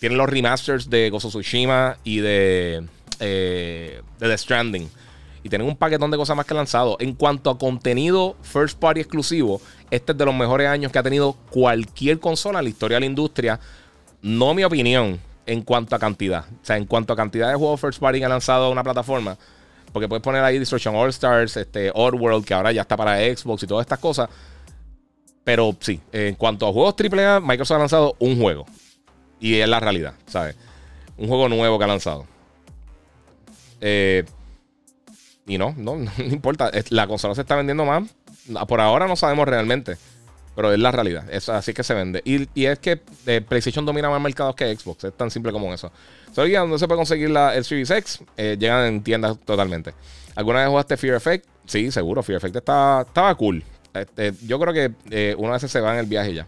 tienen 0.00 0.18
los 0.18 0.28
remasters 0.28 0.90
de 0.90 1.10
Gozo 1.10 1.28
Tsushima 1.28 1.96
y 2.02 2.18
de, 2.18 2.84
eh, 3.20 4.02
de 4.18 4.28
The 4.28 4.36
Stranding. 4.36 4.90
Y 5.44 5.50
tienen 5.50 5.68
un 5.68 5.76
paquetón 5.76 6.10
de 6.10 6.16
cosas 6.16 6.36
más 6.36 6.46
que 6.46 6.54
lanzado. 6.54 6.96
En 6.98 7.12
cuanto 7.14 7.50
a 7.50 7.58
contenido 7.58 8.34
first 8.40 8.78
party 8.78 9.00
exclusivo, 9.00 9.60
este 9.90 10.12
es 10.12 10.18
de 10.18 10.24
los 10.24 10.34
mejores 10.34 10.66
años 10.68 10.90
que 10.90 10.98
ha 10.98 11.02
tenido 11.02 11.34
cualquier 11.50 12.18
consola 12.18 12.60
en 12.60 12.64
la 12.64 12.70
historia 12.70 12.96
de 12.96 13.00
la 13.00 13.06
industria. 13.06 13.60
No 14.22 14.54
mi 14.54 14.64
opinión 14.64 15.20
en 15.44 15.60
cuanto 15.60 15.94
a 15.94 15.98
cantidad. 15.98 16.46
O 16.62 16.64
sea, 16.64 16.78
en 16.78 16.86
cuanto 16.86 17.12
a 17.12 17.16
cantidad 17.16 17.50
de 17.50 17.56
juegos 17.56 17.78
first 17.78 18.00
party 18.00 18.20
que 18.20 18.24
ha 18.24 18.28
lanzado 18.30 18.70
una 18.70 18.82
plataforma. 18.82 19.36
Porque 19.92 20.08
puedes 20.08 20.22
poner 20.22 20.42
ahí 20.42 20.58
Destruction 20.58 20.96
All 20.96 21.10
Stars, 21.10 21.58
este, 21.58 21.92
Oddworld, 21.94 22.44
que 22.44 22.54
ahora 22.54 22.72
ya 22.72 22.80
está 22.80 22.96
para 22.96 23.18
Xbox 23.18 23.62
y 23.62 23.66
todas 23.66 23.84
estas 23.84 23.98
cosas. 23.98 24.30
Pero 25.44 25.76
sí, 25.78 26.00
en 26.10 26.36
cuanto 26.36 26.66
a 26.66 26.72
juegos 26.72 26.94
AAA, 26.98 27.40
Microsoft 27.40 27.76
ha 27.76 27.80
lanzado 27.80 28.16
un 28.18 28.40
juego. 28.40 28.64
Y 29.38 29.56
es 29.56 29.68
la 29.68 29.78
realidad, 29.78 30.14
¿sabes? 30.26 30.56
Un 31.18 31.28
juego 31.28 31.50
nuevo 31.50 31.78
que 31.78 31.84
ha 31.84 31.88
lanzado. 31.88 32.26
Eh, 33.82 34.24
y 35.46 35.58
no, 35.58 35.74
no, 35.76 35.96
no, 35.96 36.10
importa. 36.18 36.70
La 36.90 37.06
consola 37.06 37.34
se 37.34 37.42
está 37.42 37.56
vendiendo 37.56 37.84
más. 37.84 38.08
Por 38.68 38.80
ahora 38.80 39.06
no 39.06 39.16
sabemos 39.16 39.46
realmente. 39.48 39.96
Pero 40.54 40.72
es 40.72 40.78
la 40.78 40.92
realidad. 40.92 41.28
Es 41.30 41.48
así 41.48 41.74
que 41.74 41.82
se 41.82 41.94
vende. 41.94 42.22
Y, 42.24 42.46
es 42.64 42.78
que 42.78 43.00
eh, 43.26 43.40
PlayStation 43.40 43.84
domina 43.84 44.08
más 44.08 44.20
mercados 44.20 44.54
que 44.54 44.74
Xbox. 44.74 45.04
Es 45.04 45.16
tan 45.16 45.30
simple 45.30 45.50
como 45.50 45.74
eso. 45.74 45.90
Que 46.34 46.56
donde 46.56 46.78
se 46.78 46.86
puede 46.86 46.98
conseguir 46.98 47.30
la, 47.30 47.54
el 47.56 47.64
Series 47.64 47.90
X, 47.90 48.20
eh, 48.36 48.56
llegan 48.58 48.86
en 48.86 49.02
tiendas 49.02 49.36
totalmente. 49.44 49.94
¿Alguna 50.36 50.60
vez 50.60 50.68
jugaste 50.68 50.96
Fear 50.96 51.16
Effect? 51.16 51.46
Sí, 51.66 51.90
seguro. 51.90 52.22
Fear 52.22 52.36
Effect 52.36 52.56
está, 52.56 53.04
estaba 53.06 53.34
cool. 53.34 53.64
Este, 53.92 54.32
yo 54.46 54.60
creo 54.60 54.72
que 54.72 55.34
una 55.36 55.52
vez 55.52 55.70
se 55.70 55.80
va 55.80 55.92
en 55.94 56.00
el 56.00 56.06
viaje 56.06 56.34
ya. 56.34 56.46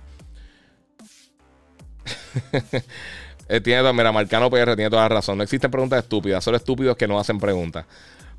Eh, 3.49 3.61
tiene, 3.61 3.93
mira, 3.93 4.11
Marcano 4.11 4.51
PR 4.51 4.75
tiene 4.75 4.91
toda 4.91 5.03
la 5.03 5.09
razón. 5.09 5.39
No 5.39 5.45
existen 5.45 5.71
preguntas 5.71 6.03
estúpidas, 6.03 6.43
solo 6.43 6.57
estúpidos 6.57 6.97
que 6.97 7.07
no 7.07 7.19
hacen 7.19 7.39
preguntas. 7.39 7.87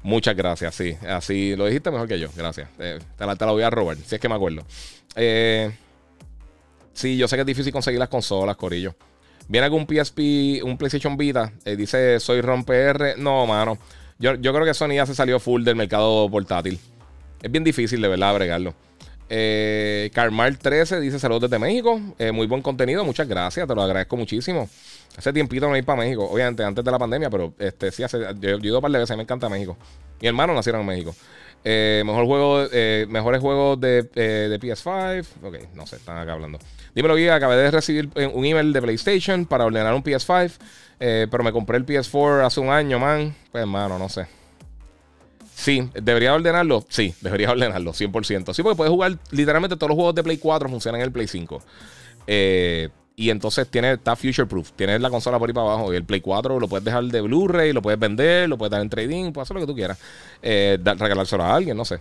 Muchas 0.03 0.35
gracias, 0.35 0.75
sí. 0.75 0.95
Así 1.07 1.55
lo 1.55 1.65
dijiste 1.65 1.91
mejor 1.91 2.07
que 2.07 2.19
yo. 2.19 2.29
Gracias. 2.35 2.69
Eh, 2.79 2.99
te, 3.17 3.25
la, 3.25 3.35
voy 3.51 3.63
a 3.63 3.69
robar, 3.69 3.97
si 3.97 4.15
es 4.15 4.21
que 4.21 4.29
me 4.29 4.35
acuerdo. 4.35 4.63
Eh, 5.15 5.71
sí, 6.93 7.17
yo 7.17 7.27
sé 7.27 7.35
que 7.35 7.41
es 7.41 7.47
difícil 7.47 7.73
conseguir 7.73 7.99
las 7.99 8.09
consolas, 8.09 8.55
Corillo. 8.55 8.95
Viene 9.47 9.65
algún 9.65 9.85
PSP, 9.87 10.63
un 10.63 10.77
PlayStation 10.77 11.17
Vita. 11.17 11.51
dice, 11.65 12.19
soy 12.19 12.41
Ron 12.41 12.63
PR. 12.63 13.17
No, 13.17 13.45
mano. 13.45 13.77
Yo, 14.19 14.35
yo 14.35 14.53
creo 14.53 14.65
que 14.65 14.73
Sony 14.73 14.95
ya 14.95 15.05
se 15.05 15.15
salió 15.15 15.39
full 15.39 15.63
del 15.63 15.75
mercado 15.75 16.29
portátil. 16.29 16.79
Es 17.41 17.51
bien 17.51 17.63
difícil, 17.63 18.01
de 18.01 18.07
verdad, 18.07 18.33
bregarlo. 18.33 18.73
Eh, 19.29 20.09
Carmar 20.13 20.55
13 20.55 21.01
dice 21.01 21.19
saludos 21.19 21.43
desde 21.43 21.59
México. 21.59 21.99
Eh, 22.17 22.31
muy 22.31 22.47
buen 22.47 22.61
contenido, 22.61 23.03
muchas 23.03 23.27
gracias, 23.27 23.67
te 23.67 23.75
lo 23.75 23.81
agradezco 23.81 24.15
muchísimo. 24.15 24.69
Hace 25.17 25.33
tiempito 25.33 25.67
no 25.67 25.75
ir 25.75 25.83
para 25.83 25.99
México, 25.99 26.29
obviamente 26.29 26.63
antes 26.63 26.85
de 26.85 26.91
la 26.91 26.99
pandemia, 26.99 27.29
pero 27.29 27.53
este 27.57 27.91
sí 27.91 28.03
hace, 28.03 28.19
yo, 28.39 28.49
he 28.51 28.57
ido 28.61 28.77
un 28.77 28.81
par 28.81 28.91
de 28.91 28.99
veces, 28.99 29.17
me 29.17 29.23
encanta 29.23 29.49
México. 29.49 29.75
Mi 30.21 30.27
hermano 30.27 30.53
nacieron 30.53 30.81
en 30.81 30.87
México. 30.87 31.15
Eh, 31.63 32.03
mejor 32.05 32.25
juego, 32.25 32.67
eh, 32.71 33.07
mejores 33.09 33.41
juegos 33.41 33.81
de, 33.81 34.03
de, 34.03 34.59
PS5. 34.59 35.25
Ok, 35.41 35.55
no 35.73 35.87
sé, 35.87 35.95
están 35.95 36.17
acá 36.17 36.33
hablando. 36.33 36.59
Dímelo, 36.93 37.15
guía. 37.15 37.35
Acabé 37.35 37.57
de 37.57 37.71
recibir 37.71 38.09
un 38.33 38.45
email 38.45 38.71
de 38.71 38.81
PlayStation 38.81 39.45
para 39.45 39.65
ordenar 39.65 39.93
un 39.93 40.03
PS5. 40.03 40.51
pero 40.97 41.43
me 41.43 41.51
compré 41.51 41.77
el 41.77 41.85
PS4 41.85 42.45
hace 42.45 42.59
un 42.59 42.69
año, 42.69 42.99
man. 42.99 43.35
Pues, 43.51 43.63
hermano, 43.63 43.97
no 43.97 44.07
sé. 44.07 44.27
Sí, 45.57 45.89
¿debería 45.95 46.35
ordenarlo? 46.35 46.85
Sí, 46.87 47.15
debería 47.19 47.49
ordenarlo, 47.49 47.91
100%. 47.91 48.53
Sí, 48.53 48.61
porque 48.61 48.77
puedes 48.77 48.91
jugar 48.91 49.17
literalmente 49.31 49.75
todos 49.75 49.89
los 49.89 49.95
juegos 49.95 50.13
de 50.13 50.23
Play 50.23 50.37
4 50.37 50.69
funcionan 50.69 51.01
en 51.01 51.05
el 51.05 51.11
Play 51.11 51.27
5. 51.27 51.63
Eh, 52.27 52.89
y 53.19 53.31
entonces 53.31 53.67
tiene, 53.67 53.93
está 53.93 54.15
future 54.15 54.45
proof. 54.45 54.73
Tienes 54.73 55.01
la 55.01 55.09
consola 55.09 55.39
por 55.39 55.49
ahí 55.49 55.53
para 55.53 55.65
abajo. 55.65 55.91
Y 55.91 55.95
el 55.95 56.03
Play 56.03 56.21
4 56.21 56.59
lo 56.59 56.67
puedes 56.67 56.85
dejar 56.85 57.03
de 57.05 57.19
Blu-ray, 57.21 57.73
lo 57.73 57.81
puedes 57.81 57.99
vender, 57.99 58.47
lo 58.47 58.59
puedes 58.59 58.69
dar 58.69 58.79
en 58.79 58.89
trading, 58.89 59.31
puedes 59.31 59.47
hacer 59.47 59.55
lo 59.55 59.61
que 59.61 59.65
tú 59.65 59.73
quieras. 59.73 59.97
Eh, 60.43 60.77
regalárselo 60.83 61.43
a 61.43 61.55
alguien, 61.55 61.75
no 61.75 61.83
sé. 61.83 61.97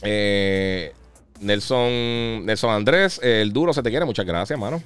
Eh, 0.00 0.94
Nelson, 1.40 2.46
Nelson 2.46 2.70
Andrés, 2.70 3.20
el 3.22 3.52
duro 3.52 3.74
se 3.74 3.82
te 3.82 3.90
quiere. 3.90 4.06
Muchas 4.06 4.24
gracias, 4.24 4.58
mano. 4.58 4.82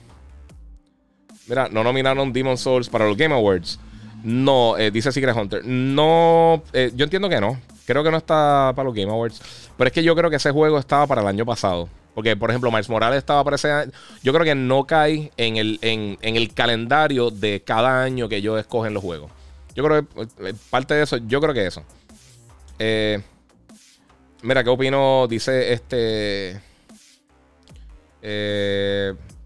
Mira, 1.47 1.69
no 1.69 1.85
nominaron 1.85 2.33
Demon 2.33 2.59
Souls 2.59 2.89
para 2.89 3.07
los 3.07 3.17
Game 3.17 3.33
Awards. 3.33 3.79
No, 4.25 4.77
eh, 4.77 4.91
dice 4.91 5.13
Secret 5.13 5.37
Hunter. 5.37 5.65
No, 5.65 6.65
yo 6.73 7.05
entiendo 7.05 7.29
que 7.29 7.41
no. 7.41 7.61
Creo 7.87 8.03
que 8.03 8.11
no 8.11 8.17
está 8.17 8.73
para 8.75 8.87
los 8.87 8.95
Game 8.95 9.13
Awards. 9.13 9.41
Pero 9.79 9.87
es 9.87 9.95
que 9.95 10.03
yo 10.03 10.17
creo 10.17 10.31
que 10.31 10.37
ese 10.37 10.51
juego 10.51 10.81
estaba 10.81 11.07
para 11.07 11.21
el 11.21 11.29
año 11.29 11.47
pasado. 11.47 11.89
Porque, 12.17 12.35
por 12.35 12.49
ejemplo, 12.49 12.71
Miles 12.71 12.89
Morales 12.89 13.19
estaba 13.19 13.45
para 13.45 13.57
ese 13.57 13.71
año. 13.71 13.93
Yo 14.23 14.33
creo 14.33 14.47
que 14.47 14.55
no 14.55 14.87
cae 14.87 15.31
en 15.37 15.59
el, 15.59 15.79
en, 15.83 16.17
el 16.23 16.55
calendario 16.55 17.31
de 17.31 17.62
cada 17.62 18.03
año 18.03 18.27
que 18.27 18.37
ellos 18.37 18.59
escogen 18.59 18.95
los 18.95 19.03
juegos. 19.03 19.31
Yo 19.75 19.85
creo 19.85 20.09
que 20.09 20.23
eh, 20.49 20.55
parte 20.71 20.95
de 20.95 21.03
eso, 21.03 21.19
yo 21.19 21.43
creo 21.43 21.53
que 21.53 21.67
eso. 21.67 21.85
mira, 24.43 24.64
¿qué 24.64 24.71
opino? 24.71 25.27
Dice 25.29 25.75
este. 25.75 26.59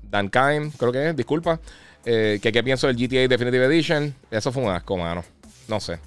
Dan 0.03 0.29
Kine, 0.31 0.71
creo 0.79 0.93
que 0.93 1.09
es, 1.09 1.16
disculpa. 1.16 1.59
Eh, 2.05 2.39
qué 2.41 2.62
pienso 2.62 2.87
del 2.87 2.97
GTA 2.97 3.27
Definitive 3.27 3.64
Edition. 3.64 4.14
Eso 4.31 4.53
fue 4.53 4.62
un 4.62 4.71
asco, 4.71 4.97
mano. 4.97 5.25
No 5.66 5.81
sé. 5.81 5.99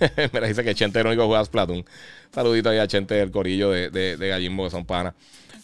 Mira, 0.32 0.46
dice 0.46 0.64
que 0.64 0.74
Chente 0.74 0.98
es 0.98 1.04
el 1.04 1.08
único 1.08 1.24
que 1.24 1.28
juega 1.28 1.44
Splatoon. 1.44 1.84
Saludito 2.32 2.70
ahí 2.70 2.78
a 2.78 2.86
Chente 2.86 3.14
del 3.14 3.30
corillo 3.30 3.70
de, 3.70 3.90
de, 3.90 4.16
de 4.16 4.28
Gallimbo, 4.28 4.64
que 4.64 4.70
son 4.70 4.84
panas. 4.84 5.14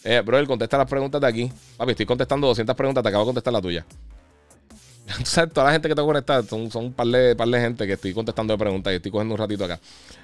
Eh, 0.03 0.21
bro, 0.25 0.37
él 0.37 0.47
contesta 0.47 0.77
las 0.77 0.87
preguntas 0.87 1.19
de 1.19 1.27
aquí. 1.27 1.51
Papi, 1.77 1.91
estoy 1.91 2.05
contestando 2.05 2.47
200 2.47 2.75
preguntas, 2.75 3.03
te 3.03 3.09
acabo 3.09 3.23
de 3.23 3.27
contestar 3.27 3.53
la 3.53 3.61
tuya. 3.61 3.85
toda 5.53 5.67
la 5.67 5.71
gente 5.71 5.87
que 5.87 5.95
tengo 5.95 6.07
conectada 6.07 6.43
son, 6.43 6.69
son 6.69 6.85
un 6.85 6.93
par 6.93 7.07
de, 7.07 7.35
par 7.35 7.47
de 7.47 7.59
gente 7.59 7.87
que 7.87 7.93
estoy 7.93 8.13
contestando 8.13 8.53
de 8.53 8.57
preguntas 8.57 8.91
y 8.91 8.97
estoy 8.97 9.11
cogiendo 9.11 9.35
un 9.35 9.39
ratito 9.39 9.65
acá. 9.65 9.79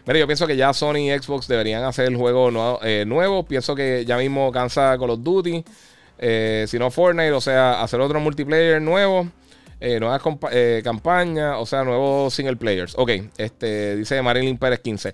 Mira, 0.06 0.20
yo 0.20 0.28
pienso 0.28 0.46
que 0.46 0.56
ya 0.58 0.74
Sony 0.74 0.98
y 0.98 1.18
Xbox 1.18 1.48
deberían 1.48 1.84
hacer 1.84 2.08
el 2.08 2.18
juego 2.18 2.80
eh, 2.84 3.06
nuevo. 3.06 3.44
Pienso 3.46 3.76
que 3.76 4.06
ya 4.06 4.18
mismo 4.18 4.52
cansa 4.52 4.98
Call 4.98 5.12
of 5.12 5.20
Duty. 5.24 5.64
Eh, 6.20 6.66
si 6.68 6.78
no 6.78 6.92
Fortnite, 6.92 7.32
o 7.32 7.42
sea, 7.42 7.82
hacer 7.82 8.00
otro 8.02 8.20
multiplayer 8.20 8.82
nuevo. 8.82 9.28
Eh, 9.80 10.00
nuevas 10.00 10.22
campañas, 10.82 11.56
o 11.60 11.66
sea, 11.66 11.84
nuevos 11.84 12.34
single 12.34 12.56
players. 12.56 12.94
Ok, 12.98 13.12
este, 13.38 13.98
dice 13.98 14.22
Marilyn 14.22 14.58
Pérez 14.58 14.80
15. 14.80 15.14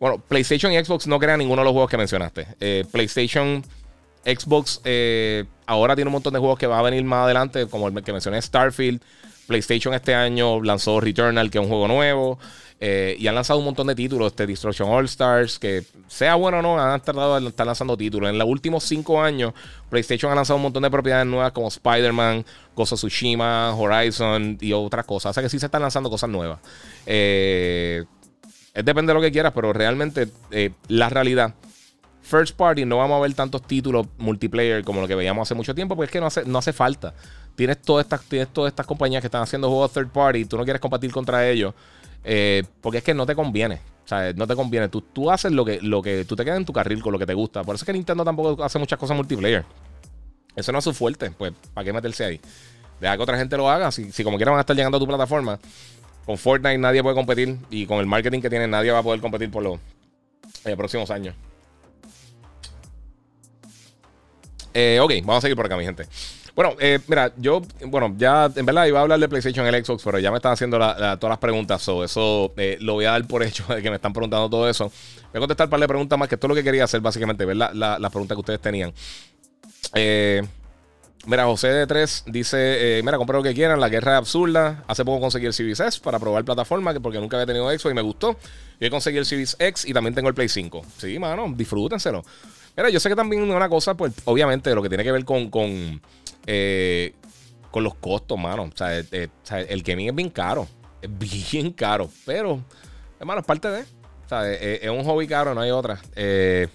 Bueno, 0.00 0.18
PlayStation 0.18 0.72
y 0.72 0.82
Xbox 0.82 1.06
no 1.06 1.18
crean 1.18 1.38
ninguno 1.38 1.60
de 1.60 1.64
los 1.66 1.72
juegos 1.72 1.90
que 1.90 1.98
mencionaste. 1.98 2.86
PlayStation, 2.90 3.62
Xbox, 4.24 4.80
ahora 5.66 5.94
tiene 5.94 6.08
un 6.08 6.14
montón 6.14 6.32
de 6.32 6.40
juegos 6.40 6.58
que 6.58 6.66
va 6.66 6.78
a 6.78 6.82
venir 6.82 7.04
más 7.04 7.24
adelante, 7.24 7.66
como 7.68 7.86
el 7.86 8.02
que 8.02 8.12
mencioné, 8.12 8.40
Starfield. 8.40 9.00
PlayStation 9.46 9.92
este 9.94 10.14
año 10.14 10.62
lanzó 10.62 11.00
Returnal, 11.00 11.50
que 11.50 11.58
es 11.58 11.62
un 11.62 11.68
juego 11.68 11.88
nuevo. 11.88 12.38
Eh, 12.82 13.14
y 13.18 13.26
han 13.26 13.34
lanzado 13.34 13.58
un 13.58 13.66
montón 13.66 13.88
de 13.88 13.94
títulos, 13.94 14.28
este 14.28 14.46
Destruction 14.46 14.88
All 14.88 15.04
Stars, 15.04 15.58
que 15.58 15.84
sea 16.08 16.36
bueno 16.36 16.60
o 16.60 16.62
no, 16.62 16.80
han 16.80 16.98
tratado 17.02 17.38
de 17.38 17.48
estar 17.48 17.66
lanzando 17.66 17.94
títulos. 17.94 18.30
En 18.30 18.38
los 18.38 18.48
últimos 18.48 18.84
cinco 18.84 19.20
años, 19.20 19.52
PlayStation 19.90 20.32
ha 20.32 20.34
lanzado 20.34 20.56
un 20.56 20.62
montón 20.62 20.84
de 20.84 20.90
propiedades 20.90 21.26
nuevas 21.26 21.52
como 21.52 21.68
Spider-Man, 21.68 22.46
Ghost 22.74 22.94
Tsushima, 22.94 23.74
Horizon 23.74 24.56
y 24.60 24.72
otras 24.72 25.04
cosas. 25.04 25.30
O 25.30 25.34
sea 25.34 25.42
que 25.42 25.50
sí 25.50 25.58
se 25.58 25.66
están 25.66 25.82
lanzando 25.82 26.08
cosas 26.08 26.30
nuevas. 26.30 26.58
Eh, 27.04 28.04
es 28.74 28.84
depende 28.84 29.10
de 29.10 29.14
lo 29.14 29.20
que 29.20 29.32
quieras, 29.32 29.52
pero 29.54 29.72
realmente 29.72 30.28
eh, 30.50 30.70
la 30.88 31.08
realidad. 31.08 31.54
First 32.22 32.56
Party 32.56 32.84
no 32.84 32.98
vamos 32.98 33.18
a 33.18 33.22
ver 33.22 33.34
tantos 33.34 33.62
títulos 33.62 34.06
multiplayer 34.18 34.84
como 34.84 35.00
lo 35.00 35.08
que 35.08 35.14
veíamos 35.14 35.48
hace 35.48 35.54
mucho 35.54 35.74
tiempo, 35.74 35.96
porque 35.96 36.06
es 36.06 36.12
que 36.12 36.20
no 36.20 36.26
hace, 36.26 36.44
no 36.44 36.58
hace 36.58 36.72
falta. 36.72 37.14
Tienes 37.56 37.82
todas, 37.82 38.04
estas, 38.04 38.22
tienes 38.22 38.48
todas 38.48 38.72
compañías 38.86 39.20
que 39.20 39.26
están 39.26 39.42
haciendo 39.42 39.68
juegos 39.68 39.92
third 39.92 40.08
party, 40.08 40.44
tú 40.44 40.56
no 40.56 40.64
quieres 40.64 40.80
competir 40.80 41.10
contra 41.10 41.48
ellos. 41.48 41.74
Eh, 42.22 42.62
porque 42.80 42.98
es 42.98 43.04
que 43.04 43.14
no 43.14 43.26
te 43.26 43.34
conviene. 43.34 43.80
O 44.04 44.08
sea, 44.08 44.32
no 44.34 44.46
te 44.46 44.54
conviene. 44.54 44.88
Tú, 44.88 45.00
tú 45.00 45.30
haces 45.30 45.52
lo 45.52 45.64
que, 45.64 45.80
lo 45.80 46.02
que 46.02 46.24
tú 46.24 46.36
te 46.36 46.44
quedas 46.44 46.58
en 46.58 46.64
tu 46.64 46.72
carril 46.72 47.02
con 47.02 47.12
lo 47.12 47.18
que 47.18 47.26
te 47.26 47.34
gusta. 47.34 47.64
Por 47.64 47.74
eso 47.74 47.82
es 47.82 47.86
que 47.86 47.92
Nintendo 47.92 48.24
tampoco 48.24 48.62
hace 48.62 48.78
muchas 48.78 48.98
cosas 48.98 49.16
multiplayer. 49.16 49.64
Eso 50.54 50.72
no 50.72 50.78
es 50.78 50.84
su 50.84 50.92
fuerte. 50.92 51.30
Pues, 51.30 51.52
¿para 51.74 51.84
qué 51.84 51.92
meterse 51.92 52.24
ahí? 52.24 52.40
Deja 53.00 53.16
que 53.16 53.22
otra 53.22 53.38
gente 53.38 53.56
lo 53.56 53.70
haga. 53.70 53.90
Si, 53.90 54.12
si 54.12 54.24
como 54.24 54.36
quiera 54.36 54.50
van 54.50 54.58
a 54.58 54.60
estar 54.60 54.76
llegando 54.76 54.96
a 54.96 55.00
tu 55.00 55.06
plataforma. 55.06 55.58
Con 56.26 56.38
Fortnite 56.38 56.78
nadie 56.78 57.02
puede 57.02 57.14
competir. 57.14 57.56
Y 57.70 57.86
con 57.86 57.98
el 57.98 58.06
marketing 58.06 58.40
que 58.40 58.50
tiene 58.50 58.66
nadie 58.66 58.90
va 58.90 58.98
a 58.98 59.02
poder 59.02 59.20
competir 59.20 59.50
por 59.50 59.62
los 59.62 59.78
eh, 60.64 60.76
próximos 60.76 61.10
años. 61.10 61.34
Eh, 64.72 64.98
ok, 65.00 65.12
vamos 65.20 65.38
a 65.38 65.40
seguir 65.42 65.56
por 65.56 65.66
acá, 65.66 65.76
mi 65.76 65.84
gente. 65.84 66.06
Bueno, 66.54 66.76
eh, 66.78 66.98
mira, 67.06 67.32
yo, 67.36 67.62
bueno, 67.86 68.14
ya 68.18 68.50
en 68.54 68.66
verdad 68.66 68.84
iba 68.86 68.98
a 68.98 69.02
hablar 69.02 69.18
de 69.18 69.28
PlayStation 69.28 69.66
el 69.66 69.84
Xbox, 69.84 70.02
pero 70.04 70.18
ya 70.18 70.30
me 70.30 70.36
están 70.36 70.52
haciendo 70.52 70.76
todas 70.78 71.22
las 71.22 71.38
preguntas. 71.38 71.80
So, 71.80 72.04
eso 72.04 72.52
eh, 72.56 72.76
lo 72.80 72.94
voy 72.94 73.04
a 73.04 73.12
dar 73.12 73.26
por 73.26 73.42
hecho 73.44 73.64
de 73.72 73.82
que 73.82 73.90
me 73.90 73.96
están 73.96 74.12
preguntando 74.12 74.50
todo 74.50 74.68
eso. 74.68 74.92
Voy 75.32 75.38
a 75.38 75.40
contestar 75.40 75.66
un 75.66 75.70
par 75.70 75.80
de 75.80 75.88
preguntas 75.88 76.18
más, 76.18 76.28
que 76.28 76.34
es 76.34 76.42
lo 76.42 76.54
que 76.54 76.64
quería 76.64 76.84
hacer, 76.84 77.00
básicamente, 77.00 77.44
ver 77.44 77.56
las 77.56 78.10
preguntas 78.10 78.36
que 78.36 78.40
ustedes 78.40 78.60
tenían. 78.60 78.92
Eh, 79.94 80.42
mira, 81.26 81.44
José 81.44 81.68
de 81.68 81.86
3 81.86 82.24
dice: 82.26 83.00
Mira, 83.04 83.16
compré 83.16 83.36
lo 83.36 83.42
que 83.42 83.54
quieran, 83.54 83.80
la 83.80 83.88
guerra 83.88 84.12
es 84.12 84.18
absurda. 84.18 84.84
Hace 84.86 85.04
poco 85.04 85.20
conseguí 85.20 85.46
el 85.46 85.52
Series 85.52 85.80
S 85.80 86.00
para 86.00 86.18
probar 86.18 86.44
plataforma, 86.44 86.94
porque 86.94 87.18
nunca 87.18 87.36
había 87.36 87.46
tenido 87.46 87.68
Xbox 87.70 87.92
y 87.92 87.94
me 87.94 88.02
gustó. 88.02 88.36
Yo 88.80 88.90
conseguí 88.90 89.18
el 89.18 89.26
Series 89.26 89.56
X 89.58 89.84
y 89.86 89.92
también 89.92 90.14
tengo 90.14 90.28
el 90.28 90.34
Play 90.34 90.48
5. 90.48 90.82
Sí, 90.98 91.18
mano, 91.18 91.52
disfrútenselo. 91.54 92.22
Mira, 92.76 92.88
yo 92.90 93.00
sé 93.00 93.08
que 93.08 93.16
también 93.16 93.42
una 93.42 93.68
cosa, 93.68 93.94
pues, 93.94 94.12
obviamente, 94.24 94.74
lo 94.74 94.82
que 94.82 94.88
tiene 94.88 95.04
que 95.04 95.12
ver 95.12 95.24
con 95.24 95.50
eh, 96.46 97.14
con 97.70 97.84
los 97.84 97.94
costos, 97.94 98.38
mano. 98.38 98.64
O 98.64 98.76
sea, 98.76 98.98
eh, 98.98 99.28
el 99.68 99.82
gaming 99.82 100.08
es 100.08 100.14
bien 100.14 100.30
caro. 100.30 100.66
Es 101.00 101.10
bien 101.18 101.72
caro. 101.72 102.10
Pero, 102.26 102.60
hermano, 103.18 103.40
es 103.40 103.46
parte 103.46 103.68
de. 103.68 103.82
O 103.82 104.28
sea, 104.28 104.50
es, 104.50 104.88
un 104.88 105.04
hobby 105.04 105.26
caro, 105.26 105.54
no 105.54 105.60
hay 105.60 105.70
otra. 105.70 106.00
Eh, 106.14 106.68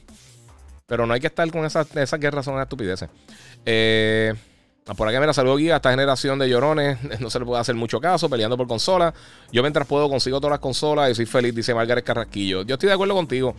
pero 0.86 1.06
no 1.06 1.14
hay 1.14 1.20
que 1.20 1.28
estar 1.28 1.50
con 1.52 1.66
esas, 1.66 1.94
esas 1.96 2.20
guerras, 2.20 2.46
son 2.46 2.62
estupideces. 2.62 3.10
Eh. 3.66 4.34
Por 4.96 5.08
aquí, 5.08 5.18
mira, 5.18 5.34
saludo 5.34 5.56
aquí 5.56 5.72
a 5.72 5.78
esta 5.78 5.90
generación 5.90 6.38
de 6.38 6.48
llorones. 6.48 7.00
No 7.20 7.32
se 7.32 7.40
le 7.40 7.46
puede 7.46 7.60
hacer 7.60 7.74
mucho 7.74 8.00
caso 8.00 8.30
peleando 8.30 8.56
por 8.56 8.68
consola. 8.68 9.16
Yo 9.52 9.64
mientras 9.64 9.88
puedo 9.88 10.08
consigo 10.10 10.40
todas 10.40 10.52
las 10.52 10.60
consolas 10.60 11.10
y 11.10 11.16
soy 11.16 11.26
feliz, 11.26 11.56
dice 11.56 11.74
Margaret 11.74 12.06
Carrasquillo. 12.06 12.62
Yo 12.62 12.76
estoy 12.76 12.88
de 12.88 12.94
acuerdo 12.94 13.16
contigo. 13.16 13.56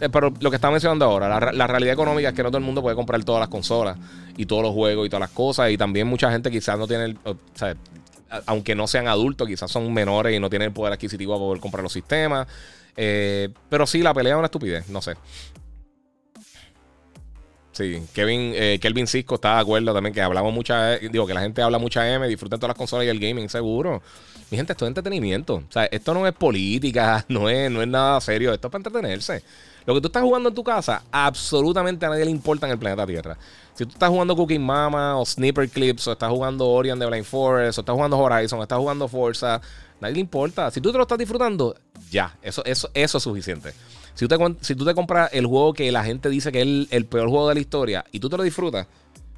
Eh, 0.00 0.08
pero 0.10 0.32
lo 0.40 0.48
que 0.48 0.56
estaba 0.56 0.72
mencionando 0.72 1.04
ahora, 1.04 1.52
la, 1.52 1.66
realidad 1.66 1.92
económica 1.92 2.30
es 2.30 2.34
que 2.34 2.42
no 2.42 2.48
todo 2.48 2.56
el 2.56 2.64
mundo 2.64 2.80
puede 2.80 2.96
comprar 2.96 3.22
todas 3.22 3.40
las 3.40 3.50
consolas 3.50 3.98
y 4.38 4.46
todos 4.46 4.62
los 4.62 4.72
juegos 4.72 5.06
y 5.06 5.10
todas 5.10 5.20
las 5.20 5.30
cosas. 5.30 5.70
Y 5.70 5.76
también 5.76 6.06
mucha 6.06 6.32
gente 6.32 6.50
quizás 6.50 6.78
no 6.78 6.88
tiene, 6.88 7.16
sea, 7.52 7.76
aunque 8.46 8.74
no 8.74 8.86
sean 8.86 9.08
adultos, 9.08 9.46
quizás 9.46 9.70
son 9.70 9.92
menores 9.92 10.34
y 10.34 10.40
no 10.40 10.48
tienen 10.48 10.68
el 10.68 10.72
poder 10.72 10.94
adquisitivo 10.94 11.34
para 11.34 11.44
poder 11.44 11.60
comprar 11.60 11.82
los 11.82 11.92
sistemas. 11.92 12.46
Eh, 12.96 13.50
pero 13.68 13.86
sí, 13.86 14.02
la 14.02 14.14
pelea 14.14 14.34
es 14.34 14.38
una 14.38 14.46
estupidez, 14.46 14.88
no 14.88 15.02
sé. 15.02 15.16
Sí, 17.72 18.02
Kevin, 18.12 18.52
eh, 18.54 18.78
Kelvin 18.80 19.06
Cisco 19.06 19.36
está 19.36 19.54
de 19.54 19.60
acuerdo 19.62 19.94
también 19.94 20.12
que 20.12 20.20
hablamos 20.20 20.52
mucha, 20.52 20.98
digo 20.98 21.26
que 21.26 21.32
la 21.32 21.40
gente 21.40 21.62
habla 21.62 21.78
mucha 21.78 22.12
M, 22.12 22.28
disfruta 22.28 22.56
todas 22.56 22.68
las 22.68 22.76
consolas 22.76 23.06
y 23.06 23.08
el 23.08 23.18
gaming, 23.18 23.48
seguro. 23.48 24.02
Mi 24.50 24.58
gente, 24.58 24.74
esto 24.74 24.84
es 24.84 24.88
entretenimiento. 24.88 25.54
O 25.54 25.72
sea, 25.72 25.86
esto 25.86 26.12
no 26.12 26.26
es 26.26 26.34
política, 26.34 27.24
no 27.28 27.48
es, 27.48 27.70
no 27.70 27.80
es 27.80 27.88
nada 27.88 28.20
serio, 28.20 28.52
esto 28.52 28.68
es 28.68 28.70
para 28.70 28.80
entretenerse. 28.80 29.42
Lo 29.86 29.94
que 29.94 30.00
tú 30.02 30.08
estás 30.08 30.22
jugando 30.22 30.50
en 30.50 30.54
tu 30.54 30.62
casa, 30.62 31.02
absolutamente 31.10 32.04
a 32.04 32.10
nadie 32.10 32.26
le 32.26 32.30
importa 32.30 32.66
en 32.66 32.72
el 32.72 32.78
planeta 32.78 33.06
Tierra. 33.06 33.36
Si 33.74 33.84
tú 33.86 33.92
estás 33.92 34.10
jugando 34.10 34.36
Cooking 34.36 34.62
Mama 34.62 35.18
o 35.18 35.24
Sniper 35.24 35.68
Clips, 35.68 36.06
o 36.06 36.12
estás 36.12 36.30
jugando 36.30 36.68
Orion 36.68 36.98
de 36.98 37.06
Blind 37.06 37.24
Forest, 37.24 37.78
o 37.78 37.80
estás 37.80 37.94
jugando 37.94 38.18
Horizon, 38.18 38.60
o 38.60 38.62
estás 38.62 38.78
jugando 38.78 39.08
Forza, 39.08 39.60
nadie 39.98 40.14
le 40.14 40.20
importa. 40.20 40.70
Si 40.70 40.80
tú 40.80 40.92
te 40.92 40.98
lo 40.98 41.02
estás 41.02 41.18
disfrutando, 41.18 41.74
ya, 42.10 42.36
eso, 42.42 42.62
eso, 42.66 42.90
eso 42.92 43.18
es 43.18 43.24
suficiente. 43.24 43.72
Si 44.14 44.26
tú, 44.28 44.84
te, 44.84 44.94
compras 44.94 45.30
el 45.32 45.46
juego 45.46 45.72
que 45.72 45.90
la 45.90 46.04
gente 46.04 46.28
dice 46.28 46.52
que 46.52 46.60
es 46.60 46.86
el, 46.90 47.06
peor 47.06 47.28
juego 47.28 47.48
de 47.48 47.54
la 47.54 47.60
historia 47.60 48.04
y 48.12 48.20
tú 48.20 48.28
te 48.28 48.36
lo 48.36 48.42
disfrutas, 48.42 48.86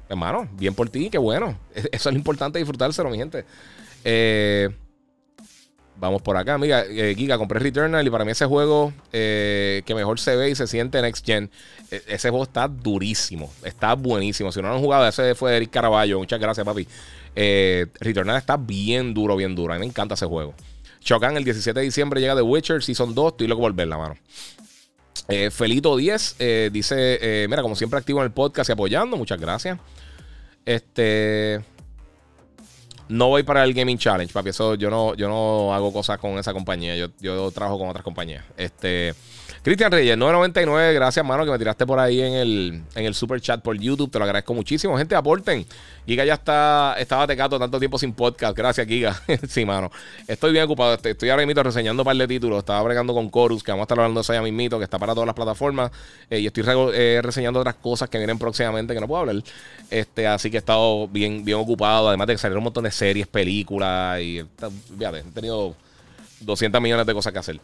hermano, 0.09 0.47
bien 0.53 0.73
por 0.73 0.89
ti, 0.89 1.09
qué 1.09 1.17
bueno. 1.17 1.57
Eso 1.73 2.09
es 2.09 2.13
lo 2.13 2.17
importante, 2.17 2.59
disfrutárselo, 2.59 3.09
mi 3.09 3.17
gente. 3.17 3.45
Eh, 4.03 4.69
vamos 5.97 6.21
por 6.21 6.35
acá, 6.35 6.55
amiga. 6.55 6.83
Eh, 6.87 7.15
Giga, 7.17 7.37
compré 7.37 7.59
Returnal 7.59 8.05
y 8.05 8.09
para 8.09 8.25
mí 8.25 8.31
ese 8.31 8.45
juego 8.45 8.93
eh, 9.13 9.81
que 9.85 9.95
mejor 9.95 10.19
se 10.19 10.35
ve 10.35 10.49
y 10.49 10.55
se 10.55 10.67
siente 10.67 11.01
Next 11.01 11.25
Gen. 11.25 11.49
E, 11.89 12.03
ese 12.07 12.29
juego 12.29 12.43
está 12.43 12.67
durísimo, 12.67 13.51
está 13.63 13.93
buenísimo. 13.93 14.51
Si 14.51 14.61
no 14.61 14.67
lo 14.67 14.75
han 14.75 14.81
jugado, 14.81 15.07
ese 15.07 15.35
fue 15.35 15.55
Eric 15.55 15.71
Caraballo. 15.71 16.19
Muchas 16.19 16.39
gracias, 16.39 16.65
papi. 16.65 16.85
Returnal 17.33 18.37
está 18.37 18.57
bien 18.57 19.13
duro, 19.13 19.37
bien 19.37 19.55
duro. 19.55 19.73
A 19.73 19.77
mí 19.77 19.79
me 19.79 19.85
encanta 19.87 20.15
ese 20.15 20.25
juego. 20.25 20.53
Shokan 21.05 21.37
el 21.37 21.43
17 21.43 21.79
de 21.79 21.85
diciembre 21.85 22.19
llega 22.19 22.35
The 22.35 22.41
Witcher 22.41 22.83
Season 22.83 23.13
2. 23.13 23.33
Estoy 23.33 23.47
loco 23.47 23.61
por 23.61 23.73
verla, 23.73 23.97
mano. 23.97 24.15
Eh, 25.27 25.49
Felito 25.51 25.95
10 25.97 26.35
eh, 26.39 26.69
dice: 26.71 27.17
eh, 27.21 27.47
Mira, 27.47 27.61
como 27.61 27.75
siempre, 27.75 27.99
activo 27.99 28.19
en 28.19 28.25
el 28.25 28.31
podcast 28.31 28.69
y 28.69 28.73
apoyando. 28.73 29.17
Muchas 29.17 29.39
gracias. 29.39 29.79
Este. 30.65 31.63
No 33.07 33.27
voy 33.27 33.43
para 33.43 33.63
el 33.63 33.73
Gaming 33.73 33.97
Challenge, 33.99 34.33
papi. 34.33 34.49
Eso 34.49 34.73
yo 34.75 34.89
no, 34.89 35.13
yo 35.15 35.27
no 35.27 35.73
hago 35.73 35.93
cosas 35.93 36.17
con 36.17 36.37
esa 36.39 36.53
compañía. 36.53 36.95
Yo, 36.95 37.07
yo 37.19 37.51
trabajo 37.51 37.77
con 37.77 37.89
otras 37.89 38.03
compañías. 38.03 38.43
Este. 38.57 39.13
Cristian 39.65 39.91
Reyes, 39.91 40.15
999, 40.15 40.93
gracias, 40.93 41.25
mano, 41.25 41.43
que 41.43 41.49
me 41.49 41.57
tiraste 41.57 41.87
por 41.87 41.97
ahí 41.97 42.21
en 42.21 42.33
el, 42.33 42.83
en 42.93 43.05
el 43.05 43.15
super 43.15 43.41
chat 43.41 43.63
por 43.63 43.75
YouTube. 43.75 44.11
Te 44.11 44.19
lo 44.19 44.25
agradezco 44.25 44.53
muchísimo. 44.53 44.95
Gente, 44.95 45.15
aporten. 45.15 45.65
Giga 46.05 46.23
ya 46.23 46.35
está, 46.35 46.95
estaba 46.99 47.25
tecato 47.25 47.57
tanto 47.57 47.79
tiempo 47.79 47.97
sin 47.97 48.13
podcast. 48.13 48.55
Gracias, 48.55 48.85
Giga. 48.85 49.19
sí, 49.49 49.65
mano. 49.65 49.89
Estoy 50.27 50.51
bien 50.51 50.65
ocupado. 50.65 50.99
Estoy 51.03 51.29
ahora 51.31 51.47
mismo 51.47 51.63
reseñando 51.63 52.03
un 52.03 52.05
par 52.05 52.15
de 52.15 52.27
títulos. 52.27 52.59
Estaba 52.59 52.83
bregando 52.83 53.15
con 53.15 53.31
Chorus, 53.31 53.63
que 53.63 53.71
vamos 53.71 53.81
a 53.81 53.85
estar 53.85 53.97
hablando 53.97 54.19
de 54.19 54.21
eso 54.21 54.33
ya 54.33 54.43
mismito, 54.43 54.77
que 54.77 54.83
está 54.83 54.99
para 54.99 55.13
todas 55.15 55.25
las 55.25 55.35
plataformas. 55.35 55.89
Eh, 56.29 56.41
y 56.41 56.45
estoy 56.45 56.63
eh, 56.93 57.21
reseñando 57.23 57.59
otras 57.59 57.73
cosas 57.73 58.07
que 58.07 58.19
vienen 58.19 58.37
próximamente 58.37 58.93
que 58.93 59.01
no 59.01 59.07
puedo 59.07 59.21
hablar. 59.21 59.37
Este, 59.89 60.27
así 60.27 60.51
que 60.51 60.57
he 60.57 60.59
estado 60.59 61.07
bien, 61.07 61.43
bien 61.43 61.57
ocupado. 61.57 62.09
Además 62.09 62.27
de 62.27 62.33
que 62.35 62.37
salieron 62.37 62.59
un 62.59 62.65
montón 62.65 62.83
de 62.83 62.91
series, 62.91 63.25
películas. 63.25 64.21
Y 64.21 64.45
fíjate, 64.95 65.21
he 65.21 65.31
tenido 65.33 65.75
200 66.41 66.79
millones 66.79 67.07
de 67.07 67.13
cosas 67.15 67.33
que 67.33 67.39
hacer. 67.39 67.59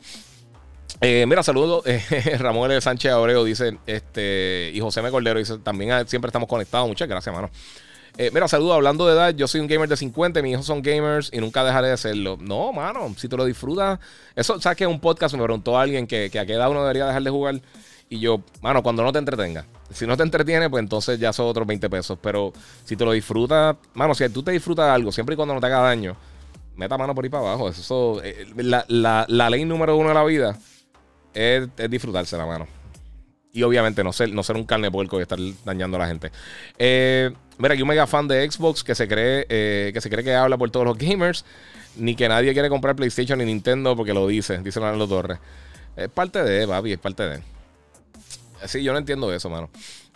Eh, 0.99 1.25
mira, 1.27 1.43
saludos. 1.43 1.83
Eh, 1.85 2.01
Ramón 2.39 2.79
Sánchez 2.81 3.11
Abreu 3.11 3.43
dice, 3.43 3.77
este, 3.85 4.71
y 4.73 4.79
José 4.79 4.99
M. 4.99 5.09
Cordero 5.09 5.39
dice, 5.39 5.57
también 5.59 6.07
siempre 6.07 6.27
estamos 6.29 6.49
conectados. 6.49 6.87
Muchas 6.87 7.07
gracias, 7.07 7.33
mano. 7.33 7.49
Eh, 8.17 8.29
mira, 8.33 8.47
saludos. 8.47 8.75
Hablando 8.75 9.07
de 9.07 9.13
edad, 9.13 9.33
yo 9.33 9.47
soy 9.47 9.61
un 9.61 9.67
gamer 9.67 9.87
de 9.87 9.97
50, 9.97 10.41
mis 10.41 10.53
hijos 10.53 10.65
son 10.65 10.81
gamers 10.81 11.29
y 11.33 11.39
nunca 11.39 11.63
dejaré 11.63 11.87
de 11.87 11.97
serlo. 11.97 12.37
No, 12.39 12.73
mano, 12.73 13.13
si 13.17 13.27
te 13.27 13.37
lo 13.37 13.45
disfrutas. 13.45 13.99
Eso, 14.35 14.59
¿sabes 14.59 14.77
que 14.77 14.85
un 14.85 14.99
podcast 14.99 15.35
me 15.35 15.43
preguntó 15.43 15.77
alguien 15.77 16.07
que, 16.07 16.25
a 16.25 16.45
qué 16.45 16.53
edad 16.53 16.69
uno 16.69 16.81
debería 16.81 17.07
dejar 17.07 17.23
de 17.23 17.29
jugar. 17.29 17.61
Y 18.09 18.19
yo, 18.19 18.41
mano, 18.61 18.83
cuando 18.83 19.03
no 19.03 19.13
te 19.13 19.19
entretenga. 19.19 19.65
Si 19.89 20.05
no 20.05 20.17
te 20.17 20.23
entretiene, 20.23 20.69
pues 20.69 20.83
entonces 20.83 21.17
ya 21.17 21.31
son 21.31 21.47
otros 21.47 21.65
20 21.65 21.89
pesos. 21.89 22.19
Pero 22.21 22.51
si 22.83 22.97
te 22.97 23.05
lo 23.05 23.13
disfrutas, 23.13 23.77
mano, 23.93 24.13
si 24.13 24.27
tú 24.29 24.43
te 24.43 24.51
disfrutas 24.51 24.85
de 24.87 24.91
algo, 24.91 25.11
siempre 25.13 25.33
y 25.33 25.37
cuando 25.37 25.53
no 25.53 25.61
te 25.61 25.67
haga 25.67 25.79
daño, 25.79 26.17
meta 26.75 26.97
mano 26.97 27.15
por 27.15 27.23
ahí 27.23 27.29
para 27.29 27.43
abajo. 27.43 27.69
Eso, 27.69 28.21
la, 28.57 29.25
la 29.29 29.49
ley 29.49 29.63
número 29.63 29.95
uno 29.95 30.09
de 30.09 30.15
la 30.15 30.23
vida 30.25 30.57
es, 31.33 31.67
disfrutarse 31.89 32.37
la 32.37 32.45
mano. 32.45 32.67
Y 33.53 33.63
obviamente 33.63 34.03
no 34.03 34.13
ser, 34.13 34.31
no 34.31 34.43
ser 34.43 34.55
un 34.55 34.63
carne 34.63 34.87
de 34.87 34.91
puerco 34.91 35.19
y 35.19 35.23
estar 35.23 35.39
dañando 35.65 35.97
a 35.97 35.99
la 35.99 36.07
gente. 36.07 36.31
Eh, 36.77 37.31
mira, 37.57 37.73
aquí 37.73 37.81
un 37.81 37.89
mega 37.89 38.07
fan 38.07 38.27
de 38.27 38.49
Xbox 38.49 38.83
que 38.83 38.95
se 38.95 39.07
cree 39.07 39.45
eh, 39.49 39.91
que 39.93 39.99
se 39.99 40.09
cree 40.09 40.23
que 40.23 40.33
habla 40.33 40.57
por 40.57 40.71
todos 40.71 40.85
los 40.85 40.97
gamers. 40.97 41.45
Ni 41.97 42.15
que 42.15 42.29
nadie 42.29 42.53
quiere 42.53 42.69
comprar 42.69 42.95
PlayStation 42.95 43.37
ni 43.39 43.45
Nintendo 43.45 43.97
porque 43.97 44.13
lo 44.13 44.25
dice, 44.27 44.59
dice 44.59 44.79
los 44.79 45.09
Torres. 45.09 45.39
Es 45.97 46.07
parte 46.07 46.41
de, 46.41 46.65
papi, 46.65 46.93
es 46.93 46.99
parte 46.99 47.23
de. 47.23 47.41
Sí, 48.65 48.81
yo 48.83 48.93
no 48.93 48.99
entiendo 48.99 49.33
eso, 49.33 49.49
mano. 49.49 49.69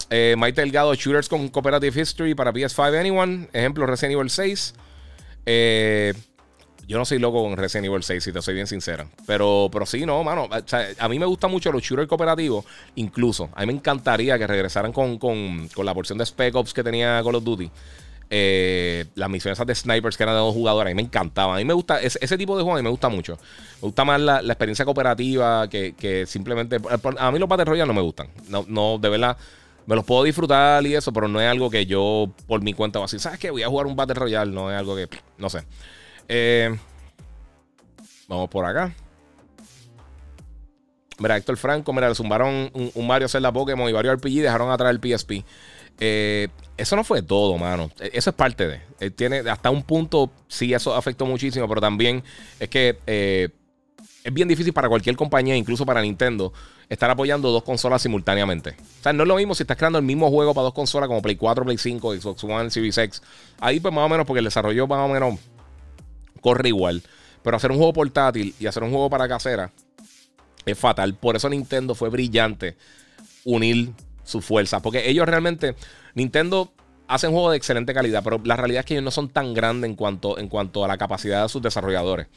Eh, 0.09 0.36
Mike 0.38 0.61
Delgado, 0.61 0.93
Shooters 0.93 1.28
con 1.28 1.49
Cooperative 1.49 2.01
History 2.01 2.36
para 2.36 2.53
PS5 2.53 2.99
Anyone. 2.99 3.49
Ejemplo, 3.53 3.86
Resident 3.86 4.13
Evil 4.13 4.30
6. 4.30 4.74
Eh, 5.45 6.13
yo 6.88 6.97
no 6.97 7.05
soy 7.05 7.19
loco 7.19 7.41
con 7.43 7.57
Resident 7.57 7.88
Evil 7.88 8.03
6, 8.03 8.23
si 8.23 8.31
te 8.31 8.41
soy 8.41 8.53
bien 8.53 8.67
sincera. 8.67 9.07
Pero, 9.25 9.69
pero 9.71 9.86
sí, 9.86 10.05
no, 10.05 10.23
mano. 10.23 10.47
a 10.99 11.09
mí 11.09 11.19
me 11.19 11.25
gustan 11.25 11.51
mucho 11.51 11.71
los 11.71 11.81
shooters 11.81 12.07
cooperativos. 12.07 12.65
Incluso, 12.95 13.49
a 13.53 13.61
mí 13.61 13.67
me 13.67 13.73
encantaría 13.73 14.38
que 14.38 14.47
regresaran 14.47 14.91
con, 14.91 15.69
la 15.83 15.93
porción 15.93 16.17
de 16.17 16.25
Spec 16.25 16.55
Ops 16.55 16.73
que 16.73 16.83
tenía 16.83 17.21
Call 17.23 17.36
of 17.36 17.43
Duty. 17.43 17.71
Eh, 18.29 19.05
las 19.13 19.29
misiones 19.29 19.59
de 19.65 19.75
snipers 19.75 20.17
que 20.17 20.23
eran 20.23 20.36
de 20.36 20.39
dos 20.39 20.53
jugadores. 20.53 20.91
A 20.91 20.95
mí 20.95 20.95
me 20.95 21.07
encantaba. 21.07 21.55
A 21.55 21.57
mí 21.57 21.65
me 21.65 21.73
gusta 21.73 21.99
ese, 22.01 22.38
tipo 22.38 22.57
de 22.57 22.63
juego. 22.63 22.77
A 22.77 22.81
mí 22.81 22.83
me 22.83 22.89
gusta 22.89 23.09
mucho. 23.09 23.38
Me 23.75 23.88
gusta 23.88 24.05
más 24.05 24.19
la, 24.19 24.39
experiencia 24.39 24.86
cooperativa 24.86 25.67
que, 25.69 26.25
simplemente. 26.27 26.77
A 27.17 27.31
mí 27.31 27.39
los 27.39 27.49
Battle 27.49 27.65
Royale 27.65 27.88
no 27.88 27.93
me 27.93 28.01
gustan. 28.01 28.27
No, 28.49 28.65
no, 28.67 28.97
de 28.99 29.09
verdad. 29.09 29.38
Me 29.88 29.95
los 29.95 30.03
puedo 30.03 30.23
disfrutar 30.23 30.83
y 30.86 30.95
eso, 30.95 31.13
pero 31.13 31.27
no 31.27 31.39
es 31.39 31.47
algo 31.47 31.69
que 31.69 31.86
yo 31.86 32.31
por 32.47 32.59
mi 32.63 32.73
cuenta 32.73 32.97
voy 32.97 33.03
a 33.03 33.05
decir, 33.05 33.19
¿sabes 33.19 33.38
qué? 33.38 33.51
Voy 33.51 33.61
a 33.61 33.67
jugar 33.67 33.86
un 33.86 33.95
Battle 33.95 34.15
Royale. 34.15 34.51
No 34.51 34.71
es 34.71 34.77
algo 34.77 34.95
que. 34.95 35.07
No 35.38 35.49
sé. 35.49 35.63
Eh, 36.28 36.76
vamos 38.28 38.49
por 38.49 38.65
acá. 38.65 38.93
Mira, 41.17 41.38
Héctor 41.38 41.57
Franco, 41.57 41.93
mira, 41.93 42.09
le 42.09 42.15
zumbaron 42.15 42.69
un, 42.73 43.07
Mario 43.07 43.30
Zelda 43.30 43.51
Pokémon 43.51 43.89
y 43.89 43.93
varios 43.93 44.15
RPG 44.15 44.41
dejaron 44.41 44.69
atrás 44.69 44.91
el 44.91 44.99
PSP. 44.99 45.45
Eh, 45.99 46.49
eso 46.76 46.95
no 46.97 47.05
fue 47.05 47.21
todo, 47.21 47.57
mano. 47.57 47.89
E, 47.99 48.11
eso 48.13 48.32
es 48.32 48.36
parte 48.36 48.67
de. 48.67 48.82
Eh, 48.99 49.11
tiene 49.11 49.39
hasta 49.49 49.69
un 49.69 49.84
punto, 49.84 50.32
sí, 50.47 50.73
eso 50.73 50.93
afectó 50.93 51.26
muchísimo, 51.26 51.69
pero 51.69 51.80
también 51.80 52.21
es 52.59 52.69
que 52.69 53.51
es 54.26 54.34
bien 54.34 54.47
difícil 54.47 54.73
para 54.73 54.89
cualquier 54.89 55.15
compañía, 55.15 55.55
incluso 55.55 55.86
para 55.86 56.01
Nintendo, 56.01 56.51
estar 56.89 57.09
apoyando 57.09 57.51
dos 57.51 57.63
consolas 57.63 58.01
simultáneamente. 58.01 58.71
O 58.71 59.03
sea, 59.03 59.13
no 59.13 59.23
es 59.23 59.30
lo 59.30 59.36
mismo 59.36 59.53
si 59.53 59.63
estás 59.63 59.78
creando 59.78 59.99
el 59.99 60.05
mismo 60.05 60.30
juego 60.30 60.53
para 60.53 60.63
dos 60.63 60.73
consolas 60.73 61.07
como 61.07 61.21
Play 61.21 61.36
4, 61.36 61.63
Play 61.63 61.78
5, 61.78 62.15
Xbox 62.15 62.43
One, 62.43 62.71
Series 62.71 62.97
X. 62.97 63.21
Ahí, 63.59 63.80
pues 63.80 63.93
más 63.93 64.03
o 64.03 64.09
menos, 64.09 64.26
porque 64.26 64.39
el 64.39 64.45
desarrollo 64.45 64.88
más 64.88 64.99
o 64.99 65.13
menos 65.13 65.39
corre 66.45 66.69
igual. 66.69 67.01
Pero 67.41 67.57
hacer 67.57 67.71
un 67.71 67.77
juego 67.77 67.91
portátil 67.91 68.53
y 68.59 68.67
hacer 68.67 68.83
un 68.83 68.91
juego 68.91 69.09
para 69.09 69.27
casera 69.27 69.71
es 70.63 70.77
fatal. 70.77 71.15
Por 71.15 71.35
eso 71.35 71.49
Nintendo 71.49 71.95
fue 71.95 72.09
brillante 72.09 72.77
unir 73.43 73.93
sus 74.23 74.45
fuerzas. 74.45 74.79
Porque 74.83 75.09
ellos 75.09 75.25
realmente, 75.25 75.75
Nintendo 76.13 76.71
hace 77.07 77.27
un 77.27 77.33
juego 77.33 77.49
de 77.49 77.57
excelente 77.57 77.95
calidad, 77.95 78.23
pero 78.23 78.39
la 78.43 78.55
realidad 78.55 78.81
es 78.81 78.85
que 78.85 78.93
ellos 78.93 79.03
no 79.03 79.09
son 79.09 79.29
tan 79.29 79.55
grandes 79.55 79.89
en 79.89 79.95
cuanto, 79.95 80.37
en 80.37 80.47
cuanto 80.47 80.85
a 80.85 80.87
la 80.87 80.99
capacidad 80.99 81.41
de 81.41 81.49
sus 81.49 81.63
desarrolladores. 81.63 82.27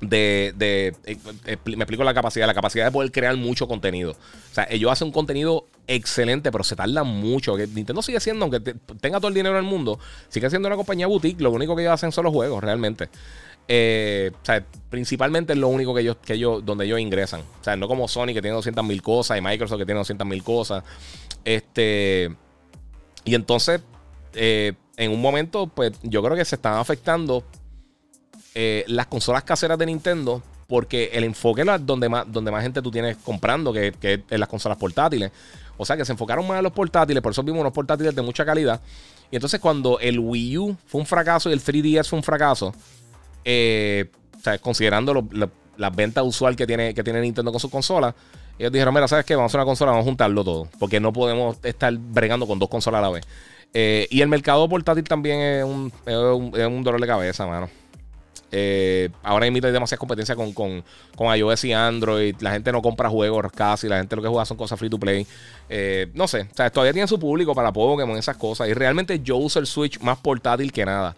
De, 0.00 0.54
de, 0.56 0.94
eh, 1.04 1.18
eh, 1.44 1.58
me 1.64 1.84
explico 1.84 2.04
la 2.04 2.14
capacidad, 2.14 2.46
la 2.46 2.54
capacidad 2.54 2.86
de 2.86 2.90
poder 2.90 3.12
crear 3.12 3.36
mucho 3.36 3.68
contenido. 3.68 4.12
O 4.12 4.54
sea, 4.54 4.66
ellos 4.70 4.90
hacen 4.90 5.08
un 5.08 5.12
contenido 5.12 5.66
excelente, 5.90 6.52
pero 6.52 6.62
se 6.62 6.76
tarda 6.76 7.02
mucho. 7.02 7.56
Nintendo 7.56 8.00
sigue 8.00 8.20
siendo, 8.20 8.44
aunque 8.44 8.60
tenga 9.00 9.18
todo 9.18 9.28
el 9.28 9.34
dinero 9.34 9.56
del 9.56 9.64
mundo, 9.64 9.98
sigue 10.28 10.48
siendo 10.48 10.68
una 10.68 10.76
compañía 10.76 11.08
boutique. 11.08 11.40
Lo 11.40 11.50
único 11.50 11.74
que 11.74 11.82
ellos 11.82 11.94
hacen 11.94 12.12
son 12.12 12.24
los 12.24 12.32
juegos, 12.32 12.62
realmente. 12.62 13.08
Eh, 13.66 14.30
o 14.32 14.44
sea, 14.44 14.64
principalmente 14.88 15.52
es 15.52 15.58
lo 15.58 15.66
único 15.66 15.92
que 15.92 16.02
ellos, 16.02 16.16
que 16.24 16.34
ellos, 16.34 16.64
donde 16.64 16.84
ellos 16.84 17.00
ingresan. 17.00 17.40
O 17.40 17.64
sea, 17.64 17.74
no 17.74 17.88
como 17.88 18.06
Sony 18.06 18.28
que 18.28 18.40
tiene 18.40 18.50
200 18.50 18.84
mil 18.84 19.02
cosas 19.02 19.38
y 19.38 19.40
Microsoft 19.40 19.78
que 19.80 19.84
tiene 19.84 19.98
200 19.98 20.26
mil 20.26 20.44
cosas. 20.44 20.84
Este. 21.44 22.34
Y 23.24 23.34
entonces, 23.34 23.80
eh, 24.34 24.74
en 24.96 25.10
un 25.10 25.20
momento, 25.20 25.66
pues 25.66 25.92
yo 26.04 26.22
creo 26.22 26.36
que 26.36 26.44
se 26.44 26.54
están 26.54 26.74
afectando 26.74 27.42
eh, 28.54 28.84
las 28.86 29.06
consolas 29.06 29.42
caseras 29.42 29.76
de 29.76 29.86
Nintendo 29.86 30.40
porque 30.68 31.10
el 31.14 31.24
enfoque 31.24 31.62
es 31.62 31.86
donde 31.86 32.08
más, 32.08 32.30
donde 32.30 32.52
más 32.52 32.62
gente 32.62 32.80
tú 32.80 32.92
tienes 32.92 33.16
comprando, 33.16 33.72
que, 33.72 33.92
que 34.00 34.22
es 34.30 34.38
las 34.38 34.48
consolas 34.48 34.78
portátiles. 34.78 35.32
O 35.80 35.86
sea 35.86 35.96
que 35.96 36.04
se 36.04 36.12
enfocaron 36.12 36.46
más 36.46 36.58
en 36.58 36.64
los 36.64 36.72
portátiles, 36.72 37.22
por 37.22 37.32
eso 37.32 37.42
vimos 37.42 37.62
unos 37.62 37.72
portátiles 37.72 38.14
de 38.14 38.20
mucha 38.20 38.44
calidad. 38.44 38.82
Y 39.30 39.36
entonces 39.36 39.58
cuando 39.60 39.98
el 39.98 40.18
Wii 40.18 40.58
U 40.58 40.76
fue 40.84 41.00
un 41.00 41.06
fracaso 41.06 41.48
y 41.48 41.54
el 41.54 41.62
3DS 41.62 42.06
fue 42.06 42.18
un 42.18 42.22
fracaso, 42.22 42.74
eh, 43.46 44.10
o 44.38 44.42
sea, 44.42 44.58
considerando 44.58 45.26
las 45.78 45.96
ventas 45.96 46.22
usual 46.22 46.54
que 46.54 46.66
tiene, 46.66 46.92
que 46.92 47.02
tiene 47.02 47.22
Nintendo 47.22 47.50
con 47.50 47.58
sus 47.58 47.70
consolas, 47.70 48.14
ellos 48.58 48.70
dijeron, 48.72 48.92
mira, 48.92 49.08
¿sabes 49.08 49.24
qué? 49.24 49.34
Vamos 49.34 49.54
a 49.54 49.56
una 49.56 49.64
consola, 49.64 49.92
vamos 49.92 50.04
a 50.04 50.08
juntarlo 50.08 50.44
todo, 50.44 50.68
porque 50.78 51.00
no 51.00 51.14
podemos 51.14 51.56
estar 51.62 51.96
bregando 51.96 52.46
con 52.46 52.58
dos 52.58 52.68
consolas 52.68 52.98
a 52.98 53.02
la 53.02 53.10
vez. 53.10 53.24
Eh, 53.72 54.06
y 54.10 54.20
el 54.20 54.28
mercado 54.28 54.68
portátil 54.68 55.04
también 55.04 55.40
es 55.40 55.64
un, 55.64 55.90
es 56.04 56.66
un 56.66 56.82
dolor 56.82 57.00
de 57.00 57.06
cabeza, 57.06 57.46
mano. 57.46 57.70
Eh, 58.52 59.10
ahora 59.22 59.44
hay 59.44 59.52
demasiada 59.52 59.98
competencia 59.98 60.34
con, 60.34 60.52
con, 60.52 60.82
con, 61.16 61.36
iOS 61.36 61.64
y 61.64 61.72
Android. 61.72 62.34
La 62.40 62.52
gente 62.52 62.72
no 62.72 62.82
compra 62.82 63.08
juegos 63.08 63.46
casi. 63.52 63.88
La 63.88 63.98
gente 63.98 64.16
lo 64.16 64.22
que 64.22 64.28
juega 64.28 64.44
son 64.44 64.56
cosas 64.56 64.78
free 64.78 64.90
to 64.90 64.98
play. 64.98 65.26
Eh, 65.68 66.10
no 66.14 66.26
sé. 66.26 66.48
O 66.52 66.54
sea, 66.54 66.70
todavía 66.70 66.92
tiene 66.92 67.08
su 67.08 67.18
público 67.18 67.54
para 67.54 67.72
Pokémon, 67.72 68.16
esas 68.16 68.36
cosas. 68.36 68.68
Y 68.68 68.74
realmente 68.74 69.20
yo 69.20 69.36
uso 69.36 69.58
el 69.58 69.66
Switch 69.66 70.00
más 70.00 70.18
portátil 70.18 70.72
que 70.72 70.84
nada. 70.84 71.14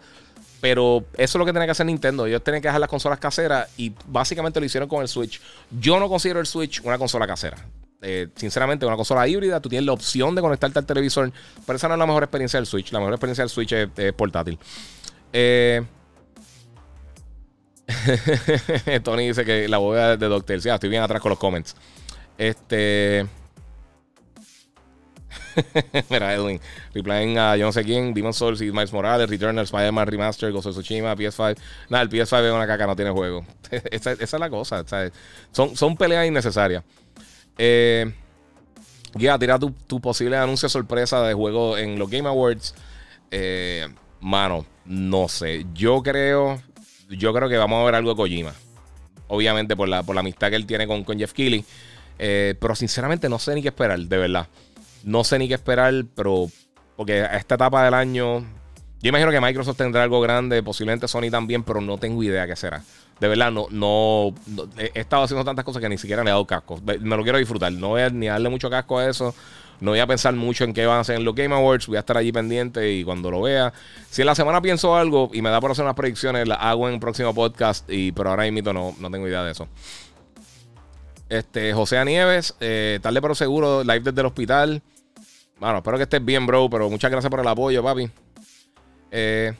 Pero 0.61 1.03
eso 1.15 1.37
es 1.37 1.39
lo 1.39 1.45
que 1.45 1.51
tiene 1.51 1.65
que 1.65 1.71
hacer 1.71 1.85
Nintendo. 1.85 2.25
Ellos 2.25 2.43
tienen 2.43 2.61
que 2.61 2.69
dejar 2.69 2.79
las 2.79 2.89
consolas 2.89 3.19
caseras 3.19 3.67
y 3.77 3.91
básicamente 4.07 4.59
lo 4.59 4.65
hicieron 4.65 4.87
con 4.87 5.01
el 5.01 5.07
Switch. 5.07 5.41
Yo 5.71 5.99
no 5.99 6.07
considero 6.07 6.39
el 6.39 6.45
Switch 6.45 6.81
una 6.85 6.97
consola 6.97 7.27
casera. 7.27 7.57
Eh, 8.01 8.27
sinceramente, 8.35 8.85
una 8.85 8.95
consola 8.95 9.27
híbrida, 9.27 9.59
tú 9.61 9.69
tienes 9.69 9.85
la 9.85 9.93
opción 9.93 10.35
de 10.35 10.41
conectarte 10.41 10.77
al 10.79 10.85
televisor, 10.85 11.31
pero 11.65 11.77
esa 11.77 11.87
no 11.87 11.93
es 11.95 11.99
la 11.99 12.05
mejor 12.05 12.23
experiencia 12.23 12.59
del 12.59 12.67
Switch. 12.67 12.91
La 12.91 12.99
mejor 12.99 13.13
experiencia 13.13 13.43
del 13.43 13.49
Switch 13.49 13.71
es, 13.71 13.89
es 13.97 14.13
portátil. 14.13 14.57
Eh, 15.31 15.81
Tony 19.03 19.27
dice 19.27 19.45
que 19.45 19.67
la 19.67 19.77
bóveda 19.77 20.17
de 20.17 20.27
Doctor. 20.27 20.61
Sí, 20.61 20.69
estoy 20.69 20.89
bien 20.89 21.01
atrás 21.01 21.21
con 21.21 21.29
los 21.29 21.39
comments. 21.39 21.75
Este. 22.37 23.25
Mira, 26.09 26.33
Edwin. 26.33 26.59
Replying 26.93 27.37
a 27.37 27.55
yo 27.55 27.65
no 27.65 27.71
sé 27.71 27.83
quién, 27.83 28.13
Demon 28.13 28.33
Souls 28.33 28.61
y 28.61 28.71
Miles 28.71 28.91
Morales, 28.93 29.29
Returnal, 29.29 29.65
Spider-Man 29.65 30.07
Remaster, 30.07 30.51
Ghost 30.51 30.67
of 30.67 30.75
Tsushima, 30.75 31.15
PS5. 31.15 31.57
Nada, 31.89 32.03
el 32.03 32.09
PS5 32.09 32.45
es 32.45 32.53
una 32.53 32.67
caca, 32.67 32.87
no 32.87 32.95
tiene 32.95 33.11
juego. 33.11 33.45
esa, 33.91 34.11
es 34.13 34.33
la 34.33 34.49
cosa. 34.49 34.83
Son, 35.51 35.75
son 35.75 35.95
peleas 35.95 36.27
innecesarias. 36.27 36.83
Eh, 37.57 38.11
Guía, 39.15 39.37
tira 39.37 39.59
tu, 39.59 39.71
tu, 39.71 40.01
posible 40.01 40.37
anuncio 40.37 40.67
sorpresa 40.69 41.21
de 41.21 41.35
juego 41.35 41.77
en 41.77 41.99
los 41.99 42.09
Game 42.09 42.27
Awards. 42.27 42.73
Eh, 43.29 43.87
mano, 44.19 44.65
no 44.85 45.27
sé. 45.27 45.65
Yo 45.73 46.01
creo 46.01 46.59
yo 47.17 47.33
creo 47.33 47.49
que 47.49 47.57
vamos 47.57 47.81
a 47.81 47.85
ver 47.85 47.95
algo 47.95 48.11
de 48.11 48.15
Kojima. 48.15 48.53
Obviamente 49.27 49.75
por 49.75 49.87
la, 49.89 50.03
por 50.03 50.15
la 50.15 50.21
amistad 50.21 50.49
que 50.49 50.55
él 50.55 50.65
tiene 50.65 50.87
con, 50.87 51.05
Jeff 51.17 51.33
Keighley. 51.33 51.65
Eh, 52.19 52.55
pero 52.59 52.75
sinceramente 52.75 53.29
no 53.29 53.39
sé 53.39 53.55
ni 53.55 53.61
qué 53.61 53.69
esperar, 53.69 53.99
de 53.99 54.17
verdad. 54.17 54.47
No 55.03 55.23
sé 55.23 55.39
ni 55.39 55.47
qué 55.47 55.55
esperar, 55.55 55.93
pero 56.15 56.49
porque 56.95 57.21
a 57.21 57.37
esta 57.37 57.55
etapa 57.55 57.83
del 57.83 57.95
año 57.95 58.41
Yo 59.01 59.09
imagino 59.09 59.31
que 59.31 59.41
Microsoft 59.41 59.77
tendrá 59.77 60.03
algo 60.03 60.21
grande, 60.21 60.61
posiblemente 60.61 61.07
Sony 61.07 61.29
también, 61.31 61.63
pero 61.63 61.81
no 61.81 61.97
tengo 61.97 62.21
idea 62.23 62.45
qué 62.47 62.55
será. 62.55 62.83
De 63.19 63.27
verdad, 63.27 63.51
no, 63.51 63.67
no, 63.69 64.33
he 64.77 64.99
estado 64.99 65.23
haciendo 65.23 65.45
tantas 65.45 65.63
cosas 65.65 65.81
que 65.81 65.89
ni 65.89 65.97
siquiera 65.97 66.23
le 66.23 66.29
he 66.29 66.33
dado 66.33 66.45
casco. 66.45 66.79
Me 67.01 67.15
lo 67.15 67.23
quiero 67.23 67.37
disfrutar. 67.37 67.71
No 67.71 67.89
voy 67.89 68.01
a 68.01 68.09
ni 68.09 68.27
darle 68.27 68.49
mucho 68.49 68.69
casco 68.69 68.99
a 68.99 69.09
eso. 69.09 69.33
No 69.79 69.91
voy 69.91 69.99
a 69.99 70.07
pensar 70.07 70.33
mucho 70.33 70.63
en 70.63 70.73
qué 70.73 70.85
van 70.85 70.97
a 70.97 70.99
hacer 71.01 71.17
en 71.17 71.25
los 71.25 71.35
Game 71.35 71.53
Awards. 71.53 71.87
Voy 71.87 71.97
a 71.97 71.99
estar 71.99 72.17
allí 72.17 72.31
pendiente 72.31 72.91
y 72.91 73.03
cuando 73.03 73.29
lo 73.31 73.41
vea. 73.41 73.73
Si 74.09 74.21
en 74.21 74.27
la 74.27 74.35
semana 74.35 74.61
pienso 74.61 74.95
algo 74.95 75.29
y 75.33 75.41
me 75.41 75.49
da 75.49 75.59
por 75.59 75.71
hacer 75.71 75.83
unas 75.83 75.95
predicciones, 75.95 76.47
las 76.47 76.59
hago 76.61 76.87
en 76.87 76.95
el 76.95 76.99
próximo 76.99 77.33
podcast. 77.33 77.89
Y, 77.89 78.11
pero 78.11 78.29
ahora 78.29 78.49
mismo 78.49 78.73
no, 78.73 78.95
no 78.99 79.11
tengo 79.11 79.27
idea 79.27 79.43
de 79.43 79.51
eso. 79.51 79.67
Este, 81.29 81.73
José 81.73 82.03
Nieves, 82.05 82.55
eh, 82.59 82.99
tarde 83.01 83.21
pero 83.21 83.35
seguro, 83.35 83.83
live 83.83 84.01
desde 84.01 84.21
el 84.21 84.27
hospital. 84.27 84.81
Bueno, 85.59 85.77
espero 85.77 85.97
que 85.97 86.03
estés 86.03 86.23
bien, 86.23 86.45
bro. 86.45 86.69
Pero 86.69 86.89
muchas 86.89 87.11
gracias 87.11 87.29
por 87.29 87.39
el 87.39 87.47
apoyo, 87.47 87.83
papi. 87.83 88.09
Eh, 89.11 89.53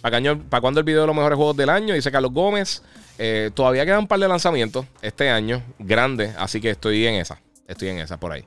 ¿Para 0.00 0.60
cuándo 0.60 0.80
el 0.80 0.84
video 0.84 1.02
de 1.02 1.06
los 1.06 1.14
mejores 1.14 1.36
juegos 1.36 1.56
del 1.56 1.70
año? 1.70 1.94
Dice 1.94 2.10
Carlos 2.10 2.32
Gómez. 2.32 2.82
Eh, 3.18 3.50
todavía 3.54 3.84
quedan 3.84 4.00
un 4.00 4.08
par 4.08 4.18
de 4.18 4.26
lanzamientos 4.26 4.86
este 5.00 5.30
año, 5.30 5.62
grandes, 5.78 6.34
así 6.36 6.60
que 6.60 6.70
estoy 6.70 7.06
en 7.06 7.14
esa. 7.14 7.40
Estoy 7.68 7.90
en 7.90 8.00
esa 8.00 8.18
por 8.18 8.32
ahí. 8.32 8.44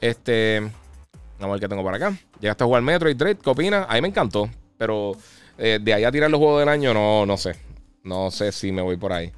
Este. 0.00 0.60
Vamos 1.40 1.52
a 1.52 1.52
ver 1.52 1.60
qué 1.60 1.68
tengo 1.68 1.82
por 1.82 1.94
acá. 1.94 2.16
Llegaste 2.40 2.64
a 2.64 2.66
jugar 2.66 2.82
Metroid 2.82 3.16
Dread, 3.16 3.36
¿qué 3.38 3.50
opinas? 3.50 3.86
A 3.88 4.00
me 4.00 4.08
encantó, 4.08 4.50
pero 4.76 5.16
eh, 5.56 5.78
de 5.80 5.94
ahí 5.94 6.04
a 6.04 6.12
tirar 6.12 6.30
los 6.30 6.38
juegos 6.38 6.60
del 6.60 6.68
año, 6.68 6.92
no, 6.92 7.24
no 7.24 7.36
sé. 7.36 7.56
No 8.02 8.30
sé 8.30 8.52
si 8.52 8.72
me 8.72 8.82
voy 8.82 8.96
por 8.96 9.12
ahí. 9.12 9.32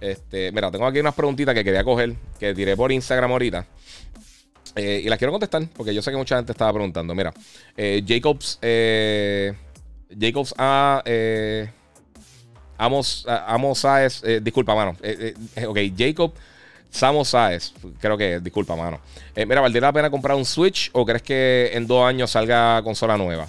Este, 0.00 0.50
mira, 0.50 0.70
tengo 0.70 0.86
aquí 0.86 0.98
unas 0.98 1.14
preguntitas 1.14 1.54
que 1.54 1.62
quería 1.62 1.84
coger, 1.84 2.14
que 2.38 2.54
tiré 2.54 2.76
por 2.76 2.90
Instagram 2.90 3.30
ahorita. 3.30 3.66
Eh, 4.74 5.02
y 5.04 5.08
las 5.08 5.18
quiero 5.18 5.30
contestar, 5.30 5.62
porque 5.74 5.94
yo 5.94 6.02
sé 6.02 6.10
que 6.10 6.16
mucha 6.16 6.36
gente 6.36 6.50
estaba 6.50 6.72
preguntando. 6.72 7.14
Mira, 7.14 7.32
eh, 7.76 8.02
Jacobs. 8.06 8.58
Jacobs 10.18 10.54
A. 10.58 11.02
Amos, 12.78 13.24
Amos 13.28 13.78
Saez. 13.78 14.22
disculpa, 14.42 14.74
mano. 14.74 14.96
ok, 15.68 15.78
Jacob 15.96 16.32
Samo 16.92 17.24
Saez, 17.24 17.72
creo 17.98 18.18
que, 18.18 18.38
disculpa, 18.38 18.76
mano. 18.76 19.00
Eh, 19.34 19.46
mira, 19.46 19.62
¿valdría 19.62 19.80
la 19.80 19.92
pena 19.92 20.10
comprar 20.10 20.36
un 20.36 20.44
Switch 20.44 20.90
o 20.92 21.06
crees 21.06 21.22
que 21.22 21.70
en 21.72 21.86
dos 21.86 22.04
años 22.06 22.30
salga 22.30 22.82
consola 22.84 23.16
nueva? 23.16 23.48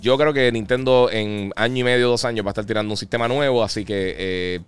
Yo 0.00 0.18
creo 0.18 0.34
que 0.34 0.50
Nintendo 0.52 1.08
en 1.10 1.52
año 1.56 1.78
y 1.78 1.84
medio, 1.84 2.08
dos 2.08 2.24
años 2.24 2.44
va 2.44 2.50
a 2.50 2.52
estar 2.52 2.66
tirando 2.66 2.92
un 2.92 2.96
sistema 2.96 3.28
nuevo, 3.28 3.62
así 3.62 3.84
que 3.84 4.14
eh, 4.18 4.60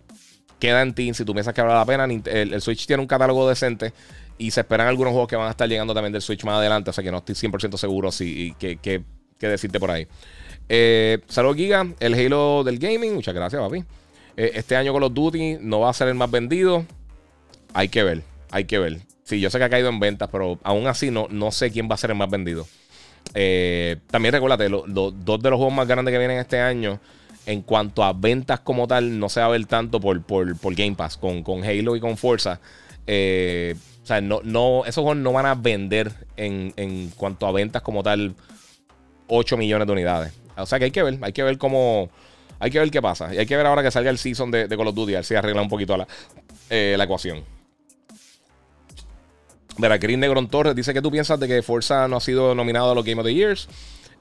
queda 0.61 0.83
en 0.83 0.95
ti. 0.95 1.13
Si 1.13 1.25
tú 1.25 1.33
piensas 1.33 1.53
que 1.53 1.61
vale 1.61 1.75
la 1.75 1.85
pena, 1.85 2.05
el, 2.05 2.63
Switch 2.63 2.87
tiene 2.87 3.03
un 3.03 3.09
catálogo 3.09 3.49
decente 3.49 3.93
y 4.39 4.53
se 4.53 4.61
esperan 4.61 4.87
algunos 4.87 5.11
juegos 5.11 5.29
que 5.29 5.37
van 5.37 5.49
a 5.49 5.51
estar 5.51 5.69
llegando 5.69 5.93
también 5.93 6.13
del 6.13 6.23
Switch 6.23 6.45
más 6.45 6.55
adelante, 6.55 6.91
o 6.91 6.93
sea 6.93 7.03
que 7.03 7.11
no 7.11 7.19
estoy 7.19 7.35
100% 7.35 7.77
seguro 7.77 8.13
si, 8.13 8.55
qué 8.59 9.03
decirte 9.41 9.81
por 9.81 9.91
ahí. 9.91 10.07
Eh, 10.69 11.19
Saludos 11.29 11.57
Giga, 11.57 11.87
el 12.01 12.15
Halo 12.15 12.65
del 12.65 12.79
gaming, 12.79 13.15
muchas 13.15 13.35
gracias, 13.35 13.61
papi. 13.61 13.85
Eh, 14.37 14.53
este 14.55 14.77
año 14.77 14.93
con 14.93 15.01
los 15.01 15.13
Duty 15.13 15.59
no 15.61 15.81
va 15.81 15.91
a 15.91 15.93
ser 15.93 16.09
el 16.09 16.15
más 16.15 16.31
vendido. 16.31 16.85
Hay 17.77 17.91
que 17.91 18.03
ver, 18.03 18.23
hay 18.53 18.65
que 18.65 18.79
ver. 18.79 19.01
Sí, 19.25 19.39
yo 19.39 19.51
sé 19.51 19.59
que 19.59 19.65
ha 19.65 19.69
caído 19.69 19.91
en 19.91 20.01
ventas, 20.01 20.31
pero 20.33 20.59
aún 20.63 20.87
así 20.87 21.11
no, 21.11 21.27
no 21.29 21.53
sé 21.53 21.71
quién 21.71 21.91
va 21.91 21.95
a 21.95 21.99
ser 21.99 22.11
el 22.11 22.17
más 22.17 22.31
vendido. 22.31 22.67
Eh, 23.35 23.97
también 24.11 24.33
recuérdate, 24.33 24.71
los 24.71 24.85
dos 24.89 25.43
de 25.43 25.51
los 25.51 25.59
juegos 25.59 25.75
más 25.75 25.87
grandes 25.87 26.11
que 26.11 26.19
vienen 26.19 26.39
este 26.39 26.59
año, 26.59 27.01
en 27.45 27.61
cuanto 27.61 28.03
a 28.03 28.15
ventas 28.15 28.61
como 28.61 28.89
tal, 28.89 29.19
no 29.19 29.29
se 29.29 29.41
va 29.41 29.47
a 29.47 29.51
ver 29.51 29.67
tanto 29.67 30.01
por, 30.01 30.23
por, 30.23 30.75
Game 30.75 30.95
Pass, 30.95 31.19
con, 31.19 31.43
con, 31.43 31.65
Halo 31.65 31.97
y 31.97 32.01
con 32.01 32.17
Forza. 32.17 32.61
Eh, 33.07 33.75
o 34.03 34.07
sea, 34.07 34.23
no, 34.23 34.41
no, 34.43 34.87
esos 34.87 35.03
juegos 35.03 35.19
no 35.19 35.33
van 35.33 35.45
a 35.45 35.55
vender 35.55 36.11
en, 36.39 36.73
en, 36.79 37.11
cuanto 37.11 37.47
a 37.47 37.53
ventas 37.53 37.83
como 37.83 38.03
tal 38.03 38.35
8 39.27 39.55
millones 39.59 39.87
de 39.87 39.93
unidades. 39.93 40.33
O 40.57 40.65
sea 40.65 40.79
que 40.79 40.87
hay 40.87 40.93
que 40.93 41.03
ver, 41.03 41.19
hay 41.21 41.35
que 41.35 41.43
ver 41.43 41.59
cómo. 41.59 42.09
Hay 42.59 42.71
que 42.71 42.79
ver 42.79 42.91
qué 42.91 43.03
pasa. 43.03 43.35
Y 43.35 43.39
hay 43.39 43.45
que 43.45 43.55
ver 43.55 43.67
ahora 43.67 43.83
que 43.83 43.91
salga 43.91 44.09
el 44.09 44.17
season 44.17 44.51
de, 44.51 44.67
de 44.67 44.77
Call 44.79 44.89
of 44.89 44.95
Duty, 44.95 45.13
a 45.13 45.19
ver 45.19 45.25
si 45.27 45.35
arregla 45.35 45.61
un 45.61 45.69
poquito 45.69 45.95
la, 45.95 46.09
eh, 46.71 46.95
la 46.97 47.05
ecuación. 47.05 47.45
Mira, 49.79 49.99
Green 49.99 50.21
Negron 50.21 50.49
Torres 50.49 50.75
dice 50.75 50.95
que 50.95 51.03
tú 51.03 51.11
piensas 51.11 51.39
de 51.39 51.47
que 51.47 51.63
Forza 51.63 52.09
no 52.09 52.17
ha 52.17 52.21
sido 52.21 52.55
nominado 52.55 52.93
a 52.93 52.95
los 52.95 53.05
Game 53.05 53.21
of 53.21 53.27
the 53.27 53.35
Years. 53.35 53.69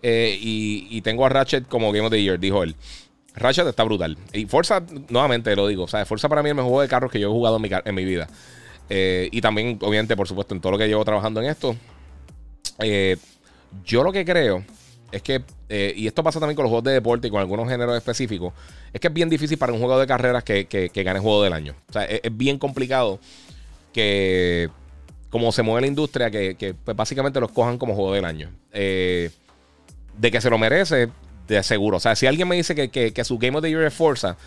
Eh, 0.02 0.38
y, 0.40 1.02
tengo 1.02 1.26
a 1.26 1.30
Ratchet 1.30 1.68
como 1.68 1.92
Game 1.92 2.06
of 2.06 2.12
the 2.12 2.22
Year, 2.22 2.40
dijo 2.40 2.62
él. 2.64 2.76
Ratchet 3.34 3.68
está 3.68 3.84
brutal. 3.84 4.18
Y 4.34 4.46
Forza, 4.46 4.84
nuevamente 5.10 5.56
lo 5.56 5.68
digo, 5.68 5.84
o 5.84 5.88
sea, 5.88 6.06
Forza 6.06 6.30
para 6.30 6.44
mí 6.44 6.50
es 6.50 6.52
el 6.52 6.58
mejor 6.58 6.70
juego 6.70 6.82
de 6.82 6.88
carros 6.88 7.12
que 7.12 7.20
yo 7.20 7.30
he 7.30 7.32
jugado 7.32 7.58
en 7.58 7.96
mi, 7.96 8.06
vida. 8.06 8.28
Eh, 8.90 9.30
y 9.32 9.42
también, 9.42 9.80
obviamente, 9.82 10.16
por 10.16 10.28
supuesto, 10.28 10.54
en 10.54 10.62
todo 10.62 10.74
lo 10.74 10.78
que 10.78 10.88
llevo 10.88 11.04
trabajando 11.04 11.42
en 11.42 11.48
esto. 11.48 11.76
Eh, 12.80 13.18
yo 13.84 14.04
lo 14.04 14.12
que 14.12 14.24
creo 14.24 14.64
es 15.12 15.22
que, 15.22 15.42
y 15.70 16.06
esto 16.06 16.24
pasa 16.24 16.40
también 16.40 16.56
con 16.56 16.64
los 16.64 16.70
juegos 16.70 16.84
de 16.84 16.92
deporte 16.92 17.28
y 17.28 17.32
con 17.32 17.40
algunos 17.40 17.68
géneros 17.68 17.98
específicos, 17.98 18.54
es 18.94 19.00
que 19.00 19.08
es 19.08 19.14
bien 19.14 19.30
difícil 19.30 19.58
para 19.58 19.74
un 19.74 19.80
juego 19.80 19.98
de 20.00 20.06
carreras 20.06 20.44
que, 20.44 20.68
que, 20.68 21.04
gane 21.04 21.20
juego 21.20 21.42
del 21.42 21.54
año. 21.54 21.74
O 21.90 21.94
sea, 21.94 22.06
es 22.06 22.38
bien 22.38 22.60
complicado 22.60 23.20
que 23.92 24.70
como 25.36 25.52
se 25.52 25.64
mueve 25.64 25.82
la 25.82 25.88
industria, 25.88 26.32
que, 26.32 26.76
pues, 26.86 26.96
básicamente 26.96 27.42
los 27.42 27.52
cojan 27.52 27.78
como 27.78 27.94
juego 27.94 28.14
del 28.14 28.24
año. 28.24 28.50
Eh, 28.72 29.30
de 30.18 30.32
que 30.32 30.40
se 30.40 30.50
lo 30.50 30.58
merece, 30.58 31.10
de 31.46 31.62
seguro. 31.62 31.98
O 31.98 32.00
sea, 32.00 32.16
si 32.16 32.26
alguien 32.26 32.48
me 32.48 32.56
dice 32.56 32.74
que, 32.74 33.24
su 33.26 33.38
Game 33.38 33.58
of 33.58 33.62
the 33.62 33.70
Year 33.70 33.84
es 33.84 33.94
Forza, 33.94 34.38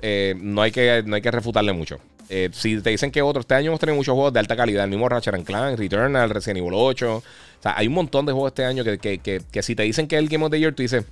eh, 0.00 0.36
no, 0.38 0.62
hay 0.62 0.70
que, 0.70 1.02
no 1.04 1.16
hay 1.16 1.20
que 1.20 1.32
refutarle 1.32 1.72
mucho. 1.72 1.98
Eh, 2.28 2.50
si 2.52 2.80
te 2.80 2.90
dicen 2.90 3.10
que 3.10 3.22
otro, 3.22 3.40
este 3.40 3.56
año 3.56 3.70
hemos 3.70 3.80
tenido 3.80 3.96
muchos 3.96 4.14
juegos 4.14 4.32
de 4.34 4.38
alta 4.38 4.54
calidad, 4.54 4.84
el 4.84 4.90
mismo 4.90 5.08
Ratchet 5.08 5.42
Clank, 5.42 5.80
Returnal, 5.80 6.30
Resident 6.30 6.58
Evil 6.58 6.74
8. 6.74 7.16
O 7.16 7.22
sea, 7.60 7.74
hay 7.76 7.88
un 7.88 7.94
montón 7.94 8.24
de 8.24 8.30
juegos 8.30 8.50
este 8.50 8.66
año 8.66 8.84
que, 8.84 9.62
si 9.62 9.74
te 9.74 9.82
dicen 9.82 10.06
que 10.06 10.14
es 10.14 10.22
el 10.22 10.28
Game 10.28 10.44
of 10.44 10.52
the 10.52 10.60
Year, 10.60 10.72
tú 10.72 10.82
dices, 10.82 11.06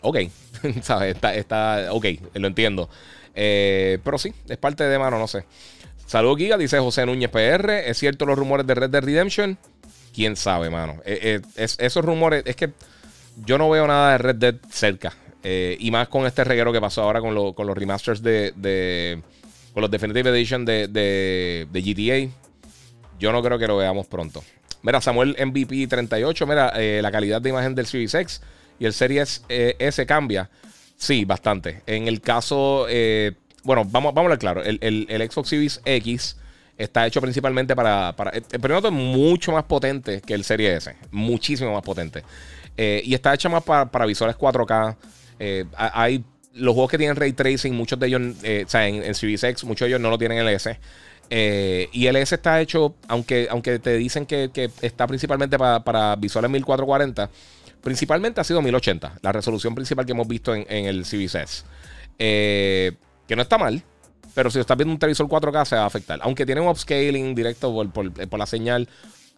ok, 0.00 0.18
¿sabes? 0.82 1.14
Está, 1.14 1.32
está, 1.36 1.92
ok, 1.92 2.06
lo 2.34 2.48
entiendo. 2.48 2.90
pero 3.32 4.18
sí, 4.18 4.34
es 4.48 4.56
parte 4.56 4.82
de 4.82 4.98
mano, 4.98 5.16
no 5.16 5.28
sé. 5.28 5.44
Saludos, 6.10 6.38
Giga, 6.38 6.58
dice 6.58 6.76
José 6.80 7.06
Núñez 7.06 7.30
PR. 7.30 7.88
¿Es 7.88 7.96
cierto 7.96 8.26
los 8.26 8.36
rumores 8.36 8.66
de 8.66 8.74
Red 8.74 8.90
Dead 8.90 9.00
Redemption? 9.00 9.56
Quién 10.12 10.34
sabe, 10.34 10.68
mano. 10.68 11.00
Eh, 11.04 11.40
eh, 11.56 11.68
esos 11.78 12.04
rumores, 12.04 12.42
es 12.46 12.56
que 12.56 12.72
yo 13.46 13.58
no 13.58 13.70
veo 13.70 13.86
nada 13.86 14.10
de 14.10 14.18
Red 14.18 14.34
Dead 14.34 14.54
cerca. 14.72 15.12
Eh, 15.44 15.76
y 15.78 15.92
más 15.92 16.08
con 16.08 16.26
este 16.26 16.42
reguero 16.42 16.72
que 16.72 16.80
pasó 16.80 17.02
ahora 17.02 17.20
con, 17.20 17.32
los 17.32 17.54
remasters 17.54 18.24
de, 18.24 19.22
con 19.72 19.82
los 19.82 19.88
Definitive 19.88 20.30
Edition 20.30 20.64
de, 20.64 20.88
de, 20.88 21.68
GTA. 21.80 22.36
Yo 23.20 23.30
no 23.30 23.40
creo 23.40 23.56
que 23.56 23.68
lo 23.68 23.76
veamos 23.76 24.08
pronto. 24.08 24.42
Mira, 24.82 25.00
Samuel 25.00 25.36
MVP 25.38 25.86
38. 25.86 26.44
Mira, 26.44 26.72
la 26.76 27.12
calidad 27.12 27.40
de 27.40 27.50
imagen 27.50 27.76
del 27.76 27.86
Series 27.86 28.14
X 28.14 28.42
y 28.80 28.86
el 28.86 28.94
Series 28.94 29.44
S 29.48 30.04
cambia. 30.06 30.50
Sí, 30.96 31.24
bastante. 31.24 31.82
En 31.86 32.08
el 32.08 32.20
caso 32.20 32.88
bueno, 33.64 33.84
vamos, 33.84 34.14
a 34.16 34.20
hablar 34.20 34.38
claro. 34.38 34.62
El, 34.62 35.28
Xbox 35.30 35.48
Series 35.48 35.80
X 35.84 36.36
está 36.76 37.06
hecho 37.06 37.20
principalmente 37.20 37.76
para. 37.76 38.14
para 38.16 38.30
el 38.30 38.42
primero 38.42 38.78
es 38.78 38.92
mucho 38.92 39.52
más 39.52 39.64
potente 39.64 40.20
que 40.20 40.34
el 40.34 40.44
Series 40.44 40.86
S. 40.86 40.96
Muchísimo 41.10 41.72
más 41.72 41.82
potente. 41.82 42.22
Eh, 42.76 43.02
y 43.04 43.14
está 43.14 43.34
hecho 43.34 43.50
más 43.50 43.62
para, 43.62 43.90
para 43.90 44.06
visuales 44.06 44.36
4K. 44.36 44.96
Eh, 45.38 45.64
hay 45.76 46.24
los 46.54 46.74
juegos 46.74 46.90
que 46.90 46.98
tienen 46.98 47.16
ray 47.16 47.32
tracing, 47.32 47.74
muchos 47.74 47.98
de 47.98 48.06
ellos, 48.08 48.22
eh, 48.42 48.64
o 48.66 48.68
sea, 48.68 48.86
en, 48.88 49.14
Series 49.14 49.42
X, 49.44 49.64
muchos 49.64 49.86
de 49.86 49.90
ellos 49.90 50.00
no 50.00 50.10
lo 50.10 50.18
tienen 50.18 50.38
en 50.38 50.46
el 50.46 50.54
S. 50.54 50.78
y 51.30 52.06
el 52.06 52.16
S 52.16 52.34
está 52.34 52.60
hecho, 52.60 52.96
aunque, 53.06 53.46
aunque 53.50 53.78
te 53.78 53.96
dicen 53.96 54.26
que, 54.26 54.50
está 54.82 55.06
principalmente 55.06 55.58
para, 55.58 55.84
para, 55.84 56.16
visuales 56.16 56.50
1440, 56.50 57.30
principalmente 57.82 58.40
ha 58.40 58.44
sido 58.44 58.60
1080, 58.60 59.18
la 59.22 59.32
resolución 59.32 59.74
principal 59.74 60.04
que 60.04 60.12
hemos 60.12 60.26
visto 60.26 60.54
en, 60.54 60.66
en 60.68 60.86
el 60.86 61.04
Series 61.04 61.36
S. 61.36 61.64
Eh, 62.22 62.92
que 63.30 63.36
no 63.36 63.42
está 63.42 63.58
mal, 63.58 63.80
pero 64.34 64.50
si 64.50 64.58
estás 64.58 64.76
viendo 64.76 64.92
un 64.92 64.98
televisor 64.98 65.28
4K 65.28 65.64
se 65.64 65.76
va 65.76 65.82
a 65.82 65.86
afectar. 65.86 66.18
Aunque 66.24 66.44
tiene 66.44 66.60
un 66.60 66.66
upscaling 66.66 67.32
directo 67.32 67.72
por, 67.92 68.38
la 68.38 68.46
señal, 68.46 68.88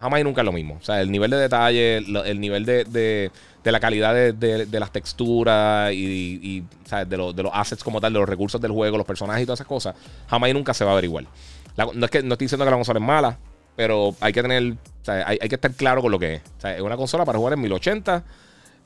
jamás 0.01 0.23
y 0.23 0.25
nunca 0.25 0.41
es 0.41 0.47
lo 0.47 0.53
mismo. 0.53 0.79
O 0.81 0.83
sea, 0.83 1.03
el 1.03 1.11
nivel 1.13 1.31
de 1.31 1.37
detalle, 1.37 1.99
el 1.99 2.41
nivel 2.41 2.65
de, 2.65 3.31
la 3.65 3.81
calidad 3.81 4.15
de, 4.15 4.81
las 4.81 4.93
texturas 4.93 5.93
y, 5.93 6.65
de, 7.07 7.17
los 7.19 7.53
assets 7.53 7.85
como 7.85 8.01
tal, 8.01 8.15
de 8.15 8.21
los 8.21 8.27
recursos 8.27 8.59
del 8.63 8.73
juego, 8.73 8.97
los 8.97 9.07
personajes 9.07 9.43
y 9.43 9.45
todas 9.45 9.59
esas 9.59 9.67
cosas, 9.67 9.95
jamás 10.27 10.49
y 10.49 10.55
nunca 10.55 10.73
se 10.73 10.87
va 10.87 10.93
a 10.93 10.95
ver 10.95 11.05
igual. 11.05 11.29
no, 11.77 12.07
es 12.07 12.11
que, 12.11 12.23
no 12.23 12.33
estoy 12.33 12.47
diciendo 12.47 12.65
que 12.65 12.71
la 12.71 12.77
consola 12.79 12.99
es 12.99 13.05
mala, 13.05 13.39
pero 13.77 14.17
hay 14.21 14.33
que 14.33 14.41
tener, 14.41 14.75
hay, 15.07 15.39
hay, 15.39 15.49
que 15.51 15.57
estar 15.57 15.75
claro 15.75 16.01
con 16.01 16.11
lo 16.11 16.19
que 16.19 16.37
es. 16.37 16.43
Es 16.65 16.81
una 16.81 16.97
consola 16.97 17.27
para 17.27 17.37
jugar 17.37 17.53
en 17.53 17.61
1080 17.61 18.25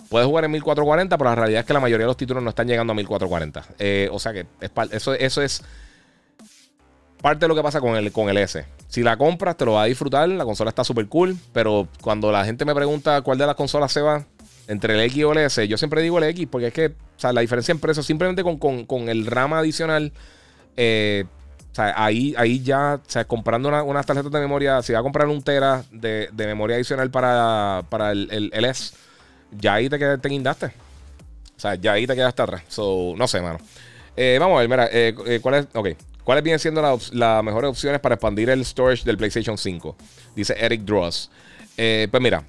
Puedes 0.08 0.26
jugar 0.26 0.44
en 0.44 0.52
1440, 0.52 1.18
pero 1.18 1.30
la 1.30 1.36
realidad 1.36 1.60
es 1.60 1.66
que 1.66 1.72
la 1.72 1.80
mayoría 1.80 2.04
de 2.04 2.08
los 2.08 2.16
títulos 2.16 2.42
no 2.42 2.50
están 2.50 2.68
llegando 2.68 2.92
a 2.92 2.96
1440. 2.96 3.74
Eh, 3.78 4.08
o 4.12 4.18
sea 4.18 4.32
que 4.32 4.46
eso, 4.92 5.14
eso 5.14 5.42
es 5.42 5.62
parte 7.20 7.40
de 7.40 7.48
lo 7.48 7.56
que 7.56 7.62
pasa 7.62 7.80
con 7.80 7.96
el, 7.96 8.12
con 8.12 8.28
el 8.28 8.36
S. 8.38 8.64
Si 8.88 9.02
la 9.02 9.16
compras, 9.16 9.56
te 9.56 9.64
lo 9.64 9.74
vas 9.74 9.84
a 9.84 9.86
disfrutar. 9.86 10.28
La 10.28 10.44
consola 10.44 10.70
está 10.70 10.84
súper 10.84 11.08
cool. 11.08 11.36
Pero 11.52 11.88
cuando 12.00 12.30
la 12.30 12.44
gente 12.44 12.64
me 12.64 12.74
pregunta 12.74 13.20
cuál 13.22 13.38
de 13.38 13.46
las 13.46 13.56
consolas 13.56 13.92
se 13.92 14.00
va 14.00 14.24
entre 14.68 14.94
el 14.94 15.00
X 15.00 15.24
o 15.24 15.32
el 15.32 15.38
S, 15.38 15.66
yo 15.66 15.76
siempre 15.76 16.02
digo 16.02 16.18
el 16.18 16.24
X 16.24 16.48
porque 16.50 16.68
es 16.68 16.72
que 16.72 16.92
la 17.22 17.40
diferencia 17.40 17.72
en 17.72 17.78
precio 17.78 18.02
simplemente 18.02 18.44
con, 18.44 19.08
el 19.08 19.26
rama 19.26 19.58
adicional. 19.58 20.12
Eh, 20.76 21.24
ahí, 21.76 22.34
ahí 22.38 22.62
ya, 22.62 23.00
o 23.04 23.10
sea, 23.10 23.24
comprando 23.24 23.68
unas 23.84 24.06
tarjetas 24.06 24.30
de 24.30 24.40
memoria, 24.40 24.82
si 24.82 24.92
va 24.92 25.00
a 25.00 25.02
comprar 25.02 25.26
un 25.26 25.42
Tera 25.42 25.84
de, 25.90 26.30
memoria 26.36 26.76
adicional 26.76 27.10
para, 27.10 27.82
para 27.88 28.12
el, 28.12 28.50
el 28.52 28.64
S 28.64 28.94
ya 29.50 29.74
ahí 29.74 29.88
te, 29.88 30.18
te 30.18 30.28
guindaste. 30.28 30.66
O 30.66 31.60
sea, 31.60 31.74
ya 31.74 31.92
ahí 31.92 32.06
te 32.06 32.14
quedaste 32.14 32.42
atrás. 32.42 32.62
So, 32.68 33.14
no 33.16 33.26
sé, 33.26 33.40
mano. 33.40 33.58
Eh, 34.16 34.38
vamos 34.40 34.56
a 34.56 34.60
ver, 34.60 34.68
mira, 34.68 34.88
eh, 34.92 35.14
eh. 35.26 35.66
Ok. 35.74 35.88
¿Cuáles 36.24 36.42
vienen 36.42 36.58
siendo 36.58 36.82
las 36.82 37.44
mejores 37.44 37.70
opciones 37.70 38.00
para 38.00 38.16
expandir 38.16 38.50
el 38.50 38.64
storage 38.64 39.04
del 39.04 39.16
PlayStation 39.16 39.56
5? 39.56 39.96
Dice 40.34 40.56
Eric 40.58 40.82
Dross. 40.82 41.30
pues 41.76 42.20
mira, 42.20 42.42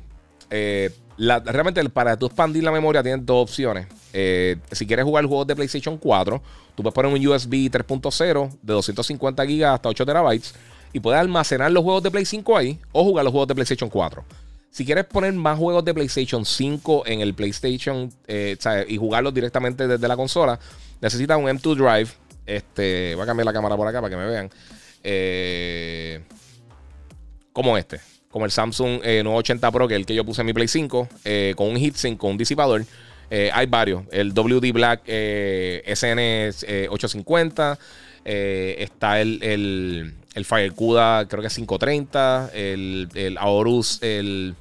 realmente 1.19 1.87
para 1.89 2.17
tú 2.17 2.25
expandir 2.25 2.63
la 2.63 2.71
memoria 2.71 3.03
tienes 3.03 3.23
dos 3.23 3.43
opciones. 3.43 3.85
si 4.71 4.87
quieres 4.87 5.05
jugar 5.05 5.25
juegos 5.25 5.45
de 5.45 5.55
PlayStation 5.55 5.95
4, 5.95 6.41
tú 6.73 6.81
puedes 6.81 6.95
poner 6.95 7.13
un 7.13 7.27
USB 7.27 7.69
3.0 7.69 8.49
de 8.63 8.73
250 8.73 9.45
GB 9.45 9.63
hasta 9.65 9.89
8 9.89 10.05
TB 10.07 10.41
y 10.93 10.99
puedes 10.99 11.19
almacenar 11.19 11.71
los 11.71 11.83
juegos 11.83 12.01
de 12.01 12.09
Play 12.09 12.25
5 12.25 12.57
ahí 12.57 12.79
o 12.91 13.03
jugar 13.03 13.25
los 13.25 13.31
juegos 13.31 13.47
de 13.47 13.53
PlayStation 13.53 13.91
4. 13.91 14.23
Si 14.77 14.85
quieres 14.85 15.05
poner 15.05 15.33
más 15.33 15.57
juegos 15.57 15.83
de 15.83 15.91
PlayStation 15.91 16.45
5 16.45 17.07
en 17.07 17.21
el 17.21 17.33
PlayStation 17.33 18.13
eh, 18.27 18.55
y 18.87 18.97
jugarlos 18.97 19.33
directamente 19.33 19.87
desde 19.87 20.07
la 20.07 20.15
consola, 20.15 20.59
necesitas 21.01 21.35
un 21.35 21.45
M2 21.45 21.75
Drive. 21.75 22.11
Este, 22.45 23.15
voy 23.15 23.23
a 23.23 23.25
cambiar 23.25 23.47
la 23.47 23.53
cámara 23.53 23.75
por 23.75 23.87
acá 23.87 24.01
para 24.01 24.11
que 24.11 24.17
me 24.17 24.27
vean. 24.27 24.51
Eh, 25.03 26.21
como 27.51 27.75
este, 27.75 27.99
como 28.29 28.45
el 28.45 28.51
Samsung 28.51 29.01
980 29.01 29.67
eh, 29.67 29.71
Pro, 29.71 29.87
que 29.87 29.95
es 29.95 29.99
el 29.99 30.05
que 30.05 30.13
yo 30.13 30.23
puse 30.23 30.41
en 30.41 30.45
mi 30.45 30.53
Play 30.53 30.67
5, 30.67 31.09
con 31.55 31.69
un 31.69 31.77
heatsink, 31.77 32.19
con 32.19 32.33
un 32.33 32.37
disipador. 32.37 32.85
hay 33.31 33.65
varios. 33.65 34.03
El 34.11 34.31
WD 34.31 34.73
Black 34.73 35.07
SN850. 35.07 37.79
está 38.23 39.21
el, 39.21 39.41
el, 39.41 40.13
el 40.35 40.45
Firecuda, 40.45 41.27
creo 41.27 41.41
que 41.41 41.47
es 41.47 41.55
530. 41.55 42.51
El, 42.53 43.09
el 43.15 43.39
Aorus, 43.39 44.03
el 44.03 44.55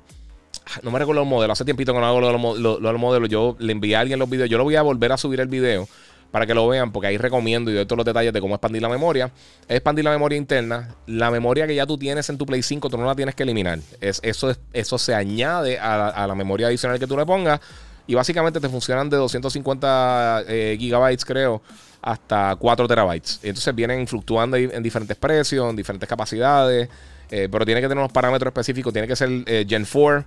no 0.82 0.90
me 0.90 0.98
recuerdo 0.98 1.20
los 1.20 1.28
modelos. 1.28 1.56
Hace 1.56 1.64
tiempito 1.64 1.93
que 1.93 2.01
no 2.01 2.06
hago 2.06 2.20
los, 2.20 2.80
los, 2.80 2.98
modelos. 2.98 3.28
Yo 3.28 3.56
le 3.59 3.72
envié 3.72 3.97
a 3.97 4.01
alguien 4.01 4.18
los 4.18 4.28
videos. 4.28 4.51
Yo 4.51 4.59
lo 4.59 4.64
voy 4.64 4.76
a 4.76 4.82
volver 4.82 5.12
a 5.12 5.16
subir 5.16 5.40
el 5.40 5.48
video 5.48 5.88
para 6.30 6.47
que 6.47 6.55
lo 6.55 6.66
vean, 6.68 6.93
porque 6.93 7.06
ahí 7.06 7.16
recomiendo 7.16 7.70
y 7.70 7.74
doy 7.74 7.86
todos 7.86 7.98
los 7.98 8.05
detalles 8.05 8.32
de 8.32 8.40
cómo 8.40 8.55
expandir 8.55 8.82
la 8.82 8.88
memoria. 8.88 9.30
Es 9.68 9.76
expandir 9.76 10.05
la 10.05 10.10
memoria 10.10 10.36
interna. 10.36 10.94
La 11.06 11.30
memoria 11.30 11.66
que 11.66 11.74
ya 11.74 11.86
tú 11.86 11.97
tienes 11.97 12.28
en 12.28 12.36
tu 12.36 12.44
Play 12.44 12.62
5, 12.62 12.90
tú 12.90 12.98
no 12.98 13.06
la 13.06 13.14
tienes 13.14 13.34
que 13.34 13.44
eliminar. 13.44 13.78
Es, 14.01 14.20
eso, 14.22 14.51
es, 14.51 14.59
eso 14.72 14.98
se 14.98 15.14
añade 15.14 15.78
a 15.78 16.26
la, 16.26 16.34
memoria 16.34 16.66
adicional 16.66 16.98
que 16.98 17.06
tú 17.06 17.16
le 17.16 17.24
pongas. 17.24 17.60
Y 18.09 18.14
básicamente 18.14 18.60
te 18.60 18.68
funcionan 18.68 19.09
de 19.09 19.16
250 19.16 20.44
eh, 20.47 20.76
gigabytes, 20.78 21.24
creo, 21.24 21.62
hasta 22.02 22.55
4 22.56 22.86
terabytes. 22.86 23.40
Entonces 23.43 23.74
vienen 23.74 24.06
fluctuando 24.06 24.56
en 24.56 24.82
diferentes 24.82 25.16
precios, 25.16 25.70
en 25.70 25.76
diferentes 25.76 26.09
capacidades. 26.09 26.88
Eh, 27.30 27.48
pero 27.51 27.64
tiene 27.64 27.80
que 27.80 27.88
tener 27.88 27.98
unos 27.98 28.12
parámetros 28.12 28.51
específicos. 28.51 28.93
Tiene 28.93 29.09
que 29.09 29.16
ser 29.16 29.30
eh, 29.47 29.64
Gen 29.68 29.86
4. 29.90 30.24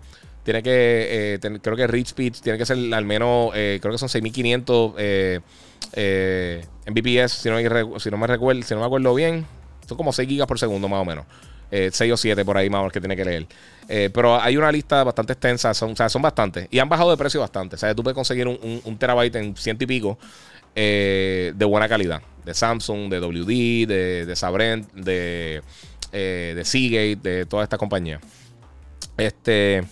Tiene 0.50 0.64
que, 0.64 1.36
eh, 1.36 1.60
creo 1.62 1.78
que 1.78 1.86
Reach 1.86 2.08
Speed 2.08 2.34
tiene 2.42 2.58
que 2.58 2.66
ser 2.66 2.78
al 2.92 3.06
menos, 3.06 3.52
creo 3.52 3.92
que 3.92 3.98
son 4.00 4.10
6500 4.10 4.94
Mbps, 6.88 7.32
si 7.32 7.50
no, 7.50 7.56
me, 7.56 8.00
si 8.00 8.10
no 8.10 8.18
me 8.18 8.26
recuerdo, 8.26 8.64
si 8.64 8.74
no 8.74 8.80
me 8.80 8.86
acuerdo 8.88 9.14
bien. 9.14 9.46
Son 9.88 9.96
como 9.96 10.12
6 10.12 10.28
gigas 10.28 10.48
por 10.48 10.58
segundo 10.58 10.88
más 10.88 11.02
o 11.02 11.06
menos. 11.06 11.26
6 11.70 12.12
o 12.12 12.18
7 12.18 12.44
por 12.44 12.58
ahí 12.58 12.68
más 12.68 12.80
o 12.80 12.82
menos 12.82 12.94
que 12.94 13.00
tiene 13.00 13.16
que 13.16 13.26
leer. 13.26 13.46
pero 14.12 14.42
hay 14.42 14.58
una 14.58 14.72
lista 14.72 15.04
bastante 15.04 15.34
extensa, 15.34 15.72
son, 15.76 15.96
son 15.96 16.22
bastantes. 16.22 16.68
Y 16.72 16.80
han 16.80 16.90
bajado 16.90 17.12
de 17.12 17.18
precio 17.18 17.40
bastante. 17.40 17.76
O 17.76 17.80
sea, 17.80 17.94
tú 17.94 18.02
puedes 18.02 18.16
conseguir 18.16 18.48
un, 18.48 18.98
terabyte 18.98 19.36
en 19.36 19.56
ciento 19.56 19.84
y 19.84 19.88
pico 19.88 20.18
de 20.74 21.66
buena 21.68 21.88
calidad. 21.88 22.24
De 22.44 22.56
Samsung, 22.56 23.10
de 23.10 23.20
WD, 23.20 23.88
de, 23.88 24.26
de 24.26 24.36
Sabrent, 24.36 24.92
de 24.94 25.62
eh, 26.12 26.54
de 26.56 26.66
Seagate, 26.66 27.18
de 27.18 27.46
toda 27.46 27.64
esta 27.64 27.78
compañía. 27.78 28.20
Este. 29.18 29.84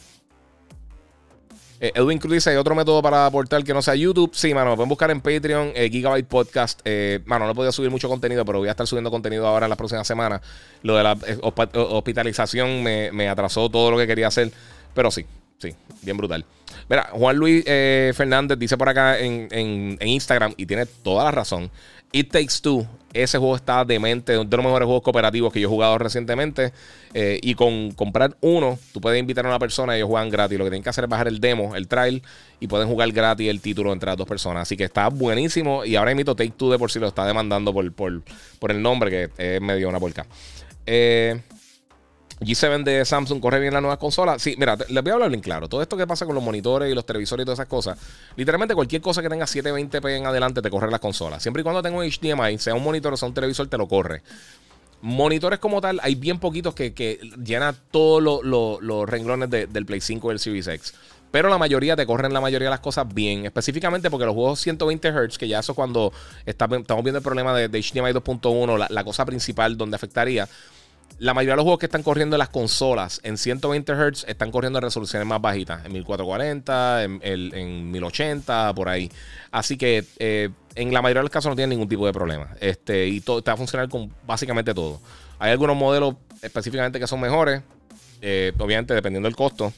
Eh, 1.79 1.91
Edwin 1.95 2.17
Cruz 2.17 2.33
dice: 2.33 2.49
¿Hay 2.49 2.55
otro 2.55 2.75
método 2.75 3.01
para 3.01 3.25
aportar 3.25 3.63
que 3.63 3.73
no 3.73 3.81
sea 3.81 3.95
YouTube? 3.95 4.31
Sí, 4.33 4.53
mano, 4.53 4.75
pueden 4.75 4.89
buscar 4.89 5.11
en 5.11 5.21
Patreon, 5.21 5.71
eh, 5.75 5.89
Gigabyte 5.89 6.27
Podcast. 6.27 6.81
mano, 7.25 7.45
no 7.45 7.55
podido 7.55 7.71
subir 7.71 7.91
mucho 7.91 8.09
contenido, 8.09 8.45
pero 8.45 8.59
voy 8.59 8.67
a 8.67 8.71
estar 8.71 8.87
subiendo 8.87 9.11
contenido 9.11 9.47
ahora 9.47 9.65
en 9.65 9.69
las 9.69 9.77
próximas 9.77 10.07
semanas. 10.07 10.41
Lo 10.81 10.95
de 10.95 11.03
la 11.03 11.17
hospitalización 11.73 12.83
me, 12.83 13.29
atrasó 13.29 13.69
todo 13.69 13.91
lo 13.91 13.97
que 13.97 14.07
quería 14.07 14.27
hacer, 14.27 14.51
pero 14.93 15.11
sí, 15.11 15.25
sí, 15.57 15.75
bien 16.01 16.17
brutal. 16.17 16.45
Mira, 16.89 17.09
Juan 17.11 17.35
Luis 17.35 17.63
Fernández 17.65 18.57
dice 18.57 18.77
por 18.77 18.89
acá 18.89 19.19
en, 19.19 19.47
en 19.51 20.07
Instagram, 20.07 20.53
y 20.57 20.65
tiene 20.65 20.85
toda 20.85 21.25
la 21.25 21.31
razón. 21.31 21.69
It 22.11 22.31
Takes 22.31 22.61
Two, 22.61 22.87
ese 23.13 23.37
juego 23.37 23.55
está 23.55 23.83
demente, 23.83 24.33
de 24.33 24.37
los 24.37 24.65
mejores 24.65 24.85
juegos 24.85 25.01
cooperativos 25.01 25.51
que 25.51 25.59
yo 25.59 25.67
he 25.67 25.69
jugado 25.69 25.97
recientemente. 25.97 26.71
Eh, 27.13 27.39
y 27.41 27.55
con 27.55 27.91
comprar 27.91 28.37
uno, 28.41 28.77
tú 28.93 29.01
puedes 29.01 29.19
invitar 29.19 29.45
a 29.45 29.49
una 29.49 29.59
persona 29.59 29.93
y 29.93 29.97
ellos 29.97 30.09
juegan 30.09 30.29
gratis. 30.29 30.57
Lo 30.57 30.65
que 30.65 30.69
tienen 30.69 30.83
que 30.83 30.89
hacer 30.89 31.05
es 31.05 31.09
bajar 31.09 31.27
el 31.27 31.39
demo, 31.39 31.75
el 31.75 31.87
trial, 31.87 32.21
y 32.59 32.67
pueden 32.67 32.87
jugar 32.87 33.11
gratis 33.11 33.49
el 33.49 33.61
título 33.61 33.93
entre 33.93 34.07
las 34.07 34.17
dos 34.17 34.27
personas. 34.27 34.63
Así 34.63 34.77
que 34.77 34.83
está 34.83 35.09
buenísimo. 35.09 35.83
Y 35.83 35.95
ahora 35.95 36.11
invito 36.11 36.35
Take 36.35 36.53
Two 36.55 36.71
de 36.71 36.77
por 36.77 36.91
si 36.91 36.99
lo 36.99 37.07
está 37.07 37.25
demandando 37.25 37.73
por, 37.73 37.91
por, 37.93 38.21
por 38.59 38.71
el 38.71 38.81
nombre, 38.81 39.09
que 39.09 39.55
es 39.55 39.61
medio 39.61 39.89
una 39.89 39.99
porca. 39.99 40.25
Eh, 40.85 41.41
G7 42.39 42.83
de 42.83 43.03
Samsung 43.03 43.39
corre 43.39 43.59
bien 43.59 43.73
la 43.73 43.81
nueva 43.81 43.97
consola. 43.97 44.37
Sí, 44.37 44.55
mira, 44.57 44.75
les 44.75 45.03
voy 45.03 45.11
a 45.11 45.13
hablar 45.15 45.29
bien 45.29 45.41
claro. 45.41 45.67
Todo 45.67 45.81
esto 45.81 45.97
que 45.97 46.05
pasa 46.05 46.25
con 46.25 46.35
los 46.35 46.43
monitores 46.43 46.91
y 46.91 46.95
los 46.95 47.05
televisores 47.05 47.43
y 47.43 47.45
todas 47.45 47.59
esas 47.59 47.67
cosas, 47.67 47.97
literalmente 48.35 48.75
cualquier 48.75 49.01
cosa 49.01 49.21
que 49.21 49.29
tenga 49.29 49.45
720p 49.45 50.17
en 50.17 50.25
adelante 50.25 50.61
te 50.61 50.69
corre 50.69 50.91
las 50.91 50.99
consolas. 50.99 51.41
Siempre 51.41 51.61
y 51.61 51.63
cuando 51.63 51.81
tenga 51.81 51.97
un 51.97 52.05
HDMI, 52.05 52.59
sea 52.59 52.75
un 52.75 52.83
monitor 52.83 53.13
o 53.13 53.17
sea 53.17 53.27
un 53.27 53.33
televisor, 53.33 53.67
te 53.67 53.77
lo 53.77 53.87
corre. 53.87 54.21
Monitores 55.01 55.59
como 55.59 55.81
tal, 55.81 55.99
hay 56.03 56.15
bien 56.15 56.39
poquitos 56.39 56.73
que, 56.73 57.19
llenan 57.43 57.75
todos 57.91 58.43
los 58.43 59.09
renglones 59.09 59.49
del 59.49 59.85
Play 59.85 60.01
5 60.01 60.31
y 60.31 60.33
el 60.33 60.39
Series 60.39 60.67
X. 60.67 60.93
Pero 61.29 61.49
la 61.49 61.57
mayoría 61.57 61.95
te 61.95 62.05
corren 62.05 62.33
la 62.33 62.41
mayoría 62.41 62.67
de 62.67 62.71
las 62.71 62.79
cosas 62.79 63.13
bien. 63.13 63.45
Específicamente 63.45 64.09
porque 64.09 64.25
los 64.25 64.33
juegos 64.33 64.59
120 64.61 65.11
Hz, 65.11 65.37
que 65.37 65.47
ya 65.47 65.59
eso 65.59 65.73
cuando 65.75 66.13
estamos 66.45 67.03
viendo 67.03 67.17
el 67.17 67.23
problema 67.23 67.53
de, 67.53 67.67
HDMI 67.67 68.13
2.1, 68.13 68.77
la, 68.77 68.87
la 68.89 69.03
cosa 69.03 69.25
principal 69.25 69.77
donde 69.77 69.95
afectaría 69.95 70.47
la 71.19 71.33
mayoría 71.33 71.53
de 71.53 71.57
los 71.57 71.63
juegos 71.63 71.79
que 71.79 71.87
están 71.87 72.03
corriendo 72.03 72.35
en 72.35 72.39
las 72.39 72.49
consolas 72.49 73.19
en 73.23 73.37
120 73.37 73.91
Hz 73.91 74.25
están 74.27 74.51
corriendo 74.51 74.77
en 74.77 74.83
resoluciones 74.83 75.27
más 75.27 75.41
bajitas, 75.41 75.83
en 75.85 75.93
1440, 75.93 77.03
en, 77.03 77.19
en 77.23 77.91
1080, 77.91 78.73
por 78.75 78.87
ahí. 78.87 79.11
Así 79.51 79.77
que 79.77 80.05
eh, 80.19 80.49
en 80.75 80.93
la 80.93 81.01
mayoría 81.01 81.21
de 81.21 81.23
los 81.23 81.31
casos 81.31 81.49
no 81.49 81.55
tienen 81.55 81.71
ningún 81.71 81.89
tipo 81.89 82.05
de 82.05 82.13
problema. 82.13 82.55
Este, 82.59 83.07
y 83.07 83.21
todo, 83.21 83.41
te 83.41 83.49
va 83.49 83.55
a 83.55 83.57
funcionar 83.57 83.89
con 83.89 84.13
básicamente 84.27 84.73
todo. 84.75 85.01
Hay 85.39 85.51
algunos 85.51 85.75
modelos 85.75 86.15
específicamente 86.41 86.99
que 86.99 87.07
son 87.07 87.19
mejores, 87.19 87.63
eh, 88.21 88.53
obviamente 88.59 88.93
dependiendo 88.93 89.27
del 89.27 89.35
costo. 89.35 89.73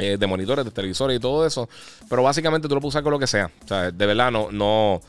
Eh, 0.00 0.16
de 0.16 0.26
monitores, 0.28 0.64
de 0.64 0.70
televisores 0.70 1.16
y 1.16 1.20
todo 1.20 1.44
eso. 1.44 1.68
Pero 2.08 2.22
básicamente 2.22 2.68
tú 2.68 2.74
lo 2.76 2.80
puedes 2.80 2.94
usar 2.94 3.02
con 3.02 3.10
lo 3.10 3.18
que 3.18 3.26
sea. 3.26 3.50
O 3.64 3.68
sea, 3.68 3.90
de 3.90 4.06
verdad 4.06 4.30
no, 4.30 4.52
no 4.52 5.00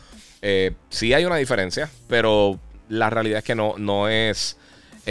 sí 0.90 1.14
hay 1.14 1.26
una 1.26 1.36
diferencia, 1.36 1.92
pero 2.08 2.60
la 2.88 3.12
realidad 3.12 3.38
es 3.38 3.44
que 3.44 3.54
no, 3.54 3.76
no 3.78 4.10
es 4.10 4.58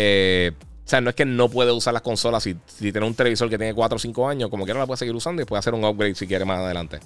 eh, 0.01 0.53
o 0.89 0.89
sea, 0.89 1.01
no 1.01 1.11
es 1.11 1.17
que 1.17 1.25
no 1.25 1.49
puede 1.49 1.73
usar 1.73 1.93
las 1.93 2.03
consolas 2.03 2.45
si, 2.45 2.57
si 2.67 2.93
tiene 2.93 3.05
un 3.05 3.15
televisor 3.15 3.51
que 3.51 3.59
tiene 3.59 3.75
4 3.75 3.97
o 3.97 3.99
5 3.99 4.29
años, 4.29 4.49
como 4.49 4.65
quiera 4.65 4.79
la 4.79 4.87
puede 4.87 4.97
seguir 4.97 5.15
usando 5.15 5.43
y 5.43 5.45
puede 5.45 5.59
hacer 5.59 5.75
un 5.75 5.85
upgrade 5.85 6.15
si 6.15 6.29
quiere 6.29 6.45
más 6.45 6.61
adelante. 6.61 7.01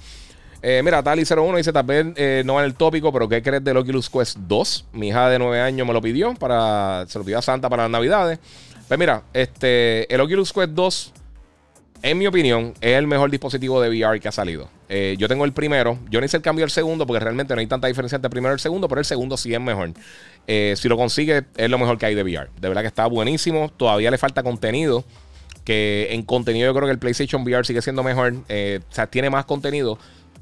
Eh, 0.61 0.83
mira, 0.85 1.03
Tali01 1.03 1.57
dice: 1.57 1.73
Tal 1.73 1.87
vez 1.87 2.07
eh, 2.17 2.43
no 2.45 2.61
en 2.61 2.67
el 2.67 2.75
tópico, 2.75 3.11
pero 3.11 3.29
¿qué 3.31 3.43
crees 3.43 3.65
del 3.65 3.79
Oculus 3.79 4.11
Quest 4.11 4.37
2? 4.41 4.85
Mi 4.93 5.09
hija 5.09 5.31
de 5.31 5.39
9 5.39 5.59
años 5.59 5.87
me 5.87 5.95
lo 5.95 6.03
pidió 6.03 6.35
para. 6.35 7.07
Se 7.09 7.19
lo 7.19 7.25
pidió 7.25 7.39
a 7.39 7.43
Santa 7.43 7.71
para 7.71 7.85
las 7.85 7.91
Navidades. 7.91 8.39
Pues 8.87 9.01
mira, 9.01 9.23
este, 9.33 10.13
el 10.15 10.21
Oculus 10.21 10.53
Quest 10.53 10.73
2 10.73 11.13
en 12.03 12.19
mi 12.19 12.27
opinión, 12.27 12.75
es 12.81 12.99
el 12.99 13.07
mejor 13.07 13.31
dispositivo 13.31 13.81
de 13.81 13.89
VR 13.89 14.19
que 14.19 14.27
ha 14.27 14.33
salido. 14.33 14.69
Eh, 14.89 15.15
yo 15.19 15.29
tengo 15.29 15.45
el 15.45 15.53
primero. 15.53 15.99
Yo 16.11 16.19
no 16.19 16.27
hice 16.27 16.37
el 16.37 16.43
cambio 16.43 16.65
al 16.65 16.71
segundo 16.73 17.07
porque 17.07 17.21
realmente 17.21 17.55
no 17.55 17.61
hay 17.61 17.69
tanta 17.69 17.87
diferencia 17.87 18.17
entre 18.17 18.27
el 18.27 18.33
primero 18.33 18.53
y 18.53 18.57
el 18.57 18.61
segundo, 18.61 18.89
pero 18.89 18.99
el 18.99 19.05
segundo 19.05 19.37
sí 19.37 19.55
es 19.55 19.61
mejor. 19.61 19.93
Eh, 20.47 20.75
si 20.77 20.89
lo 20.89 20.97
consigue, 20.97 21.45
es 21.57 21.71
lo 21.71 21.79
mejor 21.79 21.99
que 21.99 22.07
hay 22.07 22.15
de 22.15 22.23
VR. 22.23 22.51
De 22.61 22.69
verdad 22.69 22.83
que 22.83 22.89
está 22.89 23.07
buenísimo. 23.07 23.71
Todavía 23.77 24.11
le 24.11 24.19
falta 24.19 24.43
contenido. 24.43 25.05
Que 25.65 26.09
en 26.11 26.23
contenido 26.23 26.67
yo 26.67 26.75
creo 26.75 26.87
que 26.87 26.93
el 26.93 26.99
PlayStation 26.99 27.43
VR 27.43 27.65
sigue 27.65 27.83
siendo 27.83 28.03
mejor. 28.03 28.35
Eh, 28.49 28.81
o 28.91 28.95
sea, 28.95 29.07
tiene 29.07 29.31
más 29.31 29.45
contenido. 29.45 29.99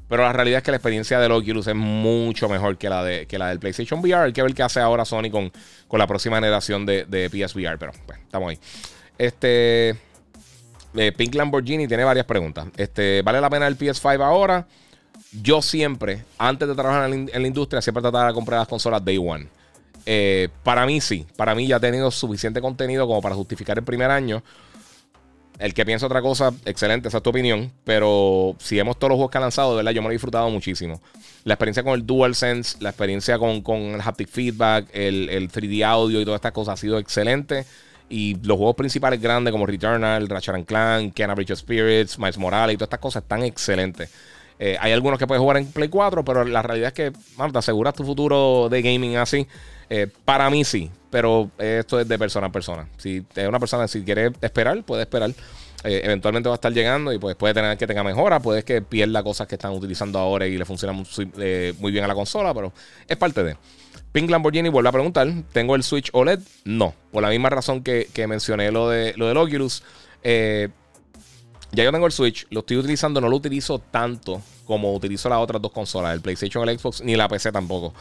Pero 0.09 0.23
la 0.23 0.33
realidad 0.33 0.57
es 0.57 0.63
que 0.63 0.71
la 0.71 0.77
experiencia 0.77 1.19
del 1.19 1.31
Oculus 1.31 1.67
es 1.67 1.75
mucho 1.75 2.49
mejor 2.49 2.77
que 2.77 2.89
la, 2.89 3.03
de, 3.03 3.27
que 3.27 3.37
la 3.37 3.49
del 3.49 3.59
PlayStation 3.59 3.99
VR. 4.01 4.25
Hay 4.25 4.33
que 4.33 4.41
ver 4.41 4.53
qué 4.53 4.63
hace 4.63 4.79
ahora 4.79 5.05
Sony 5.05 5.29
con, 5.31 5.51
con 5.87 5.99
la 5.99 6.07
próxima 6.07 6.37
generación 6.37 6.85
de, 6.85 7.05
de 7.05 7.29
PSVR. 7.29 7.77
Pero 7.77 7.91
bueno, 8.07 8.23
estamos 8.23 8.49
ahí. 8.49 8.59
Este. 9.17 9.95
Eh, 10.95 11.11
Pink 11.13 11.35
Lamborghini 11.35 11.87
tiene 11.87 12.03
varias 12.03 12.25
preguntas. 12.25 12.67
Este, 12.75 13.21
¿Vale 13.21 13.39
la 13.39 13.49
pena 13.49 13.67
el 13.67 13.77
PS5 13.77 14.23
ahora? 14.23 14.67
Yo 15.31 15.61
siempre, 15.61 16.25
antes 16.37 16.67
de 16.67 16.75
trabajar 16.75 17.09
en 17.09 17.29
la, 17.33 17.47
industria, 17.47 17.81
siempre 17.81 18.01
trataba 18.01 18.27
de 18.27 18.33
comprar 18.33 18.59
las 18.59 18.67
consolas 18.67 19.03
Day 19.03 19.17
One. 19.17 19.47
Eh, 20.05 20.49
para 20.63 20.85
mí 20.85 21.01
sí, 21.01 21.25
para 21.35 21.55
mí 21.55 21.67
ya 21.67 21.77
ha 21.77 21.79
tenido 21.79 22.11
suficiente 22.11 22.61
contenido 22.61 23.07
como 23.07 23.21
para 23.21 23.35
justificar 23.35 23.77
el 23.77 23.83
primer 23.83 24.11
año. 24.11 24.43
El 25.59 25.75
que 25.75 25.85
piensa 25.85 26.07
otra 26.07 26.23
cosa, 26.23 26.51
excelente, 26.65 27.07
esa 27.07 27.17
es 27.17 27.23
tu 27.23 27.29
opinión. 27.29 27.71
Pero 27.83 28.55
si 28.59 28.77
vemos 28.77 28.97
todos 28.97 29.09
los 29.09 29.17
juegos 29.17 29.31
que 29.31 29.37
han 29.37 29.43
lanzado, 29.43 29.71
de 29.71 29.77
verdad, 29.77 29.91
yo 29.91 30.01
me 30.01 30.07
lo 30.07 30.11
he 30.11 30.15
disfrutado 30.15 30.49
muchísimo. 30.49 30.99
La 31.43 31.53
experiencia 31.53 31.83
con 31.83 31.93
el 31.93 32.05
DualSense, 32.05 32.77
la 32.79 32.89
experiencia 32.89 33.37
con, 33.37 33.63
el 33.93 34.01
haptic 34.01 34.27
feedback, 34.27 34.87
el, 34.91 35.29
el 35.29 35.51
3D 35.51 35.85
audio 35.85 36.19
y 36.19 36.25
todas 36.25 36.39
estas 36.39 36.51
cosas 36.51 36.73
ha 36.73 36.77
sido 36.77 36.97
excelente. 36.97 37.65
Y 38.09 38.35
los 38.43 38.57
juegos 38.57 38.75
principales 38.75 39.21
grandes 39.21 39.51
como 39.51 39.65
Returnal, 39.65 40.27
Ratchet 40.27 40.65
Clank, 40.65 41.13
Kenna 41.13 41.35
Bridge 41.35 41.51
of 41.51 41.59
Spirits, 41.59 42.17
Miles 42.17 42.37
Morales 42.37 42.73
y 42.73 42.77
todas 42.77 42.87
estas 42.87 42.99
cosas 42.99 43.23
están 43.23 43.43
excelentes. 43.43 44.09
Eh, 44.59 44.77
hay 44.79 44.91
algunos 44.91 45.17
que 45.17 45.25
puedes 45.25 45.41
jugar 45.41 45.57
en 45.57 45.65
Play 45.71 45.89
4, 45.89 46.23
pero 46.25 46.43
la 46.43 46.61
realidad 46.61 46.89
es 46.89 46.93
que, 46.93 47.11
mano, 47.37 47.51
te 47.51 47.59
aseguras 47.59 47.95
tu 47.95 48.03
futuro 48.03 48.67
de 48.69 48.81
gaming 48.81 49.15
así. 49.15 49.47
Eh, 49.93 50.07
para 50.23 50.49
mí 50.49 50.63
sí, 50.63 50.89
pero 51.09 51.51
esto 51.57 51.99
es 51.99 52.07
de 52.07 52.17
persona 52.17 52.47
a 52.47 52.51
persona. 52.53 52.87
Si 52.97 53.25
es 53.35 53.45
una 53.45 53.59
persona, 53.59 53.89
si 53.89 54.03
quiere 54.03 54.31
esperar, 54.39 54.81
puede 54.85 55.01
esperar. 55.01 55.31
Eh, 55.83 55.99
eventualmente 56.05 56.47
va 56.47 56.53
a 56.53 56.55
estar 56.55 56.71
llegando 56.71 57.11
y 57.11 57.19
pues 57.19 57.35
puede 57.35 57.53
tener 57.53 57.77
que 57.77 57.85
tenga 57.85 58.01
mejora, 58.01 58.39
puede 58.39 58.63
que 58.63 58.81
pierda 58.81 59.21
cosas 59.21 59.47
que 59.47 59.55
están 59.55 59.73
utilizando 59.73 60.17
ahora 60.17 60.47
y 60.47 60.57
le 60.57 60.63
funcionan 60.63 60.95
muy, 60.95 61.91
bien 61.91 62.05
a 62.05 62.07
la 62.07 62.15
consola, 62.15 62.53
pero 62.53 62.71
es 63.05 63.17
parte 63.17 63.43
de. 63.43 63.57
Pink 64.13 64.29
Lamborghini 64.29 64.69
vuelve 64.69 64.87
a 64.87 64.93
preguntar: 64.93 65.27
¿Tengo 65.51 65.75
el 65.75 65.83
Switch 65.83 66.09
OLED? 66.13 66.39
No. 66.63 66.93
Por 67.11 67.21
la 67.21 67.29
misma 67.29 67.49
razón 67.49 67.83
que, 67.83 68.07
mencioné 68.29 68.71
lo, 68.71 68.87
de, 68.87 69.13
lo 69.17 69.27
del 69.27 69.35
Oculus. 69.35 69.83
Eh, 70.23 70.69
ya 71.73 71.83
yo 71.83 71.91
tengo 71.91 72.05
el 72.05 72.13
Switch, 72.13 72.47
lo 72.49 72.61
estoy 72.61 72.77
utilizando, 72.77 73.19
no 73.19 73.27
lo 73.27 73.35
utilizo 73.35 73.79
tanto 73.79 74.41
como 74.65 74.93
utilizo 74.93 75.27
las 75.27 75.39
otras 75.39 75.61
dos 75.61 75.73
consolas, 75.73 76.13
el 76.13 76.21
PlayStation, 76.21 76.67
el 76.67 76.79
Xbox, 76.79 77.01
ni 77.01 77.17
la 77.17 77.27
PC 77.27 77.51
tampoco. 77.51 77.93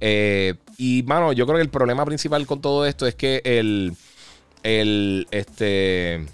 Eh, 0.00 0.54
y 0.76 1.02
mano, 1.04 1.32
yo 1.32 1.46
creo 1.46 1.56
que 1.56 1.62
el 1.62 1.70
problema 1.70 2.04
principal 2.04 2.46
con 2.46 2.60
todo 2.60 2.86
esto 2.86 3.06
es 3.06 3.14
que 3.14 3.42
el. 3.44 3.94
El. 4.62 5.26
Este. 5.30 6.26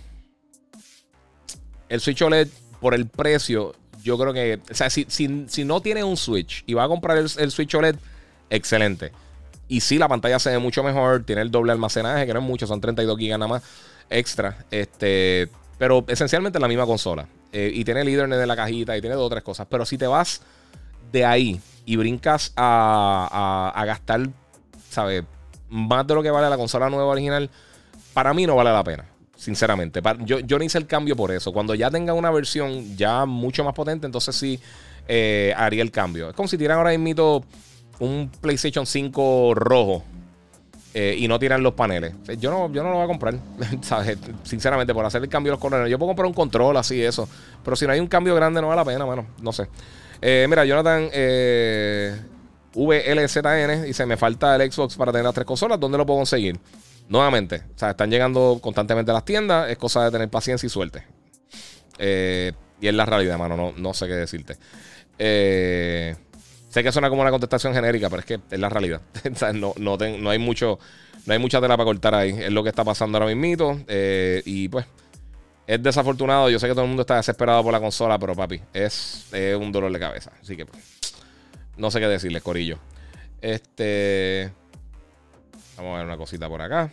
El 1.88 2.00
Switch 2.00 2.22
OLED, 2.22 2.48
por 2.80 2.94
el 2.94 3.06
precio, 3.06 3.74
yo 4.02 4.18
creo 4.18 4.32
que. 4.32 4.60
O 4.70 4.74
sea, 4.74 4.90
si, 4.90 5.06
si, 5.08 5.64
no 5.64 5.80
tiene 5.80 6.04
un 6.04 6.16
Switch 6.16 6.62
y 6.66 6.74
va 6.74 6.84
a 6.84 6.88
comprar 6.88 7.18
el, 7.18 7.28
el 7.38 7.50
Switch 7.50 7.74
OLED 7.74 7.96
excelente. 8.48 9.12
Y 9.68 9.80
sí, 9.80 9.98
la 9.98 10.08
pantalla 10.08 10.38
se 10.40 10.50
ve 10.50 10.58
mucho 10.58 10.82
mejor, 10.82 11.24
tiene 11.24 11.42
el 11.42 11.50
doble 11.50 11.70
almacenaje, 11.70 12.26
que 12.26 12.34
no 12.34 12.40
es 12.40 12.44
mucho, 12.44 12.66
son 12.66 12.80
32 12.80 13.16
GB 13.16 13.30
nada 13.30 13.46
más 13.46 13.62
extra. 14.10 14.64
Este, 14.70 15.48
pero 15.78 16.04
esencialmente 16.08 16.58
es 16.58 16.60
la 16.62 16.68
misma 16.68 16.86
consola. 16.86 17.28
Eh, 17.52 17.70
y 17.74 17.84
tiene 17.84 18.02
el 18.02 18.08
Ethernet 18.08 18.38
de 18.38 18.46
la 18.46 18.56
cajita 18.56 18.96
y 18.96 19.00
tiene 19.00 19.16
dos 19.16 19.30
tres 19.30 19.42
cosas. 19.42 19.66
Pero 19.70 19.86
si 19.86 19.96
te 19.96 20.06
vas 20.06 20.42
de 21.12 21.24
ahí 21.24 21.60
y 21.90 21.96
brincas 21.96 22.52
a, 22.56 23.82
gastar, 23.84 24.28
¿sabes? 24.90 25.24
Más 25.68 26.06
de 26.06 26.14
lo 26.14 26.22
que 26.22 26.30
vale 26.30 26.48
la 26.48 26.56
consola 26.56 26.88
nueva 26.88 27.06
original, 27.06 27.50
para 28.14 28.32
mí 28.32 28.46
no 28.46 28.54
vale 28.54 28.72
la 28.72 28.84
pena. 28.84 29.06
Sinceramente, 29.34 30.00
yo, 30.24 30.38
no 30.40 30.64
hice 30.64 30.78
el 30.78 30.86
cambio 30.86 31.16
por 31.16 31.32
eso. 31.32 31.52
Cuando 31.52 31.74
ya 31.74 31.90
tenga 31.90 32.12
una 32.12 32.30
versión 32.30 32.96
ya 32.96 33.26
mucho 33.26 33.64
más 33.64 33.74
potente, 33.74 34.06
entonces 34.06 34.36
sí 34.36 34.60
eh, 35.08 35.52
haría 35.56 35.82
el 35.82 35.90
cambio. 35.90 36.28
Es 36.28 36.36
como 36.36 36.46
si 36.46 36.56
tiran 36.56 36.78
ahora 36.78 36.96
mismo 36.96 37.44
un 37.98 38.30
PlayStation 38.40 38.86
5 38.86 39.54
rojo 39.56 40.04
eh, 40.94 41.16
y 41.18 41.26
no 41.26 41.40
tiran 41.40 41.60
los 41.60 41.74
paneles. 41.74 42.14
Yo 42.38 42.52
no, 42.52 42.72
yo 42.72 42.84
no 42.84 42.90
lo 42.90 42.96
voy 42.96 43.04
a 43.04 43.08
comprar, 43.08 43.34
Sinceramente, 44.44 44.94
por 44.94 45.04
hacer 45.04 45.24
el 45.24 45.28
cambio 45.28 45.50
de 45.50 45.54
los 45.54 45.60
colores. 45.60 45.90
Yo 45.90 45.98
puedo 45.98 46.10
comprar 46.10 46.26
un 46.26 46.34
control 46.34 46.76
así, 46.76 47.02
eso. 47.02 47.28
Pero 47.64 47.74
si 47.74 47.84
no 47.84 47.92
hay 47.92 47.98
un 47.98 48.06
cambio 48.06 48.36
grande, 48.36 48.60
no 48.60 48.68
vale 48.68 48.78
la 48.78 48.84
pena, 48.84 49.04
bueno, 49.04 49.26
no 49.42 49.52
sé. 49.52 49.66
Eh, 50.22 50.46
mira, 50.48 50.64
Jonathan 50.64 51.08
eh, 51.12 52.20
VLZN 52.74 53.84
dice: 53.84 54.06
Me 54.06 54.16
falta 54.16 54.56
el 54.56 54.70
Xbox 54.70 54.96
para 54.96 55.12
tener 55.12 55.24
las 55.24 55.34
tres 55.34 55.46
consolas. 55.46 55.78
¿Dónde 55.78 55.98
lo 55.98 56.06
puedo 56.06 56.18
conseguir? 56.18 56.58
Nuevamente, 57.08 57.62
o 57.74 57.78
sea, 57.78 57.90
están 57.90 58.10
llegando 58.10 58.58
constantemente 58.62 59.10
a 59.10 59.14
las 59.14 59.24
tiendas. 59.24 59.70
Es 59.70 59.78
cosa 59.78 60.04
de 60.04 60.10
tener 60.10 60.28
paciencia 60.28 60.66
y 60.66 60.70
suerte. 60.70 61.04
y 61.98 62.86
es 62.88 62.94
la 62.94 63.04
realidad, 63.04 63.38
mano. 63.38 63.56
No, 63.56 63.72
no 63.76 63.94
sé 63.94 64.06
qué 64.06 64.14
decirte. 64.14 64.56
Eh. 65.18 66.16
Sé 66.70 66.84
que 66.84 66.92
suena 66.92 67.10
como 67.10 67.22
una 67.22 67.32
contestación 67.32 67.74
genérica, 67.74 68.08
pero 68.08 68.20
es 68.20 68.26
que 68.26 68.40
es 68.48 68.58
la 68.58 68.68
realidad. 68.68 69.00
no, 69.54 69.74
no, 69.76 70.30
hay 70.30 70.38
mucho, 70.38 70.78
no 71.26 71.32
hay 71.32 71.38
mucha 71.40 71.60
tela 71.60 71.76
para 71.76 71.84
cortar 71.84 72.14
ahí. 72.14 72.30
Es 72.30 72.52
lo 72.52 72.62
que 72.62 72.68
está 72.68 72.84
pasando 72.84 73.18
ahora 73.18 73.34
mismo. 73.34 73.80
Eh, 73.88 74.40
y 74.44 74.68
pues, 74.68 74.86
es 75.66 75.82
desafortunado. 75.82 76.50
Yo 76.50 76.58
sé 76.58 76.66
que 76.66 76.72
todo 76.72 76.82
el 76.82 76.88
mundo 76.88 77.02
está 77.02 77.16
desesperado 77.16 77.62
por 77.62 77.72
la 77.72 77.80
consola, 77.80 78.18
pero 78.18 78.34
papi, 78.34 78.60
es, 78.72 79.28
un 79.58 79.72
dolor 79.72 79.92
de 79.92 79.98
cabeza. 79.98 80.32
Así 80.40 80.56
que, 80.56 80.66
pues, 80.66 80.82
no 81.76 81.90
sé 81.90 82.00
qué 82.00 82.08
decirles, 82.08 82.42
Corillo. 82.42 82.78
Este. 83.40 84.52
Vamos 85.76 85.94
a 85.94 85.98
ver 85.98 86.06
una 86.06 86.16
cosita 86.16 86.48
por 86.48 86.60
acá. 86.60 86.90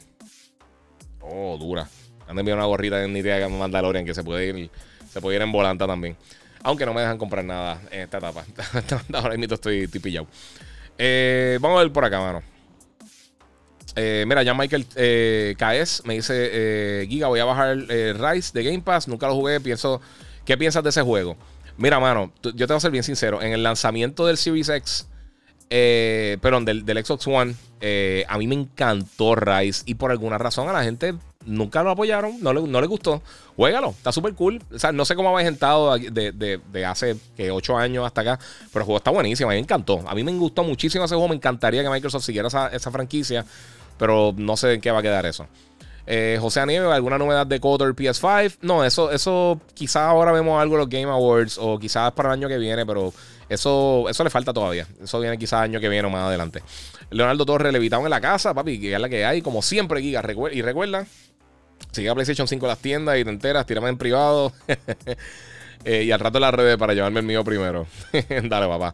Oh, 1.22 1.58
dura. 1.58 1.88
Han 2.28 2.38
enviado 2.40 2.60
una 2.60 2.68
gorrita 2.68 3.04
en 3.04 3.16
idea 3.16 3.40
que 3.40 3.48
Mandalorian 3.48 4.06
que 4.06 4.14
se 4.14 4.24
puede 4.24 4.48
ir, 4.48 4.70
se 5.10 5.22
puede 5.22 5.38
ir 5.38 5.42
en 5.42 5.52
volanta 5.52 5.88
también. 5.88 6.16
Aunque 6.64 6.86
no 6.86 6.94
me 6.94 7.02
dejan 7.02 7.18
comprar 7.18 7.44
nada 7.44 7.82
en 7.92 8.02
esta 8.02 8.18
etapa. 8.18 8.46
Ahora 9.14 9.38
mismo 9.38 9.56
estoy, 9.56 9.84
estoy 9.84 10.00
pillado. 10.00 10.28
Eh, 10.98 11.58
vamos 11.62 11.80
a 11.80 11.84
ver 11.84 11.92
por 11.92 12.04
acá, 12.04 12.20
mano. 12.20 12.57
Eh, 14.00 14.26
mira, 14.28 14.44
ya 14.44 14.54
Michael 14.54 14.86
eh, 14.96 15.56
me 16.06 16.14
dice: 16.14 17.06
Giga, 17.10 17.28
voy 17.28 17.40
a 17.40 17.46
bajar 17.46 17.78
Rise 17.78 18.52
de 18.54 18.64
Game 18.64 18.82
Pass. 18.82 19.08
Nunca 19.08 19.28
lo 19.28 19.36
jugué. 19.36 19.60
Pienso, 19.60 20.00
¿Qué 20.46 20.58
piensas 20.58 20.84
de 20.84 20.92
ese 20.92 21.02
juego? 21.02 21.36
Mira, 21.78 22.00
mano, 22.00 22.32
yo 22.42 22.54
te 22.54 22.66
voy 22.68 22.78
a 22.78 22.80
ser 22.80 22.92
bien 22.92 23.04
sincero. 23.04 23.42
En 23.42 23.52
el 23.52 23.64
lanzamiento 23.64 24.26
del 24.26 24.38
Series 24.38 24.70
X, 24.70 25.08
perdón, 25.70 26.64
del, 26.64 27.06
Xbox 27.06 27.28
One, 27.28 27.56
a 28.28 28.38
mí 28.38 28.48
me 28.48 28.56
encantó 28.56 29.36
Rise. 29.36 29.84
Y 29.86 29.96
por 29.96 30.12
alguna 30.12 30.38
razón 30.38 30.70
a 30.70 30.74
la 30.74 30.84
gente 30.84 31.16
nunca 31.48 31.82
lo 31.82 31.92
apoyaron, 31.92 32.42
no 32.42 32.54
le, 32.54 32.62
no 32.62 32.82
le 32.82 32.88
gustó. 32.88 33.22
Juégalo, 33.56 33.90
está 33.90 34.12
súper 34.12 34.34
cool. 34.36 34.62
O 34.74 34.78
sea, 34.78 34.92
no 34.92 35.06
sé 35.06 35.16
cómo 35.16 35.36
ha 35.36 35.42
agentado 35.42 35.98
de, 35.98 36.32
de, 36.32 36.60
de, 36.72 36.86
hace 36.86 37.18
que 37.36 37.50
8 37.50 37.78
años 37.78 38.06
hasta 38.06 38.22
acá, 38.22 38.40
pero 38.72 38.82
el 38.82 38.86
juego 38.86 38.98
está 38.98 39.12
buenísimo. 39.12 39.50
A 39.50 39.54
mí 39.54 39.58
me 39.58 39.64
encantó. 39.64 40.04
A 40.08 40.14
mí 40.14 40.24
me 40.24 40.32
gustó 40.34 40.64
muchísimo 40.64 41.06
ese 41.06 41.16
juego. 41.16 41.30
Me 41.30 41.36
encantaría 41.36 41.82
que 41.82 41.90
Microsoft 41.90 42.26
siguiera 42.26 42.50
esa, 42.50 42.68
esa 42.68 42.92
franquicia, 42.92 43.46
pero 43.98 44.34
no 44.38 44.58
sé 44.58 44.74
en 44.74 44.82
qué 44.82 44.92
va 44.92 45.00
a 45.00 45.04
quedar 45.04 45.26
eso. 45.26 45.48
Eh, 46.06 46.38
José 46.40 46.62
Anieve, 46.62 46.92
¿alguna 46.92 47.18
novedad 47.18 47.46
de 47.46 47.60
Coder 47.60 47.94
PS5? 47.94 48.60
No, 48.62 48.86
eso, 48.86 49.12
eso 49.12 49.60
quizás 49.74 50.04
ahora 50.04 50.32
vemos 50.32 50.62
algo 50.62 50.76
en 50.76 50.80
los 50.80 50.90
Game 50.90 51.12
Awards 51.12 51.58
o 51.58 51.78
quizás 51.78 52.14
para 52.14 52.30
el 52.30 52.34
año 52.34 52.48
que 52.48 52.58
viene, 52.58 52.86
pero 52.86 53.14
eso, 53.50 54.06
eso 54.10 54.24
le 54.24 54.30
falta 54.30 54.54
todavía. 54.54 54.88
Eso 55.04 55.20
viene 55.20 55.38
quizás 55.38 55.62
año 55.62 55.82
que 55.82 55.90
viene 55.90 56.08
o 56.08 56.12
más 56.12 56.28
adelante. 56.28 56.64
Leonardo 57.10 57.46
Torres, 57.46 57.74
levitado 57.74 58.04
en 58.06 58.10
la 58.10 58.22
casa, 58.22 58.54
papi, 58.54 58.80
que 58.80 58.94
es 58.94 59.00
la 59.00 59.10
que 59.10 59.26
hay, 59.26 59.42
como 59.42 59.62
siempre, 59.62 60.02
Giga. 60.02 60.24
Y 60.54 60.62
recuerda 60.62 61.06
Sigue 61.92 62.10
a 62.10 62.14
PlayStation 62.14 62.48
5 62.48 62.68
las 62.68 62.80
tiendas 62.80 63.18
y 63.18 63.24
te 63.24 63.30
enteras, 63.30 63.66
tírame 63.66 63.90
en 63.90 63.98
privado. 63.98 64.54
Eh, 65.86 66.04
y 66.04 66.12
al 66.12 66.20
rato 66.20 66.38
las 66.38 66.54
redes 66.54 66.76
para 66.76 66.94
llevarme 66.94 67.22
el 67.22 67.26
mío 67.26 67.46
primero. 67.46 67.86
Dale, 68.44 68.68
papá. 68.68 68.94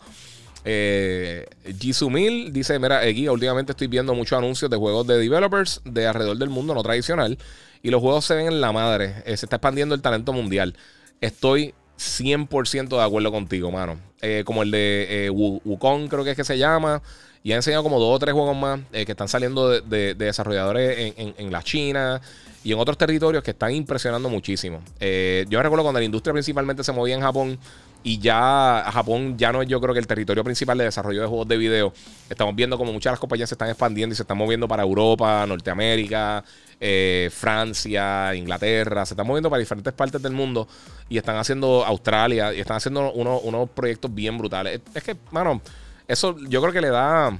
Eh, 0.65 1.45
dice: 1.79 2.79
Mira, 2.79 3.05
eh, 3.05 3.29
últimamente 3.29 3.71
estoy 3.71 3.87
viendo 3.87 4.13
muchos 4.13 4.37
anuncios 4.37 4.69
de 4.69 4.77
juegos 4.77 5.05
de 5.07 5.17
developers 5.17 5.81
de 5.85 6.07
alrededor 6.07 6.37
del 6.37 6.49
mundo 6.49 6.73
no 6.73 6.83
tradicional. 6.83 7.37
Y 7.81 7.89
los 7.89 8.01
juegos 8.01 8.25
se 8.25 8.35
ven 8.35 8.47
en 8.47 8.61
la 8.61 8.71
madre. 8.71 9.23
Eh, 9.25 9.35
se 9.35 9.45
está 9.45 9.57
expandiendo 9.57 9.93
el 9.93 10.01
talento 10.01 10.31
mundial. 10.31 10.75
Estoy 11.19 11.73
100% 11.97 12.89
de 12.89 13.03
acuerdo 13.03 13.31
contigo, 13.31 13.71
mano. 13.71 13.99
como 14.45 14.63
el 14.63 14.71
de 14.71 15.29
Wukong, 15.33 16.07
creo 16.07 16.23
que 16.23 16.31
es 16.31 16.37
que 16.37 16.43
se 16.43 16.57
llama. 16.57 17.01
Y 17.43 17.51
ha 17.51 17.55
enseñado 17.55 17.83
como 17.83 17.99
dos 17.99 18.15
o 18.15 18.19
tres 18.19 18.33
juegos 18.33 18.55
más 18.55 18.79
que 18.91 19.01
están 19.01 19.27
saliendo 19.27 19.69
de, 19.81 20.15
desarrolladores 20.15 21.13
en, 21.17 21.35
en, 21.37 21.51
la 21.51 21.61
China, 21.61 22.21
y 22.63 22.71
en 22.71 22.79
otros 22.79 22.97
territorios 22.97 23.43
que 23.43 23.51
están 23.51 23.73
impresionando 23.73 24.29
muchísimo. 24.29 24.81
Eh, 24.99 25.45
yo 25.49 25.61
recuerdo 25.61 25.83
cuando 25.83 25.99
la 25.99 26.05
industria 26.05 26.33
principalmente 26.33 26.83
se 26.83 26.91
movía 26.91 27.15
en 27.15 27.21
Japón 27.21 27.59
y 28.03 28.19
ya 28.19 28.83
Japón 28.91 29.37
ya 29.37 29.51
no 29.51 29.61
es 29.61 29.67
yo 29.69 29.79
creo 29.79 29.93
que 29.93 29.99
el 29.99 30.07
territorio 30.07 30.43
principal 30.43 30.77
de 30.77 30.83
desarrollo 30.85 31.21
de 31.21 31.27
juegos 31.27 31.47
de 31.47 31.57
video. 31.57 31.93
Estamos 32.29 32.55
viendo 32.55 32.77
como 32.77 32.91
muchas 32.91 33.11
de 33.11 33.13
las 33.13 33.19
compañías 33.19 33.49
se 33.49 33.55
están 33.55 33.69
expandiendo 33.69 34.13
y 34.13 34.15
se 34.15 34.23
están 34.23 34.37
moviendo 34.37 34.67
para 34.67 34.83
Europa, 34.83 35.45
Norteamérica, 35.47 36.43
eh, 36.79 37.29
Francia, 37.31 38.35
Inglaterra, 38.35 39.05
se 39.05 39.13
están 39.13 39.25
moviendo 39.25 39.49
para 39.49 39.61
diferentes 39.61 39.93
partes 39.93 40.21
del 40.21 40.33
mundo 40.33 40.67
y 41.07 41.17
están 41.17 41.37
haciendo 41.37 41.85
Australia 41.85 42.53
y 42.53 42.59
están 42.59 42.77
haciendo 42.77 43.11
unos, 43.13 43.69
proyectos 43.69 44.13
bien 44.13 44.37
brutales. 44.37 44.81
Es 44.93 45.03
que, 45.03 45.15
mano, 45.31 45.61
eso 46.07 46.35
yo 46.49 46.61
creo 46.61 46.73
que 46.73 46.81
le 46.81 46.89
da 46.89 47.37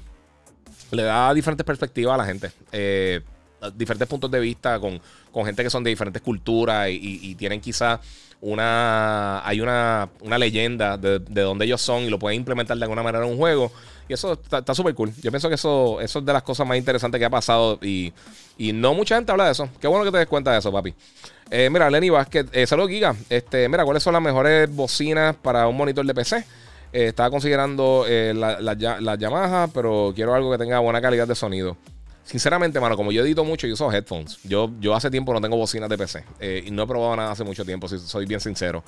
le 0.92 1.04
da 1.04 1.34
diferentes 1.34 1.66
perspectivas 1.66 2.14
a 2.14 2.18
la 2.18 2.26
gente. 2.26 2.52
Eh, 2.72 3.22
diferentes 3.76 4.08
puntos 4.08 4.30
de 4.30 4.40
vista 4.40 4.80
con, 4.80 5.02
gente 5.46 5.64
que 5.64 5.70
son 5.70 5.84
de 5.84 5.90
diferentes 5.90 6.22
culturas 6.22 6.90
y, 6.90 7.36
tienen 7.36 7.62
quizá 7.62 8.00
una. 8.44 9.46
Hay 9.48 9.62
una, 9.62 10.10
leyenda 10.38 10.98
de, 10.98 11.20
de, 11.20 11.42
donde 11.42 11.66
ellos 11.66 11.82
son 11.82 12.04
y 12.04 12.10
lo 12.10 12.20
pueden 12.20 12.38
implementar 12.38 12.78
de 12.78 12.84
alguna 12.84 13.02
manera 13.02 13.26
en 13.26 13.32
un 13.32 13.38
juego. 13.38 13.72
Y 14.08 14.14
eso 14.14 14.34
está 14.34 14.76
súper 14.76 14.94
cool. 14.96 15.14
Yo 15.22 15.32
pienso 15.32 15.48
que 15.48 15.56
eso, 15.56 16.02
eso 16.02 16.20
es 16.20 16.26
de 16.26 16.34
las 16.34 16.44
cosas 16.44 16.68
más 16.68 16.78
interesantes 16.78 17.20
que 17.20 17.26
ha 17.26 17.30
pasado 17.30 17.80
y, 17.82 18.14
no 18.58 18.94
mucha 18.94 19.16
gente 19.16 19.32
habla 19.32 19.46
de 19.46 19.52
eso. 19.54 19.70
Qué 19.80 19.88
bueno 19.88 20.04
que 20.06 20.12
te 20.12 20.18
des 20.18 20.28
cuenta 20.28 20.52
de 20.52 20.60
eso, 20.60 20.72
papi. 20.72 20.94
Eh, 21.50 21.70
mira, 21.72 21.90
Lenny 21.90 22.10
Vázquez, 22.10 22.48
eh, 22.52 22.68
saludos 22.68 22.90
Giga. 22.90 23.16
Este, 23.30 23.68
mira, 23.70 23.86
¿cuáles 23.86 24.04
son 24.04 24.14
las 24.14 24.22
mejores 24.22 24.70
bocinas 24.74 25.36
para 25.36 25.68
un 25.68 25.78
monitor 25.78 26.06
de 26.06 26.14
PC? 26.14 26.38
Eh, 26.92 27.08
estaba 27.08 27.30
considerando 27.30 28.06
las 28.08 28.62
la, 28.62 29.02
la 29.02 29.16
Yamaha, 29.16 29.70
pero 29.74 30.12
quiero 30.14 30.36
algo 30.36 30.52
que 30.52 30.58
tenga 30.58 30.80
buena 30.80 31.02
calidad 31.02 31.28
de 31.28 31.36
sonido. 31.36 31.78
Sinceramente, 32.24 32.80
mano, 32.80 32.96
como 32.96 33.12
yo 33.12 33.24
edito 33.24 33.44
mucho, 33.44 33.68
yo 33.68 33.74
uso 33.74 33.92
headphones. 33.92 34.40
Yo, 34.44 34.72
yo 34.80 34.96
hace 34.96 35.12
tiempo 35.12 35.34
no 35.34 35.42
tengo 35.42 35.58
bocinas 35.58 35.90
de 35.90 35.98
PC. 35.98 36.24
Eh, 36.40 36.64
y 36.66 36.72
no 36.72 36.84
he 36.84 36.88
probado 36.88 37.16
nada 37.16 37.32
hace 37.32 37.44
mucho 37.44 37.66
tiempo, 37.66 37.88
si 37.88 38.00
soy 38.00 38.26
bien 38.26 38.40
sincero. 38.40 38.84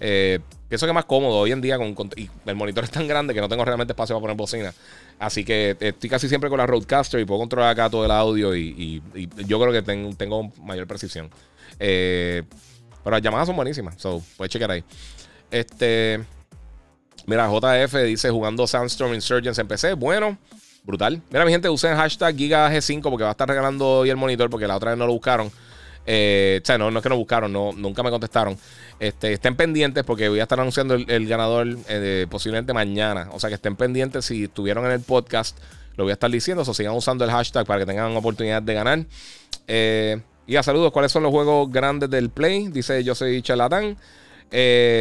Eh, 0.00 0.38
pienso 0.68 0.86
que 0.86 0.90
es 0.90 0.94
más 0.94 1.04
cómodo 1.04 1.38
hoy 1.38 1.52
en 1.52 1.60
día 1.60 1.76
con, 1.76 2.10
y 2.16 2.30
el 2.46 2.56
monitor 2.56 2.84
es 2.84 2.90
tan 2.90 3.06
grande 3.06 3.34
que 3.34 3.40
no 3.40 3.48
tengo 3.48 3.64
realmente 3.64 3.92
espacio 3.92 4.14
para 4.16 4.22
poner 4.22 4.36
bocina. 4.36 4.74
Así 5.18 5.44
que 5.44 5.76
estoy 5.78 6.08
casi 6.08 6.28
siempre 6.28 6.48
con 6.48 6.58
la 6.58 6.66
Roadcaster 6.66 7.20
y 7.20 7.24
puedo 7.24 7.40
controlar 7.40 7.70
acá 7.70 7.90
todo 7.90 8.04
el 8.04 8.10
audio 8.10 8.56
y, 8.56 9.02
yo 9.46 9.60
creo 9.60 9.72
que 9.72 9.82
tengo 9.82 10.52
mayor 10.62 10.86
precisión. 10.86 11.30
Eh, 11.78 12.42
pero 13.04 13.16
las 13.16 13.22
llamadas 13.22 13.46
son 13.46 13.56
buenísimas, 13.56 13.94
so 13.98 14.22
puedes 14.36 14.52
checar 14.52 14.70
ahí. 14.70 14.84
Este, 15.50 16.20
mira, 17.26 17.48
JF 17.48 17.94
dice 18.04 18.30
jugando 18.30 18.66
Sandstorm 18.66 19.14
Insurgents 19.14 19.58
en 19.58 19.68
PC. 19.68 19.94
Bueno, 19.94 20.38
brutal. 20.88 21.20
Mira, 21.30 21.44
mi 21.44 21.52
gente, 21.52 21.68
usen 21.68 21.94
hashtag 21.94 22.34
GigaG5 22.34 23.02
porque 23.02 23.22
va 23.22 23.28
a 23.28 23.32
estar 23.32 23.46
regalando 23.46 23.86
hoy 23.86 24.08
el 24.08 24.16
monitor 24.16 24.48
porque 24.48 24.66
la 24.66 24.74
otra 24.74 24.90
vez 24.92 24.98
no 24.98 25.06
lo 25.06 25.12
buscaron. 25.12 25.52
Eh, 26.06 26.60
o 26.62 26.66
sea, 26.66 26.78
no, 26.78 26.90
no 26.90 26.98
es 26.98 27.02
que 27.02 27.10
no 27.10 27.16
buscaron, 27.18 27.52
no, 27.52 27.72
nunca 27.72 28.02
me 28.02 28.08
contestaron. 28.08 28.56
Este, 28.98 29.34
estén 29.34 29.54
pendientes 29.54 30.02
porque 30.02 30.30
voy 30.30 30.40
a 30.40 30.44
estar 30.44 30.58
anunciando 30.58 30.94
el, 30.94 31.28
ganador 31.28 31.76
eh, 31.90 32.26
posiblemente 32.30 32.72
mañana. 32.72 33.28
O 33.32 33.38
sea 33.38 33.50
que 33.50 33.56
estén 33.56 33.76
pendientes 33.76 34.24
si 34.24 34.44
estuvieron 34.44 34.86
en 34.86 34.92
el 34.92 35.00
podcast. 35.00 35.58
Lo 35.96 36.04
voy 36.04 36.12
a 36.12 36.14
estar 36.14 36.30
diciendo. 36.30 36.64
O 36.66 36.74
sigan 36.74 36.94
usando 36.94 37.22
el 37.22 37.30
hashtag 37.30 37.66
para 37.66 37.80
que 37.80 37.86
tengan 37.86 38.16
oportunidad 38.16 38.62
de 38.62 38.72
ganar. 38.72 39.04
Eh, 39.66 40.22
y 40.46 40.56
a 40.56 40.62
saludos, 40.62 40.90
¿cuáles 40.90 41.12
son 41.12 41.22
los 41.22 41.30
juegos 41.30 41.70
grandes 41.70 42.08
del 42.08 42.30
Play? 42.30 42.68
Dice 42.68 43.04
yo 43.04 43.14
soy 43.14 43.42
charlatán. 43.42 43.98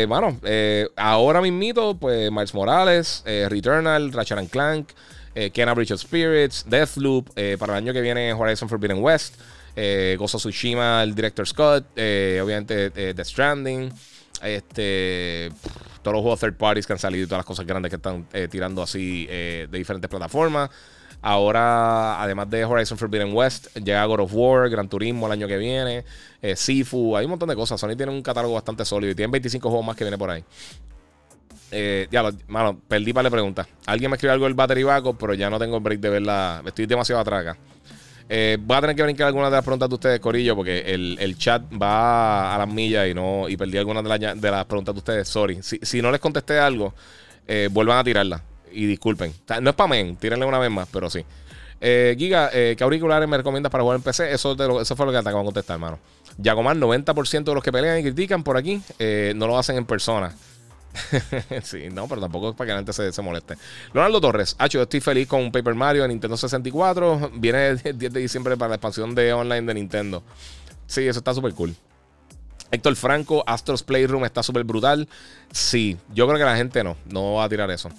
bueno, 0.09 0.37
ahora 0.97 1.39
mismito, 1.39 1.95
pues 1.97 2.29
Miles 2.29 2.53
Morales, 2.53 3.23
Returnal, 3.25 4.11
Ratchet 4.11 4.39
and 4.39 4.49
Clank, 5.37 5.53
Kena 5.53 5.73
Bridge 5.73 5.91
of 5.91 6.01
Spirits, 6.01 6.65
Deathloop. 6.67 7.29
para 7.59 7.73
el 7.73 7.83
año 7.83 7.93
que 7.93 8.01
viene 8.01 8.33
Horizon 8.33 8.69
Forbidden 8.69 9.01
West 9.03 9.35
eh, 9.77 10.15
Gozo 10.17 10.39
Tsushima, 10.39 11.03
el 11.03 11.13
director 11.13 11.47
Scott, 11.47 11.85
eh, 11.95 12.41
obviamente 12.43 12.91
eh, 12.95 13.13
The 13.15 13.23
Stranding, 13.23 13.93
este, 14.41 15.51
todos 16.01 16.15
los 16.15 16.21
juegos 16.21 16.39
third 16.39 16.55
parties 16.55 16.87
que 16.87 16.93
han 16.93 16.99
salido 16.99 17.23
y 17.23 17.27
todas 17.27 17.39
las 17.39 17.45
cosas 17.45 17.65
grandes 17.65 17.91
que 17.91 17.97
están 17.97 18.27
eh, 18.33 18.47
tirando 18.49 18.81
así 18.81 19.27
de 19.27 19.67
diferentes 19.71 20.09
plataformas. 20.09 20.71
Ahora, 21.21 22.21
además 22.21 22.49
de 22.49 22.63
Horizon 22.65 22.97
Forbidden 22.97 23.33
West, 23.33 23.75
llega 23.75 24.05
God 24.05 24.21
of 24.21 24.31
War, 24.33 24.69
Gran 24.69 24.89
Turismo 24.89 25.27
el 25.27 25.31
año 25.31 25.47
que 25.47 25.57
viene, 25.57 26.05
Sifu, 26.55 27.15
hay 27.15 27.25
un 27.25 27.31
montón 27.31 27.49
de 27.49 27.55
cosas. 27.55 27.79
Sony 27.79 27.95
tiene 27.95 28.11
un 28.11 28.21
catálogo 28.21 28.53
bastante 28.53 28.85
sólido 28.85 29.11
y 29.11 29.15
tiene 29.15 29.31
25 29.31 29.67
juegos 29.67 29.85
más 29.85 29.95
que 29.95 30.03
viene 30.03 30.17
por 30.17 30.29
ahí. 30.29 30.43
Ya, 31.71 32.23
lo, 32.23 32.31
mano, 32.47 32.79
perdí 32.87 33.13
para 33.13 33.23
la 33.23 33.29
pregunta. 33.29 33.67
Alguien 33.85 34.11
me 34.11 34.15
escribió 34.15 34.33
algo 34.33 34.45
del 34.45 34.53
battery 34.53 34.83
backup, 34.83 35.17
pero 35.19 35.33
ya 35.33 35.49
no 35.49 35.59
tengo 35.59 35.79
break 35.79 35.99
de 35.99 36.09
verla. 36.09 36.61
Estoy 36.65 36.85
demasiado 36.85 37.21
atrás 37.21 37.41
acá. 37.41 37.57
Eh, 38.29 38.57
voy 38.59 38.75
a 38.75 38.81
tener 38.81 38.95
que 38.95 39.03
brincar 39.03 39.27
algunas 39.27 39.49
de 39.49 39.55
las 39.55 39.63
preguntas 39.63 39.87
de 39.87 39.95
ustedes, 39.95 40.19
Corillo, 40.19 40.55
porque 40.55 40.79
el, 40.79 41.37
chat 41.37 41.63
va 41.81 42.55
a 42.55 42.57
las 42.57 42.67
millas 42.67 43.07
y 43.07 43.13
no 43.13 43.47
y 43.47 43.55
perdí 43.55 43.77
algunas 43.77 44.03
de, 44.03 44.51
las 44.51 44.65
preguntas 44.65 44.93
de 44.93 44.99
ustedes. 44.99 45.27
Sorry. 45.27 45.59
Si, 45.61 46.01
no 46.01 46.11
les 46.11 46.19
contesté 46.19 46.59
algo, 46.59 46.93
eh, 47.47 47.69
vuelvan 47.71 47.99
a 47.99 48.03
tirarla. 48.03 48.41
Y 48.71 48.85
disculpen. 48.85 49.33
no 49.61 49.69
es 49.69 49.75
para 49.75 49.87
men, 49.87 50.17
tírenle 50.17 50.45
una 50.45 50.59
vez 50.59 50.69
más, 50.69 50.87
pero 50.91 51.09
sí. 51.09 51.23
Eh, 51.79 52.15
Giga, 52.17 52.49
¿qué 52.51 52.77
auriculares 52.81 53.29
me 53.29 53.37
recomiendas 53.37 53.71
para 53.71 53.83
jugar 53.83 53.97
en 53.97 54.03
PC? 54.03 54.31
Eso, 54.31 54.81
eso 54.81 54.95
fue 54.95 55.05
lo 55.05 55.11
que 55.11 55.21
te 55.21 55.29
acabo 55.29 55.39
de 55.39 55.45
contestar, 55.45 55.75
hermano. 55.75 55.99
Yagomar, 56.37 56.75
90% 56.75 57.43
de 57.43 57.53
los 57.53 57.63
que 57.63 57.71
pelean 57.71 57.99
y 57.99 58.03
critican 58.03 58.43
por 58.43 58.57
aquí 58.57 58.81
no 59.35 59.47
lo 59.47 59.57
hacen 59.57 59.77
en 59.77 59.85
persona. 59.85 60.33
sí, 61.63 61.89
no, 61.91 62.07
pero 62.07 62.21
tampoco 62.21 62.49
es 62.49 62.55
para 62.55 62.67
que 62.67 62.71
la 62.73 62.79
gente 62.79 63.11
se, 63.11 63.21
moleste. 63.21 63.55
Leonardo 63.93 64.21
Torres, 64.21 64.55
Hacho, 64.57 64.79
yo 64.79 64.83
estoy 64.83 65.01
feliz 65.01 65.27
con 65.27 65.51
Paper 65.51 65.75
Mario 65.75 66.03
en 66.03 66.09
Nintendo 66.09 66.37
64. 66.37 67.31
Viene 67.35 67.67
el 67.67 67.81
10 67.97 68.13
de 68.13 68.19
diciembre 68.19 68.57
para 68.57 68.69
la 68.69 68.75
expansión 68.75 69.13
de 69.15 69.33
online 69.33 69.61
de 69.61 69.73
Nintendo. 69.73 70.23
Sí, 70.85 71.07
eso 71.07 71.19
está 71.19 71.33
súper 71.33 71.53
cool. 71.53 71.75
Héctor 72.71 72.95
Franco, 72.95 73.43
Astros 73.47 73.83
Playroom 73.83 74.25
está 74.25 74.43
súper 74.43 74.63
brutal. 74.63 75.07
Sí, 75.51 75.97
yo 76.13 76.27
creo 76.27 76.37
que 76.37 76.45
la 76.45 76.57
gente 76.57 76.83
no, 76.83 76.97
no 77.05 77.35
va 77.35 77.45
a 77.45 77.49
tirar 77.49 77.71
eso. 77.71 77.89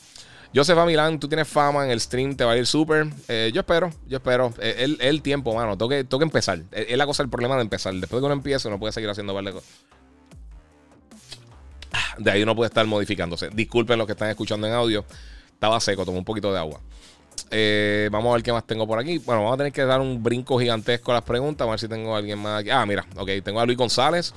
Josefa 0.55 0.87
Milán, 0.87 1.21
tú 1.21 1.29
tienes 1.29 1.47
fama 1.47 1.85
en 1.85 1.91
el 1.91 2.01
stream, 2.01 2.35
te 2.35 2.45
va 2.45 2.53
a 2.53 2.57
ir 2.57 2.67
súper. 2.67 3.07
Eh, 3.29 3.51
yo 3.53 3.61
espero, 3.61 3.91
yo 4.07 4.17
espero. 4.17 4.53
Eh, 4.61 4.97
el, 4.99 5.23
tiempo, 5.23 5.55
mano, 5.55 5.77
tengo 5.77 5.91
que, 5.91 6.05
tengo 6.05 6.19
que 6.19 6.25
empezar. 6.25 6.61
Es 6.73 6.97
la 6.97 7.07
cosa, 7.07 7.23
el 7.23 7.29
problema 7.29 7.57
de 7.57 7.63
empezar. 7.63 7.93
Después 7.95 8.19
de 8.19 8.21
que 8.21 8.27
uno 8.27 8.35
empiece, 8.35 8.69
uno 8.69 8.79
puede 8.79 8.93
seguir 8.93 9.11
haciendo 9.11 9.35
varias 9.35 9.55
cosas 9.55 9.69
de 12.19 12.31
ahí 12.31 12.43
uno 12.43 12.55
puede 12.55 12.69
estar 12.69 12.87
modificándose. 12.87 13.49
Disculpen 13.53 13.99
los 13.99 14.07
que 14.07 14.13
están 14.13 14.31
escuchando 14.31 14.67
en 14.67 14.73
audio. 14.73 15.05
Estaba 15.53 15.81
seco, 15.81 16.05
tomé 16.05 16.19
un 16.19 16.25
poquito 16.25 16.53
de 16.53 16.59
agua. 16.59 16.81
Eh, 17.51 18.09
vamos 18.13 18.31
a 18.31 18.35
ver 18.35 18.43
qué 18.43 18.53
más 18.53 18.67
tengo 18.67 18.87
por 18.87 18.99
aquí. 18.99 19.19
Bueno, 19.19 19.43
vamos 19.43 19.55
a 19.55 19.57
tener 19.59 19.73
que 19.73 19.85
dar 19.85 20.01
un 20.01 20.23
brinco 20.23 20.59
gigantesco 20.59 21.13
a 21.13 21.15
las 21.15 21.25
preguntas. 21.25 21.67
A 21.67 21.71
ver 21.71 21.81
si 21.81 21.89
tengo 21.89 22.15
a 22.15 22.19
alguien 22.19 22.39
más 22.39 22.61
aquí. 22.61 22.71
Ah, 22.71 22.85
mira, 22.87 23.07
ok, 23.17 23.31
tengo 23.43 23.61
a 23.61 23.67
Luis 23.67 23.79
González. 23.79 24.35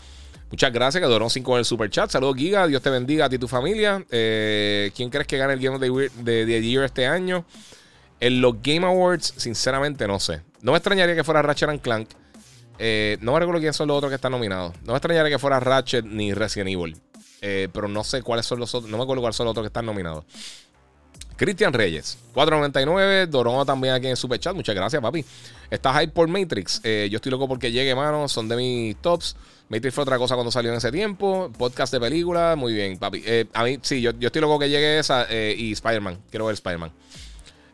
Muchas 0.50 0.74
gracias, 0.74 1.02
que 1.02 1.08
duró 1.08 1.30
5 1.30 1.54
en 1.54 1.60
el 1.60 1.66
super 1.66 1.90
chat. 1.90 2.10
Saludos, 2.10 2.36
Giga. 2.36 2.68
Dios 2.68 2.82
te 2.82 2.90
bendiga 2.90 3.26
a 3.26 3.30
ti 3.30 3.36
y 3.36 3.40
tu 3.40 3.48
familia. 3.48 4.06
Eh, 4.12 4.92
¿Quién 4.96 5.10
crees 5.10 5.26
que 5.26 5.38
gane 5.38 5.54
el 5.54 5.60
Game 5.60 5.76
of 5.76 5.82
the, 6.24 6.62
Year 6.62 6.84
este 6.84 7.08
año? 7.08 7.46
En 8.20 8.42
los 8.42 8.62
Game 8.62 8.86
Awards, 8.86 9.34
sinceramente, 9.38 10.08
no 10.08 10.20
sé. 10.20 10.42
No 10.62 10.74
me 10.74 10.78
extrañaría 10.78 11.16
que 11.16 11.24
fuera 11.24 11.42
Ratchet 11.42 11.70
and 11.70 11.82
Clank. 11.82 12.10
Eh, 12.78 13.18
no 13.22 13.34
me 13.34 13.40
recuerdo 13.40 13.60
quiénes 13.60 13.76
son 13.76 13.88
los 13.88 13.98
otros 13.98 14.10
que 14.10 14.16
están 14.16 14.34
nominados. 14.34 14.74
No 14.84 14.92
me 14.92 14.98
extrañaría 14.98 15.30
que 15.30 15.40
fuera 15.40 15.60
Ratchet 15.60 16.04
ni 16.04 16.34
Resident 16.34 16.70
Evil. 16.70 16.98
Eh, 17.44 17.70
pero 17.74 17.88
no 17.88 18.04
sé 18.04 18.22
cuáles 18.22 18.46
son 18.46 18.60
los 18.60 18.74
otros. 18.76 18.90
No 18.90 18.98
me 18.98 19.04
acuerdo 19.04 19.22
cuáles 19.22 19.36
son 19.36 19.46
los 19.46 19.52
otros 19.52 19.64
que 19.64 19.68
están 19.68 19.86
nominados. 19.86 20.24
Cristian 21.36 21.74
Reyes, 21.74 22.20
4.99. 22.36 23.26
Dorono 23.26 23.66
también 23.66 23.96
aquí 23.96 24.06
en 24.06 24.16
Super 24.16 24.40
Chat. 24.40 24.56
Muchas 24.56 24.76
gracias, 24.76 25.02
papi. 25.02 25.26
Está 25.72 25.92
hype 26.00 26.14
por 26.14 26.28
Matrix. 26.28 26.82
Eh, 26.84 27.08
yo 27.12 27.16
estoy 27.16 27.32
loco 27.32 27.48
porque 27.48 27.72
llegue, 27.72 27.96
mano. 27.96 28.28
Son 28.28 28.48
de 28.48 28.56
mis 28.56 28.96
tops. 28.98 29.36
Matrix 29.70 29.96
fue 29.96 30.04
otra 30.04 30.20
cosa 30.20 30.36
cuando 30.36 30.52
salió 30.52 30.70
en 30.70 30.78
ese 30.78 30.92
tiempo. 30.92 31.52
Podcast 31.58 31.92
de 31.92 32.00
película. 32.00 32.56
Muy 32.56 32.74
bien, 32.74 33.00
papi. 33.00 33.24
Eh, 33.26 33.48
a 33.54 33.64
mí, 33.64 33.80
sí, 33.82 34.02
yo, 34.02 34.12
yo, 34.12 34.28
estoy 34.28 34.42
loco 34.42 34.60
que 34.60 34.70
llegue 34.70 35.00
esa. 35.00 35.26
y 35.34 35.72
Spider-Man. 35.72 36.20
Quiero 36.30 36.46
ver 36.46 36.54
Spider-Man. 36.54 36.92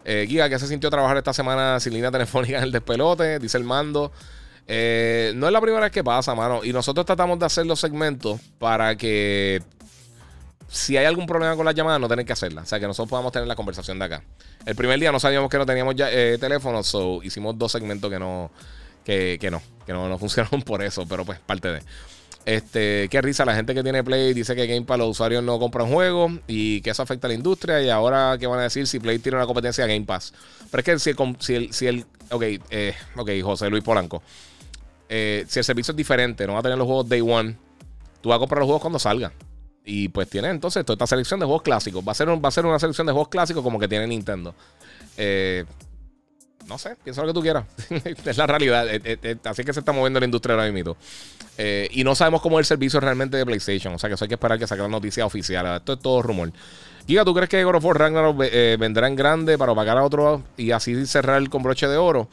Giga, 0.06 0.48
¿qué 0.48 0.58
se 0.58 0.68
sintió 0.68 0.90
trabajar 0.90 1.18
esta 1.18 1.34
semana 1.34 1.82
sin 1.82 1.94
línea 1.94 2.10
telefónica 2.10 2.60
en 2.60 2.64
el 2.64 2.72
despelote? 2.72 3.40
Dice 3.40 3.58
el 3.58 3.66
mando. 3.66 4.14
Eh, 4.68 5.32
no 5.36 5.48
es 5.48 5.54
la 5.54 5.62
primera 5.62 5.84
vez 5.84 5.92
que 5.92 6.04
pasa, 6.04 6.36
mano. 6.36 6.64
Y 6.64 6.74
nosotros 6.74 7.06
tratamos 7.06 7.40
de 7.40 7.46
hacer 7.46 7.66
los 7.66 7.80
segmentos 7.80 8.40
para 8.60 8.96
que 8.98 9.62
si 10.70 10.98
hay 10.98 11.06
algún 11.06 11.26
problema 11.26 11.56
con 11.56 11.66
la 11.66 11.72
llamada, 11.72 11.98
no 11.98 12.08
tener 12.08 12.26
que 12.26 12.34
hacerla. 12.34 12.62
O 12.62 12.66
sea, 12.66 12.80
que 12.80 12.88
nosotros 12.88 13.10
podamos 13.10 13.32
tener 13.32 13.48
la 13.48 13.56
conversación 13.56 13.98
de 14.00 14.06
acá. 14.06 14.24
El 14.66 14.76
primer 14.76 15.00
día 15.00 15.12
no 15.12 15.20
sabíamos 15.20 15.50
que 15.50 15.58
no 15.58 15.66
teníamos 15.66 15.96
ya 15.96 16.12
eh, 16.12 16.38
teléfono, 16.38 16.84
so 16.84 17.24
hicimos 17.24 17.58
dos 17.58 17.72
segmentos 17.72 18.12
que 18.12 18.20
no, 18.20 18.52
que, 19.06 19.40
no, 19.50 19.62
que 19.86 19.94
no, 19.94 20.10
no 20.10 20.18
funcionaron 20.20 20.62
por 20.62 20.84
eso, 20.84 21.08
pero 21.08 21.26
pues 21.26 21.40
parte 21.40 21.70
de. 21.70 21.82
Este, 22.46 23.10
qué 23.10 23.22
risa, 23.22 23.44
la 23.44 23.54
gente 23.56 23.74
que 23.74 23.84
tiene 23.84 24.06
Play 24.06 24.34
dice 24.34 24.56
que 24.56 24.68
Game 24.68 24.84
Pass 24.84 24.98
los 24.98 25.10
usuarios 25.10 25.44
no 25.44 25.60
compran 25.60 25.92
juegos 25.92 26.32
y 26.48 26.80
que 26.80 26.92
eso 26.92 27.04
afecta 27.04 27.28
a 27.28 27.30
la 27.30 27.34
industria. 27.34 27.82
Y 27.82 27.90
ahora, 27.90 28.38
¿qué 28.40 28.48
van 28.48 28.60
a 28.60 28.64
decir 28.64 28.88
si 28.88 29.00
Play 29.00 29.20
tiene 29.20 29.38
una 29.38 29.46
competencia 29.46 29.86
de 29.86 29.94
Game 29.94 30.06
Pass? 30.06 30.34
Pero 30.72 30.80
es 30.80 30.86
que 30.86 31.00
si 31.00 31.10
el, 31.10 31.36
si 31.40 31.56
el, 31.56 31.74
si 31.74 31.88
el 31.88 32.06
ok, 32.32 32.44
eh, 32.70 32.96
ok, 33.18 33.32
José 33.44 33.70
Luis 33.70 33.84
Polanco. 33.84 34.24
Eh, 35.10 35.46
si 35.48 35.60
el 35.60 35.66
servicio 35.66 35.92
es 35.92 35.98
diferente, 35.98 36.46
no 36.46 36.54
va 36.54 36.60
a 36.60 36.64
tener 36.64 36.78
los 36.78 36.86
juegos 36.86 37.08
day 37.08 37.22
one, 37.22 37.56
tú 38.22 38.30
vas 38.30 38.38
a 38.38 38.40
comprar 38.40 38.60
los 38.60 38.68
juegos 38.68 38.82
cuando 38.82 39.00
salgan. 39.00 39.32
Y 39.86 40.10
pues 40.10 40.30
tiene 40.30 40.50
entonces 40.50 40.84
toda 40.86 40.96
esta 40.96 41.08
selección 41.08 41.40
de 41.40 41.46
juegos 41.46 41.62
clásicos. 41.62 42.06
Va 42.06 42.12
a 42.12 42.16
ser, 42.16 42.28
va 42.28 42.50
a 42.50 42.52
ser 42.52 42.66
una 42.66 42.78
selección 42.78 43.08
de 43.08 43.14
juegos 43.14 43.30
clásicos 43.30 43.64
como 43.64 43.80
que 43.80 43.88
tiene 43.88 44.06
Nintendo. 44.06 44.54
Eh, 45.16 45.64
no 46.68 46.78
sé, 46.78 46.98
piensa 47.02 47.22
lo 47.22 47.28
que 47.28 47.34
tú 47.34 47.42
quieras. 47.42 47.66
es 48.26 48.38
la 48.38 48.48
realidad. 48.48 48.86
Eh, 48.90 49.38
así 49.46 49.64
que 49.64 49.72
se 49.72 49.80
está 49.80 49.94
moviendo 49.94 50.20
la 50.20 50.26
industria 50.26 50.56
ahora 50.56 50.70
mismo. 50.70 50.98
y 51.58 52.04
no 52.04 52.16
sabemos 52.16 52.42
cómo 52.42 52.60
es 52.60 52.66
el 52.66 52.66
servicio 52.66 53.00
realmente 53.00 53.38
de 53.38 53.46
PlayStation. 53.46 53.94
O 53.94 53.98
sea 53.98 54.10
que 54.10 54.16
eso 54.16 54.26
hay 54.26 54.30
que 54.30 54.36
esperar 54.36 54.60
que 54.60 54.68
saque 54.68 54.82
la 54.82 54.90
noticia 54.90 55.26
oficial. 55.26 55.78
Esto 55.78 55.94
es 55.94 56.00
todo 56.00 56.22
rumor. 56.22 56.52
Giga, 57.08 57.24
¿tú 57.24 57.34
crees 57.34 57.48
que 57.48 57.64
God 57.64 57.76
of 57.76 57.86
War 57.86 57.98
Ragnarok 57.98 58.38
vendrá 58.78 59.08
en 59.08 59.16
grande 59.16 59.58
para 59.58 59.74
pagar 59.74 59.98
a 59.98 60.04
otro 60.04 60.44
y 60.58 60.72
así 60.72 61.06
cerrar 61.06 61.48
con 61.48 61.64
broche 61.64 61.88
de 61.88 61.96
oro? 61.96 62.28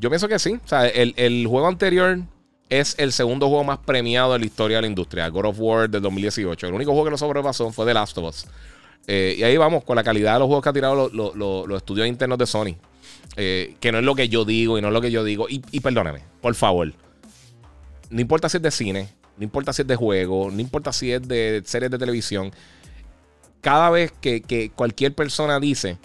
Yo 0.00 0.08
pienso 0.08 0.28
que 0.28 0.38
sí. 0.38 0.58
O 0.64 0.68
sea, 0.68 0.86
el, 0.86 1.46
juego 1.46 1.68
anterior 1.68 2.20
es 2.70 2.94
el 2.98 3.12
segundo 3.12 3.48
juego 3.48 3.64
más 3.64 3.78
premiado 3.78 4.34
en 4.34 4.40
la 4.40 4.46
historia 4.46 4.78
de 4.78 4.82
la 4.82 4.88
industria, 4.88 5.28
God 5.28 5.44
of 5.44 5.56
War 5.60 5.90
del 5.90 6.00
2018. 6.00 6.68
El 6.68 6.74
único 6.74 6.92
juego 6.92 7.04
que 7.04 7.10
lo 7.10 7.18
sobrepasó 7.18 7.70
fue 7.70 7.84
The 7.84 7.94
Last 7.94 8.16
of 8.16 8.24
Us. 8.24 8.46
Eh, 9.06 9.36
y 9.38 9.42
ahí 9.42 9.58
vamos, 9.58 9.84
con 9.84 9.96
la 9.96 10.02
calidad 10.02 10.34
de 10.34 10.38
los 10.38 10.46
juegos 10.46 10.62
que 10.62 10.68
ha 10.70 10.72
tirado 10.72 11.10
los, 11.10 11.76
estudios 11.76 12.06
internos 12.06 12.38
de 12.38 12.46
Sony. 12.46 12.76
Eh, 13.36 13.76
que 13.78 13.92
no 13.92 13.98
es 13.98 14.04
lo 14.04 14.14
que 14.14 14.28
yo 14.28 14.44
digo 14.46 14.78
y 14.78 14.80
no 14.82 14.88
es 14.88 14.94
lo 14.94 15.02
que 15.02 15.10
yo 15.10 15.22
digo. 15.22 15.48
Y, 15.50 15.62
y 15.70 15.80
perdóname, 15.80 16.22
por 16.40 16.54
favor. 16.54 16.92
No 18.08 18.20
importa 18.20 18.48
si 18.48 18.56
es 18.56 18.62
de 18.62 18.70
cine, 18.70 19.08
no 19.36 19.44
importa 19.44 19.74
si 19.74 19.82
es 19.82 19.88
de 19.88 19.96
juego, 19.96 20.50
no 20.50 20.60
importa 20.60 20.92
si 20.94 21.12
es 21.12 21.28
de 21.28 21.62
series 21.66 21.90
de 21.90 21.98
televisión. 21.98 22.50
Cada 23.60 23.90
vez 23.90 24.12
que, 24.18 24.40
que 24.40 24.70
cualquier 24.70 25.14
persona 25.14 25.60
dice 25.60 25.98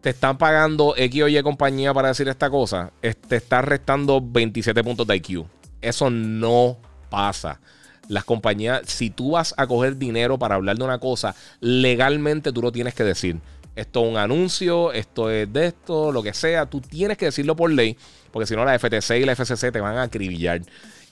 te 0.00 0.10
están 0.10 0.38
pagando 0.38 0.94
X 0.96 1.22
o 1.22 1.28
Y 1.28 1.42
compañía 1.42 1.92
para 1.92 2.08
decir 2.08 2.28
esta 2.28 2.48
cosa, 2.48 2.92
te 3.00 3.36
está 3.36 3.62
restando 3.62 4.20
27 4.22 4.82
puntos 4.82 5.06
de 5.06 5.16
IQ. 5.16 5.44
Eso 5.80 6.10
no 6.10 6.78
pasa. 7.10 7.60
Las 8.08 8.24
compañías, 8.24 8.82
si 8.86 9.10
tú 9.10 9.32
vas 9.32 9.54
a 9.56 9.66
coger 9.66 9.96
dinero 9.96 10.38
para 10.38 10.56
hablar 10.56 10.76
de 10.76 10.84
una 10.84 10.98
cosa, 10.98 11.34
legalmente 11.60 12.52
tú 12.52 12.62
lo 12.62 12.72
tienes 12.72 12.94
que 12.94 13.04
decir. 13.04 13.38
Esto 13.76 14.02
es 14.04 14.10
un 14.10 14.16
anuncio, 14.16 14.92
esto 14.92 15.30
es 15.30 15.52
de 15.52 15.66
esto, 15.66 16.10
lo 16.10 16.22
que 16.22 16.34
sea. 16.34 16.66
Tú 16.66 16.80
tienes 16.80 17.16
que 17.16 17.26
decirlo 17.26 17.54
por 17.54 17.70
ley, 17.70 17.96
porque 18.32 18.46
si 18.46 18.56
no 18.56 18.64
la 18.64 18.78
FTC 18.78 19.10
y 19.18 19.24
la 19.24 19.36
FCC 19.36 19.70
te 19.70 19.80
van 19.80 19.96
a 19.96 20.02
acribillar. 20.02 20.62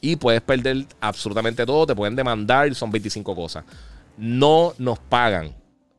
y 0.01 0.17
puedes 0.17 0.41
perder 0.41 0.87
absolutamente 1.01 1.67
todo, 1.67 1.87
te 1.87 1.95
pueden 1.95 2.15
demandar, 2.15 2.73
son 2.75 2.91
25 2.91 3.35
cosas. 3.35 3.65
No 4.17 4.75
nos 4.79 4.99
pagan 4.99 5.55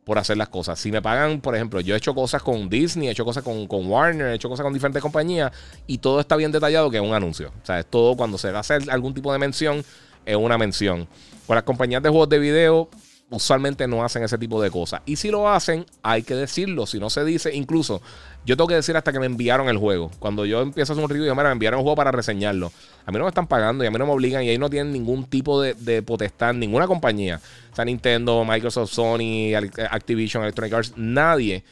por 0.10 0.18
hacer 0.18 0.38
las 0.38 0.50
cosas. 0.50 0.80
Si 0.80 0.92
me 0.92 1.04
pagan, 1.04 1.40
por 1.40 1.56
ejemplo, 1.56 1.82
yo 1.82 1.94
he 1.94 1.98
hecho 2.00 2.16
cosas 2.16 2.42
con 2.42 2.68
Disney, 2.68 3.10
he 3.10 3.12
hecho 3.12 3.24
cosas 3.24 3.44
con, 3.44 3.68
Warner, 3.70 4.30
he 4.30 4.34
hecho 4.34 4.50
cosas 4.50 4.64
con 4.64 4.74
diferentes 4.74 5.04
compañías 5.04 5.52
y 5.86 6.00
todo 6.00 6.20
está 6.20 6.36
bien 6.36 6.52
detallado 6.52 6.90
que 6.90 6.98
es 6.98 7.04
un 7.04 7.14
anuncio. 7.14 7.50
O 7.62 7.64
sea, 7.64 7.80
es 7.80 7.86
todo 7.86 8.18
cuando 8.18 8.40
se 8.40 8.48
hacer 8.48 8.90
algún 8.90 9.14
tipo 9.14 9.32
de 9.32 9.38
mención, 9.38 9.86
es 10.26 10.36
una 10.36 10.58
mención. 10.58 11.08
Con 11.46 11.54
las 11.54 11.64
compañías 11.64 12.02
de 12.02 12.10
juegos 12.10 12.28
de 12.28 12.40
video, 12.40 12.90
usualmente 13.30 13.88
no 13.88 14.04
hacen 14.04 14.24
ese 14.24 14.38
tipo 14.38 14.62
de 14.62 14.72
cosas. 14.72 15.02
Y 15.06 15.16
si 15.16 15.30
lo 15.30 15.50
hacen, 15.50 15.86
hay 16.02 16.24
que 16.24 16.36
decirlo. 16.36 16.86
Si 16.86 17.00
no 17.00 17.10
se 17.10 17.24
dice, 17.24 17.54
incluso 17.54 18.02
yo 18.46 18.58
tengo 18.58 18.68
que 18.68 18.76
decir 18.76 18.98
hasta 18.98 19.12
que 19.12 19.20
me 19.20 19.26
enviaron 19.26 19.70
el 19.70 19.78
juego. 19.78 20.10
Cuando 20.20 20.46
yo 20.46 20.62
empiezo 20.62 20.92
a 20.92 20.96
hacer 20.96 21.04
un 21.04 21.10
review, 21.10 21.36
me 21.36 21.44
enviaron 21.44 21.80
el 21.80 21.84
juego 21.84 21.96
para 21.96 22.12
reseñarlo. 22.12 22.72
A 23.06 23.12
mí 23.12 23.18
no 23.18 23.26
me 23.26 23.30
están 23.30 23.48
pagando 23.48 23.84
y 23.84 23.88
a 23.88 23.92
mí 23.92 23.98
no 23.98 24.06
me 24.06 24.14
obligan 24.14 24.44
y 24.44 24.50
ahí 24.50 24.58
no 24.58 24.70
tienen 24.70 24.92
ningún 24.92 25.26
tipo 25.26 25.62
de, 25.62 26.02
potestad, 26.02 26.54
ninguna 26.54 26.88
compañía. 26.88 27.40
O 27.72 27.76
sea, 27.76 27.86
Nintendo, 27.86 28.44
Microsoft, 28.46 28.92
Sony, 28.92 29.54
Activision, 29.90 30.44
Electronic 30.44 30.74
Arts, 30.74 30.94
nadie 30.96 31.64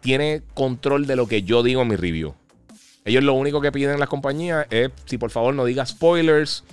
tiene 0.00 0.42
control 0.54 1.06
de 1.06 1.16
lo 1.16 1.26
que 1.26 1.42
yo 1.42 1.62
digo 1.62 1.82
en 1.82 1.88
mi 1.88 1.96
review. 1.96 2.34
Ellos 3.04 3.22
lo 3.22 3.34
único 3.34 3.60
que 3.60 3.70
piden 3.70 4.00
las 4.00 4.08
compañías 4.08 4.66
es 4.70 4.90
si 5.04 5.16
por 5.16 5.30
favor 5.30 5.54
no 5.54 5.64
diga 5.64 5.86
spoilers 5.86 6.64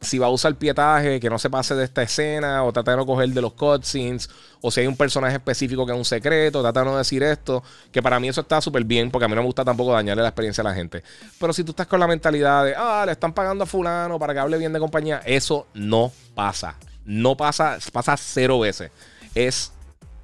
si 0.00 0.18
va 0.18 0.26
a 0.26 0.30
usar 0.30 0.54
pietaje, 0.54 1.18
que 1.18 1.28
no 1.28 1.38
se 1.38 1.50
pase 1.50 1.74
de 1.74 1.84
esta 1.84 2.02
escena, 2.02 2.62
o 2.64 2.72
trata 2.72 2.92
de 2.92 2.96
no 2.98 3.06
coger 3.06 3.28
de 3.30 3.40
los 3.40 3.52
cutscenes, 3.54 4.30
o 4.60 4.70
si 4.70 4.80
hay 4.80 4.86
un 4.86 4.96
personaje 4.96 5.36
específico 5.36 5.84
que 5.84 5.92
es 5.92 5.98
un 5.98 6.04
secreto, 6.04 6.62
trata 6.62 6.80
de 6.80 6.86
no 6.86 6.96
decir 6.96 7.22
esto, 7.22 7.62
que 7.90 8.02
para 8.02 8.20
mí 8.20 8.28
eso 8.28 8.40
está 8.40 8.60
súper 8.60 8.84
bien, 8.84 9.10
porque 9.10 9.24
a 9.24 9.28
mí 9.28 9.34
no 9.34 9.42
me 9.42 9.46
gusta 9.46 9.64
tampoco 9.64 9.92
dañarle 9.92 10.22
la 10.22 10.28
experiencia 10.28 10.62
a 10.62 10.64
la 10.64 10.74
gente. 10.74 11.02
Pero 11.38 11.52
si 11.52 11.64
tú 11.64 11.72
estás 11.72 11.86
con 11.86 11.98
la 11.98 12.06
mentalidad 12.06 12.64
de, 12.64 12.74
ah, 12.76 13.02
le 13.06 13.12
están 13.12 13.32
pagando 13.32 13.64
a 13.64 13.66
fulano 13.66 14.18
para 14.18 14.32
que 14.32 14.40
hable 14.40 14.58
bien 14.58 14.72
de 14.72 14.78
compañía, 14.78 15.20
eso 15.24 15.66
no 15.74 16.12
pasa. 16.34 16.76
No 17.04 17.36
pasa, 17.36 17.78
pasa 17.92 18.16
cero 18.16 18.60
veces. 18.60 18.90
Es 19.34 19.72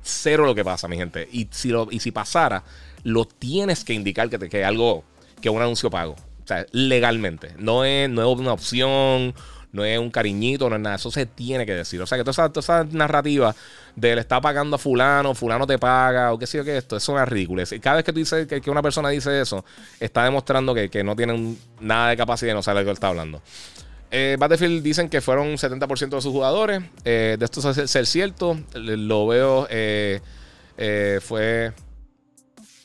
cero 0.03 0.45
lo 0.45 0.55
que 0.55 0.65
pasa, 0.65 0.87
mi 0.87 0.97
gente. 0.97 1.29
Y 1.33 1.49
si, 1.51 1.71
lo, 1.71 1.89
y 1.91 1.99
si 1.99 2.13
pasara, 2.13 2.63
lo 3.03 3.25
tienes 3.25 3.85
que 3.85 3.95
indicar 3.95 4.29
que, 4.29 4.39
te, 4.39 4.49
que 4.49 4.65
algo, 4.65 5.03
que 5.41 5.51
un 5.51 5.61
anuncio 5.61 5.91
pago. 5.91 6.13
O 6.13 6.47
sea, 6.47 6.67
legalmente. 6.73 7.55
No 7.59 7.85
es, 7.85 8.09
no 8.11 8.21
es 8.21 8.39
una 8.39 8.53
opción 8.53 9.35
no 9.75 9.85
es 9.85 9.99
un 9.99 10.09
cariñito, 10.09 10.71
no 10.71 10.77
es 10.77 10.83
nada. 10.83 10.97
Eso 10.97 11.11
se 11.11 11.27
tiene 11.27 11.67
que 11.67 11.75
decir. 11.75 12.01
O 12.01 12.07
sea, 12.07 12.17
que 12.17 12.25
toda 12.25 12.51
esa, 12.55 12.85
narrativa 12.85 13.55
de 13.97 14.15
le 14.15 14.21
está 14.21 14.41
pagando 14.41 14.77
a 14.77 14.79
fulano, 14.79 15.35
fulano 15.35 15.67
te 15.67 15.79
paga, 15.79 16.33
o 16.33 16.39
qué 16.39 16.47
sé 16.47 16.59
yo 16.59 16.65
qué 16.65 16.77
esto, 16.77 16.97
eso 16.97 17.21
es 17.21 17.29
ridículo. 17.29 17.63
Y 17.69 17.81
cada 17.81 17.97
vez 17.97 18.05
que 18.05 18.13
tú 18.13 18.21
dices 18.21 18.47
que, 18.47 18.71
una 18.71 18.83
persona 18.83 19.09
dice 19.09 19.41
eso, 19.41 19.65
está 19.99 20.23
demostrando 20.23 20.75
que, 20.75 21.05
no 21.05 21.17
tienen 21.17 21.59
nada 21.81 22.11
de 22.11 22.17
capacidad 22.17 22.53
y 22.53 22.55
no 22.55 22.63
sabe 22.63 22.79
de 22.79 22.85
lo 22.85 22.91
que 22.91 22.95
está 22.95 23.09
hablando. 23.09 23.43
Eh, 24.13 24.37
Battlefield 24.39 24.81
dicen 24.81 25.09
que 25.09 25.21
fueron 25.21 25.49
70% 25.59 26.09
de 26.09 26.23
sus 26.23 26.33
jugadores. 26.33 26.81
Eh, 27.05 27.35
de 27.37 27.45
esto 27.45 27.69
es 27.69 27.91
ser 27.91 28.07
cierto. 28.07 28.57
Lo 28.75 29.27
veo. 29.27 29.67
Eh, 29.69 30.21
fue. 31.21 31.73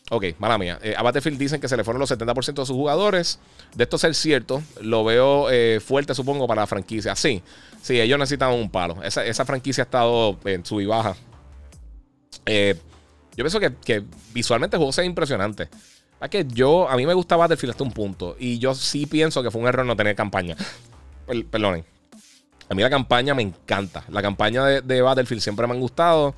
Ok, 0.10 0.26
mala 0.40 0.58
mía. 0.58 0.80
a 0.98 1.04
Battlefield 1.04 1.38
dicen 1.38 1.62
que 1.62 1.68
se 1.68 1.78
le 1.78 1.84
fueron 1.84 2.00
los 2.00 2.12
70% 2.12 2.54
de 2.54 2.66
sus 2.66 2.76
jugadores 2.76 3.40
de 3.76 3.84
esto 3.84 3.98
ser 3.98 4.16
cierto, 4.16 4.64
lo 4.82 5.04
veo 5.04 5.50
eh, 5.52 5.80
fuerte, 5.80 6.16
supongo, 6.16 6.48
para 6.48 6.62
la 6.62 6.68
franquicia. 6.68 7.16
Sí, 7.16 7.44
sí, 7.82 8.00
ellos 8.00 8.18
necesitan 8.18 8.52
un 8.52 8.70
palo. 8.70 9.02
Esa, 9.04 9.46
franquicia 9.46 9.84
ha 9.84 9.86
estado 9.86 10.40
en 10.46 10.66
sub 10.66 10.80
y 10.80 10.86
baja. 10.86 11.16
Eh, 12.46 12.76
yo 13.36 13.44
pienso 13.44 13.60
que, 13.60 14.04
visualmente 14.34 14.76
el 14.76 14.80
juego 14.80 14.92
sea 14.92 15.04
impresionante. 15.04 15.70
Es 16.20 16.30
que 16.30 16.46
yo, 16.46 16.90
a 16.90 16.98
mí 16.98 17.06
me 17.06 17.14
gusta 17.14 17.36
Battlefield 17.36 17.72
hasta 17.72 17.84
un 17.84 17.92
punto. 17.92 18.36
Y 18.40 18.60
yo 18.60 18.74
sí 18.74 19.06
pienso 19.06 19.44
que 19.44 19.52
fue 19.52 19.62
un 19.62 19.68
error 19.68 19.86
no 19.86 19.96
tener 19.96 20.16
campaña. 20.16 20.56
perdonen. 21.50 21.86
A 22.68 22.76
mí 22.76 22.82
la 22.82 22.90
campaña 22.90 23.34
me 23.34 23.42
encanta. 23.42 24.04
La 24.10 24.22
campaña 24.22 24.66
de, 24.66 25.02
Battlefield 25.02 25.42
siempre 25.42 25.66
me 25.68 25.74
han 25.74 25.80
gustado. 25.80 26.36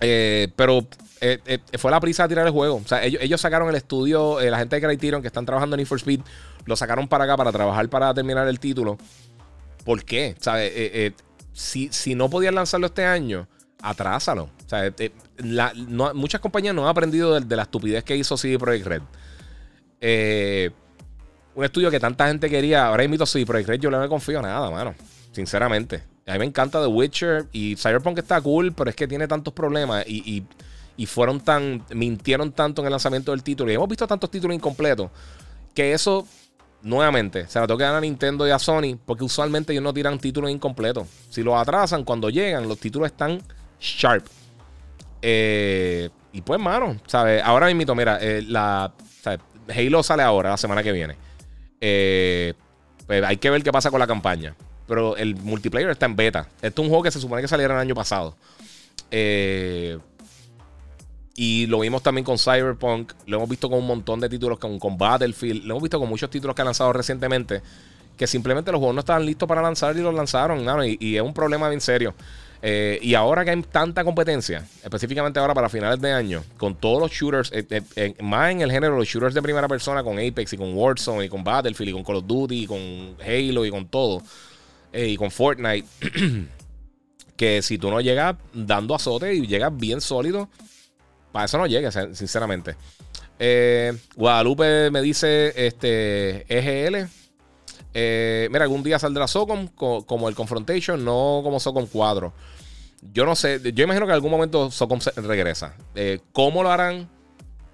Eh, 0.00 0.48
pero 0.56 0.86
eh, 1.20 1.38
eh, 1.46 1.78
fue 1.78 1.90
la 1.90 1.98
prisa 1.98 2.24
de 2.24 2.28
tirar 2.30 2.46
el 2.46 2.52
juego. 2.52 2.82
Ellos, 3.02 3.40
sacaron 3.40 3.68
el 3.68 3.74
estudio, 3.74 4.40
eh, 4.40 4.50
la 4.50 4.58
gente 4.58 4.76
de 4.76 4.86
Criterion 4.86 5.22
que 5.22 5.28
están 5.28 5.46
trabajando 5.46 5.74
en 5.74 5.78
Need 5.78 5.86
for 5.86 5.98
Speed, 5.98 6.20
lo 6.66 6.76
sacaron 6.76 7.08
para 7.08 7.24
acá 7.24 7.36
para 7.36 7.52
trabajar 7.52 7.88
para 7.88 8.12
terminar 8.12 8.46
el 8.48 8.60
título. 8.60 8.98
¿Por 9.84 10.04
qué? 10.04 10.36
Si, 11.52 12.14
no 12.14 12.28
podían 12.28 12.54
lanzarlo 12.54 12.86
este 12.86 13.04
año, 13.04 13.48
atrásalo. 13.80 14.50
Muchas 16.14 16.40
compañías 16.40 16.74
no 16.74 16.82
han 16.82 16.88
aprendido 16.88 17.40
de, 17.40 17.56
la 17.56 17.62
estupidez 17.62 18.04
que 18.04 18.16
hizo 18.16 18.36
CD 18.36 18.58
Projekt 18.58 18.86
Red. 18.86 19.02
un 21.54 21.64
estudio 21.64 21.90
que 21.90 22.00
tanta 22.00 22.26
gente 22.26 22.50
quería. 22.50 22.88
Ahora 22.88 23.04
invito 23.04 23.24
a 23.24 23.26
CD 23.26 23.46
Projekt 23.46 23.68
Red, 23.68 23.80
yo 23.80 23.90
no 23.90 24.00
me 24.00 24.08
confío 24.08 24.42
nada, 24.42 24.70
mano. 24.70 24.94
Sinceramente. 25.32 26.02
A 26.26 26.32
mí 26.32 26.40
me 26.40 26.44
encanta 26.44 26.80
The 26.80 26.88
Witcher 26.88 27.46
y 27.52 27.76
Cyberpunk 27.76 28.18
está 28.18 28.40
cool, 28.40 28.72
pero 28.72 28.90
es 28.90 28.96
que 28.96 29.06
tiene 29.06 29.28
tantos 29.28 29.54
problemas 29.54 30.04
y 30.08 30.44
fueron 31.04 31.40
tan, 31.40 31.84
mintieron 31.92 32.52
tanto 32.52 32.80
en 32.80 32.86
el 32.86 32.92
lanzamiento 32.92 33.32
del 33.32 33.42
título 33.42 33.70
y 33.70 33.74
hemos 33.74 33.88
visto 33.88 34.06
tantos 34.06 34.30
títulos 34.30 34.54
incompletos 34.54 35.10
que 35.74 35.92
eso, 35.92 36.26
nuevamente, 36.80 37.46
se 37.48 37.60
la 37.60 37.66
toca 37.66 37.94
a 37.94 38.00
Nintendo 38.00 38.48
y 38.48 38.50
a 38.50 38.58
Sony 38.58 38.96
porque 39.04 39.24
usualmente 39.24 39.74
ellos 39.74 39.84
no 39.84 39.92
tiran 39.92 40.18
títulos 40.18 40.50
incompletos. 40.50 41.06
Si 41.28 41.42
los 41.42 41.54
atrasan, 41.54 42.02
cuando 42.02 42.30
llegan, 42.30 42.66
los 42.66 42.80
títulos 42.80 43.10
están 43.10 43.42
sharp. 43.78 44.26
Eh, 45.20 46.08
y 46.32 46.40
pues, 46.40 46.58
mano, 46.58 46.96
¿sabes? 47.06 47.42
Ahora 47.44 47.72
mismo, 47.74 47.94
mira, 47.94 48.18
eh, 48.22 48.42
la, 48.48 48.90
Halo 49.68 50.02
sale 50.02 50.22
ahora, 50.22 50.50
la 50.50 50.56
semana 50.56 50.82
que 50.82 50.92
viene. 50.92 51.16
Eh, 51.80 52.54
pues 53.06 53.22
hay 53.22 53.36
que 53.36 53.50
ver 53.50 53.62
qué 53.62 53.72
pasa 53.72 53.90
con 53.90 54.00
la 54.00 54.06
campaña. 54.06 54.54
Pero 54.86 55.16
el 55.16 55.36
multiplayer 55.36 55.90
está 55.90 56.06
en 56.06 56.16
beta. 56.16 56.48
Esto 56.62 56.82
es 56.82 56.86
un 56.86 56.88
juego 56.88 57.02
que 57.02 57.10
se 57.10 57.20
supone 57.20 57.42
que 57.42 57.48
saliera 57.48 57.74
el 57.74 57.80
año 57.80 57.94
pasado. 57.94 58.36
Eh, 59.10 59.98
y 61.36 61.66
lo 61.66 61.80
vimos 61.80 62.02
también 62.02 62.24
con 62.24 62.38
Cyberpunk. 62.38 63.12
Lo 63.26 63.36
hemos 63.36 63.48
visto 63.48 63.68
con 63.68 63.78
un 63.78 63.86
montón 63.86 64.20
de 64.20 64.28
títulos, 64.28 64.58
con, 64.58 64.98
Battlefield. 64.98 65.64
Lo 65.64 65.74
hemos 65.74 65.82
visto 65.82 66.00
con 66.00 66.08
muchos 66.08 66.30
títulos 66.30 66.56
que 66.56 66.62
han 66.62 66.66
lanzado 66.66 66.92
recientemente. 66.94 67.60
Que 68.16 68.26
simplemente 68.26 68.72
los 68.72 68.78
juegos 68.78 68.94
no 68.94 69.00
estaban 69.00 69.26
listos 69.26 69.46
para 69.46 69.60
lanzar 69.60 69.94
y 69.96 70.00
los 70.00 70.14
lanzaron. 70.14 70.64
y, 70.86 71.16
es 71.16 71.22
un 71.22 71.34
problema 71.34 71.68
bien 71.68 71.82
serio. 71.82 72.14
Eh, 72.62 72.98
y 73.02 73.14
ahora 73.14 73.44
que 73.44 73.50
hay 73.50 73.62
tanta 73.62 74.02
competencia, 74.02 74.66
específicamente 74.82 75.38
ahora 75.38 75.52
para 75.52 75.68
finales 75.68 76.00
de 76.00 76.10
año, 76.10 76.42
con 76.56 76.74
todos 76.74 77.00
los 77.00 77.12
shooters, 77.12 77.52
eh, 77.52 77.82
eh, 77.96 78.14
más 78.22 78.50
en 78.50 78.62
el 78.62 78.72
género, 78.72 78.96
los 78.96 79.06
shooters 79.06 79.34
de 79.34 79.42
primera 79.42 79.68
persona, 79.68 80.02
con 80.02 80.18
Apex 80.18 80.54
y 80.54 80.56
con 80.56 80.74
Warzone 80.74 81.26
y 81.26 81.28
con 81.28 81.44
Battlefield 81.44 81.90
y 81.90 81.92
con 81.92 82.02
Call 82.02 82.16
of 82.16 82.26
Duty 82.26 82.62
y 82.62 82.66
con 82.66 82.78
Halo 83.20 83.66
y 83.66 83.70
con 83.70 83.86
todo, 83.88 84.22
y 84.92 85.16
con 85.16 85.30
Fortnite, 85.30 85.86
que 87.36 87.60
si 87.60 87.76
tú 87.76 87.90
no 87.90 88.00
llegas 88.00 88.36
dando 88.54 88.94
azote 88.94 89.34
y 89.34 89.46
llegas 89.46 89.76
bien 89.76 90.00
sólido, 90.00 90.48
para 91.36 91.44
eso 91.44 91.58
no 91.58 91.66
llega, 91.66 91.90
sinceramente. 92.14 92.76
Eh, 93.38 93.92
Guadalupe 94.16 94.90
me 94.90 95.02
dice 95.02 95.52
este 95.66 96.46
EGL. 96.48 97.10
Eh, 97.92 98.48
mira, 98.50 98.64
algún 98.64 98.82
día 98.82 98.98
saldrá 98.98 99.28
Socom 99.28 99.68
como 99.68 100.30
el 100.30 100.34
Confrontation, 100.34 101.04
no 101.04 101.42
como 101.44 101.60
Socom 101.60 101.86
4. 101.92 102.32
Yo 103.12 103.26
no 103.26 103.36
sé, 103.36 103.60
yo 103.74 103.84
imagino 103.84 104.06
que 104.06 104.12
en 104.12 104.14
algún 104.14 104.30
momento 104.30 104.70
Socom 104.70 104.98
regresa. 105.16 105.74
Eh, 105.94 106.20
¿Cómo 106.32 106.62
lo 106.62 106.70
harán? 106.70 107.06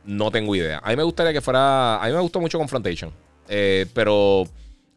No 0.05 0.33
tengo 0.33 0.57
idea. 0.57 0.81
A 0.83 0.91
mí 0.91 0.97
me 0.97 1.05
gustaría 1.05 1.33
que 1.33 1.41
fuera. 1.41 2.03
A 2.03 2.07
mí 2.09 2.13
me 2.13 2.21
gustó 2.21 2.41
mucho 2.41 2.59
Confrontation. 2.59 3.13
pero 3.47 4.43
a 4.43 4.45
mí 4.45 4.51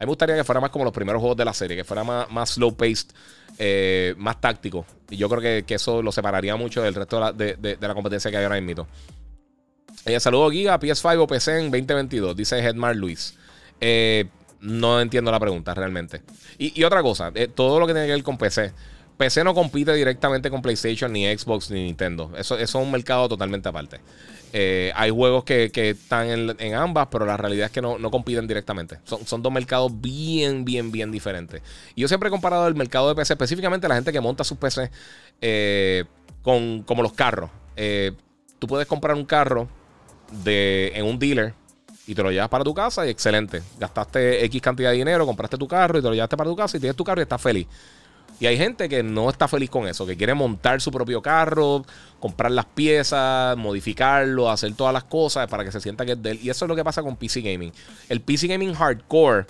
me 0.06 0.10
gustaría 0.10 0.36
que 0.36 0.44
fuera 0.44 0.61
más 0.61 0.69
como 0.69 0.86
los 0.86 0.94
primeros 0.94 1.19
juegos 1.19 1.38
de 1.38 1.45
la 1.45 1.53
serie, 1.53 1.76
que 1.77 1.84
fuera 1.84 2.03
más, 2.03 2.30
más 2.32 2.52
slow 2.52 2.76
paced. 2.76 3.07
Eh, 3.57 4.14
más 4.18 4.41
táctico. 4.41 4.86
Y 5.10 5.15
yo 5.15 5.30
creo 5.30 5.65
que, 5.65 5.76
eso 5.76 6.02
lo 6.02 6.11
separaría 6.11 6.56
mucho 6.56 6.82
del 6.82 6.94
resto 6.94 7.32
de 7.34 7.77
la, 7.80 7.94
competencia 7.94 8.30
que 8.30 8.38
hay 8.38 8.44
ahora 8.44 8.60
Mito. 8.60 8.88
Eh, 10.06 10.19
saludo 10.19 10.52
Giga, 10.52 10.80
PS5 10.80 11.19
o 11.22 11.27
PC 11.27 11.60
en 11.60 11.72
2022, 11.72 12.36
dice 12.36 12.60
Hedmar 12.60 12.95
Luis. 12.95 13.36
Eh, 13.80 14.26
no 14.60 14.99
entiendo 14.99 15.32
la 15.32 15.40
pregunta 15.40 15.73
realmente. 15.73 16.22
Y, 16.57 16.84
otra 16.84 17.02
cosa, 17.02 17.32
eh, 17.34 17.48
todo 17.48 17.80
lo 17.80 17.88
que 17.88 17.94
tiene 17.94 18.07
que 18.07 18.14
ver 18.14 18.23
con 18.23 18.38
PC. 18.38 18.73
PC 19.17 19.43
no 19.43 19.53
compite 19.53 19.93
directamente 19.93 20.49
con 20.49 20.61
PlayStation, 20.61 21.11
ni 21.11 21.25
Xbox, 21.25 21.71
ni 21.71 21.83
Nintendo. 21.83 22.31
Eso, 22.37 22.57
es 22.57 22.73
un 22.75 22.91
mercado 22.91 23.29
totalmente 23.29 23.69
aparte. 23.69 23.99
Eh, 24.51 24.91
hay 24.95 25.09
juegos 25.09 25.43
que, 25.43 25.69
están 25.73 26.55
en, 26.59 26.75
ambas, 26.75 27.07
pero 27.11 27.25
la 27.25 27.37
realidad 27.37 27.65
es 27.67 27.71
que 27.71 27.81
no, 27.81 27.97
compiten 28.11 28.47
directamente. 28.47 28.99
Son, 29.03 29.41
dos 29.41 29.51
mercados 29.51 29.91
bien, 29.99 30.65
bien, 30.65 30.91
bien 30.91 31.11
diferentes. 31.11 31.61
Y 31.95 32.01
yo 32.01 32.07
siempre 32.07 32.27
he 32.27 32.31
comparado 32.31 32.67
el 32.67 32.75
mercado 32.75 33.09
de 33.09 33.15
PC, 33.15 33.33
específicamente 33.33 33.87
la 33.87 33.95
gente 33.95 34.11
que 34.11 34.21
monta 34.21 34.43
sus 34.43 34.57
PC 34.57 34.89
eh, 35.41 36.05
con 36.41 36.83
como 36.83 37.01
los 37.03 37.13
carros. 37.13 37.49
Eh, 37.75 38.13
tú 38.59 38.67
puedes 38.67 38.87
comprar 38.87 39.15
un 39.15 39.25
carro 39.25 39.67
de, 40.43 40.91
en 40.95 41.05
un 41.05 41.19
dealer 41.19 41.53
y 42.07 42.15
te 42.15 42.23
lo 42.23 42.31
llevas 42.31 42.49
para 42.49 42.63
tu 42.63 42.73
casa 42.73 43.05
y 43.05 43.09
excelente. 43.09 43.61
Gastaste 43.79 44.45
X 44.45 44.61
cantidad 44.61 44.91
de 44.91 44.97
dinero, 44.97 45.25
compraste 45.25 45.57
tu 45.57 45.67
carro 45.67 45.99
y 45.99 46.01
te 46.01 46.07
lo 46.07 46.13
llevaste 46.13 46.37
para 46.37 46.49
tu 46.49 46.55
casa 46.55 46.77
y 46.77 46.79
tienes 46.79 46.95
tu 46.95 47.03
carro 47.03 47.21
y 47.21 47.23
estás 47.23 47.41
feliz. 47.41 47.67
Y 48.39 48.47
hay 48.47 48.57
gente 48.57 48.89
que 48.89 49.02
no 49.02 49.30
está 49.30 49.47
feliz 49.47 49.69
con 49.69 49.88
eso, 49.88 50.06
que 50.06 50.18
quiere 50.18 50.34
montar 50.34 50.81
su 50.81 50.91
propio 50.91 51.22
carro, 51.22 51.85
comprar 52.19 52.52
las 52.52 52.65
piezas, 52.65 53.56
modificarlo, 53.57 54.49
hacer 54.49 54.73
todas 54.73 54.93
las 54.93 55.06
cosas 55.06 55.47
para 55.47 55.64
que 55.64 55.72
se 55.72 55.80
sienta 55.80 56.06
que 56.06 56.14
es 56.14 56.22
de 56.22 56.31
él. 56.31 56.39
Y 56.43 56.49
eso 56.49 56.65
es 56.65 56.69
lo 56.69 56.76
que 56.76 56.84
pasa 56.84 57.02
con 57.02 57.15
PC 57.15 57.41
Gaming. 57.41 57.72
El 58.10 58.22
PC 58.22 58.47
Gaming 58.47 58.73
Hardcore 58.73 59.45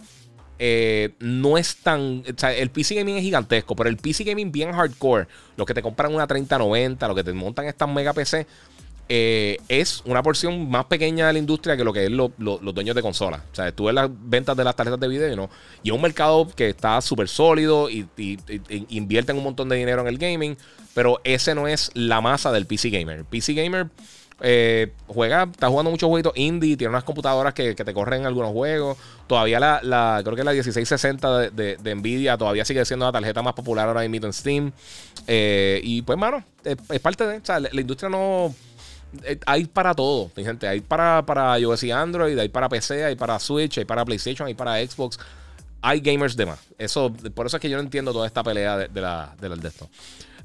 no 1.19 1.57
es 1.57 1.77
tan. 1.77 2.21
O 2.21 2.39
sea, 2.39 2.53
el 2.53 2.69
PC 2.69 2.95
gaming 2.95 3.17
es 3.17 3.23
gigantesco, 3.23 3.75
pero 3.75 3.89
el 3.89 3.97
PC 3.97 4.23
gaming 4.23 4.51
bien 4.51 4.71
hardcore, 4.71 5.27
los 5.57 5.67
que 5.67 5.73
te 5.73 5.81
compran 5.81 6.13
una 6.13 6.27
3090, 6.27 7.07
los 7.07 7.15
que 7.17 7.23
te 7.23 7.33
montan 7.33 7.65
estas 7.65 7.89
mega 7.89 8.13
PC, 8.13 8.47
eh, 9.07 9.57
es 9.67 10.01
una 10.05 10.23
porción 10.23 10.69
más 10.69 10.85
pequeña 10.85 11.27
de 11.27 11.33
la 11.33 11.39
industria 11.39 11.77
que 11.77 11.83
lo 11.83 11.93
que 11.93 12.05
es 12.05 12.11
los 12.11 12.31
dueños 12.37 12.95
de 12.95 13.01
consolas. 13.01 13.41
O 13.51 13.55
sea, 13.55 13.71
tú 13.71 13.85
ves 13.85 13.93
las 13.93 14.09
ventas 14.11 14.57
de 14.57 14.63
las 14.63 14.75
tarjetas 14.75 14.99
de 14.99 15.07
video 15.07 15.35
no. 15.35 15.49
Y 15.83 15.89
es 15.89 15.95
un 15.95 16.01
mercado 16.01 16.47
que 16.55 16.69
está 16.69 16.99
súper 17.01 17.27
sólido 17.27 17.89
y, 17.89 18.07
invierten 18.89 19.37
un 19.37 19.43
montón 19.43 19.69
de 19.69 19.75
dinero 19.75 20.01
en 20.01 20.07
el 20.07 20.17
gaming, 20.17 20.57
pero 20.93 21.21
ese 21.23 21.53
no 21.53 21.67
es 21.67 21.91
la 21.93 22.21
masa 22.21 22.51
del 22.51 22.65
PC 22.65 22.89
Gamer. 22.89 23.25
PC 23.25 23.53
Gamer 23.53 23.87
eh, 24.41 24.91
juega, 25.07 25.43
está 25.43 25.69
jugando 25.69 25.91
muchos 25.91 26.09
jueguitos 26.09 26.33
indie, 26.35 26.75
tiene 26.75 26.89
unas 26.89 27.03
computadoras 27.03 27.53
que, 27.53 27.75
te 27.75 27.93
corren 27.93 28.25
algunos 28.25 28.51
juegos. 28.53 28.97
Todavía 29.27 29.59
la, 29.59 30.21
creo 30.23 30.35
que 30.35 30.43
la 30.43 30.51
1660 30.51 31.51
de, 31.51 31.77
de, 31.77 31.95
Nvidia 31.95 32.37
todavía 32.37 32.65
sigue 32.65 32.83
siendo 32.85 33.05
la 33.05 33.11
tarjeta 33.11 33.43
más 33.43 33.53
popular 33.53 33.87
ahora 33.87 34.07
mismo 34.07 34.25
en 34.25 34.33
Steam. 34.33 34.71
Eh, 35.27 35.79
y 35.83 36.01
pues, 36.01 36.17
mano, 36.17 36.43
es, 36.63 36.99
parte 36.99 37.27
de. 37.27 37.37
O 37.37 37.45
sea, 37.45 37.59
la 37.59 37.81
industria 37.81 38.09
no 38.09 38.53
hay 39.45 39.65
para 39.65 39.93
todo, 39.93 40.31
mi 40.35 40.43
gente. 40.43 40.67
Hay 40.67 40.81
para, 40.81 41.25
para 41.25 41.57
iOS 41.59 41.83
y 41.83 41.91
Android, 41.91 42.37
hay 42.37 42.49
para 42.49 42.69
PC, 42.69 43.05
hay 43.05 43.15
para 43.15 43.39
Switch, 43.39 43.77
hay 43.77 43.85
para 43.85 44.05
PlayStation, 44.05 44.47
hay 44.47 44.53
para 44.53 44.85
Xbox. 44.85 45.19
Hay 45.81 45.99
gamers 45.99 46.35
de 46.35 46.47
más. 46.47 46.59
Eso, 46.77 47.13
por 47.33 47.45
eso 47.45 47.57
es 47.57 47.61
que 47.61 47.69
yo 47.69 47.77
no 47.77 47.83
entiendo 47.83 48.11
toda 48.11 48.25
esta 48.25 48.43
pelea 48.43 48.77
de, 48.77 48.87
de, 48.87 49.67
esto. 49.67 49.87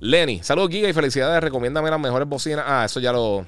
Lenny, 0.01 0.42
saludos 0.42 0.70
Giga 0.70 0.88
y 0.88 0.92
felicidades. 0.92 1.42
Recomiéndame 1.42 1.90
las 1.90 2.01
mejores 2.01 2.28
bocinas. 2.28 2.64
Ah, 2.68 2.84
eso 2.84 3.01
ya 3.01 3.12
lo. 3.12 3.47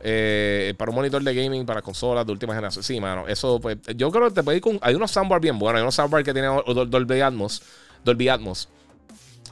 Eh, 0.00 0.74
para 0.78 0.90
un 0.90 0.94
monitor 0.94 1.22
de 1.22 1.34
gaming 1.34 1.66
para 1.66 1.82
consolas 1.82 2.24
de 2.24 2.32
última 2.32 2.54
generación. 2.54 2.82
Sí, 2.82 2.98
mano. 2.98 3.28
Eso, 3.28 3.60
pues. 3.60 3.76
Yo 3.94 4.10
creo 4.10 4.32
que 4.32 4.42
te 4.42 4.54
ir 4.54 4.60
con. 4.62 4.78
Hay 4.80 4.94
unos 4.94 5.10
soundbar 5.10 5.40
bien 5.40 5.58
buenos. 5.58 5.78
Hay 5.78 5.82
unos 5.82 5.94
soundbar 5.94 6.24
que 6.24 6.32
tienen 6.32 6.52
Dolby 6.64 7.20
Atmos. 7.20 7.62
Dolby 8.02 8.28
Atmos. 8.28 8.68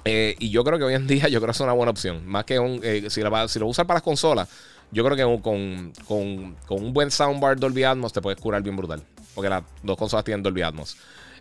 Eh, 0.05 0.37
y 0.39 0.51
yo 0.51 0.65
creo 0.65 0.79
que 0.79 0.85
hoy 0.85 0.95
en 0.95 1.07
día 1.07 1.29
yo 1.29 1.41
creo 1.41 1.47
que 1.47 1.57
es 1.57 1.61
una 1.61 1.73
buena 1.73 1.91
opción. 1.91 2.27
Más 2.27 2.45
que 2.45 2.59
un, 2.59 2.81
eh, 2.83 3.05
si, 3.09 3.23
lo, 3.23 3.49
si 3.49 3.59
lo 3.59 3.67
usas 3.67 3.87
para 3.87 3.97
las 3.97 4.03
consolas, 4.03 4.49
yo 4.91 5.05
creo 5.05 5.17
que 5.17 5.43
con, 5.43 5.93
con, 6.07 6.57
con, 6.67 6.85
un 6.85 6.93
buen 6.93 7.11
soundbar 7.11 7.59
Dolby 7.59 7.85
Atmos 7.85 8.13
te 8.13 8.21
puedes 8.21 8.41
curar 8.41 8.63
bien 8.63 8.77
brutal. 8.77 9.03
Porque 9.35 9.49
las 9.49 9.65
dos 9.83 9.97
consolas 9.97 10.25
tienen 10.25 10.43
Dolby 10.43 10.63
Atmos. 10.63 10.97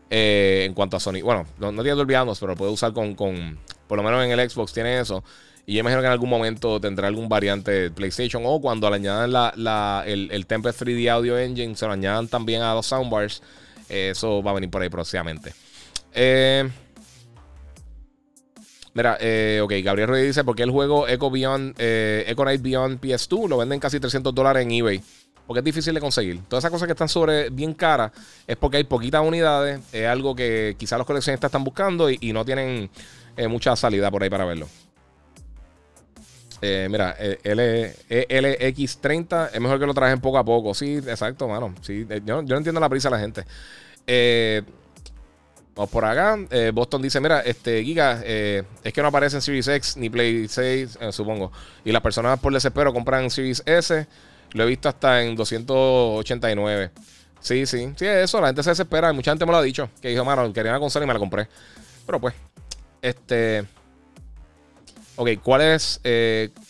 Eh, 0.10 0.64
en 0.66 0.74
cuanto 0.74 0.98
a 0.98 1.00
Sony. 1.00 1.22
Bueno, 1.24 1.46
no, 1.60 1.72
tiene 1.72 1.92
Dolby 1.92 2.16
Atmos, 2.16 2.40
pero 2.40 2.54
lo 2.54 2.58
puedes 2.58 2.74
usar 2.74 2.94
con, 2.94 3.16
con, 3.16 3.58
Por 3.88 3.98
lo 3.98 4.04
menos 4.04 4.24
en 4.24 4.32
el 4.32 4.50
Xbox 4.50 4.74
tiene 4.74 5.00
eso. 5.00 5.24
Y 5.66 5.76
yo 5.76 5.80
imagino 5.80 6.02
que 6.02 6.08
en 6.08 6.12
algún 6.12 6.30
momento 6.30 6.80
tendrá 6.80 7.08
algún 7.08 7.30
variante 7.30 7.72
de 7.72 7.92
PlayStation. 7.92 8.44
O 8.46 8.60
cuando 8.60 8.90
le 8.90 8.96
añadan 8.98 9.32
la, 9.32 9.54
la, 9.56 10.04
el, 10.06 10.30
el 10.32 10.46
Tempest 10.46 10.82
3D 10.82 11.10
Audio 11.10 11.38
Engine, 11.38 11.76
se 11.76 11.86
lo 11.86 11.94
añadan 11.94 12.28
también 12.28 12.62
a 12.62 12.74
los 12.74 12.86
soundbars. 12.86 13.42
eso 13.88 14.42
va 14.42 14.52
a 14.52 14.54
venir 14.56 14.70
por 14.70 14.82
ahí 14.82 14.90
próximamente. 14.90 15.54
Eh. 16.14 16.70
Mira, 18.94 19.18
eh, 19.20 19.60
ok, 19.64 19.74
Gabriel 19.84 20.08
Reyes 20.08 20.28
dice, 20.28 20.44
¿por 20.44 20.56
qué 20.56 20.64
el 20.64 20.72
juego 20.72 21.08
Echo, 21.08 21.32
Beyond, 21.32 21.76
eh, 21.80 22.26
Echo 22.28 22.46
Night 22.46 22.62
Beyond 22.62 23.02
PS2 23.02 23.50
lo 23.50 23.58
venden 23.58 23.80
casi 23.80 24.00
300 24.00 24.34
dólares 24.36 24.64
en 24.64 24.72
eBay? 24.72 25.02
Porque 25.48 25.60
es 25.60 25.66
difícil 25.66 25.94
de 25.94 26.00
conseguir. 26.00 26.42
Todas 26.48 26.64
esas 26.64 26.72
cosas 26.72 26.86
que 26.86 26.94
están 26.94 27.10
sobre 27.10 27.50
bien 27.50 27.74
caras 27.74 28.12
es 28.48 28.56
porque 28.56 28.78
hay 28.78 28.84
poquitas 28.86 29.22
unidades. 29.26 29.82
Es 29.92 30.08
algo 30.08 30.36
que 30.36 30.76
quizás 30.78 30.98
los 30.98 31.08
coleccionistas 31.08 31.50
están 31.50 31.64
buscando 31.64 32.10
y, 32.10 32.32
no 32.32 32.46
tienen 32.46 32.90
eh, 33.36 33.48
mucha 33.48 33.76
salida 33.76 34.10
por 34.10 34.24
ahí 34.24 34.30
para 34.30 34.46
verlo. 34.46 34.68
Eh, 36.62 36.88
mira, 36.90 37.14
L, 37.20 37.94
LX30 38.08 39.50
es 39.54 39.60
mejor 39.60 39.80
que 39.80 39.86
lo 39.86 39.94
trajen 39.94 40.22
poco 40.22 40.38
a 40.38 40.46
poco. 40.46 40.74
Sí, 40.74 40.96
exacto, 40.96 41.48
mano. 41.50 41.76
Sí, 41.82 42.06
yo, 42.08 42.42
yo 42.42 42.42
no 42.42 42.58
entiendo 42.58 42.80
la 42.80 42.88
prisa 42.88 43.10
de 43.10 43.16
la 43.16 43.20
gente. 43.20 43.44
Eh, 44.08 44.62
Vamos 45.76 45.90
por 45.90 46.06
acá. 46.06 46.38
Eh, 46.52 46.72
Boston 46.74 47.02
dice: 47.02 47.20
Mira, 47.20 47.42
este 47.42 47.84
Giga, 47.84 48.22
eh, 48.24 48.64
es 48.84 48.94
que 48.94 49.02
no 49.02 49.08
aparece 49.08 49.38
en 49.38 49.42
Series 49.42 49.68
X 49.68 49.98
ni 49.98 50.10
Play 50.10 50.48
6, 50.48 51.00
eh, 51.02 51.12
supongo. 51.12 51.52
Y 51.84 51.92
las 51.92 52.02
personas 52.02 52.40
por 52.40 52.54
desespero 52.54 52.94
compran 52.94 53.30
Series 53.30 53.64
S. 53.66 54.08
Lo 54.52 54.64
he 54.64 54.68
visto 54.68 54.88
hasta 54.88 55.24
en 55.24 55.36
289. 55.36 56.92
Sí, 57.40 57.66
sí, 57.66 57.92
sí, 57.96 58.06
eso. 58.06 58.40
La 58.40 58.48
gente 58.48 58.62
se 58.62 58.70
desespera. 58.70 59.12
Mucha 59.14 59.32
gente 59.32 59.46
me 59.46 59.52
lo 59.52 59.58
ha 59.58 59.64
dicho. 59.64 59.90
Que 60.00 60.10
dijo, 60.10 60.24
mano, 60.24 60.54
quería 60.54 60.72
una 60.72 60.80
consola 60.80 61.06
y 61.06 61.08
me 61.08 61.14
la 61.14 61.20
compré. 61.20 61.48
Pero 62.06 62.22
pues, 62.22 62.36
este. 63.02 63.66
Ok, 65.16 65.30
¿cuál 65.44 65.62
es, 65.62 66.00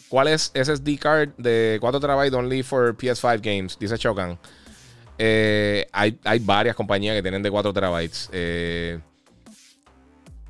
¿cuál 0.10 0.28
es 0.28 0.52
SSD 0.54 0.98
card 1.00 1.30
de 1.38 1.78
4 1.80 2.00
TB 2.00 2.36
only 2.36 2.64
for 2.64 2.96
PS5 2.96 3.42
games? 3.42 3.78
Dice 3.80 3.98
Chocan. 3.98 4.38
Eh, 5.18 5.88
hay, 5.92 6.40
varias 6.40 6.76
compañías 6.76 7.16
que 7.16 7.22
tienen 7.22 7.44
de 7.44 7.52
4 7.52 7.74
terabytes. 7.74 8.30
Eh, 8.32 9.00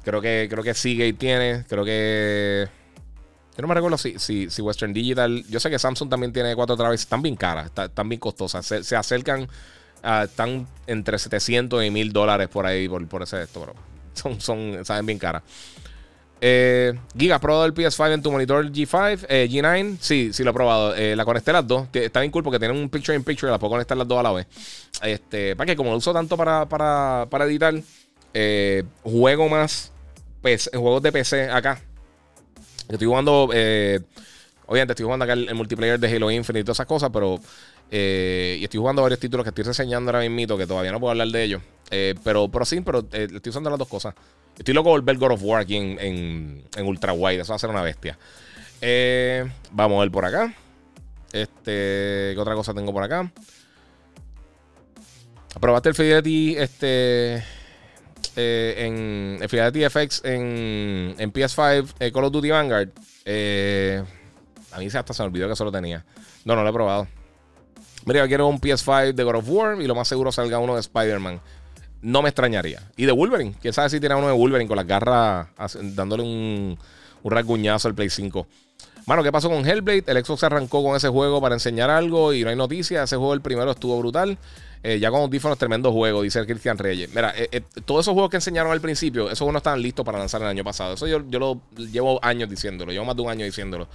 creo 0.03 0.21
que 0.21 0.47
creo 0.49 0.63
que 0.63 0.73
Seagate 0.73 1.13
tiene. 1.13 1.65
Creo 1.67 1.83
que. 1.83 2.67
Yo 3.55 3.61
no 3.61 3.67
me 3.67 3.75
recuerdo 3.75 3.97
si, 3.97 4.17
si, 4.17 4.61
Western 4.61 4.93
Digital. 4.93 5.43
Yo 5.47 5.59
sé 5.59 5.69
que 5.69 5.77
Samsung 5.77 6.09
también 6.09 6.33
tiene 6.33 6.55
4 6.55 6.75
terabytes. 6.75 7.01
Están 7.01 7.21
bien 7.21 7.35
caras, 7.35 7.71
están 7.75 8.09
bien 8.09 8.19
costosas. 8.19 8.65
Se, 8.65 8.95
acercan. 8.95 9.47
están 10.23 10.67
entre 10.87 11.19
700 11.19 11.83
y 11.83 11.91
1000 11.91 12.13
dólares 12.13 12.47
por 12.47 12.65
ahí 12.65 12.87
por, 12.89 13.05
por 13.07 13.23
ese 13.23 13.43
esto, 13.43 13.61
bro. 13.61 13.73
Son, 14.13 14.39
son, 14.39 14.85
saben 14.85 15.05
bien 15.05 15.19
caras. 15.19 15.43
Eh, 16.45 16.93
Giga, 17.17 17.35
¿has 17.35 17.41
probado 17.41 17.63
el 17.63 17.73
PS5 17.73 18.15
en 18.15 18.21
tu 18.21 18.29
monitor 18.29 18.69
G5? 18.69 19.27
Eh, 19.29 19.47
G9, 19.49 19.95
sí, 20.01 20.33
sí 20.33 20.43
lo 20.43 20.49
he 20.49 20.53
probado. 20.53 20.93
Eh, 20.93 21.15
la 21.15 21.23
conecté 21.23 21.53
las 21.53 21.65
dos. 21.65 21.87
Está 21.93 22.19
bien 22.19 22.33
cool 22.33 22.43
porque 22.43 22.59
tienen 22.59 22.75
un 22.75 22.89
picture 22.89 23.15
in 23.15 23.23
picture. 23.23 23.49
La 23.49 23.57
puedo 23.57 23.71
conectar 23.71 23.95
las 23.95 24.05
dos 24.05 24.19
a 24.19 24.23
la 24.23 24.33
vez. 24.33 24.47
Este, 25.01 25.55
para 25.55 25.67
que 25.67 25.77
como 25.77 25.91
lo 25.91 25.97
uso 25.97 26.11
tanto 26.11 26.35
para, 26.35 26.67
para, 26.67 27.27
para 27.29 27.45
editar, 27.45 27.73
juego 29.03 29.47
más 29.47 29.93
juegos 30.41 31.01
de 31.01 31.13
PC 31.13 31.49
acá. 31.49 31.79
Estoy 32.89 33.07
jugando. 33.07 33.43
obviamente, 33.43 34.91
estoy 34.91 35.05
jugando 35.05 35.23
acá 35.23 35.31
el, 35.31 35.55
multiplayer 35.55 35.97
de 35.97 36.13
Halo 36.13 36.29
Infinite 36.29 36.59
y 36.59 36.63
todas 36.65 36.75
esas 36.75 36.87
cosas, 36.87 37.09
pero. 37.13 37.39
y 37.89 38.61
estoy 38.61 38.81
jugando 38.81 39.01
varios 39.01 39.21
títulos 39.21 39.45
que 39.45 39.51
estoy 39.51 39.63
reseñando 39.63 40.11
ahora 40.11 40.27
mismo 40.27 40.57
que 40.57 40.67
todavía 40.67 40.91
no 40.91 40.99
puedo 40.99 41.11
hablar 41.11 41.29
de 41.29 41.41
ellos. 41.41 41.61
pero, 41.89 42.49
pero 42.49 42.65
sí, 42.65 42.81
pero 42.81 42.99
estoy 43.09 43.49
usando 43.49 43.69
las 43.69 43.79
dos 43.79 43.87
cosas. 43.87 44.13
Estoy 44.57 44.73
loco 44.73 44.91
por 44.91 45.01
ver 45.03 45.17
God 45.17 45.31
of 45.31 45.43
War 45.43 45.61
aquí 45.61 45.75
en, 45.77 46.63
Ultra 46.83 47.13
Wide. 47.13 47.41
Eso 47.41 47.53
va 47.53 47.55
a 47.55 47.59
ser 47.59 47.69
una 47.69 47.81
bestia. 47.81 48.17
Eh, 48.81 49.49
vamos 49.71 49.97
a 49.97 50.01
ver 50.01 50.11
por 50.11 50.25
acá. 50.25 50.53
Este, 51.31 52.31
¿qué 52.33 52.37
otra 52.37 52.53
cosa 52.53 52.73
tengo 52.73 52.93
por 52.93 53.03
acá? 53.03 53.31
¿Aprobaste 55.55 55.89
el 55.89 55.95
Fidelity 55.95 56.55
este, 56.57 57.43
eh, 58.35 58.75
en 58.77 59.39
el 59.41 59.49
Fidelity 59.49 59.89
FX 59.89 60.21
en, 60.25 61.15
en 61.17 61.33
PS5 61.33 61.93
eh, 61.99 62.11
Call 62.11 62.25
of 62.25 62.31
Duty 62.31 62.49
Vanguard? 62.49 62.89
a 64.71 64.79
mí 64.79 64.87
hasta 64.87 65.13
se 65.13 65.23
me 65.23 65.27
olvidó 65.27 65.47
que 65.47 65.53
eso 65.53 65.65
lo 65.65 65.71
tenía. 65.71 66.05
No, 66.45 66.55
no 66.55 66.63
lo 66.63 66.69
he 66.69 66.73
probado. 66.73 67.07
Mira, 68.05 68.27
quiero 68.27 68.47
un 68.47 68.59
PS5 68.59 69.13
de 69.13 69.23
God 69.23 69.35
of 69.35 69.49
War 69.49 69.81
y 69.81 69.87
lo 69.87 69.95
más 69.95 70.07
seguro 70.07 70.31
salga 70.31 70.59
uno 70.59 70.75
de 70.75 70.81
Spider-Man 70.81 71.41
no 72.03 72.21
me 72.21 72.29
extrañaría. 72.29 72.91
Y 72.95 73.05
de 73.05 73.11
Wolverine, 73.11 73.55
quién 73.61 73.73
sabe 73.73 73.89
si 73.89 73.99
tiene 73.99 74.13
uno 74.13 74.27
de 74.27 74.33
Wolverine 74.33 74.67
con 74.67 74.77
las 74.77 74.85
garras 74.85 75.47
dándole 75.81 76.21
un, 76.21 76.77
un 77.23 77.31
rasguñazo 77.31 77.87
al 77.87 77.95
Play 77.95 78.09
5. 78.09 78.45
Mano, 79.05 79.21
¿qué 79.21 79.31
pasó 79.31 79.49
con 79.49 79.67
Hellblade? 79.67 80.05
El 80.07 80.23
Xbox 80.23 80.43
arrancó 80.43 80.81
con 80.81 80.95
ese 80.95 81.09
juego 81.09 81.41
para 81.41 81.55
enseñar 81.55 81.89
algo 81.89 82.33
y 82.33 82.43
no 82.43 82.49
hay 82.49 82.55
noticias. 82.55 83.03
Ese 83.03 83.17
juego, 83.17 83.33
el 83.33 83.41
primero, 83.41 83.71
estuvo 83.71 83.97
brutal. 83.99 84.37
Eh, 84.81 84.99
ya 84.99 85.11
con 85.11 85.21
audífonos, 85.21 85.57
tremendo 85.57 85.91
juego, 85.91 86.21
dice 86.21 86.39
el 86.39 86.45
Cristian 86.45 86.77
Reyes. 86.77 87.09
Mira, 87.13 87.33
eh, 87.35 87.49
eh, 87.51 87.61
todos 87.85 88.05
esos 88.05 88.13
juegos 88.13 88.29
que 88.29 88.37
enseñaron 88.37 88.71
al 88.71 88.79
principio, 88.79 89.29
esos 89.29 89.49
no 89.51 89.57
estaban 89.57 89.81
listos 89.81 90.05
para 90.05 90.19
lanzar 90.19 90.41
el 90.41 90.47
año 90.47 90.63
pasado. 90.63 90.93
Eso 90.93 91.07
yo, 91.07 91.21
yo 91.29 91.39
lo 91.39 91.61
llevo 91.75 92.19
años 92.23 92.49
diciéndolo, 92.49 92.91
llevo 92.91 93.05
más 93.05 93.15
de 93.15 93.21
un 93.21 93.29
año 93.29 93.45
diciéndolo. 93.45 93.87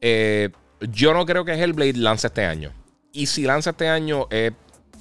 yo 0.00 1.14
no 1.14 1.24
creo 1.24 1.44
que 1.44 1.52
Hellblade 1.52 1.94
lance 1.94 2.26
este 2.26 2.44
año. 2.44 2.72
Y 3.12 3.26
si 3.26 3.42
lanza 3.42 3.70
este 3.70 3.88
año, 3.88 4.26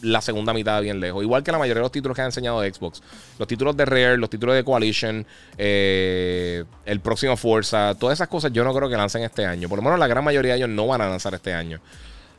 la 0.02 0.22
segunda 0.22 0.54
mitad 0.54 0.82
bien 0.82 1.00
lejos. 1.00 1.24
Igual 1.24 1.44
que 1.44 1.52
la 1.52 1.58
mayoría 1.58 1.80
de 1.80 1.84
los 1.84 1.92
títulos 1.92 2.16
que 2.16 2.22
han 2.22 2.28
enseñado 2.28 2.62
Xbox. 2.62 3.02
Los 3.38 3.48
títulos 3.48 3.76
de 3.76 3.86
Rare, 3.86 4.18
los 4.18 4.30
títulos 4.30 4.56
de 4.56 4.64
Coalition, 4.64 5.26
eh, 5.58 6.64
el 6.86 7.00
próximo 7.00 7.36
Forza, 7.38 7.96
todas 7.96 8.18
esas 8.18 8.28
cosas 8.28 8.52
yo 8.54 8.64
no 8.64 8.74
creo 8.74 8.90
que 8.90 8.96
lancen 8.96 9.24
este 9.24 9.46
año. 9.46 9.68
Por 9.70 9.80
lo 9.80 9.84
menos 9.84 10.00
la 10.00 10.08
gran 10.08 10.24
mayoría 10.24 10.54
de 10.54 10.58
ellos 10.60 10.70
no 10.70 10.88
van 10.88 11.02
a 11.02 11.10
lanzar 11.10 11.34
este 11.34 11.54
año. 11.54 11.80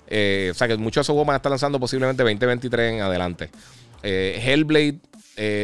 Eh, 0.09 0.49
o 0.51 0.55
sea 0.55 0.67
que 0.67 0.77
muchos 0.77 0.97
de 0.97 1.03
esos 1.03 1.13
juegos 1.13 1.27
van 1.27 1.35
a 1.35 1.37
estar 1.37 1.51
lanzando 1.51 1.79
posiblemente 1.79 2.23
2023 2.23 2.95
en 2.95 3.01
adelante. 3.01 3.51
Eh, 4.03 4.41
Hellblade, 4.45 4.99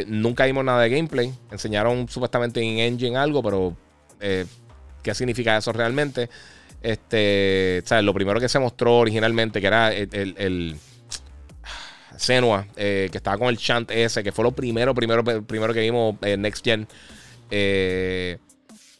nunca 0.06 0.46
vimos 0.46 0.64
nada 0.64 0.82
de 0.82 0.90
gameplay. 0.90 1.32
Enseñaron 1.50 2.08
supuestamente 2.08 2.60
en 2.60 2.78
Engine 2.78 3.16
algo, 3.16 3.42
pero 3.42 3.76
¿qué 4.18 5.14
significa 5.14 5.56
eso 5.56 5.72
realmente? 5.72 6.28
Este, 6.82 7.80
o 7.84 7.86
sea, 7.86 8.02
lo 8.02 8.14
primero 8.14 8.38
que 8.38 8.48
se 8.48 8.58
mostró 8.58 8.98
originalmente, 8.98 9.60
que 9.60 9.66
era 9.66 9.92
el 9.92 10.76
Senua, 12.16 12.66
eh, 12.76 13.08
que 13.10 13.18
estaba 13.18 13.38
con 13.38 13.48
el 13.48 13.58
Chant 13.58 13.90
S, 13.90 14.22
que 14.22 14.32
fue 14.32 14.44
lo 14.44 14.52
primero, 14.52 14.94
primero, 14.94 15.24
primero 15.24 15.74
que 15.74 15.80
vimos 15.80 16.16
en 16.22 16.42
Next 16.42 16.64
Gen. 16.64 16.86
Eh, 17.50 18.38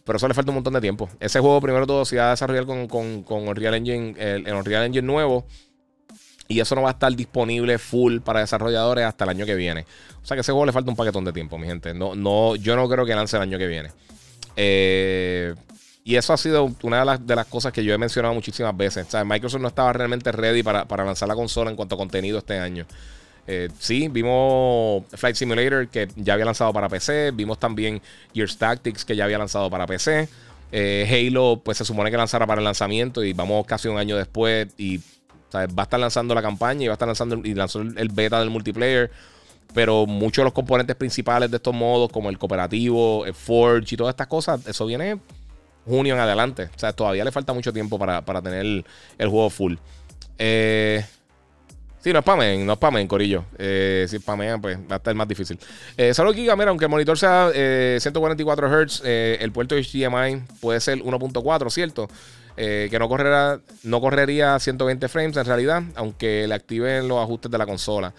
pero 0.04 0.18
eso 0.18 0.28
le 0.28 0.34
falta 0.34 0.50
un 0.50 0.56
montón 0.56 0.72
de 0.72 0.80
tiempo. 0.80 1.08
Ese 1.18 1.40
juego, 1.40 1.60
primero 1.60 1.86
todo, 1.86 2.04
se 2.04 2.16
va 2.16 2.28
a 2.28 2.30
desarrollar 2.30 2.64
con, 2.64 2.86
con, 2.86 3.48
Unreal 3.48 3.74
Engine, 3.74 4.14
el, 4.18 4.52
Unreal 4.52 4.84
Engine 4.84 5.06
nuevo. 5.06 5.46
Y 6.48 6.60
eso 6.60 6.76
no 6.76 6.82
va 6.82 6.90
a 6.90 6.92
estar 6.92 7.14
disponible 7.14 7.76
full 7.78 8.20
para 8.20 8.38
desarrolladores 8.38 9.04
hasta 9.04 9.24
el 9.24 9.30
año 9.30 9.46
que 9.46 9.56
viene. 9.56 9.84
O 10.22 10.26
sea 10.26 10.36
que 10.36 10.42
ese 10.42 10.52
juego 10.52 10.66
le 10.66 10.72
falta 10.72 10.90
un 10.90 10.96
paquetón 10.96 11.24
de 11.24 11.32
tiempo, 11.32 11.58
mi 11.58 11.66
gente. 11.66 11.92
No, 11.92 12.14
no, 12.14 12.54
yo 12.54 12.76
no 12.76 12.88
creo 12.88 13.04
que 13.04 13.16
lance 13.16 13.36
el 13.36 13.42
año 13.42 13.58
que 13.58 13.66
viene. 13.66 13.90
Eh, 14.54 15.54
y 16.06 16.14
eso 16.14 16.32
ha 16.32 16.36
sido 16.36 16.72
una 16.84 17.16
de 17.16 17.34
las, 17.34 17.46
cosas 17.46 17.72
que 17.72 17.82
yo 17.82 17.92
he 17.92 17.98
mencionado 17.98 18.32
muchísimas 18.32 18.76
veces. 18.76 19.12
O 19.12 19.24
Microsoft 19.24 19.60
no 19.60 19.66
estaba 19.66 19.92
realmente 19.92 20.30
ready 20.30 20.62
para, 20.62 20.84
para 20.84 21.04
lanzar 21.04 21.26
la 21.26 21.34
consola 21.34 21.68
en 21.68 21.74
cuanto 21.74 21.96
a 21.96 21.98
contenido 21.98 22.38
este 22.38 22.60
año. 22.60 22.86
Eh, 23.48 23.68
sí, 23.80 24.06
vimos 24.06 25.02
Flight 25.12 25.34
Simulator 25.34 25.88
que 25.88 26.06
ya 26.14 26.34
había 26.34 26.44
lanzado 26.44 26.72
para 26.72 26.88
PC. 26.88 27.32
Vimos 27.32 27.58
también 27.58 28.00
Gears 28.32 28.56
Tactics 28.56 29.04
que 29.04 29.16
ya 29.16 29.24
había 29.24 29.36
lanzado 29.36 29.68
para 29.68 29.84
PC. 29.84 30.28
Eh, 30.70 31.28
Halo, 31.28 31.60
pues 31.64 31.78
se 31.78 31.84
supone 31.84 32.08
que 32.12 32.16
lanzara 32.16 32.46
para 32.46 32.60
el 32.60 32.64
lanzamiento 32.64 33.24
y 33.24 33.32
vamos 33.32 33.66
casi 33.66 33.88
un 33.88 33.98
año 33.98 34.16
después 34.16 34.68
y 34.78 34.98
va 35.52 35.64
a 35.76 35.82
estar 35.82 35.98
lanzando 35.98 36.36
la 36.36 36.42
campaña 36.42 36.84
y 36.84 36.86
va 36.86 36.92
a 36.92 36.94
estar 36.94 37.08
lanzando 37.08 37.40
y 37.42 37.52
lanzó 37.52 37.80
el 37.80 38.08
beta 38.10 38.38
del 38.38 38.50
multiplayer. 38.50 39.10
Pero 39.74 40.06
muchos 40.06 40.42
de 40.42 40.44
los 40.44 40.52
componentes 40.52 40.94
principales 40.94 41.50
de 41.50 41.56
estos 41.56 41.74
modos, 41.74 42.12
como 42.12 42.30
el 42.30 42.38
cooperativo, 42.38 43.26
el 43.26 43.34
Forge 43.34 43.96
y 43.96 43.96
todas 43.96 44.12
estas 44.12 44.28
cosas, 44.28 44.64
eso 44.68 44.86
viene 44.86 45.18
junio 45.86 46.14
en 46.14 46.20
adelante. 46.20 46.64
O 46.74 46.78
sea, 46.78 46.92
todavía 46.92 47.24
le 47.24 47.32
falta 47.32 47.52
mucho 47.52 47.72
tiempo 47.72 47.98
para, 47.98 48.22
tener 48.42 48.84
el, 49.18 49.28
juego 49.28 49.48
full. 49.48 49.76
Eh, 50.38 51.04
sí, 52.00 52.12
no 52.12 52.20
spamen, 52.20 52.66
no 52.66 52.74
spamen, 52.74 53.08
Corillo. 53.08 53.44
Eh, 53.58 54.06
si 54.08 54.18
spamean, 54.18 54.60
pues 54.60 54.78
va 54.78 54.94
a 54.94 54.96
estar 54.96 55.14
más 55.14 55.28
difícil. 55.28 55.58
Eh, 55.96 56.12
solo 56.12 56.34
Giga, 56.34 56.56
mira, 56.56 56.70
aunque 56.70 56.84
el 56.84 56.90
monitor 56.90 57.18
sea 57.18 57.50
144 57.52 58.66
eh, 58.66 58.86
Hz, 58.86 59.02
el 59.40 59.52
puerto 59.52 59.74
HDMI 59.76 60.42
puede 60.60 60.80
ser 60.80 60.98
1.4, 60.98 61.70
¿cierto? 61.70 62.08
Eh, 62.58 62.88
que 62.90 62.98
no, 62.98 63.08
correrá, 63.08 63.60
no 63.82 64.00
correría 64.00 64.58
120 64.58 65.08
frames 65.08 65.36
en 65.36 65.44
realidad, 65.44 65.82
aunque 65.94 66.46
le 66.48 66.54
activen 66.54 67.06
los 67.06 67.22
ajustes 67.22 67.50
de 67.50 67.58
la 67.58 67.66
consola. 67.66 68.14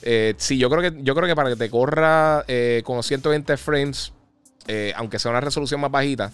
Eh, 0.00 0.34
sí, 0.38 0.56
yo 0.56 0.70
creo, 0.70 0.80
que, 0.80 1.02
yo 1.02 1.14
creo 1.14 1.28
que 1.28 1.36
para 1.36 1.50
que 1.50 1.56
te 1.56 1.68
corra 1.68 2.42
eh, 2.48 2.82
con 2.84 3.02
120 3.02 3.56
frames, 3.58 4.12
aunque 4.96 5.18
sea 5.18 5.30
una 5.30 5.40
resolución 5.40 5.80
más 5.80 5.90
bajita, 5.90 6.32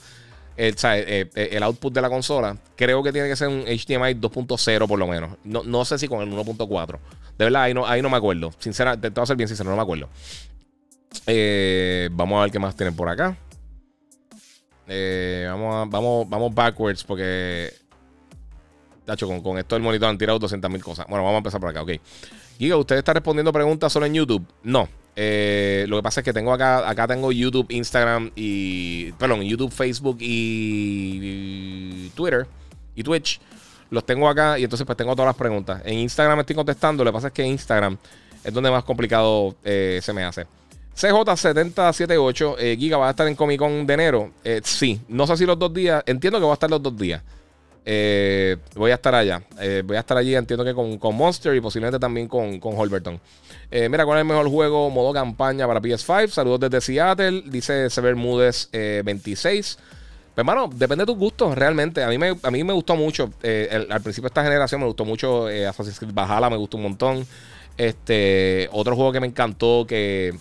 el 0.59 1.63
output 1.63 1.93
de 1.93 2.01
la 2.01 2.11
consola, 2.11 2.57
creo 2.77 3.03
que 3.03 3.13
tiene 3.13 3.29
que 3.29 3.37
ser 3.37 3.49
un 3.49 3.63
HDMI 3.63 4.15
2.0 4.21 4.89
por 4.89 4.99
lo 4.99 5.07
menos. 5.07 5.37
No, 5.45 5.85
sé 5.85 5.99
si 5.99 6.09
con 6.09 6.21
el 6.21 6.31
1.4. 6.31 6.99
De 7.39 7.45
verdad, 7.45 7.63
ahí 7.63 7.75
no, 7.75 7.87
ahí 7.87 8.03
no 8.03 8.11
me 8.11 8.17
acuerdo. 8.17 8.53
Sinceramente, 8.59 9.11
te 9.11 9.15
voy 9.15 9.23
a 9.23 9.27
ser 9.27 9.37
bien 9.37 9.49
sincero, 9.49 9.71
no 9.71 9.77
me 9.77 9.83
acuerdo. 9.83 10.09
vamos 12.17 12.39
a 12.39 12.43
ver 12.43 12.51
qué 12.51 12.59
más 12.59 12.75
tienen 12.75 12.97
por 12.97 13.09
acá. 13.09 13.37
Eh, 14.89 15.47
vamos, 15.49 15.91
vamos, 15.91 16.29
vamos 16.29 16.55
backwards 16.55 17.05
porque. 17.05 17.73
Tacho, 19.05 19.27
con, 19.27 19.43
con 19.43 19.59
esto 19.59 19.75
del 19.75 19.83
monitor 19.83 20.09
han 20.09 20.19
tirado 20.19 20.41
200.000 20.41 20.81
cosas. 20.81 21.07
Bueno, 21.09 21.25
vamos 21.25 21.37
a 21.37 21.39
empezar 21.39 21.61
por 21.61 21.71
acá, 21.71 21.83
ok. 21.83 21.93
Giga, 22.59 22.77
¿usted 22.77 22.97
está 22.97 23.13
respondiendo 23.13 23.53
preguntas 23.53 23.93
solo 23.93 24.07
en 24.07 24.15
YouTube? 24.15 24.45
No. 24.63 24.89
Eh, 25.21 25.85
lo 25.89 25.97
que 25.97 26.03
pasa 26.05 26.21
es 26.21 26.25
que 26.25 26.33
tengo 26.33 26.53
acá, 26.53 26.89
acá 26.89 27.09
tengo 27.09 27.33
YouTube, 27.33 27.67
Instagram 27.71 28.31
y. 28.37 29.11
Perdón, 29.19 29.43
YouTube, 29.43 29.73
Facebook 29.73 30.19
y, 30.21 32.09
Twitter 32.15 32.47
y 32.95 33.03
Twitch. 33.03 33.41
Los 33.91 34.07
tengo 34.07 34.29
acá 34.29 34.61
y 34.61 34.63
entonces 34.63 34.87
pues 34.87 34.97
tengo 34.97 35.17
todas 35.17 35.27
las 35.27 35.35
preguntas. 35.35 35.83
En 35.85 35.99
Instagram 35.99 36.39
estoy 36.39 36.55
contestando. 36.55 37.03
Lo 37.03 37.11
que 37.11 37.15
pasa 37.15 37.27
es 37.29 37.33
que 37.33 37.45
Instagram 37.45 37.99
es 38.45 38.55
donde 38.55 38.71
más 38.71 38.85
complicado 38.85 39.57
eh, 39.65 39.99
se 40.01 40.13
me 40.13 40.23
hace. 40.23 40.47
CJ7078, 40.97 42.55
eh, 42.61 42.77
Giga, 42.79 42.97
va 42.97 43.09
a 43.09 43.11
estar 43.11 43.27
en 43.27 43.35
Comic 43.35 43.59
Con 43.59 43.87
de 43.89 43.95
enero. 43.95 44.31
Eh, 44.45 44.61
sí, 44.63 45.01
no 45.09 45.27
sé 45.27 45.37
si 45.37 45.47
los 45.47 45.59
dos 45.59 45.75
días. 45.75 46.01
Entiendo 46.07 46.39
que 46.39 46.45
va 46.45 46.53
a 46.53 46.55
estar 46.55 46.71
los 46.71 46.81
dos 46.81 46.97
días. 46.97 47.25
Eh, 47.85 48.57
voy 48.75 48.91
a 48.91 48.95
estar 48.95 49.15
allá. 49.15 49.43
voy 49.85 49.97
a 49.97 50.01
estar 50.01 50.17
allí, 50.17 50.35
entiendo 50.35 50.65
que 50.65 50.75
con, 50.75 51.17
Monster 51.17 51.55
y 51.55 51.61
posiblemente 51.61 51.99
también 51.99 52.29
con, 52.29 52.61
con 52.61 52.79
Holberton. 52.79 53.21
mira, 53.71 54.05
¿cuál 54.05 54.19
es 54.19 54.23
el 54.23 54.29
mejor 54.29 54.49
juego 54.49 54.91
modo 54.91 55.13
campaña 55.13 55.67
para 55.67 55.81
PS5? 55.81 56.29
Saludos 56.29 56.61
desde 56.61 56.81
Seattle. 56.81 57.43
Dice 57.47 57.89
Sever 57.91 58.17
Mudes 58.17 58.69
26. 58.73 59.77
Pues, 59.77 59.87
hermano, 60.37 60.71
depende 60.73 61.03
de 61.03 61.07
tus 61.07 61.19
gustos, 61.19 61.57
realmente. 61.57 62.03
A 62.03 62.09
mí 62.09 62.19
me, 62.19 62.37
a 62.43 62.51
mí 62.51 62.63
me 62.63 62.73
gustó 62.73 62.95
mucho. 62.97 63.33
al 63.43 64.03
principio 64.03 64.23
de 64.23 64.29
esta 64.29 64.45
generación 64.45 64.81
me 64.81 64.87
gustó 64.87 65.05
mucho 65.05 65.47
Assassin's 65.47 65.99
Creed 65.99 66.13
Valhalla, 66.13 66.51
me 66.51 66.57
gustó 66.57 66.77
un 66.77 66.85
montón. 66.85 67.27
Este, 67.79 68.69
otro 68.73 68.97
juego 68.97 69.13
que 69.13 69.21
me 69.21 69.29
encantó 69.29 69.87
que 69.87 70.35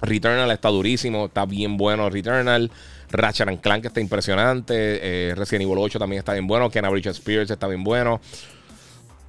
Returnal 0.00 0.50
está 0.50 0.70
durísimo, 0.70 1.26
está 1.26 1.44
bien 1.44 1.76
bueno 1.76 2.08
Returnal. 2.10 2.70
Ratchet 3.10 3.48
and 3.48 3.60
Clank 3.60 3.84
está 3.84 4.00
impresionante. 4.00 4.74
Eh, 4.74 5.34
Resident 5.34 5.62
Evil 5.62 5.78
8 5.78 5.98
también 5.98 6.20
está 6.20 6.32
bien 6.32 6.46
bueno. 6.46 6.70
Kenna 6.70 6.88
Bridge 6.88 7.06
Spears 7.08 7.50
está 7.50 7.66
bien 7.66 7.84
bueno. 7.84 8.20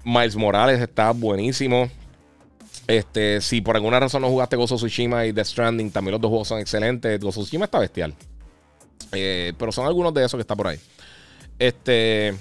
Miles 0.03 0.35
Morales 0.35 0.81
está 0.81 1.11
buenísimo. 1.11 1.89
Este, 2.87 3.41
si 3.41 3.59
por 3.59 3.75
alguna 3.75 3.99
razón 3.99 4.21
no 4.21 4.29
jugaste 4.29 4.55
Gozo 4.55 4.77
Tsushima 4.77 5.25
y 5.25 5.33
Death 5.33 5.47
Stranding, 5.47 5.91
también 5.91 6.13
los 6.13 6.21
dos 6.21 6.29
juegos 6.29 6.47
son 6.47 6.59
excelentes. 6.59 7.19
Gozo 7.19 7.41
Tsushima 7.41 7.65
está 7.65 7.79
bestial. 7.79 8.13
Eh, 9.11 9.53
pero 9.57 9.71
son 9.71 9.85
algunos 9.85 10.13
de 10.13 10.25
esos 10.25 10.37
que 10.37 10.41
está 10.41 10.55
por 10.55 10.67
ahí. 10.67 10.79
Este. 11.59 12.33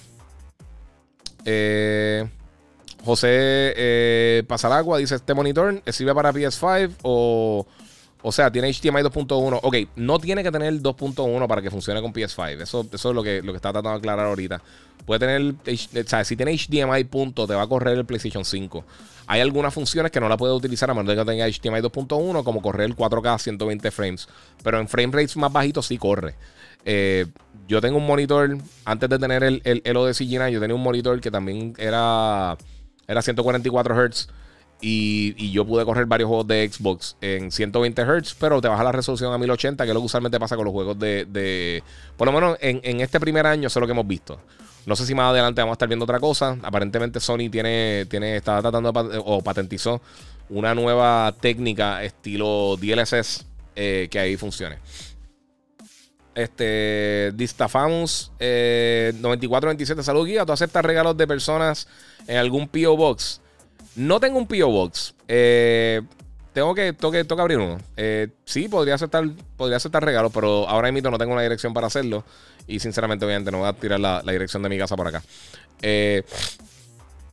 Eh, 1.44 2.28
José 3.04 3.28
eh, 3.30 4.44
dice: 4.98 5.14
¿Este 5.16 5.34
monitor 5.34 5.82
sirve 5.90 6.14
para 6.14 6.32
PS5 6.32 6.94
o.? 7.02 7.66
O 8.28 8.32
sea, 8.32 8.51
tiene 8.51 8.73
HDMI 8.73 9.03
2.1. 9.03 9.61
Ok, 9.62 9.77
no 9.94 10.19
tiene 10.19 10.43
que 10.43 10.51
tener 10.51 10.74
2.1 10.82 11.47
para 11.47 11.62
que 11.62 11.70
funcione 11.70 12.03
con 12.03 12.12
PS5. 12.12 12.61
Eso, 12.61 12.85
es 12.93 13.05
lo 13.05 13.23
que, 13.23 13.40
lo 13.40 13.53
que 13.53 13.57
está 13.57 13.70
tratando 13.70 13.90
de 13.90 13.97
aclarar 13.98 14.27
ahorita. 14.27 14.61
Puede 15.05 15.20
tener, 15.20 15.55
o 15.55 16.09
sea, 16.09 16.24
si 16.24 16.35
tiene 16.35 16.53
HDMI 16.59 17.05
punto, 17.05 17.47
te 17.47 17.55
va 17.55 17.62
a 17.62 17.69
correr 17.69 17.97
el 17.97 18.05
PlayStation 18.05 18.44
5. 18.44 18.85
Hay 19.28 19.40
algunas 19.40 19.73
funciones 19.73 20.11
que 20.11 20.19
no 20.19 20.28
la 20.28 20.36
puede 20.36 20.55
utilizar 20.55 20.90
a 20.90 20.94
menos 20.94 21.07
de 21.07 21.15
que 21.15 21.24
tenga 21.24 21.47
HDMI 21.47 21.89
2.1, 21.89 22.43
como 22.43 22.61
correr 22.61 22.86
el 22.86 22.97
4K 22.97 23.35
a 23.35 23.39
120 23.39 23.90
frames. 23.93 24.28
Pero 24.61 24.81
en 24.81 24.89
frame 24.89 25.12
rates 25.12 25.36
más 25.36 25.53
bajitos 25.53 25.86
sí 25.86 25.97
corre. 25.97 26.35
Eh, 26.85 27.27
yo 27.69 27.81
tengo 27.81 27.98
un 27.98 28.07
monitor, 28.09 28.59
antes 28.85 29.09
de 29.09 29.20
tener 29.20 29.44
el, 29.44 29.62
el, 29.62 29.82
el 29.85 29.97
ODC 29.97 30.23
G9, 30.23 30.51
yo 30.51 30.59
tenía 30.59 30.74
un 30.74 30.82
monitor 30.82 31.20
que 31.20 31.31
también 31.31 31.74
era, 31.78 32.57
era 33.07 33.23
144 33.23 33.94
Hz 33.94 34.28
y, 34.81 35.51
yo 35.53 35.65
pude 35.65 35.85
correr 35.85 36.07
varios 36.07 36.28
juegos 36.28 36.47
de 36.47 36.69
Xbox 36.70 37.16
en 37.20 37.51
120 37.51 38.03
Hz, 38.03 38.36
pero 38.39 38.61
te 38.61 38.69
baja 38.69 38.85
la 38.85 38.93
resolución 38.93 39.32
a 39.32 39.39
1080, 39.39 39.85
que 39.85 39.90
es 39.90 39.94
lo 39.94 40.01
que 40.01 40.07
usualmente 40.07 40.39
pasa 40.39 40.57
con 40.57 40.65
los 40.65 40.73
juegos 40.73 40.98
de. 40.98 41.82
por 42.16 42.27
lo 42.27 42.32
menos 42.32 42.59
en, 42.61 43.01
este 43.01 43.19
primer 43.19 43.47
año, 43.47 43.69
eso 43.69 43.78
es 43.78 43.81
lo 43.81 43.86
que 43.86 43.93
hemos 43.93 44.07
visto. 44.07 44.39
No 44.85 44.94
sé 44.94 45.05
si 45.05 45.15
más 45.15 45.31
adelante 45.31 45.61
vamos 45.61 45.73
a 45.73 45.77
estar 45.77 45.89
viendo 45.89 46.05
otra 46.05 46.20
cosa. 46.20 46.57
Aparentemente 46.62 47.19
Sony 47.19 47.51
tiene, 47.51 48.07
tiene 48.09 48.36
está 48.36 48.61
tratando 48.61 48.93
o 49.24 49.43
patentizó 49.43 50.01
una 50.48 50.74
nueva 50.74 51.35
técnica 51.40 52.05
estilo 52.05 52.77
DLSS 52.77 53.44
eh, 53.74 54.07
que 54.11 54.19
ahí 54.19 54.36
funcione. 54.36 54.78
Este, 56.36 57.32
Distafamus 57.35 58.31
eh, 58.39 59.12
9427, 59.15 60.03
salud 60.03 60.27
guía. 60.27 60.44
¿Tú 60.44 60.53
aceptas 60.53 60.85
regalos 60.85 61.16
de 61.16 61.27
personas 61.27 61.89
en 62.27 62.36
algún 62.36 62.69
P.O. 62.69 62.97
Box? 62.97 63.40
No 63.97 64.20
tengo 64.20 64.39
un 64.39 64.47
P.O. 64.47 64.68
Box. 64.68 65.14
Eh, 65.27 66.02
tengo 66.52 66.74
que, 66.74 66.93
toque, 66.93 67.24
toque 67.24 67.43
abrir 67.43 67.59
uno. 67.59 67.78
Eh, 67.97 68.28
sí, 68.44 68.68
podría 68.68 68.94
aceptar, 68.94 69.24
podría 69.56 69.78
aceptar 69.78 70.05
pero 70.32 70.68
ahora 70.68 70.93
mismo 70.93 71.10
no 71.10 71.18
tengo 71.18 71.32
una 71.32 71.43
dirección 71.43 71.73
para 71.73 71.86
hacerlo. 71.86 72.24
Y 72.66 72.78
sinceramente, 72.78 73.24
obviamente, 73.24 73.51
no 73.51 73.59
voy 73.59 73.68
a 73.68 73.73
tirar 73.73 73.98
la, 73.98 74.23
dirección 74.23 74.62
de 74.62 74.68
mi 74.68 74.78
casa 74.78 74.97
por 74.97 75.09
acá. 75.09 75.23
Eh, 75.81 76.23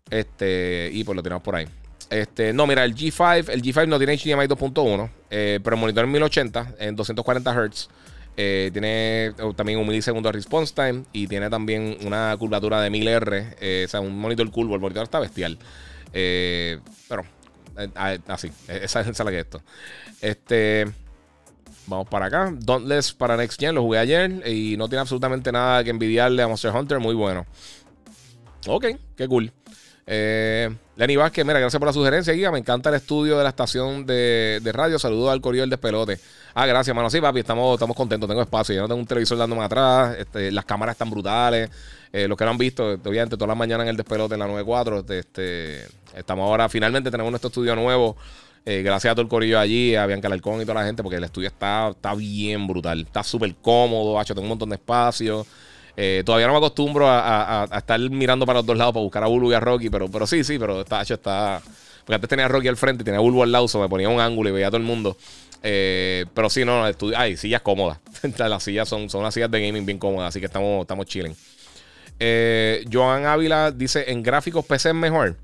este, 0.10 0.90
y 0.94 1.04
pues 1.04 1.16
lo 1.16 1.24
tiramos 1.24 1.44
por 1.44 1.56
ahí. 1.56 1.68
Este, 2.10 2.54
no, 2.54 2.66
mira, 2.66 2.86
el 2.86 2.96
G5, 2.96 3.50
el 3.50 3.62
G5 3.62 3.88
no 3.88 3.98
tiene 3.98 4.18
HDMI 4.18 4.48
2.1, 4.48 5.10
pero 5.30 5.76
el 5.76 5.82
monitor 5.82 6.06
en 6.06 6.12
1080 6.12 6.76
en 6.80 6.96
240 6.96 7.54
Hz. 7.54 7.90
tiene 8.36 9.34
también 9.56 9.80
un 9.80 9.88
milisegundo 9.88 10.30
de 10.30 10.34
response 10.34 10.74
time 10.74 11.04
y 11.12 11.28
tiene 11.28 11.50
también 11.50 11.98
una 12.06 12.36
curvatura 12.38 12.82
de 12.82 12.92
1000R. 12.92 13.86
o 13.86 13.88
sea, 13.90 14.00
un 14.00 14.18
monitor 14.18 14.50
curvo. 14.52 14.76
El 14.76 14.82
monitor 14.82 15.04
está 15.04 15.20
bestial. 15.20 15.58
Eh, 16.14 16.80
pero, 17.10 17.24
eh, 17.78 17.90
ah, 17.96 18.16
así, 18.28 18.52
esa, 18.68 19.02
es 19.02 19.20
la 19.20 19.32
que 19.32 19.40
esto. 19.40 19.62
Este. 20.22 20.92
Vamos 21.88 22.08
para 22.08 22.28
acá. 22.28 22.54
Dauntless 22.58 23.14
para 23.14 23.36
Next 23.36 23.60
Gen. 23.60 23.76
Lo 23.76 23.82
jugué 23.82 24.00
ayer 24.00 24.48
y 24.48 24.78
no 24.78 24.88
tiene 24.88 25.02
absolutamente 25.02 25.52
nada 25.52 25.84
que 25.84 25.90
envidiarle 25.90 26.42
a 26.42 26.48
Monster 26.48 26.72
Hunter. 26.72 27.00
Muy 27.00 27.14
bueno. 27.14 27.46
Ok, 28.68 28.86
qué 29.18 29.28
cool. 29.28 29.52
Eh, 30.06 30.70
Lenny 30.96 31.16
Vázquez, 31.16 31.46
mira, 31.46 31.60
gracias 31.60 31.80
por 31.80 31.88
la 31.88 31.94
sugerencia, 31.94 32.34
Guía. 32.34 32.52
Me 32.52 32.60
encanta 32.60 32.90
el 32.90 32.96
estudio 32.96 33.38
de 33.38 33.44
la 33.44 33.50
estación 33.50 34.06
de, 34.06 34.62
radio. 34.74 35.00
Saludos 35.00 35.32
al 35.32 35.42
Correo 35.42 35.62
del 35.62 35.70
Despelote. 35.70 36.20
Ah, 36.54 36.66
gracias, 36.66 36.96
mano. 36.96 37.10
Sí, 37.10 37.20
papi, 37.20 37.40
estamos, 37.40 37.74
estamos 37.74 37.96
contentos. 37.96 38.28
Tengo 38.28 38.42
espacio. 38.42 38.76
Yo 38.76 38.82
no 38.82 38.88
tengo 38.88 39.00
un 39.00 39.08
televisor 39.08 39.38
dándome 39.38 39.64
atrás. 39.64 40.16
Este, 40.18 40.52
las 40.52 40.66
cámaras 40.66 40.94
están 40.94 41.10
brutales. 41.10 41.70
Eh, 42.12 42.28
los 42.28 42.38
que 42.38 42.44
lo 42.44 42.52
han 42.52 42.58
visto, 42.58 42.92
obviamente, 42.92 43.36
todas 43.36 43.50
las 43.50 43.58
mañanas 43.58 43.86
en 43.86 43.90
el 43.90 43.98
Despelote 43.98 44.36
en 44.36 44.40
la 44.40 44.48
94. 44.48 45.06
Este, 45.10 45.88
estamos 46.16 46.44
ahora, 46.44 46.70
finalmente 46.70 47.12
tenemos 47.12 47.32
nuestro 47.32 47.50
estudio 47.50 47.76
nuevo. 47.76 48.16
Eh, 48.66 48.82
gracias 48.82 49.12
a 49.12 49.16
todo 49.16 49.24
el 49.24 49.28
corillo 49.28 49.60
allí, 49.60 49.96
a 49.96 50.06
Bianca 50.06 50.28
Alarcón 50.28 50.62
y 50.62 50.64
toda 50.64 50.76
la 50.76 50.86
gente, 50.86 51.04
porque 51.04 51.18
el 51.18 51.24
estudio 51.24 51.50
está, 51.50 51.90
está 51.90 52.16
bien 52.16 52.66
brutal. 52.66 53.02
Está 53.02 53.24
súper 53.24 53.56
cómodo, 53.56 54.20
hecho, 54.22 54.34
tengo 54.34 54.46
un 54.46 54.50
montón 54.50 54.70
de 54.70 54.76
espacio. 54.76 55.46
Eh, 55.96 56.24
todavía 56.26 56.48
no 56.48 56.54
me 56.54 56.58
acostumbro 56.58 57.08
a, 57.08 57.68
estar 57.76 58.00
mirando 58.00 58.46
para 58.46 58.60
los 58.60 58.66
dos 58.66 58.78
lados 58.78 58.94
para 58.94 59.04
buscar 59.04 59.24
a 59.24 59.28
Bulbo 59.28 59.52
y 59.52 59.54
a 59.54 59.60
Rocky, 59.60 59.90
pero, 59.90 60.10
pero 60.10 60.26
sí, 60.26 60.44
sí, 60.44 60.58
pero 60.58 60.82
está 60.82 61.02
hecho, 61.02 61.16
está. 61.16 61.62
Porque 62.00 62.16
antes 62.16 62.30
tenía 62.30 62.46
a 62.46 62.48
Rocky 62.48 62.68
al 62.68 62.78
frente 62.78 63.04
y 63.04 63.06
tenía 63.06 63.20
a 63.20 63.22
Bulbo 63.22 63.44
al 63.44 63.52
lado, 63.52 63.68
me 63.80 63.90
ponía 63.90 64.10
un 64.10 64.20
ángulo 64.20 64.50
y 64.50 64.54
veía 64.54 64.68
a 64.68 64.72
todo 64.72 64.78
el 64.78 64.84
mundo. 64.84 65.18
Eh, 65.62 66.26
pero 66.34 66.50
sí, 66.50 66.66
no, 66.66 66.90
no 66.90 66.96
ay, 67.16 67.38
sillas 67.38 67.62
cómodas. 67.62 68.00
las 68.38 68.64
sillas 68.64 68.90
son, 68.90 69.10
son 69.10 69.24
las 69.24 69.34
sillas 69.34 69.52
de 69.52 69.66
gaming 69.66 69.86
bien 69.86 69.98
cómodas, 69.98 70.30
así 70.30 70.40
que 70.40 70.48
estamos, 70.48 70.82
estamos 70.82 71.06
chilling. 71.06 71.36
Eh, 72.20 72.86
Joan 72.92 73.26
Ávila 73.26 73.72
dice: 73.72 74.10
En 74.12 74.24
gráficos 74.24 74.66
PC 74.66 74.90
es 74.90 74.96
mejor. 74.96 75.38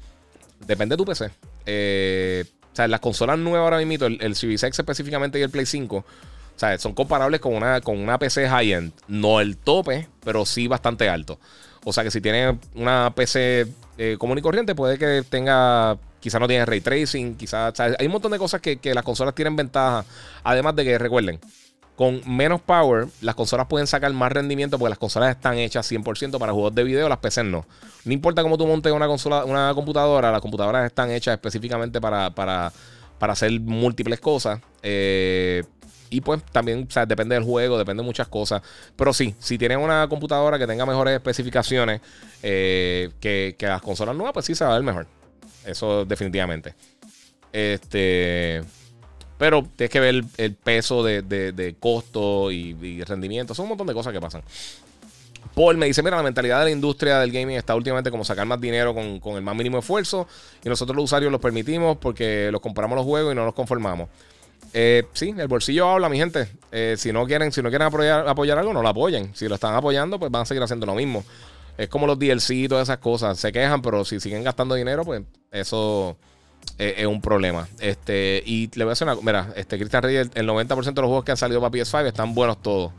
Depende 0.66 0.94
de 0.94 0.98
tu 0.98 1.06
PC. 1.06 1.30
Eh, 1.66 2.46
o 2.72 2.76
sea, 2.76 2.88
las 2.88 3.00
consolas 3.00 3.38
nuevas 3.40 3.66
ahora 3.66 3.84
mismo, 3.86 4.06
el, 4.06 4.22
el 4.22 4.36
Series 4.36 4.64
X 4.64 4.80
específicamente 4.80 5.40
y 5.40 5.42
el 5.42 5.50
Play 5.50 5.66
5, 5.66 6.06
o 6.60 6.60
sea, 6.60 6.78
son 6.78 6.94
comparables 6.94 7.40
con 7.40 7.56
una, 7.56 7.80
con 7.80 7.98
una 7.98 8.20
PC 8.20 8.50
high-end. 8.50 8.92
No 9.08 9.40
el 9.40 9.56
tope, 9.56 10.10
pero 10.26 10.46
sí 10.46 10.68
bastante 10.68 11.08
alto. 11.08 11.40
O 11.86 11.94
sea 11.94 12.04
que 12.04 12.12
si 12.12 12.20
tienes 12.20 12.56
una 12.76 13.14
PC 13.16 13.66
eh, 13.98 14.18
común 14.20 14.38
y 14.40 14.42
corriente, 14.42 14.76
puede 14.76 14.98
que 14.98 15.24
tenga. 15.30 15.98
Quizás 16.20 16.42
no 16.42 16.50
tiene 16.50 16.66
ray 16.66 16.82
tracing, 16.82 17.36
quizás. 17.36 17.80
hay 17.80 18.06
un 18.06 18.12
montón 18.12 18.34
de 18.34 18.38
cosas 18.38 18.60
que, 18.60 18.76
que 18.76 18.94
las 18.94 19.06
consolas 19.06 19.34
tienen 19.34 19.56
ventaja. 19.56 20.04
Además 20.44 20.76
de 20.76 20.84
que, 20.84 20.98
recuerden, 20.98 21.40
con 22.00 22.22
menos 22.26 22.62
power, 22.62 23.10
las 23.20 23.36
consolas 23.36 23.68
pueden 23.68 23.86
sacar 23.86 24.14
más 24.14 24.32
rendimiento 24.32 24.80
porque 24.80 24.92
las 24.92 24.98
consolas 24.98 25.36
están 25.36 25.58
hechas 25.58 25.92
100% 25.92 26.40
para 26.40 26.54
juegos 26.54 26.74
de 26.74 26.86
video, 26.86 27.10
las 27.10 27.18
PCs 27.18 27.44
no. 27.44 27.66
No 28.06 28.14
importa 28.14 28.42
cómo 28.42 28.58
tú 28.58 28.66
montes 28.66 28.94
una 28.94 29.06
consola, 29.06 29.44
una 29.44 29.74
computadora, 29.74 30.32
las 30.32 30.40
computadoras 30.40 30.86
están 30.86 31.12
hechas 31.12 31.34
específicamente 31.34 32.00
para, 32.00 32.30
para, 32.30 32.72
hacer 33.20 33.52
múltiples 33.60 34.22
cosas. 34.22 34.62
Eh, 34.82 35.66
y 36.10 36.22
pues 36.22 36.42
también, 36.54 36.88
o 36.88 36.90
sea, 36.90 37.06
depende 37.06 37.36
del 37.36 37.44
juego, 37.44 37.78
depende 37.78 38.02
de 38.02 38.06
muchas 38.06 38.30
cosas. 38.30 38.62
Pero 38.96 39.12
sí, 39.12 39.36
si 39.38 39.58
tienes 39.58 39.78
una 39.78 40.08
computadora 40.08 40.58
que 40.58 40.68
tenga 40.68 40.86
mejores 40.86 41.14
especificaciones 41.14 42.00
eh, 42.42 43.10
que, 43.20 43.58
que 43.60 43.68
las 43.68 43.82
consolas 43.82 44.16
nuevas, 44.16 44.32
pues 44.32 44.46
sí 44.46 44.56
se 44.56 44.64
va 44.64 44.72
a 44.72 44.76
ver 44.76 44.84
mejor. 44.84 45.06
Eso 45.66 46.06
definitivamente. 46.06 46.76
Este. 47.52 48.64
Pero 49.40 49.66
tienes 49.78 49.90
que 49.90 50.02
ver 50.02 50.24
el, 50.36 50.54
peso 50.54 51.02
de, 51.02 51.76
costo 51.80 52.52
y, 52.52 53.04
rendimiento. 53.06 53.56
Son 53.56 53.64
un 53.64 53.70
montón 53.70 53.88
de 53.88 53.94
cosas 53.94 54.12
que 54.12 54.20
pasan. 54.20 54.44
Paul 55.56 55.78
me 55.78 55.86
dice, 55.86 56.04
mira, 56.04 56.18
la 56.18 56.24
mentalidad 56.24 56.60
de 56.60 56.66
la 56.66 56.72
industria 56.72 57.20
del 57.20 57.32
gaming 57.32 57.56
está 57.56 57.74
últimamente 57.74 58.12
como 58.12 58.26
sacar 58.26 58.46
más 58.46 58.60
dinero 58.60 58.94
con, 58.94 59.38
el 59.38 59.42
más 59.42 59.56
mínimo 59.56 59.80
esfuerzo 59.80 60.28
y 60.62 60.68
nosotros 60.68 60.94
los 60.94 61.06
usuarios 61.06 61.32
los 61.32 61.40
permitimos 61.40 61.98
porque 61.98 62.50
los 62.52 62.60
compramos 62.60 62.98
los 62.98 63.06
juegos 63.06 63.32
y 63.32 63.36
no 63.36 63.46
nos 63.46 63.54
conformamos. 63.54 64.10
Eh, 64.74 65.06
sí, 65.14 65.34
el 65.38 65.48
bolsillo 65.48 65.88
habla, 65.90 66.10
mi 66.10 66.18
gente. 66.18 66.50
Eh, 66.74 66.96
si 66.98 67.14
no 67.14 67.26
quieren, 67.26 67.54
si 67.54 67.62
no 67.62 67.70
quieren 67.70 67.88
apoyar, 67.88 68.28
apoyar 68.28 68.60
algo, 68.60 68.74
no 68.74 68.82
lo 68.82 68.90
apoyen. 68.90 69.34
Si 69.36 69.48
lo 69.48 69.56
están 69.56 69.74
apoyando, 69.74 70.20
pues 70.20 70.30
van 70.30 70.42
a 70.42 70.46
seguir 70.46 70.62
haciendo 70.62 70.86
lo 70.86 70.96
mismo. 70.96 71.24
Es 71.78 71.88
como 71.88 72.06
los 72.06 72.20
DLC 72.20 72.52
y 72.52 72.68
todas 72.68 72.90
esas 72.90 72.98
cosas. 72.98 73.40
Se 73.40 73.54
quejan, 73.54 73.82
pero 73.82 74.04
si 74.04 74.20
siguen 74.20 74.44
gastando 74.44 74.76
dinero, 74.76 75.06
pues 75.06 75.22
eso 75.50 76.18
es 76.80 77.06
un 77.06 77.22
problema. 77.22 77.68
Este, 77.80 78.42
y 78.46 78.70
le 78.74 78.86
voy 78.86 78.92
a 78.92 78.94
decir 78.94 79.08
una 79.08 79.16
Mira, 79.22 79.54
este, 79.56 79.78
Christian 79.78 80.02
Rey, 80.02 80.16
el, 80.16 80.32
90% 80.32 80.94
de 80.94 81.02
los 81.02 81.08
juegos 81.08 81.26
que 81.26 81.32
han 81.32 81.38
salido 81.38 81.60
para 81.60 81.72
PS5 81.72 82.08
están 82.08 82.34
buenos 82.34 82.62
todos. 82.62 82.94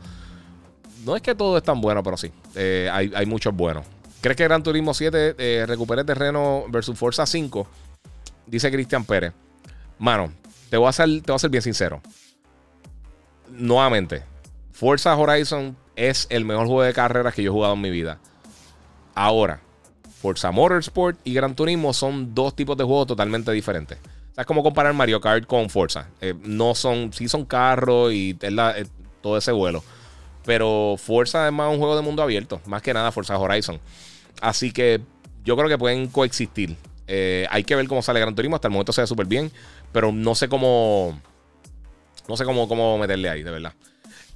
No 1.03 1.15
es 1.15 1.21
que 1.21 1.33
todo 1.33 1.57
es 1.57 1.63
tan 1.63 1.81
bueno, 1.81 2.03
pero 2.03 2.15
sí. 2.15 2.31
Eh, 2.55 2.89
hay, 2.91 3.25
muchos 3.25 3.55
buenos. 3.55 3.85
¿Crees 4.21 4.37
que 4.37 4.43
Gran 4.43 4.61
Turismo 4.61 4.93
7 4.93 5.35
eh, 5.37 5.65
recupere 5.67 6.03
terreno 6.03 6.65
versus 6.69 6.97
Forza 6.97 7.25
5? 7.25 7.67
Dice 8.45 8.71
Cristian 8.71 9.03
Pérez. 9.03 9.33
Mano, 9.97 10.31
te 10.69 10.77
voy, 10.77 10.87
a 10.87 10.91
ser, 10.91 11.07
te 11.07 11.31
voy 11.31 11.35
a 11.35 11.39
ser 11.39 11.49
bien 11.49 11.63
sincero. 11.63 12.01
Nuevamente, 13.49 14.23
Forza 14.71 15.15
Horizon 15.15 15.75
es 15.95 16.27
el 16.29 16.45
mejor 16.45 16.67
juego 16.67 16.83
de 16.83 16.93
carreras 16.93 17.33
que 17.33 17.43
yo 17.43 17.51
he 17.51 17.53
jugado 17.53 17.73
en 17.73 17.81
mi 17.81 17.89
vida. 17.89 18.19
Ahora, 19.15 19.61
Forza 20.21 20.51
Motorsport 20.51 21.19
y 21.23 21.33
Gran 21.33 21.55
Turismo 21.55 21.93
son 21.93 22.35
dos 22.35 22.55
tipos 22.55 22.77
de 22.77 22.83
juegos 22.83 23.07
totalmente 23.07 23.51
diferentes. 23.51 23.97
O 23.97 24.35
sea, 24.35 24.43
es 24.43 24.45
como 24.45 24.61
comparar 24.61 24.93
Mario 24.93 25.19
Kart 25.19 25.47
con 25.47 25.69
Forza. 25.69 26.07
Eh, 26.21 26.35
no 26.43 26.75
son, 26.75 27.11
sí 27.11 27.27
son 27.27 27.43
carros 27.45 28.13
y 28.13 28.37
es 28.39 28.89
todo 29.21 29.37
ese 29.37 29.51
vuelo. 29.51 29.83
Pero 30.45 30.95
Forza 30.97 31.47
es 31.47 31.53
más 31.53 31.71
un 31.71 31.79
juego 31.79 31.95
de 31.95 32.03
mundo 32.03 32.21
abierto. 32.21 32.61
Más 32.65 32.83
que 32.83 32.93
nada 32.93 33.11
Forza 33.11 33.37
Horizon. 33.37 33.79
Así 34.41 34.71
que 34.71 35.01
yo 35.43 35.57
creo 35.57 35.67
que 35.67 35.77
pueden 35.77 36.07
coexistir. 36.07 36.77
Eh, 37.07 37.47
hay 37.49 37.63
que 37.63 37.75
ver 37.75 37.87
cómo 37.87 38.03
sale 38.03 38.19
Gran 38.19 38.35
Turismo. 38.35 38.55
Hasta 38.55 38.67
el 38.67 38.73
momento 38.73 38.93
se 38.93 39.01
ve 39.01 39.07
súper 39.07 39.25
bien. 39.25 39.51
Pero 39.91 40.11
no 40.11 40.35
sé 40.35 40.47
cómo. 40.47 41.19
No 42.27 42.37
sé 42.37 42.45
cómo, 42.45 42.67
cómo 42.67 42.97
meterle 42.99 43.29
ahí, 43.29 43.41
de 43.41 43.51
verdad. 43.51 43.73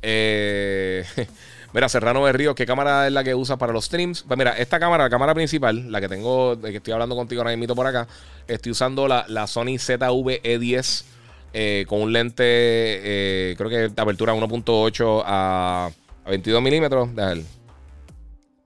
Eh. 0.02 1.06
Mira, 1.76 1.90
Serrano 1.90 2.22
Berrío, 2.22 2.56
¿qué 2.56 2.66
cámara 2.66 3.06
es 3.06 3.12
la 3.12 3.22
que 3.22 3.36
usas 3.36 3.58
para 3.58 3.74
los 3.74 3.84
streams? 3.84 4.24
Pues 4.24 4.38
mira, 4.38 4.52
esta 4.52 4.80
cámara, 4.80 5.04
la 5.04 5.10
cámara 5.10 5.36
principal, 5.36 5.92
la 5.92 6.00
que 6.00 6.08
tengo, 6.08 6.56
de 6.56 6.72
que 6.72 6.78
estoy 6.78 6.94
hablando 6.94 7.18
contigo 7.18 7.42
ahora 7.42 7.54
mismo 7.54 7.76
por 7.76 7.86
acá, 7.86 8.08
estoy 8.48 8.72
usando 8.72 9.10
la, 9.10 9.46
Sony 9.46 9.76
ZV-E10 9.76 11.04
eh, 11.52 11.86
con 11.86 12.00
un 12.00 12.14
lente, 12.14 12.46
eh, 12.46 13.56
creo 13.58 13.70
que 13.70 13.90
de 13.90 14.02
apertura 14.02 14.34
1.8 14.34 15.24
a, 15.26 15.90
22 16.26 16.62
milímetros. 16.62 17.14
Déjame 17.14 17.44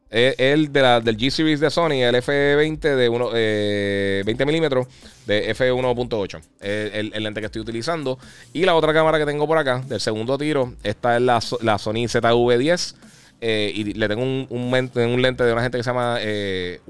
el 0.09 0.73
de 0.73 0.81
la, 0.81 0.99
del 1.01 1.17
G 1.17 1.29
Series 1.29 1.59
de 1.59 1.69
Sony, 1.69 2.01
el 2.03 2.15
F20 2.15 2.79
de 2.79 3.09
20 3.09 4.43
eh, 4.43 4.45
milímetros 4.45 4.87
de 5.27 5.55
F1.8. 5.55 6.41
El, 6.61 7.11
el, 7.13 7.23
lente 7.23 7.39
que 7.39 7.45
estoy 7.45 7.61
utilizando. 7.61 8.17
Y 8.53 8.65
la 8.65 8.75
otra 8.75 8.93
cámara 8.93 9.19
que 9.19 9.25
tengo 9.25 9.47
por 9.47 9.57
acá, 9.57 9.83
del 9.87 9.99
segundo 9.99 10.37
tiro, 10.37 10.73
esta 10.83 11.15
es 11.15 11.21
la, 11.21 11.39
la 11.61 11.77
Sony 11.77 12.07
ZV10. 12.07 12.95
Eh, 13.41 13.71
y 13.73 13.93
le 13.93 14.07
tengo 14.09 14.21
un, 14.21 14.47
un, 14.49 14.71
lente 15.21 15.43
de 15.43 15.53
una 15.53 15.61
gente 15.61 15.77
que 15.77 15.83
se 15.83 15.89
llama 15.89 16.17
eh, 16.19 16.81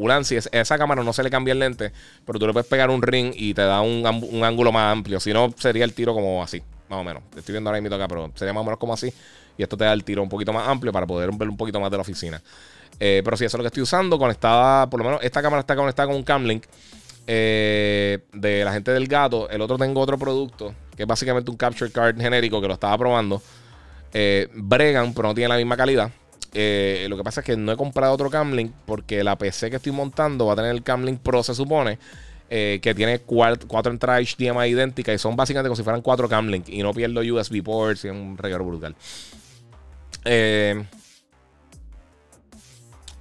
esa 0.52 0.78
cámara 0.80 1.04
no 1.04 1.14
se 1.14 1.22
le 1.22 1.30
cambia 1.30 1.52
el 1.52 1.60
lente, 1.60 1.92
pero 2.26 2.40
tú 2.40 2.48
le 2.48 2.54
puedes 2.54 2.68
pegar 2.68 2.90
un 2.90 3.04
ring 3.04 3.32
y 3.36 3.54
te 3.54 3.62
da 3.62 3.82
un, 3.82 4.04
un 4.04 4.44
ángulo 4.44 4.72
más 4.72 4.92
amplio. 4.92 5.20
Si 5.20 5.32
no, 5.32 5.54
sería 5.58 5.86
el 5.86 5.94
tiro 5.94 6.16
como 6.16 6.42
así, 6.42 6.64
más 6.90 7.00
o 7.00 7.04
menos. 7.04 7.22
Estoy 7.38 7.54
viendo 7.54 7.70
ahora 7.70 7.80
mismo 7.80 7.96
acá, 7.96 8.08
pero 8.08 8.32
sería 8.34 8.54
más 8.54 8.62
o 8.62 8.66
menos 8.66 8.80
como 8.80 8.94
así. 8.94 9.14
Y 9.58 9.64
esto 9.64 9.78
te 9.78 9.84
da 9.84 9.94
el 9.94 10.04
tiro 10.04 10.24
un 10.24 10.30
poquito 10.30 10.52
más 10.52 10.68
amplio 10.68 10.92
para 10.92 11.06
poder 11.06 11.30
ver 11.34 11.50
un 11.50 11.58
poquito 11.58 11.80
más 11.80 11.92
de 11.92 11.98
la 11.98 12.02
oficina. 12.02 12.42
Eh, 13.00 13.22
pero 13.24 13.38
sí, 13.38 13.46
eso 13.46 13.58
es 13.58 13.60
lo 13.60 13.64
que 13.64 13.68
estoy 13.68 13.84
usando. 13.84 14.18
Conectada, 14.18 14.90
por 14.90 15.00
lo 15.00 15.06
menos 15.06 15.24
esta 15.24 15.42
cámara 15.42 15.62
está 15.62 15.76
conectada 15.76 16.08
con 16.08 16.16
un 16.16 16.24
Camlink 16.24 16.66
eh, 17.28 18.20
de 18.34 18.66
la 18.66 18.74
gente 18.74 18.92
del 18.92 19.08
gato. 19.08 19.50
El 19.50 19.62
otro 19.62 19.78
tengo 19.78 20.02
otro 20.02 20.18
producto 20.18 20.74
que 20.96 21.04
es 21.04 21.08
básicamente 21.08 21.50
un 21.50 21.56
Capture 21.56 21.92
Card 21.92 22.20
genérico 22.20 22.60
que 22.62 22.68
lo 22.68 22.74
estaba 22.74 22.98
probando. 22.98 23.42
Eh, 24.14 24.50
bregan, 24.54 25.14
pero 25.14 25.30
no 25.30 25.34
tiene 25.34 25.48
la 25.48 25.58
misma 25.58 25.78
calidad. 25.78 26.12
lo 26.52 27.18
que 27.18 27.24
pasa 27.24 27.42
es 27.42 27.46
que 27.46 27.56
no 27.56 27.72
he 27.72 27.78
comprado 27.78 28.14
otro 28.14 28.30
Camlink 28.30 28.74
porque 28.86 29.24
la 29.24 29.38
PC 29.38 29.70
que 29.70 29.78
estoy 29.78 29.92
montando 29.94 30.48
va 30.48 30.54
a 30.54 30.56
tener 30.58 30.72
el 30.72 30.84
Camlink 30.84 31.22
Pro, 31.22 31.42
se 31.44 31.54
supone. 31.54 32.00
que 32.50 32.94
tiene 32.96 33.20
cuatro, 33.20 33.92
entradas 33.92 34.36
HDMI 34.36 34.68
idénticas 34.68 35.16
y 35.16 35.18
son 35.20 35.38
básicamente 35.38 35.70
como 35.70 35.78
si 35.78 35.84
fueran 35.84 36.02
cuatro 36.02 36.28
Camlink 36.28 36.68
y 36.68 36.84
no 36.84 36.94
pierdo 36.94 37.22
USB 37.22 37.64
ports 37.64 38.04
y 38.04 38.08
es 38.10 38.14
un 38.14 38.38
regalo 38.38 38.66
brutal. 38.66 38.96
Eh, 40.26 40.84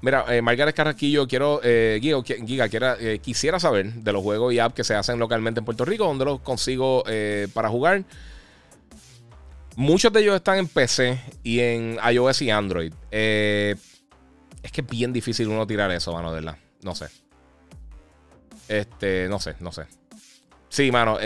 Mira, 0.00 0.24
eh, 0.28 0.42
Margaret 0.42 0.74
Carraquillo, 0.76 1.26
quiero, 1.26 1.60
eh, 1.62 1.98
Giga, 2.00 2.68
eh, 3.00 3.18
quisiera 3.20 3.58
saber 3.58 3.92
de 3.92 4.12
los 4.12 4.22
juegos 4.22 4.52
y 4.52 4.60
apps 4.60 4.74
que 4.74 4.84
se 4.84 4.94
hacen 4.94 5.18
localmente 5.18 5.58
en 5.58 5.64
Puerto 5.64 5.84
Rico, 5.84 6.04
dónde 6.04 6.24
los 6.24 6.40
consigo 6.40 7.02
eh, 7.08 7.48
para 7.52 7.68
jugar. 7.68 8.04
Muchos 9.74 10.12
de 10.12 10.20
ellos 10.20 10.36
están 10.36 10.58
en 10.58 10.68
PC 10.68 11.20
y 11.42 11.60
en 11.60 11.98
iOS 12.12 12.42
y 12.42 12.50
Android. 12.50 12.92
es 13.10 14.72
que 14.72 14.80
es 14.80 14.86
bien 14.86 15.12
difícil 15.12 15.48
uno 15.48 15.66
tirar 15.66 15.90
eso, 15.90 16.12
mano, 16.12 16.32
de 16.32 16.40
verdad. 16.40 16.58
No 16.82 16.94
sé. 16.94 17.06
Este, 18.68 19.28
no 19.28 19.40
sé, 19.40 19.56
no 19.60 19.72
sé. 19.72 19.86
Sí, 20.68 20.92
mano, 20.92 21.16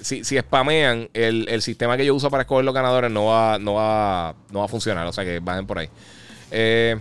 si, 0.00 0.24
si 0.24 0.38
spamean, 0.38 1.10
el, 1.12 1.48
el, 1.48 1.60
sistema 1.60 1.96
que 1.96 2.06
yo 2.06 2.14
uso 2.14 2.30
para 2.30 2.42
escoger 2.42 2.64
los 2.64 2.74
ganadores 2.74 3.10
no 3.10 3.26
va, 3.26 3.58
no 3.58 3.74
va, 3.74 4.36
no 4.50 4.60
va 4.60 4.64
a 4.64 4.68
funcionar. 4.68 5.06
O 5.06 5.12
sea 5.12 5.24
que 5.24 5.40
bajen 5.40 5.66
por 5.66 5.78
ahí. 5.78 5.90
Eh. 6.50 6.96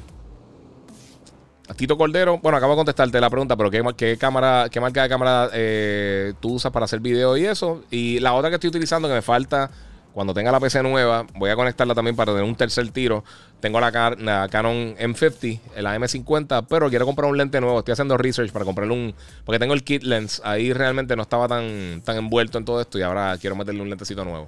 Tito 1.73 1.97
Cordero, 1.97 2.37
bueno, 2.39 2.57
acabo 2.57 2.73
de 2.73 2.77
contestarte 2.77 3.19
la 3.19 3.29
pregunta, 3.29 3.57
pero 3.57 3.71
¿qué, 3.95 4.17
cámara, 4.17 4.67
qué 4.69 4.79
marca 4.79 5.01
de 5.01 5.09
cámara 5.09 5.49
eh, 5.53 6.33
tú 6.39 6.53
usas 6.53 6.71
para 6.71 6.85
hacer 6.85 6.99
video 6.99 7.35
y 7.37 7.45
eso? 7.45 7.83
Y 7.89 8.19
la 8.19 8.33
otra 8.33 8.49
que 8.49 8.55
estoy 8.55 8.69
utilizando 8.69 9.07
que 9.07 9.15
me 9.15 9.23
falta, 9.23 9.71
cuando 10.13 10.33
tenga 10.33 10.51
la 10.51 10.59
PC 10.59 10.83
nueva, 10.83 11.25
voy 11.35 11.49
a 11.49 11.55
conectarla 11.55 11.95
también 11.95 12.15
para 12.15 12.33
tener 12.33 12.47
un 12.47 12.55
tercer 12.55 12.87
tiro. 12.91 13.23
Tengo 13.59 13.79
la, 13.79 13.91
Canon 13.91 14.95
M50, 14.95 15.59
la 15.77 15.97
M50, 15.97 16.67
pero 16.69 16.89
quiero 16.89 17.05
comprar 17.05 17.29
un 17.29 17.37
lente 17.37 17.59
nuevo. 17.59 17.79
Estoy 17.79 17.93
haciendo 17.93 18.15
research 18.15 18.51
para 18.51 18.63
comprarle 18.63 18.93
un. 18.93 19.15
Porque 19.43 19.59
tengo 19.59 19.73
el 19.73 19.83
kit 19.83 20.03
lens. 20.03 20.41
Ahí 20.45 20.71
realmente 20.71 21.15
no 21.15 21.23
estaba 21.23 21.47
tan, 21.47 22.01
tan 22.05 22.15
envuelto 22.15 22.57
en 22.57 22.65
todo 22.65 22.79
esto 22.79 22.97
y 22.97 23.01
ahora 23.01 23.37
quiero 23.41 23.55
meterle 23.55 23.81
un 23.81 23.89
lentecito 23.89 24.23
nuevo. 24.23 24.47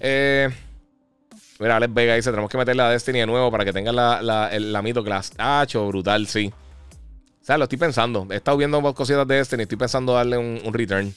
Eh. 0.00 0.48
Mira, 1.58 1.76
Alex 1.76 1.92
Vega 1.92 2.14
dice: 2.14 2.30
Tenemos 2.30 2.50
que 2.50 2.58
meterle 2.58 2.82
a 2.82 2.90
Destiny 2.90 3.20
de 3.20 3.26
nuevo 3.26 3.50
para 3.50 3.64
que 3.64 3.72
tenga 3.72 3.92
la, 3.92 4.22
la, 4.22 4.50
la 4.58 4.82
Mito 4.82 5.02
Class. 5.02 5.32
Ah, 5.38 5.66
brutal, 5.86 6.26
sí. 6.26 6.52
O 7.42 7.44
sea, 7.44 7.58
lo 7.58 7.64
estoy 7.64 7.78
pensando. 7.78 8.26
He 8.30 8.36
estado 8.36 8.56
viendo 8.56 8.94
cositas 8.94 9.26
de 9.26 9.36
Destiny. 9.36 9.62
Estoy 9.62 9.78
pensando 9.78 10.12
darle 10.12 10.38
un, 10.38 10.72
return. 10.72 11.14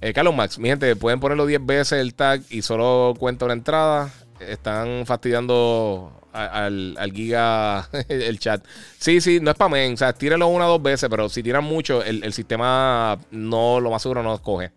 Eh, 0.00 0.12
Carlos 0.12 0.34
Max, 0.34 0.58
mi 0.58 0.68
gente, 0.68 0.94
pueden 0.96 1.20
ponerlo 1.20 1.46
10 1.46 1.64
veces 1.64 2.00
el 2.00 2.14
tag 2.14 2.42
y 2.50 2.62
solo 2.62 3.14
cuenta 3.18 3.44
una 3.44 3.54
entrada. 3.54 4.12
Están 4.40 5.06
fastidiando 5.06 6.12
al, 6.32 7.12
giga 7.14 7.88
el 8.08 8.38
chat. 8.38 8.64
Sí, 8.98 9.20
sí, 9.20 9.40
no 9.40 9.50
es 9.50 9.56
spamen. 9.56 9.94
O 9.94 9.96
sea, 9.96 10.12
tírelo 10.12 10.46
una 10.48 10.66
o 10.66 10.72
dos 10.72 10.82
veces, 10.82 11.08
pero 11.08 11.28
si 11.28 11.42
tiran 11.42 11.64
mucho, 11.64 12.02
el, 12.02 12.32
sistema 12.32 13.18
no, 13.30 13.80
lo 13.80 13.90
más 13.90 14.02
seguro 14.02 14.22
no 14.22 14.34
escoge. 14.34 14.72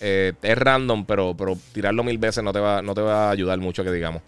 Eh, 0.00 0.32
es 0.42 0.58
random, 0.58 1.04
pero, 1.06 1.34
pero 1.36 1.56
tirarlo 1.72 2.04
mil 2.04 2.18
veces 2.18 2.42
no 2.42 2.52
te, 2.52 2.60
va, 2.60 2.82
no 2.82 2.94
te 2.94 3.00
va 3.00 3.28
a 3.28 3.30
ayudar 3.30 3.58
mucho, 3.58 3.84
que 3.84 3.92
digamos. 3.92 4.22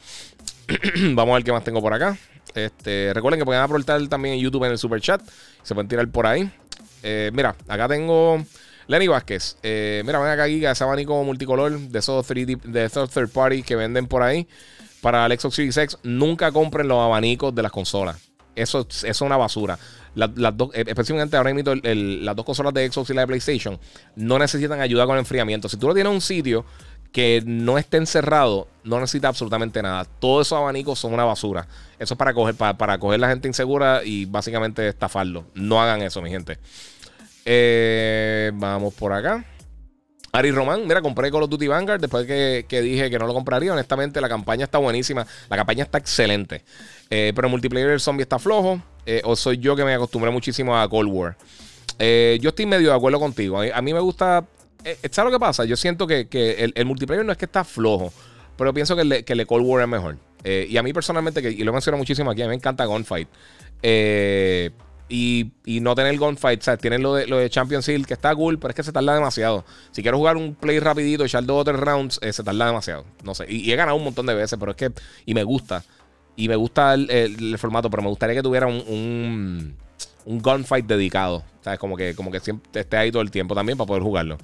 Vamos 1.14 1.32
a 1.32 1.34
ver 1.36 1.44
qué 1.44 1.52
más 1.52 1.64
tengo 1.64 1.80
por 1.80 1.93
acá. 1.93 2.16
Este, 2.55 3.12
recuerden 3.12 3.38
que 3.38 3.44
pueden 3.44 3.62
aportar 3.62 4.06
también 4.09 4.36
en 4.36 4.40
YouTube 4.40 4.64
en 4.64 4.72
el 4.72 4.78
super 4.78 5.01
chat. 5.01 5.20
Se 5.62 5.74
pueden 5.74 5.88
tirar 5.88 6.09
por 6.09 6.26
ahí. 6.26 6.51
Eh, 7.02 7.30
mira, 7.34 7.55
acá 7.68 7.88
tengo 7.88 8.43
Lenny 8.86 9.09
Vázquez. 9.09 9.56
Eh, 9.62 10.02
mira, 10.05 10.18
ven 10.18 10.30
acá, 10.30 10.47
Giga, 10.47 10.70
ese 10.70 10.84
abanico 10.84 11.22
multicolor 11.24 11.78
de 11.78 11.98
esos, 11.98 12.26
3D, 12.26 12.60
de 12.62 12.84
esos 12.84 13.10
third 13.10 13.30
party 13.30 13.62
que 13.62 13.76
venden 13.76 14.06
por 14.06 14.22
ahí 14.22 14.47
para 15.01 15.26
el 15.26 15.38
Xbox 15.38 15.56
Series 15.56 15.76
X. 15.76 15.98
Nunca 16.02 16.51
compren 16.52 16.88
los 16.88 16.98
abanicos 16.98 17.55
de 17.55 17.62
las 17.62 17.72
consolas. 17.72 18.16
Eso, 18.55 18.86
es 19.05 19.20
una 19.20 19.36
basura. 19.36 19.78
Las 20.16 20.56
dos, 20.56 20.70
eh, 20.74 20.84
específicamente 20.86 21.36
ahora 21.36 21.52
mismo 21.52 21.74
las 21.74 22.34
dos 22.34 22.44
consolas 22.44 22.72
de 22.74 22.90
Xbox 22.90 23.10
y 23.10 23.14
la 23.14 23.20
de 23.20 23.26
PlayStation 23.26 23.78
no 24.16 24.38
necesitan 24.38 24.80
ayuda 24.80 25.05
con 25.05 25.14
el 25.14 25.20
enfriamiento. 25.20 25.68
Si 25.68 25.76
tú 25.76 25.88
lo 25.88 25.94
tienes 25.94 26.10
en 26.10 26.14
un 26.16 26.20
sitio 26.20 26.64
que 27.12 27.43
no 27.47 27.78
esté 27.78 27.98
encerrado, 27.98 28.68
no 28.84 28.98
necesita 28.98 29.28
absolutamente 29.28 29.82
nada. 29.82 30.05
Todos 30.05 30.48
esos 30.48 30.59
abanicos 30.59 30.98
son 30.98 31.14
una 31.14 31.24
basura. 31.24 31.66
Eso 31.98 32.14
es 32.14 32.18
para 32.18 32.34
coger, 32.34 32.55
para, 32.55 32.76
para 32.76 32.98
coger 32.98 33.20
la 33.20 33.28
gente 33.28 33.48
insegura 33.48 34.02
y 34.05 34.24
básicamente 34.24 34.86
estafarlo. 34.88 35.47
No 35.55 35.80
hagan 35.80 36.02
eso, 36.02 36.20
mi 36.20 36.30
gente. 36.30 36.59
Eh, 37.44 38.51
vamos 38.55 38.94
por 38.94 39.12
acá. 39.12 39.44
Ari 40.32 40.51
Román, 40.51 40.86
mira, 40.86 41.01
compré 41.01 41.30
Call 41.30 41.44
of 41.44 41.51
Duty 41.51 41.68
Vanguard 41.68 42.01
después 42.01 42.26
que, 42.26 42.66
que, 42.68 42.82
dije 42.82 43.09
que 43.09 43.18
no 43.18 43.26
lo 43.26 43.32
compraría. 43.32 43.72
Honestamente, 43.72 44.20
la 44.20 44.28
campaña 44.28 44.64
está 44.64 44.78
buenísima. 44.78 45.26
La 45.48 45.56
campaña 45.56 45.84
está 45.84 45.98
excelente. 45.98 46.64
Eh, 47.09 47.32
pero 47.34 47.48
el 47.48 47.51
multiplayer 47.51 47.88
del 47.88 48.01
zombie 48.01 48.22
está 48.22 48.38
flojo. 48.38 48.82
Eh, 49.07 49.23
o 49.24 49.37
soy 49.37 49.59
yo 49.59 49.77
que 49.77 49.85
me 49.85 49.95
acostumbré 49.95 50.31
muchísimo 50.31 50.77
a 50.77 50.89
Cold 50.89 51.09
War. 51.11 51.37
yo 51.99 52.49
estoy 52.49 52.66
medio 52.66 52.91
de 52.91 52.97
acuerdo 52.97 53.20
contigo. 53.20 53.61
A 53.61 53.81
mí, 53.83 53.95
me 53.95 54.01
gusta 54.01 54.45
eh, 54.87 54.97
¿Sabes 55.11 55.33
lo 55.33 55.39
que 55.39 55.41
pasa? 55.41 55.65
Yo 55.65 55.77
siento 55.77 56.07
que, 56.07 56.28
el, 56.74 56.87
multiplayer 56.87 57.24
no 57.24 57.33
es 57.33 57.39
que 57.39 57.47
está 57.47 57.65
flojo, 57.65 58.12
pero 58.57 58.73
pienso 58.73 58.95
que 58.95 59.03
el, 59.03 59.09
de, 59.09 59.24
que 59.24 59.47
Cold 59.47 59.66
War 59.66 59.83
es 59.83 59.89
mejor. 59.89 60.16
Eh, 60.45 60.65
y 60.70 60.77
a 60.77 60.83
mí 60.85 60.93
personalmente, 60.93 61.43
que, 61.43 61.51
y 61.51 61.65
lo 61.65 61.73
menciono 61.73 61.99
muchísimo 61.99 62.31
aquí, 62.31 62.43
a 62.43 62.45
mí 62.45 62.51
me 62.51 62.55
encanta 62.55 62.85
Gunfight. 62.85 63.28
Eh, 63.83 64.70
y, 65.09 65.51
no 65.81 65.97
tener 65.97 66.16
Gunfight, 66.16 66.62
¿sabes? 66.62 66.81
Tienen 66.81 67.03
lo 67.03 67.15
de, 67.15 67.27
lo 67.27 67.39
de 67.39 67.51
Champions 67.51 67.89
Hill, 67.89 68.07
que 68.07 68.15
está 68.15 68.33
cool, 68.37 68.61
pero 68.61 68.70
es 68.70 68.77
que 68.77 68.85
se 68.85 68.93
tarda 68.93 69.12
demasiado. 69.12 69.65
Si 69.91 70.03
quiero 70.03 70.19
jugar 70.19 70.37
un 70.37 70.55
play 70.55 70.78
rapidito, 70.78 71.24
echar 71.24 71.45
dos 71.45 71.62
o 71.62 71.65
tres 71.65 71.81
rounds, 71.81 72.20
se 72.23 72.45
tarda 72.45 72.66
demasiado. 72.66 73.05
No 73.24 73.35
sé. 73.35 73.47
Y, 73.49 73.73
he 73.73 73.74
ganado 73.74 73.97
un 73.97 74.05
montón 74.05 74.27
de 74.27 74.35
veces, 74.35 74.57
pero 74.57 74.70
es 74.70 74.77
que. 74.77 74.93
Y 75.24 75.35
me 75.35 75.43
gusta. 75.43 75.83
Y 76.36 76.48
me 76.48 76.56
gusta 76.56 76.94
el, 76.94 77.56
formato, 77.58 77.90
pero 77.90 78.02
me 78.02 78.08
gustaría 78.08 78.34
que 78.36 78.42
tuviera 78.42 78.66
un, 78.66 79.74
un, 80.24 80.38
gunfight 80.38 80.86
dedicado. 80.86 81.42
¿Sabes? 81.62 81.78
Como 81.78 81.96
que, 81.96 82.14
como 82.14 82.30
que 82.30 82.40
siempre 82.40 82.80
esté 82.80 82.96
ahí 82.96 83.10
todo 83.10 83.22
el 83.22 83.30
tiempo 83.30 83.54
también 83.54 83.78
para 83.78 83.88
poder 83.88 84.02
jugarlo. 84.02 84.38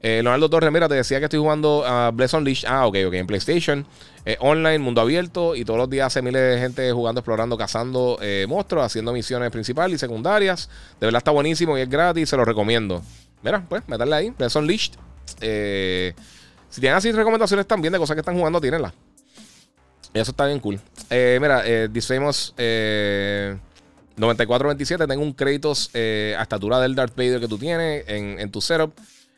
Eh, 0.00 0.20
Leonardo 0.22 0.50
Torres, 0.50 0.70
mira, 0.70 0.86
te 0.86 0.94
decía 0.94 1.18
que 1.18 1.24
estoy 1.24 1.40
jugando 1.40 1.84
a 1.86 2.10
Bless 2.10 2.34
Unleashed. 2.34 2.68
Ah, 2.68 2.86
ok, 2.86 2.96
ok, 3.06 3.14
en 3.14 3.26
PlayStation. 3.26 3.86
Eh, 4.26 4.36
online, 4.38 4.78
mundo 4.78 5.00
abierto. 5.00 5.56
Y 5.56 5.64
todos 5.64 5.78
los 5.78 5.88
días 5.88 6.08
hace 6.08 6.20
miles 6.20 6.42
de 6.42 6.58
gente 6.60 6.92
jugando, 6.92 7.20
explorando, 7.20 7.56
cazando 7.56 8.18
eh, 8.20 8.44
monstruos, 8.46 8.84
haciendo 8.84 9.12
misiones 9.12 9.50
principales 9.50 9.96
y 9.96 9.98
secundarias. 9.98 10.68
De 11.00 11.06
verdad 11.06 11.18
está 11.18 11.30
buenísimo 11.30 11.78
y 11.78 11.80
es 11.80 11.88
gratis, 11.88 12.28
se 12.28 12.36
lo 12.36 12.44
recomiendo. 12.44 13.02
Mira, 13.42 13.64
pues, 13.68 13.86
meterle 13.88 14.14
ahí, 14.14 14.30
Bless 14.30 14.54
Unleashed. 14.56 14.92
Eh, 15.40 16.14
si 16.68 16.80
tienen 16.80 16.96
así 16.96 17.12
recomendaciones 17.12 17.66
también 17.66 17.92
de 17.92 17.98
cosas 17.98 18.14
que 18.14 18.20
están 18.20 18.36
jugando, 18.36 18.60
tírenlas. 18.60 18.92
Eso 20.14 20.30
está 20.30 20.46
bien 20.46 20.60
cool. 20.60 20.80
Eh, 21.10 21.38
mira, 21.40 21.62
eh, 21.66 21.88
Disfamous 21.90 22.54
9427. 24.16 25.06
Tengo 25.06 25.22
un 25.22 25.34
créditos 25.34 25.90
a 25.94 26.40
estatura 26.40 26.80
del 26.80 26.94
Darth 26.94 27.14
Vader 27.14 27.40
que 27.40 27.48
tú 27.48 27.58
tienes 27.58 28.08
en, 28.08 28.40
en 28.40 28.50
tu 28.50 28.62
setup. 28.62 28.94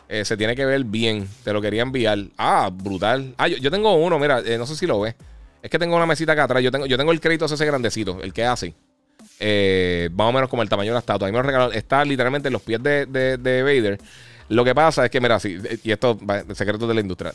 Eh, 0.08 0.24
se 0.24 0.36
tiene 0.36 0.54
que 0.54 0.64
ver 0.64 0.84
bien. 0.84 1.28
Te 1.44 1.52
lo 1.52 1.60
quería 1.60 1.82
enviar. 1.82 2.18
Ah, 2.36 2.70
brutal. 2.72 3.34
Ah, 3.38 3.48
yo, 3.48 3.70
tengo 3.70 3.94
uno, 3.94 4.18
mira, 4.18 4.40
eh, 4.44 4.58
no 4.58 4.66
sé 4.66 4.76
si 4.76 4.86
lo 4.86 5.00
ves. 5.00 5.14
Es 5.62 5.70
que 5.70 5.78
tengo 5.78 5.96
una 5.96 6.06
mesita 6.06 6.32
acá 6.32 6.44
atrás. 6.44 6.62
Yo 6.62 6.70
tengo, 6.70 6.86
yo 6.86 6.96
tengo 6.96 7.12
el 7.12 7.20
crédito 7.20 7.46
ese 7.46 7.66
grandecito, 7.66 8.20
el 8.22 8.32
que 8.32 8.44
hace. 8.44 8.74
Eh, 9.40 10.08
más 10.12 10.28
o 10.28 10.32
menos 10.32 10.48
como 10.48 10.62
el 10.62 10.68
tamaño 10.68 10.90
de 10.90 10.94
la 10.94 11.00
estatua. 11.00 11.28
A 11.28 11.32
mí 11.32 11.36
me 11.36 11.52
lo 11.52 11.72
Está 11.72 12.04
literalmente 12.04 12.48
en 12.48 12.52
los 12.52 12.62
pies 12.62 12.82
de, 12.82 13.06
de, 13.06 13.62
Vader. 13.62 13.98
Lo 14.48 14.64
que 14.64 14.74
pasa 14.74 15.04
es 15.04 15.10
que, 15.10 15.20
mira, 15.20 15.40
sí, 15.40 15.58
y 15.82 15.90
esto, 15.90 16.18
secretos 16.54 16.88
de 16.88 16.94
la 16.94 17.00
industria. 17.00 17.32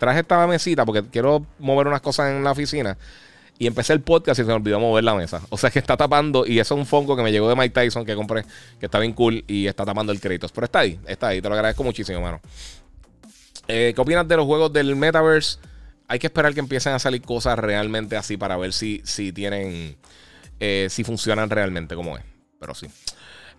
Traje 0.00 0.20
esta 0.20 0.44
mesita 0.46 0.84
porque 0.84 1.04
quiero 1.08 1.46
mover 1.60 1.86
unas 1.86 2.00
cosas 2.00 2.30
en 2.30 2.42
la 2.42 2.50
oficina. 2.50 2.98
Y 3.58 3.66
empecé 3.66 3.92
el 3.92 4.00
podcast 4.00 4.40
y 4.40 4.42
se 4.42 4.48
me 4.48 4.54
olvidó 4.54 4.80
mover 4.80 5.04
la 5.04 5.14
mesa. 5.14 5.42
O 5.50 5.58
sea 5.58 5.70
que 5.70 5.78
está 5.78 5.94
tapando, 5.94 6.46
y 6.46 6.58
eso 6.58 6.74
es 6.74 6.80
un 6.80 6.86
fongo 6.86 7.14
que 7.14 7.22
me 7.22 7.30
llegó 7.30 7.46
de 7.46 7.54
Mike 7.54 7.74
Tyson 7.74 8.06
que 8.06 8.14
compré, 8.14 8.42
que 8.80 8.86
está 8.86 8.98
bien 8.98 9.12
cool 9.12 9.44
y 9.46 9.66
está 9.66 9.84
tapando 9.84 10.12
el 10.12 10.20
crédito. 10.20 10.48
Pero 10.52 10.64
está 10.64 10.78
ahí, 10.78 10.98
está 11.06 11.28
ahí. 11.28 11.42
Te 11.42 11.48
lo 11.48 11.54
agradezco 11.54 11.84
muchísimo, 11.84 12.22
mano. 12.22 12.40
Eh, 13.68 13.92
¿Qué 13.94 14.00
opinas 14.00 14.26
de 14.26 14.36
los 14.38 14.46
juegos 14.46 14.72
del 14.72 14.96
Metaverse? 14.96 15.58
Hay 16.08 16.18
que 16.18 16.28
esperar 16.28 16.54
que 16.54 16.60
empiecen 16.60 16.94
a 16.94 16.98
salir 16.98 17.20
cosas 17.20 17.58
realmente 17.58 18.16
así 18.16 18.38
para 18.38 18.56
ver 18.56 18.72
si, 18.72 19.02
si 19.04 19.30
tienen, 19.30 19.98
eh, 20.58 20.86
si 20.88 21.04
funcionan 21.04 21.50
realmente 21.50 21.94
como 21.94 22.16
es. 22.16 22.24
Pero 22.58 22.74
sí. 22.74 22.86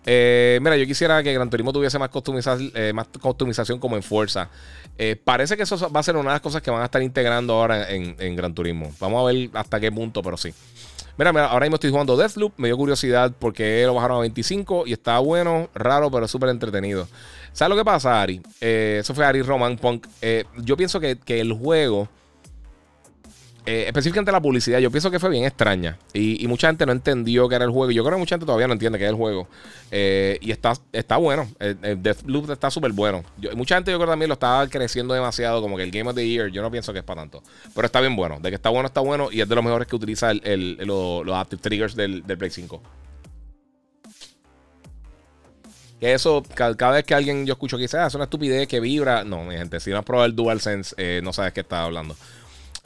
Eh, 0.05 0.59
mira, 0.61 0.77
yo 0.77 0.85
quisiera 0.85 1.21
que 1.21 1.33
Gran 1.33 1.49
Turismo 1.49 1.71
tuviese 1.71 1.99
más, 1.99 2.09
más 2.93 3.07
customización 3.19 3.79
como 3.79 3.95
en 3.95 4.03
Fuerza. 4.03 4.49
Eh, 4.97 5.15
parece 5.15 5.57
que 5.57 5.63
eso 5.63 5.89
va 5.89 5.99
a 5.99 6.03
ser 6.03 6.15
una 6.15 6.29
de 6.29 6.35
las 6.35 6.41
cosas 6.41 6.61
que 6.61 6.69
van 6.69 6.81
a 6.81 6.85
estar 6.85 7.01
integrando 7.01 7.53
ahora 7.53 7.89
en, 7.89 8.35
Gran 8.35 8.53
Turismo. 8.53 8.93
Vamos 8.99 9.21
a 9.21 9.31
ver 9.31 9.49
hasta 9.53 9.79
qué 9.79 9.91
punto, 9.91 10.21
pero 10.21 10.37
sí. 10.37 10.53
Mira, 11.17 11.31
ahora 11.45 11.65
mismo 11.65 11.75
estoy 11.75 11.91
jugando 11.91 12.17
Deathloop. 12.17 12.53
Me 12.57 12.67
dio 12.67 12.77
curiosidad 12.77 13.31
porque 13.37 13.83
lo 13.85 13.93
bajaron 13.93 14.17
a 14.17 14.21
25 14.21 14.85
y 14.87 14.93
está 14.93 15.19
bueno, 15.19 15.69
raro, 15.73 16.09
pero 16.09 16.27
súper 16.27 16.49
entretenido. 16.49 17.07
¿Sabes 17.53 17.69
lo 17.69 17.75
que 17.75 17.85
pasa, 17.85 18.21
Ari? 18.21 18.41
Eh, 18.61 18.99
eso 19.01 19.13
fue 19.13 19.25
Ari 19.25 19.41
Roman 19.41 19.77
Punk. 19.77 20.07
Eh, 20.21 20.45
yo 20.57 20.77
pienso 20.77 20.99
que 20.99 21.17
el 21.27 21.53
juego 21.53 22.07
eh, 23.63 23.83
específicamente 23.85 24.31
la 24.31 24.41
publicidad, 24.41 24.79
yo 24.79 24.89
pienso 24.89 25.11
que 25.11 25.19
fue 25.19 25.29
bien 25.29 25.45
extraña. 25.45 25.97
Y, 26.13 26.47
mucha 26.47 26.67
gente 26.67 26.85
no 26.85 26.91
entendió 26.91 27.47
que 27.47 27.55
era 27.55 27.65
el 27.65 27.71
juego. 27.71 27.91
Yo 27.91 28.03
creo 28.03 28.15
que 28.15 28.19
mucha 28.19 28.35
gente 28.35 28.45
todavía 28.45 28.67
no 28.67 28.73
entiende 28.73 28.97
que 28.97 29.05
es 29.05 29.09
el 29.11 29.15
juego. 29.15 29.47
Eh, 29.91 30.39
y 30.41 30.51
está, 30.51 30.73
está 30.91 31.17
bueno. 31.17 31.47
El, 31.59 32.01
Deathloop 32.01 32.49
está 32.49 32.71
súper 32.71 32.91
bueno. 32.91 33.23
mucha 33.55 33.75
gente 33.75 33.91
yo 33.91 33.97
creo 33.97 34.09
también 34.09 34.29
lo 34.29 34.33
estaba 34.33 34.67
creciendo 34.67 35.13
demasiado. 35.13 35.61
Como 35.61 35.77
que 35.77 35.83
el 35.83 35.91
Game 35.91 36.09
of 36.09 36.15
the 36.15 36.27
Year, 36.27 36.49
yo 36.49 36.63
no 36.63 36.71
pienso 36.71 36.91
que 36.91 36.99
es 36.99 37.05
para 37.05 37.21
tanto. 37.21 37.43
Pero 37.75 37.85
está 37.85 38.01
bien 38.01 38.15
bueno. 38.15 38.39
De 38.39 38.49
que 38.49 38.55
está 38.55 38.69
bueno, 38.69 38.87
está 38.87 39.01
bueno. 39.01 39.29
Y 39.31 39.41
es 39.41 39.47
de 39.47 39.53
los 39.53 39.63
mejores 39.63 39.87
que 39.87 39.95
utiliza 39.95 40.31
el, 40.31 40.77
los, 40.77 41.27
Active 41.29 41.61
Triggers 41.61 41.95
del, 41.95 42.23
Play 42.23 42.49
5. 42.49 42.81
Que 45.99 46.13
eso, 46.13 46.41
cada, 46.55 46.93
vez 46.93 47.05
que 47.05 47.13
alguien 47.13 47.45
yo 47.45 47.53
escucho 47.53 47.77
que 47.77 47.83
dice, 47.83 47.99
ah, 47.99 48.07
es 48.07 48.15
una 48.15 48.23
estupidez 48.23 48.67
que 48.67 48.79
vibra. 48.79 49.23
No, 49.23 49.43
mi 49.43 49.55
gente, 49.55 49.79
si 49.79 49.91
no 49.91 49.99
has 49.99 50.03
probado 50.03 50.25
el 50.25 50.35
DualSense, 50.35 50.95
eh, 50.97 51.21
no 51.23 51.31
sabes 51.31 51.53
qué 51.53 51.59
está 51.59 51.83
hablando. 51.83 52.15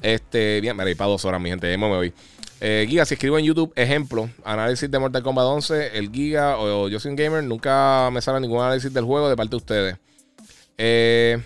Este, 0.01 0.61
bien, 0.61 0.75
me 0.75 0.83
reí 0.83 0.95
para 0.95 1.09
dos 1.09 1.25
horas, 1.25 1.41
mi 1.41 1.49
gente. 1.49 1.77
me 1.77 1.87
voy. 1.87 2.13
Eh, 2.61 2.85
Giga, 2.87 3.05
si 3.05 3.15
escribo 3.15 3.37
en 3.37 3.45
YouTube, 3.45 3.73
ejemplo, 3.75 4.29
análisis 4.43 4.89
de 4.89 4.97
Mortal 4.97 5.23
Kombat 5.23 5.45
11, 5.45 5.97
el 5.97 6.11
Giga 6.11 6.57
o 6.57 6.87
yo 6.87 6.99
soy 6.99 7.11
un 7.11 7.17
gamer, 7.17 7.43
nunca 7.43 8.09
me 8.11 8.21
sale 8.21 8.39
ningún 8.39 8.61
análisis 8.61 8.93
del 8.93 9.03
juego 9.03 9.29
de 9.29 9.35
parte 9.35 9.51
de 9.51 9.57
ustedes. 9.57 9.97
Eh, 10.77 11.41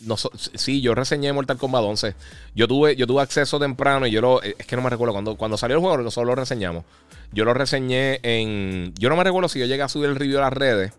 no, 0.00 0.16
sí, 0.16 0.80
yo 0.80 0.94
reseñé 0.94 1.32
Mortal 1.32 1.58
Kombat 1.58 1.82
11. 1.82 2.14
Yo 2.54 2.68
tuve, 2.68 2.96
yo 2.96 3.06
tuve 3.06 3.22
acceso 3.22 3.58
temprano 3.58 4.06
y 4.06 4.10
yo 4.10 4.20
lo. 4.20 4.42
Es 4.42 4.54
que 4.66 4.76
no 4.76 4.82
me 4.82 4.90
recuerdo. 4.90 5.12
Cuando, 5.12 5.36
cuando 5.36 5.56
salió 5.56 5.76
el 5.76 5.80
juego, 5.80 5.98
nosotros 5.98 6.26
lo 6.26 6.34
reseñamos. 6.34 6.84
Yo 7.32 7.44
lo 7.44 7.52
reseñé 7.52 8.20
en. 8.22 8.94
Yo 8.98 9.08
no 9.08 9.16
me 9.16 9.24
recuerdo 9.24 9.48
si 9.48 9.58
yo 9.58 9.66
llegué 9.66 9.82
a 9.82 9.88
subir 9.88 10.08
el 10.08 10.16
review 10.16 10.38
a 10.38 10.42
las 10.42 10.52
redes. 10.52 10.92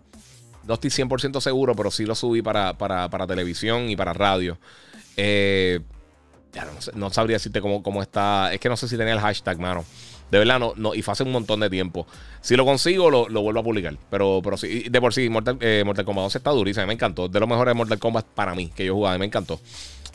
No 0.64 0.74
estoy 0.74 0.90
100% 0.90 1.40
seguro, 1.40 1.74
pero 1.74 1.90
sí 1.90 2.04
lo 2.04 2.14
subí 2.14 2.42
para, 2.42 2.74
para, 2.74 3.08
para 3.08 3.26
televisión 3.26 3.88
y 3.88 3.96
para 3.96 4.12
radio. 4.12 4.58
Eh, 5.22 5.80
no, 6.94 7.10
sabría 7.10 7.36
decirte 7.36 7.60
cómo, 7.60 7.82
cómo, 7.82 8.00
está. 8.00 8.52
Es 8.54 8.60
que 8.60 8.70
no 8.70 8.76
sé 8.76 8.88
si 8.88 8.96
tenía 8.96 9.12
el 9.12 9.20
hashtag, 9.20 9.58
mano. 9.58 9.84
De 10.30 10.38
verdad, 10.38 10.58
no, 10.58 10.72
no, 10.76 10.94
y 10.94 11.02
fue 11.02 11.12
hace 11.12 11.24
un 11.24 11.32
montón 11.32 11.60
de 11.60 11.68
tiempo. 11.68 12.06
Si 12.40 12.56
lo 12.56 12.64
consigo, 12.64 13.10
lo, 13.10 13.42
vuelvo 13.42 13.60
a 13.60 13.62
publicar. 13.62 13.96
Pero, 14.10 14.40
pero 14.42 14.56
sí, 14.56 14.88
de 14.88 15.00
por 15.00 15.12
sí, 15.12 15.28
Mortal, 15.28 15.58
eh, 15.60 15.82
Mortal 15.84 16.06
Kombat 16.06 16.24
11 16.24 16.38
está 16.38 16.50
durísimo. 16.52 16.86
Me 16.86 16.94
encantó. 16.94 17.28
De 17.28 17.38
los 17.38 17.48
mejores 17.48 17.72
de 17.72 17.76
Mortal 17.76 17.98
Kombat 17.98 18.24
para 18.26 18.54
mí, 18.54 18.68
que 18.74 18.86
yo 18.86 18.94
jugaba, 18.94 19.18
me 19.18 19.26
encantó. 19.26 19.60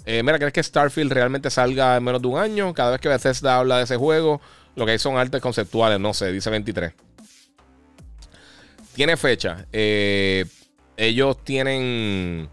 Eh, 0.08 0.24
mira, 0.24 0.40
¿crees 0.40 0.54
que 0.54 0.64
Starfield 0.64 1.12
realmente 1.12 1.52
salga 1.52 1.98
en 1.98 2.04
menos 2.04 2.22
de 2.22 2.28
un 2.28 2.40
año? 2.40 2.74
Cada 2.74 2.92
vez 2.92 3.02
que 3.02 3.10
Bethesda 3.10 3.58
habla 3.60 3.78
de 3.78 3.84
ese 3.84 3.98
juego, 3.98 4.42
lo 4.76 4.86
que 4.86 4.94
hay 4.94 5.00
son 5.00 5.18
artes 5.18 5.42
conceptuales, 5.42 6.00
no 6.00 6.16
sé, 6.16 6.32
dice 6.32 6.50
23. 6.50 6.94
Tiene 8.96 9.18
fecha. 9.18 9.66
Ellos 9.72 11.44
tienen 11.44 12.50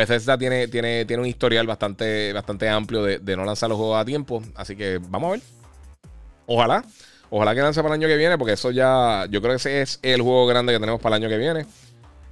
Bethesda 0.00 0.38
tiene, 0.38 0.66
tiene, 0.66 1.04
tiene 1.04 1.20
un 1.20 1.28
historial 1.28 1.66
bastante, 1.66 2.32
bastante 2.32 2.66
amplio 2.70 3.02
de, 3.02 3.36
no 3.36 3.44
lanzar 3.44 3.68
los 3.68 3.76
juegos 3.76 4.00
a 4.00 4.04
tiempo. 4.06 4.42
Así 4.54 4.74
que 4.74 4.98
vamos 4.98 5.28
a 5.28 5.32
ver. 5.32 5.40
Ojalá. 6.46 6.82
Ojalá 7.28 7.54
que 7.54 7.60
lance 7.60 7.82
para 7.82 7.94
el 7.94 8.00
año 8.00 8.08
que 8.08 8.16
viene, 8.16 8.38
porque 8.38 8.54
eso 8.54 8.70
ya. 8.70 9.26
Yo 9.28 9.42
creo 9.42 9.52
que 9.52 9.56
ese 9.56 9.82
es 9.82 9.98
el 10.02 10.22
juego 10.22 10.46
grande 10.46 10.72
que 10.72 10.80
tenemos 10.80 11.02
para 11.02 11.16
el 11.16 11.22
año 11.22 11.30
que 11.30 11.36
viene. 11.36 11.66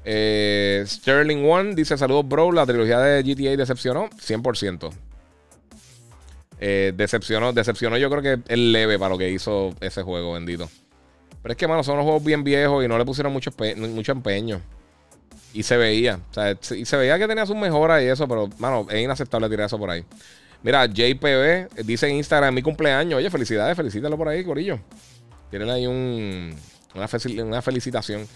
Eh, 0.02 0.82
Sterling 0.86 1.44
One 1.44 1.74
dice: 1.74 1.98
Saludos, 1.98 2.26
bro. 2.26 2.52
La 2.52 2.64
trilogía 2.64 3.00
de 3.00 3.22
GTA 3.22 3.54
decepcionó 3.58 4.08
100%. 4.08 4.90
Eh, 6.60 6.94
decepcionó, 6.96 7.52
decepcionó 7.52 7.98
yo 7.98 8.10
creo 8.10 8.22
que 8.22 8.52
es 8.52 8.58
leve 8.58 8.98
para 8.98 9.10
lo 9.10 9.18
que 9.18 9.30
hizo 9.30 9.74
ese 9.80 10.02
juego, 10.02 10.32
bendito. 10.32 10.70
Pero 11.42 11.52
es 11.52 11.58
que, 11.58 11.68
mano, 11.68 11.84
son 11.84 11.96
unos 11.96 12.04
juegos 12.04 12.24
bien 12.24 12.42
viejos 12.44 12.82
y 12.82 12.88
no 12.88 12.96
le 12.96 13.04
pusieron 13.04 13.30
mucho, 13.30 13.50
mucho 13.76 14.12
empeño. 14.12 14.62
Y 15.52 15.62
se 15.62 15.76
veía. 15.76 16.20
O 16.30 16.34
sea, 16.34 16.56
y 16.76 16.84
se 16.84 16.96
veía 16.96 17.18
que 17.18 17.26
tenía 17.26 17.46
sus 17.46 17.56
mejoras 17.56 18.02
y 18.02 18.06
eso, 18.06 18.28
pero, 18.28 18.48
mano, 18.58 18.86
es 18.90 19.02
inaceptable 19.02 19.48
tirar 19.48 19.66
eso 19.66 19.78
por 19.78 19.90
ahí. 19.90 20.04
Mira, 20.62 20.86
JPB 20.86 21.84
dice 21.84 22.08
en 22.08 22.16
Instagram 22.16 22.54
mi 22.54 22.62
cumpleaños. 22.62 23.18
Oye, 23.18 23.30
felicidades, 23.30 23.76
felicítalo 23.76 24.16
por 24.16 24.28
ahí, 24.28 24.44
Corillo. 24.44 24.80
Tienen 25.50 25.70
ahí 25.70 25.86
un, 25.86 26.54
una, 26.94 27.62
felicitación. 27.62 28.26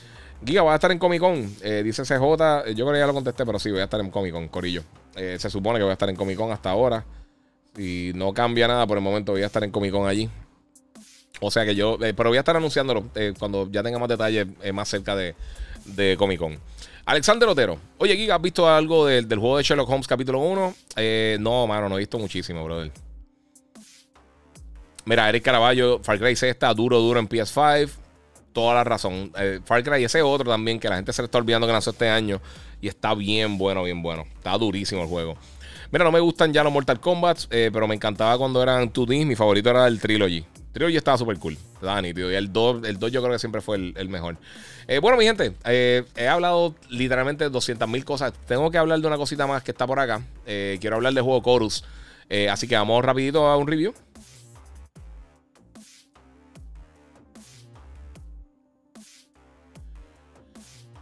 Giga, 0.44 0.62
va 0.62 0.72
a 0.72 0.74
estar 0.76 0.90
en 0.92 0.98
Comic 0.98 1.20
Con. 1.20 1.54
Eh, 1.62 1.82
dice 1.84 2.02
CJ. 2.02 2.72
Yo 2.74 2.84
creo 2.86 2.92
que 2.92 2.98
ya 2.98 3.06
lo 3.06 3.14
contesté, 3.14 3.44
pero 3.44 3.58
sí, 3.58 3.70
voy 3.70 3.80
a 3.80 3.84
estar 3.84 4.00
en 4.00 4.10
Comic 4.10 4.32
Con, 4.32 4.48
Corillo. 4.48 4.82
Eh, 5.16 5.36
se 5.38 5.50
supone 5.50 5.78
que 5.78 5.82
voy 5.82 5.90
a 5.90 5.94
estar 5.94 6.08
en 6.08 6.16
Comic 6.16 6.36
Con 6.36 6.52
hasta 6.52 6.70
ahora. 6.70 7.04
Y 7.76 8.12
no 8.14 8.32
cambia 8.32 8.68
nada 8.68 8.86
por 8.86 8.98
el 8.98 9.02
momento, 9.02 9.32
voy 9.32 9.42
a 9.42 9.46
estar 9.46 9.64
en 9.64 9.70
Comic 9.70 9.92
Con 9.92 10.06
allí. 10.06 10.30
O 11.40 11.50
sea 11.50 11.64
que 11.64 11.74
yo, 11.74 11.98
eh, 12.02 12.14
pero 12.14 12.30
voy 12.30 12.36
a 12.36 12.40
estar 12.40 12.56
anunciándolo 12.56 13.08
cuando 13.38 13.68
ya 13.70 13.82
tenga 13.82 13.98
más 13.98 14.08
detalles 14.08 14.46
más 14.72 14.88
cerca 14.88 15.16
de, 15.16 15.34
de 15.86 16.16
Comic 16.16 16.38
Con. 16.38 16.58
Alexander 17.04 17.48
Otero. 17.48 17.78
Oye, 17.98 18.16
Giga, 18.16 18.36
¿has 18.36 18.42
visto 18.42 18.68
algo 18.68 19.06
del, 19.06 19.26
juego 19.26 19.56
de 19.56 19.62
Sherlock 19.64 19.88
Holmes 19.88 20.06
capítulo 20.06 20.38
1? 20.38 20.74
Eh, 20.96 21.36
no, 21.40 21.66
mano, 21.66 21.88
no 21.88 21.96
he 21.96 22.00
visto 22.00 22.18
muchísimo, 22.18 22.64
brother. 22.64 22.92
Mira, 25.04 25.28
Eric 25.28 25.42
Caraballo, 25.42 26.00
Far 26.02 26.18
Cry 26.18 26.36
6 26.36 26.50
está 26.52 26.72
duro, 26.72 27.00
duro 27.00 27.18
en 27.18 27.28
PS5. 27.28 27.90
Toda 28.52 28.74
la 28.74 28.84
razón. 28.84 29.32
Eh, 29.36 29.60
Far 29.64 29.82
Cry 29.82 30.04
ese 30.04 30.22
otro 30.22 30.48
también, 30.48 30.78
que 30.78 30.88
la 30.88 30.96
gente 30.96 31.12
se 31.12 31.22
le 31.22 31.26
está 31.26 31.38
olvidando 31.38 31.66
que 31.66 31.72
nació 31.72 31.90
este 31.90 32.08
año. 32.08 32.40
Y 32.80 32.88
está 32.88 33.14
bien 33.14 33.58
bueno, 33.58 33.82
bien 33.82 34.00
bueno. 34.02 34.24
Está 34.36 34.56
durísimo 34.56 35.02
el 35.02 35.08
juego. 35.08 35.36
Mira, 35.90 36.04
no 36.04 36.12
me 36.12 36.20
gustan 36.20 36.52
ya 36.52 36.62
los 36.62 36.72
Mortal 36.72 37.00
Kombat, 37.00 37.40
eh, 37.50 37.70
pero 37.72 37.88
me 37.88 37.94
encantaba 37.94 38.38
cuando 38.38 38.62
eran 38.62 38.92
2D. 38.92 39.26
Mi 39.26 39.34
favorito 39.34 39.70
era 39.70 39.86
el 39.88 40.00
Trilogy. 40.00 40.44
Trilogy 40.72 40.96
estaba 40.96 41.18
súper 41.18 41.38
cool. 41.38 41.56
Estaba 41.74 42.00
nítido. 42.00 42.30
Y 42.30 42.34
el 42.34 42.52
2, 42.52 42.84
el 42.84 42.98
2 42.98 43.12
yo 43.12 43.20
creo 43.22 43.32
que 43.32 43.38
siempre 43.38 43.60
fue 43.60 43.92
el 43.94 44.08
mejor. 44.08 44.36
Eh, 44.88 44.98
bueno, 44.98 45.16
mi 45.16 45.24
gente, 45.24 45.52
eh, 45.64 46.04
he 46.16 46.28
hablado 46.28 46.74
literalmente 46.88 47.48
200 47.48 47.88
mil 47.88 48.04
cosas. 48.04 48.32
Tengo 48.46 48.70
que 48.70 48.78
hablar 48.78 49.00
de 49.00 49.06
una 49.06 49.16
cosita 49.16 49.46
más 49.46 49.62
que 49.62 49.70
está 49.70 49.86
por 49.86 50.00
acá. 50.00 50.22
Eh, 50.46 50.78
quiero 50.80 50.96
hablar 50.96 51.12
del 51.12 51.22
juego 51.22 51.42
Chorus. 51.42 51.84
así 52.50 52.66
que 52.66 52.74
vamos 52.74 53.04
rapidito 53.04 53.46
a 53.46 53.56
un 53.56 53.66
review. 53.66 53.94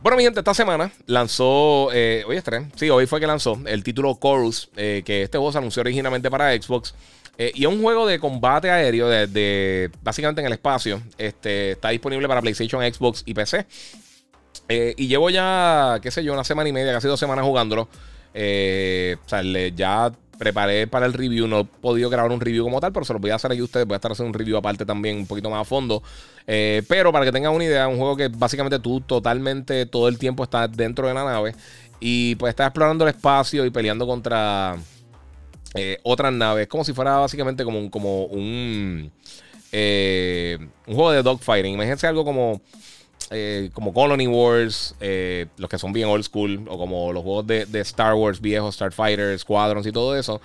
Bueno, 0.02 0.16
mi 0.16 0.24
gente, 0.24 0.40
esta 0.40 0.54
semana 0.54 0.90
lanzó. 1.06 1.86
hoy 1.86 2.36
es 2.36 2.44
3. 2.44 2.68
Sí, 2.74 2.90
hoy 2.90 3.06
fue 3.06 3.20
que 3.20 3.26
lanzó 3.26 3.58
el 3.66 3.82
título 3.84 4.18
Chorus. 4.20 4.70
que 4.74 5.22
este 5.22 5.38
juego 5.38 5.56
anunció 5.56 5.80
originalmente 5.80 6.30
para 6.30 6.52
Xbox. 6.52 6.94
Eh, 7.42 7.52
y 7.54 7.62
es 7.62 7.72
un 7.72 7.80
juego 7.80 8.06
de 8.06 8.18
combate 8.18 8.70
aéreo 8.70 9.08
de, 9.08 9.90
básicamente 10.02 10.42
en 10.42 10.46
el 10.46 10.52
espacio. 10.52 11.00
Este, 11.16 11.70
está 11.70 11.88
disponible 11.88 12.28
para 12.28 12.42
PlayStation, 12.42 12.82
Xbox 12.82 13.22
y 13.24 13.32
PC. 13.32 13.66
Eh, 14.68 14.92
y 14.98 15.06
llevo 15.06 15.30
ya, 15.30 16.00
qué 16.02 16.10
sé 16.10 16.22
yo, 16.22 16.34
una 16.34 16.44
semana 16.44 16.68
y 16.68 16.72
media, 16.72 16.92
casi 16.92 17.08
dos 17.08 17.18
semanas 17.18 17.46
jugándolo. 17.46 17.88
Eh, 18.34 19.16
o 19.24 19.26
sea, 19.26 19.40
ya 19.74 20.12
preparé 20.38 20.86
para 20.86 21.06
el 21.06 21.14
review. 21.14 21.48
No 21.48 21.60
he 21.60 21.64
podido 21.64 22.10
grabar 22.10 22.30
un 22.30 22.42
review 22.42 22.62
como 22.62 22.78
tal, 22.78 22.92
pero 22.92 23.06
se 23.06 23.14
lo 23.14 23.18
voy 23.18 23.30
a 23.30 23.36
hacer 23.36 23.52
aquí 23.52 23.62
a 23.62 23.64
ustedes. 23.64 23.86
Voy 23.86 23.94
a 23.94 23.96
estar 23.96 24.12
haciendo 24.12 24.28
un 24.28 24.34
review 24.34 24.58
aparte 24.58 24.84
también, 24.84 25.16
un 25.16 25.26
poquito 25.26 25.48
más 25.48 25.62
a 25.62 25.64
fondo. 25.64 26.02
pero 26.44 27.10
para 27.10 27.24
que 27.24 27.32
tengan 27.32 27.54
una 27.54 27.64
idea, 27.64 27.88
un 27.88 27.96
juego 27.96 28.18
que 28.18 28.28
básicamente 28.28 28.78
tú 28.80 29.00
totalmente 29.00 29.86
todo 29.86 30.08
el 30.08 30.18
tiempo 30.18 30.44
estás 30.44 30.70
dentro 30.70 31.08
de 31.08 31.14
la 31.14 31.24
nave. 31.24 31.54
Y 32.00 32.34
pues 32.34 32.50
estás 32.50 32.66
explorando 32.66 33.04
el 33.06 33.14
espacio 33.14 33.64
y 33.64 33.70
peleando 33.70 34.06
contra 34.06 34.76
eh, 35.74 35.98
otras 36.02 36.32
naves. 36.32 36.66
Como 36.68 36.84
si 36.84 36.92
fuera 36.92 37.16
básicamente 37.18 37.64
como 37.64 37.78
un, 37.78 37.90
como 37.90 38.24
un, 38.24 39.10
eh, 39.72 40.58
un 40.86 40.94
juego 40.94 41.12
de 41.12 41.22
dogfighting. 41.22 41.74
Imagínense 41.74 42.06
algo 42.06 42.24
como, 42.24 42.60
eh, 43.30 43.70
como 43.72 43.92
Colony 43.92 44.26
Wars, 44.26 44.94
los 45.56 45.70
que 45.70 45.78
son 45.78 45.92
bien 45.92 46.08
old 46.08 46.24
school, 46.24 46.66
o 46.68 46.78
como 46.78 47.12
los 47.12 47.22
juegos 47.22 47.46
de, 47.46 47.80
Star 47.80 48.14
Wars 48.14 48.40
viejos, 48.40 48.74
Starfighter, 48.74 49.38
Squadrons 49.38 49.86
y 49.86 49.92
todo 49.92 50.16
eso. 50.16 50.40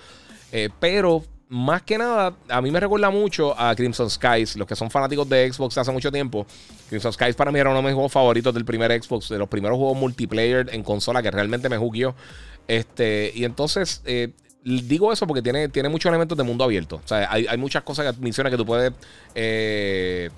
pero 0.78 1.24
más 1.48 1.82
que 1.82 1.96
nada, 1.96 2.34
a 2.48 2.60
mí 2.60 2.72
me 2.72 2.80
recuerda 2.80 3.08
mucho 3.10 3.58
a 3.58 3.74
Crimson 3.74 4.10
Skies. 4.10 4.56
Los 4.56 4.66
que 4.68 4.76
son 4.76 4.90
fanáticos 4.90 5.28
de 5.28 5.52
Xbox 5.52 5.76
hace 5.78 5.90
mucho 5.90 6.12
tiempo. 6.12 6.46
Crimson 6.88 7.12
Skies 7.12 7.34
para 7.34 7.50
mí 7.50 7.58
era 7.58 7.70
uno 7.70 7.80
de 7.80 7.84
mis 7.84 7.94
juegos 7.94 8.12
favoritos 8.12 8.54
del 8.54 8.64
primer 8.64 8.92
Xbox, 9.02 9.28
de 9.28 9.38
los 9.38 9.48
primeros 9.48 9.76
juegos 9.76 9.96
multiplayer 9.96 10.68
en 10.72 10.84
consola 10.84 11.20
que 11.20 11.32
realmente 11.32 11.68
me 11.68 11.78
jugueó. 11.78 12.14
Este, 12.68 13.30
y 13.34 13.44
entonces, 13.44 14.02
digo 14.66 15.12
eso 15.12 15.26
porque 15.26 15.42
tiene, 15.42 15.68
tiene 15.68 15.88
muchos 15.88 16.08
elementos 16.10 16.36
de 16.36 16.44
mundo 16.44 16.64
abierto. 16.64 16.96
O 16.96 17.08
sea, 17.08 17.30
hay, 17.30 17.56
muchas 17.56 17.84
cosas, 17.84 18.18
misiones 18.18 18.50
que 18.50 18.56
tú 18.56 18.66
puedes 18.66 18.92
eh, 19.34 20.28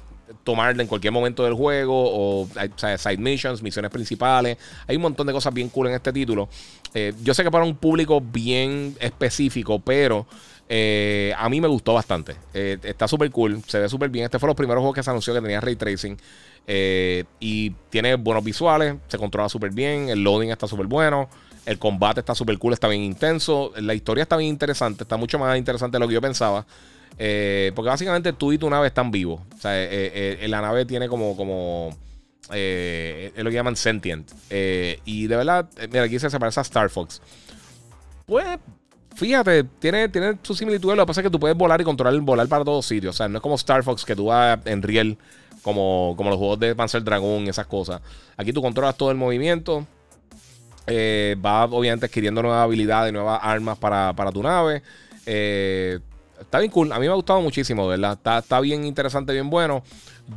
en 0.47 0.87
cualquier 0.87 1.13
momento 1.13 1.45
del 1.45 1.55
juego. 1.55 1.95
O, 1.97 2.49
side 2.77 3.17
missions, 3.17 3.63
misiones 3.63 3.91
principales. 3.91 4.59
Hay 4.87 4.97
un 4.97 5.03
montón 5.03 5.27
de 5.27 5.33
cosas 5.33 5.55
bien 5.55 5.71
cool 5.71 5.89
en 5.89 5.95
este 5.95 6.13
título. 6.13 6.49
Eh, 6.93 7.15
yo 7.23 7.33
sé 7.33 7.43
que 7.43 7.51
para 7.51 7.65
un 7.65 7.77
público 7.77 8.21
bien 8.21 8.95
específico, 9.01 9.79
pero 9.81 10.27
eh, 10.69 11.33
a 11.37 11.49
mí 11.49 11.61
me 11.61 11.69
gustó 11.69 11.95
bastante. 11.95 12.37
está 12.53 13.09
súper 13.09 13.31
cool, 13.31 13.63
se 13.67 13.79
ve 13.79 13.89
súper 13.89 14.11
bien. 14.11 14.27
Este 14.27 14.39
fue 14.39 14.47
los 14.47 14.57
primeros 14.57 14.83
juegos 14.83 14.95
que 14.95 15.03
se 15.03 15.09
anunció 15.09 15.33
que 15.33 15.41
tenía 15.41 15.61
ray 15.63 15.77
tracing. 15.77 16.19
y 17.41 17.71
tiene 17.89 18.17
buenos 18.17 18.45
visuales, 18.45 18.97
se 19.09 19.17
controla 19.17 19.49
súper 19.49 19.71
bien, 19.71 20.11
el 20.11 20.23
loading 20.23 20.51
está 20.51 20.67
súper 20.67 20.87
bueno. 20.87 21.31
El 21.69 21.79
combate 21.79 22.21
está 22.21 22.35
súper 22.35 22.59
cool, 22.59 22.73
está 22.73 22.89
bien 22.89 23.03
intenso. 23.03 23.73
La 23.77 23.93
historia 23.93 24.23
está 24.23 24.39
bien 24.39 24.49
interesante, 24.49 25.03
está 25.03 25.19
mucho 25.19 25.39
más 25.39 25.59
interesante 25.59 25.97
de 25.97 26.01
lo 26.01 26.09
que 26.09 26.15
yo 26.15 26.21
pensaba. 26.23 26.65
Eh, 27.19 27.73
porque 27.75 27.91
básicamente 27.91 28.33
tú 28.33 28.53
y 28.53 28.59
tu 28.59 28.71
nave 28.71 28.87
están 28.87 29.11
vivos. 29.11 29.43
O 29.55 29.61
sea, 29.61 29.79
eh, 29.79 30.39
eh, 30.41 30.49
la 30.49 30.63
nave 30.63 30.87
tiene 30.87 31.11
como. 31.11 31.37
como 31.37 31.91
es 32.51 33.37
lo 33.37 33.51
que 33.51 33.55
llaman 33.55 33.77
sentient. 33.77 34.31
y 35.05 35.27
de 35.27 35.37
verdad, 35.37 35.69
mira, 35.91 36.05
aquí 36.05 36.19
se 36.19 36.31
parece 36.41 36.59
a 36.59 36.63
Star 36.63 36.89
Fox. 36.89 37.21
Pues, 38.25 38.47
fíjate, 39.15 39.65
tiene, 39.65 40.09
tiene 40.09 40.39
su 40.43 40.55
similitud. 40.55 40.95
Lo 40.95 41.03
que 41.03 41.07
pasa 41.09 41.21
es 41.21 41.27
que 41.27 41.31
tú 41.31 41.39
puedes 41.39 41.55
volar 41.55 41.83
y 41.83 41.85
controlar 41.85 42.19
volar 42.23 42.49
para 42.49 42.65
todos 42.65 42.87
sitios. 42.87 43.15
O 43.15 43.19
sea, 43.19 43.29
no 43.29 43.37
es 43.37 43.43
como 43.43 43.57
Star 43.57 43.83
Fox 43.83 44.07
que 44.07 44.17
tú 44.17 44.25
vas 44.25 44.59
en 44.65 44.83
riel, 44.83 45.19
como, 45.61 46.15
como 46.17 46.31
los 46.31 46.39
juegos 46.39 46.61
de 46.61 46.75
Panzer 46.75 47.05
Dragon 47.05 47.45
y 47.45 47.51
esas 47.51 47.67
cosas. 47.67 48.01
Aquí 48.39 48.55
tú 48.55 48.63
controlas 48.63 48.97
todo 48.97 49.11
el 49.11 49.19
movimiento. 49.19 49.87
Eh, 50.89 51.37
va 51.45 51.65
obviamente 51.65 52.07
adquiriendo 52.07 52.43
nuevas 52.43 52.65
habilidades, 52.65 53.13
nuevas 53.13 53.41
armas 53.43 53.79
para, 53.79 54.33
tu 54.33 54.43
nave. 54.43 54.83
Eh, 55.27 55.99
está 56.41 56.59
bien 56.59 56.71
cool. 56.71 56.93
A 56.93 56.99
mí 56.99 57.07
me 57.07 57.13
ha 57.13 57.17
gustado 57.17 57.41
muchísimo, 57.41 57.87
¿verdad? 57.87 58.13
Está, 58.15 58.39
está 58.39 58.61
bien 58.61 58.85
interesante, 58.85 59.33
bien 59.33 59.51
bueno. 59.51 59.83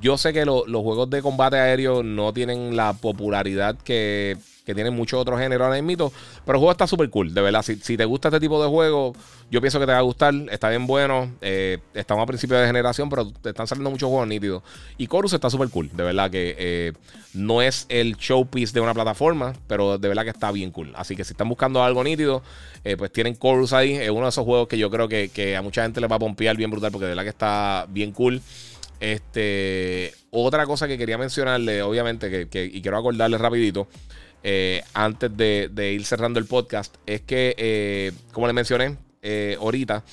Yo 0.02 0.18
sé 0.18 0.32
que 0.32 0.46
los 0.46 0.66
juegos 0.66 1.10
de 1.10 1.22
combate 1.22 1.58
aéreo 1.58 2.04
no 2.04 2.32
tienen 2.34 2.76
la 2.76 2.94
popularidad 2.94 3.76
que, 3.84 4.38
que 4.72 4.76
tienen 4.76 4.96
muchos 4.96 5.20
otros 5.20 5.40
géneros 5.40 5.66
ahora 5.66 5.82
mismo. 5.82 6.12
Pero 6.46 6.58
el 6.58 6.60
juego 6.60 6.72
está 6.72 6.88
súper 6.88 7.10
cool, 7.10 7.34
de 7.34 7.42
verdad. 7.42 7.62
Si, 7.62 7.98
te 7.98 8.06
gusta 8.06 8.30
este 8.30 8.40
tipo 8.40 8.62
de 8.64 8.70
juego, 8.70 9.14
yo 9.50 9.62
pienso 9.62 9.80
que 9.80 9.86
te 9.86 9.92
va 9.92 9.98
a 9.98 10.02
gustar. 10.02 10.34
Está 10.50 10.70
bien 10.70 10.88
bueno. 10.88 11.32
Eh, 11.42 11.80
estamos 11.94 12.24
a 12.24 12.26
principio 12.26 12.58
de 12.58 12.66
generación, 12.66 13.10
pero 13.10 13.30
te 13.32 13.50
están 13.50 13.68
saliendo 13.68 13.92
muchos 13.92 14.10
juegos 14.10 14.28
nítidos. 14.28 14.64
Y 14.98 15.08
Chorus 15.08 15.34
está 15.34 15.50
súper 15.50 15.70
cool, 15.70 15.90
de 15.94 16.04
verdad 16.04 16.32
que 16.32 16.56
eh, 16.58 16.94
no 17.34 17.62
es 17.62 17.86
el 17.90 18.16
showpiece 18.16 18.74
de 18.74 18.82
una 18.82 18.94
plataforma, 18.94 19.54
pero 19.68 19.98
de 19.98 20.08
verdad 20.08 20.24
que 20.24 20.30
está 20.30 20.52
bien 20.52 20.72
cool. 20.72 20.94
Así 20.96 21.16
que 21.16 21.24
si 21.24 21.34
están 21.34 21.50
buscando 21.50 21.84
algo 21.84 22.04
nítido, 22.04 22.42
eh, 22.84 22.98
pues 22.98 23.12
tienen 23.12 23.38
Chorus 23.38 23.74
ahí. 23.74 23.94
Es 23.94 24.10
uno 24.10 24.24
de 24.24 24.30
esos 24.30 24.46
juegos 24.46 24.68
que 24.68 24.78
yo 24.78 24.90
creo 24.90 25.08
que, 25.08 25.56
a 25.56 25.62
mucha 25.62 25.84
gente 25.84 26.02
le 26.02 26.08
va 26.08 26.16
a 26.16 26.20
pompear 26.20 26.56
bien 26.56 26.72
brutal, 26.72 26.92
porque 26.92 27.06
de 27.06 27.12
verdad 27.12 27.24
que 27.24 27.30
está 27.30 27.86
bien 27.90 28.12
cool. 28.12 28.42
Este, 29.00 30.14
otra 30.30 30.66
cosa 30.68 30.88
que 30.88 30.98
quería 30.98 31.18
mencionarle, 31.18 31.82
obviamente, 31.82 32.48
que, 32.48 32.66
y 32.66 32.82
quiero 32.82 32.98
acordarle 32.98 33.38
rapidito, 33.38 33.88
eh, 34.44 34.84
antes 34.94 35.36
de, 35.36 35.94
ir 35.94 36.06
cerrando 36.06 36.40
el 36.40 36.46
podcast, 36.46 36.96
es 37.06 37.22
que, 37.22 37.56
eh, 37.58 38.12
como 38.32 38.48
le 38.48 38.54
mencioné 38.54 38.98
eh, 39.22 39.56
ahorita, 39.60 40.04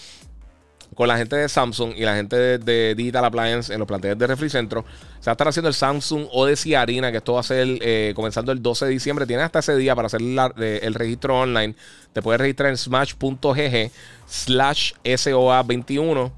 con 0.95 1.09
la 1.09 1.17
gente 1.17 1.37
de 1.37 1.49
Samsung 1.49 1.95
y 1.97 2.03
la 2.03 2.17
gente 2.17 2.59
de, 2.59 2.95
Digital 2.95 3.25
Appliance 3.25 3.73
en 3.73 3.79
los 3.79 3.87
planteles 3.87 4.19
de 4.19 4.27
Refricentro, 4.27 4.85
se 5.21 5.27
va 5.27 5.33
a 5.33 5.35
estar 5.35 5.49
haciendo 5.49 5.69
el 5.69 5.75
Samsung 5.75 6.27
Odyssey 6.33 6.75
Arena, 6.75 7.11
que 7.11 7.19
esto 7.19 7.35
va 7.35 7.41
a 7.41 7.45
ser 7.45 8.15
comenzando 8.15 8.53
el 8.53 8.61
12 8.61 8.87
de 8.87 8.91
diciembre. 8.91 9.27
Tienes 9.27 9.47
hasta 9.47 9.61
ese 9.61 9.77
día 9.77 9.95
para 9.95 10.07
hacer 10.07 10.21
el 10.21 10.95
registro 10.95 11.39
online. 11.39 11.75
Te 12.13 12.21
puedes 12.21 12.41
registrar 12.41 12.71
en 12.71 12.77
smash.gg 12.77 13.93
slash 14.27 14.93
SOA21. 15.05 16.33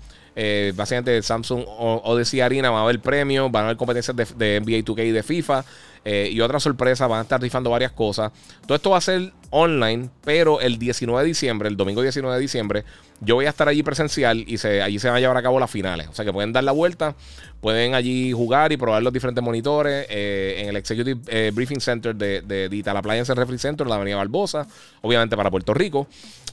Básicamente 0.75 1.23
Samsung 1.23 1.65
Odyssey 1.67 2.41
Arena 2.41 2.71
va 2.71 2.81
a 2.81 2.83
haber 2.83 3.01
premios, 3.01 3.51
van 3.51 3.65
a 3.65 3.67
haber 3.67 3.77
competencias 3.77 4.17
de, 4.17 4.25
de 4.25 4.61
NBA 4.61 4.85
2K 4.85 5.07
y 5.07 5.11
de 5.11 5.23
FIFA. 5.23 5.65
y 6.05 6.41
otras 6.41 6.63
sorpresas. 6.63 7.09
Van 7.09 7.19
a 7.19 7.23
estar 7.23 7.41
rifando 7.41 7.71
varias 7.71 7.93
cosas. 7.93 8.33
Todo 8.67 8.77
esto 8.77 8.91
va 8.91 8.99
a 8.99 9.03
ser 9.03 9.33
online, 9.51 10.09
pero 10.25 10.61
el 10.61 10.79
19 10.79 11.23
de 11.23 11.27
diciembre, 11.27 11.69
el 11.69 11.77
domingo 11.77 12.03
19 12.03 12.35
de 12.37 12.41
diciembre, 12.41 12.85
yo 13.21 13.35
voy 13.35 13.47
a 13.47 13.51
estar 13.51 13.69
allí 13.69 13.83
presencial 13.83 14.45
y 14.47 14.57
allí 14.67 14.99
se 14.99 15.09
van 15.09 15.17
a 15.17 15.21
llevar 15.21 15.37
a 15.37 15.43
cabo 15.43 15.61
las 15.61 15.71
finales. 15.71 16.09
O 16.09 16.15
sea 16.15 16.25
que 16.25 16.33
pueden 16.33 16.53
dar 16.53 16.65
la 16.65 16.73
vuelta, 16.73 17.15
pueden 17.61 17.95
allí 17.95 18.33
jugar 18.33 18.73
y 18.73 18.77
probar 18.77 19.03
los 19.03 19.13
diferentes 19.13 19.45
monitores 19.45 20.07
eh, 20.09 20.57
en 20.61 20.69
el 20.71 20.77
Executive 20.77 21.21
eh, 21.27 21.51
Briefing 21.53 21.81
Center 21.81 22.15
de, 22.15 22.41
de 22.41 22.69
Digital 22.69 22.97
Appliance 22.97 23.35
Refri 23.35 23.59
Center, 23.59 23.87
la 23.87 23.97
Avenida 23.97 24.17
Barbosa, 24.17 24.67
obviamente 25.03 25.37
para 25.37 25.51
Puerto 25.51 25.75
Rico. 25.75 26.07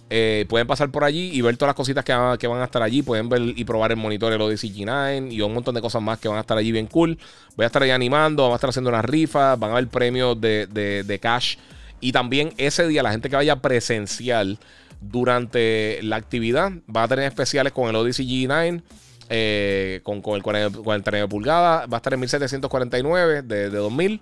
Eh, 0.10 0.46
pueden 0.48 0.68
pasar 0.68 0.90
por 0.90 1.04
allí 1.04 1.32
y 1.34 1.42
ver 1.42 1.58
todas 1.58 1.70
las 1.70 1.76
cositas 1.76 2.06
que, 2.06 2.14
van 2.14 2.62
a 2.62 2.66
estar 2.66 2.82
allí. 2.82 3.02
Pueden 3.02 3.30
ver 3.30 3.42
y 3.42 3.64
probar 3.66 3.92
el 3.92 3.98
monitor 3.98 4.32
el 4.32 4.42
Odyssey 4.42 4.74
G9 4.74 5.32
y 5.32 5.42
un 5.42 5.54
montón 5.54 5.76
de 5.76 5.82
cosas 5.82 6.02
más 6.02 6.20
que 6.20 6.28
van 6.28 6.38
a 6.38 6.42
estar 6.42 6.58
allí 6.58 6.72
bien 6.72 6.88
cool. 6.88 7.18
Voy 7.56 7.64
a 7.64 7.68
estar 7.68 7.84
ahí 7.84 7.92
animando, 7.92 8.44
vamos 8.44 8.56
a 8.56 8.58
estar 8.58 8.70
haciendo 8.70 8.90
unas 8.90 9.06
rifas, 9.06 9.60
van 9.60 9.72
a 9.72 9.74
haber 9.74 9.88
premios 9.88 10.40
de, 10.40 10.68
de 10.68 11.20
cash. 11.20 11.58
Y 12.00 12.12
también 12.12 12.54
ese 12.58 12.88
día 12.88 13.04
la 13.04 13.12
gente 13.12 13.30
que 13.30 13.36
vaya 13.36 13.58
presencial 13.58 14.60
durante 15.02 16.00
la 16.04 16.16
actividad. 16.16 16.72
Va 16.94 17.04
a 17.04 17.08
tener 17.08 17.26
especiales 17.26 17.74
con 17.74 17.90
el 17.90 17.96
Odyssey 17.96 18.26
G9. 18.26 18.82
Eh, 19.30 20.00
con, 20.04 20.22
con, 20.22 20.36
el 20.36 20.42
49 20.42 21.28
pulgadas. 21.28 21.90
Va 21.92 21.98
a 21.98 21.98
estar 21.98 22.14
en 22.14 22.20
1749 22.22 23.42
de, 23.42 23.70
de 23.70 23.78
2000. 23.78 24.22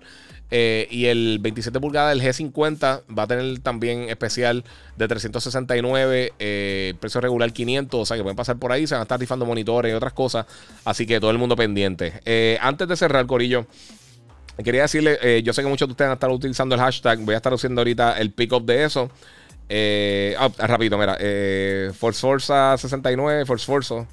Eh, 0.50 0.86
y 0.90 1.06
el 1.06 1.38
27 1.40 1.80
pulgadas 1.80 2.16
del 2.16 2.22
G50 2.24 3.02
va 3.16 3.24
a 3.24 3.26
tener 3.26 3.58
también 3.60 4.08
especial 4.08 4.64
de 4.96 5.08
369, 5.08 6.32
eh, 6.38 6.94
precio 7.00 7.20
regular 7.20 7.52
500, 7.52 8.00
o 8.00 8.06
sea 8.06 8.16
que 8.16 8.22
pueden 8.22 8.36
pasar 8.36 8.56
por 8.56 8.70
ahí, 8.70 8.86
se 8.86 8.94
van 8.94 9.00
a 9.00 9.02
estar 9.02 9.18
rifando 9.18 9.44
monitores 9.44 9.90
y 9.92 9.94
otras 9.94 10.12
cosas, 10.12 10.46
así 10.84 11.04
que 11.04 11.18
todo 11.18 11.32
el 11.32 11.38
mundo 11.38 11.56
pendiente. 11.56 12.58
antes 12.60 12.86
de 12.86 12.96
cerrar, 12.96 13.26
Corillo, 13.26 13.66
quería 14.62 14.82
decirle, 14.82 15.42
yo 15.42 15.52
sé 15.52 15.62
que 15.62 15.68
muchos 15.68 15.88
de 15.88 15.92
ustedes 15.92 16.06
van 16.06 16.12
a 16.12 16.14
estar 16.14 16.30
utilizando 16.30 16.76
el 16.76 16.80
hashtag, 16.80 17.18
voy 17.20 17.34
a 17.34 17.38
estar 17.38 17.52
haciendo 17.52 17.80
ahorita 17.80 18.18
el 18.20 18.30
pick 18.30 18.52
up 18.52 18.64
de 18.64 18.84
eso. 18.84 19.10
Eh, 19.68 20.36
ah, 20.38 20.78
mira. 20.78 21.16
Eh, 21.18 21.90
Force 21.94 22.20
Forza 22.20 22.76
69, 22.76 23.46
Force 23.46 23.66
Forza. 23.66 24.06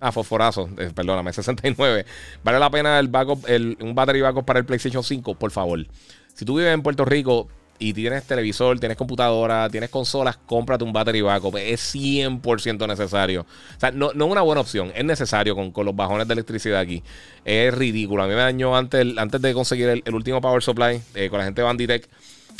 Ah, 0.00 0.12
Fosforazo, 0.12 0.68
eh, 0.78 0.90
perdóname, 0.94 1.32
69. 1.32 2.04
Vale 2.44 2.58
la 2.58 2.70
pena 2.70 2.98
el 2.98 3.08
backup, 3.08 3.46
un 3.80 3.94
battery 3.94 4.20
backup 4.20 4.44
para 4.44 4.58
el 4.58 4.64
PlayStation 4.64 5.02
5, 5.02 5.34
por 5.34 5.50
favor. 5.50 5.86
Si 6.34 6.44
tú 6.44 6.56
vives 6.56 6.74
en 6.74 6.82
Puerto 6.82 7.04
Rico 7.04 7.48
y 7.78 7.92
tienes 7.92 8.24
televisor, 8.24 8.78
tienes 8.78 8.96
computadora, 8.96 9.68
tienes 9.68 9.90
consolas, 9.90 10.36
cómprate 10.36 10.84
un 10.84 10.92
battery 10.92 11.22
backup. 11.22 11.56
Es 11.56 11.94
100% 11.94 12.86
necesario. 12.86 13.42
O 13.42 13.80
sea, 13.80 13.90
no, 13.90 14.10
es 14.10 14.16
una 14.16 14.42
buena 14.42 14.60
opción, 14.60 14.92
es 14.94 15.04
necesario 15.04 15.54
con, 15.54 15.72
los 15.84 15.96
bajones 15.96 16.28
de 16.28 16.34
electricidad 16.34 16.80
aquí. 16.80 17.02
Es 17.44 17.72
ridículo. 17.74 18.22
A 18.22 18.26
mí 18.26 18.34
me 18.34 18.40
dañó 18.40 18.76
antes, 18.76 19.06
antes 19.16 19.40
de 19.40 19.54
conseguir 19.54 20.02
el, 20.04 20.14
último 20.14 20.40
power 20.40 20.62
supply 20.62 21.00
eh, 21.14 21.28
con 21.30 21.38
la 21.38 21.44
gente 21.44 21.62
de 21.62 21.64
Banditech 21.64 22.08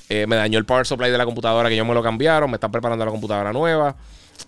eh, 0.08 0.26
me 0.26 0.36
dañó 0.36 0.58
el 0.58 0.64
power 0.64 0.86
supply 0.86 1.10
de 1.10 1.18
la 1.18 1.24
computadora 1.24 1.68
que 1.68 1.74
ellos 1.74 1.86
me 1.86 1.94
lo 1.94 2.02
cambiaron. 2.02 2.50
Me 2.50 2.56
están 2.56 2.70
preparando 2.70 3.04
la 3.04 3.10
computadora 3.10 3.52
nueva. 3.52 3.96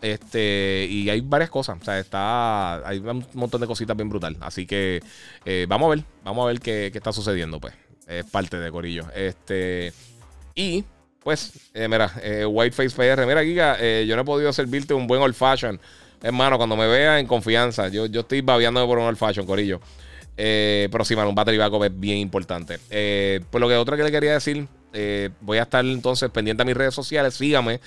Este, 0.02 0.86
y 0.88 1.08
hay 1.10 1.20
varias 1.20 1.50
cosas. 1.50 1.78
O 1.80 1.84
sea, 1.84 1.98
está. 1.98 2.86
Hay 2.86 2.98
un 2.98 3.24
montón 3.34 3.60
de 3.60 3.66
cositas 3.66 3.96
bien 3.96 4.08
brutal. 4.08 4.36
Así 4.40 4.66
que 4.66 5.02
eh, 5.44 5.66
vamos 5.68 5.86
a 5.86 5.90
ver. 5.90 6.04
Vamos 6.24 6.44
a 6.44 6.46
ver 6.48 6.60
qué, 6.60 6.90
está 6.92 7.12
sucediendo, 7.12 7.60
pues. 7.60 7.74
Es 8.06 8.24
parte 8.24 8.58
de 8.58 8.70
Corillo. 8.70 9.06
Este. 9.14 9.92
Y. 10.54 10.84
Pues, 11.22 11.52
eh, 11.74 11.88
mira, 11.88 12.10
Whiteface 12.48 12.90
PR. 12.90 13.26
Mira, 13.26 13.42
Giga, 13.42 13.76
yo 14.02 14.16
no 14.16 14.22
he 14.22 14.24
podido 14.24 14.52
servirte 14.52 14.94
un 14.94 15.06
buen 15.06 15.20
old 15.20 15.34
fashion. 15.34 15.78
Hermano, 16.22 16.56
cuando 16.56 16.76
me 16.76 16.86
vea 16.86 17.18
en 17.18 17.26
confianza, 17.26 17.88
yo, 17.88 18.06
yo 18.06 18.20
estoy 18.20 18.40
babeándome 18.40 18.86
por 18.86 18.98
un 18.98 19.04
old 19.04 19.18
fashion, 19.18 19.44
Corillo. 19.44 19.80
pero 20.34 21.04
sí, 21.04 21.14
mano, 21.16 21.28
un 21.28 21.34
battery 21.34 21.58
backup 21.58 21.84
es 21.84 22.00
bien 22.00 22.18
importante. 22.18 22.78
pues 22.88 23.60
lo 23.60 23.68
que 23.68 23.76
otra 23.76 23.96
que 23.96 24.04
le 24.04 24.10
quería 24.10 24.32
decir 24.32 24.66
eh, 24.92 25.30
voy 25.40 25.58
a 25.58 25.62
estar 25.62 25.84
entonces 25.84 26.30
pendiente 26.30 26.62
a 26.62 26.66
mis 26.66 26.76
redes 26.76 26.94
sociales. 26.94 27.34
Sígame 27.34 27.80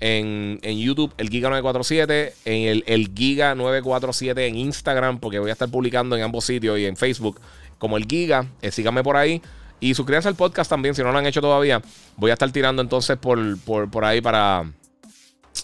en, 0.00 0.58
YouTube, 0.78 1.12
el 1.18 1.30
Giga947, 1.30 2.32
en 2.46 2.68
el, 2.68 2.84
el 2.86 3.14
Giga947 3.14 4.48
en 4.48 4.56
Instagram, 4.56 5.20
porque 5.20 5.38
voy 5.38 5.50
a 5.50 5.52
estar 5.52 5.68
publicando 5.68 6.16
en 6.16 6.22
ambos 6.22 6.44
sitios 6.44 6.78
y 6.78 6.86
en 6.86 6.96
Facebook 6.96 7.40
como 7.78 7.96
el 7.96 8.06
Giga. 8.06 8.46
Eh, 8.62 8.70
síganme 8.70 9.02
por 9.02 9.16
ahí. 9.16 9.42
Y 9.80 9.94
suscríbanse 9.94 10.28
al 10.28 10.34
podcast 10.34 10.68
también, 10.68 10.94
si 10.94 11.02
no 11.02 11.10
lo 11.12 11.18
han 11.18 11.26
hecho 11.26 11.40
todavía. 11.40 11.82
Voy 12.16 12.30
a 12.30 12.34
estar 12.34 12.50
tirando 12.50 12.82
entonces 12.82 13.16
por, 13.16 13.58
por, 13.58 14.04
ahí 14.04 14.20
para. 14.20 14.70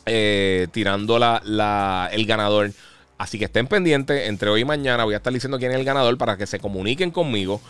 Eh, 0.05 0.69
tirando 0.73 1.19
la, 1.19 2.11
el 2.13 2.27
ganador. 2.27 2.73
Así 3.19 3.39
que 3.39 3.45
estén 3.47 3.67
pendientes. 3.67 4.29
Entre 4.29 4.49
hoy 4.49 4.63
y 4.63 4.65
mañana 4.65 5.05
voy 5.05 5.15
a 5.15 5.19
estar 5.19 5.33
diciendo 5.33 5.59
quién 5.59 5.73
es 5.73 5.79
el 5.79 5.85
ganador 5.85 6.17
para 6.19 6.37
que 6.37 6.47
se 6.47 6.59
comuniquen 6.59 7.11
conmigo. 7.11 7.61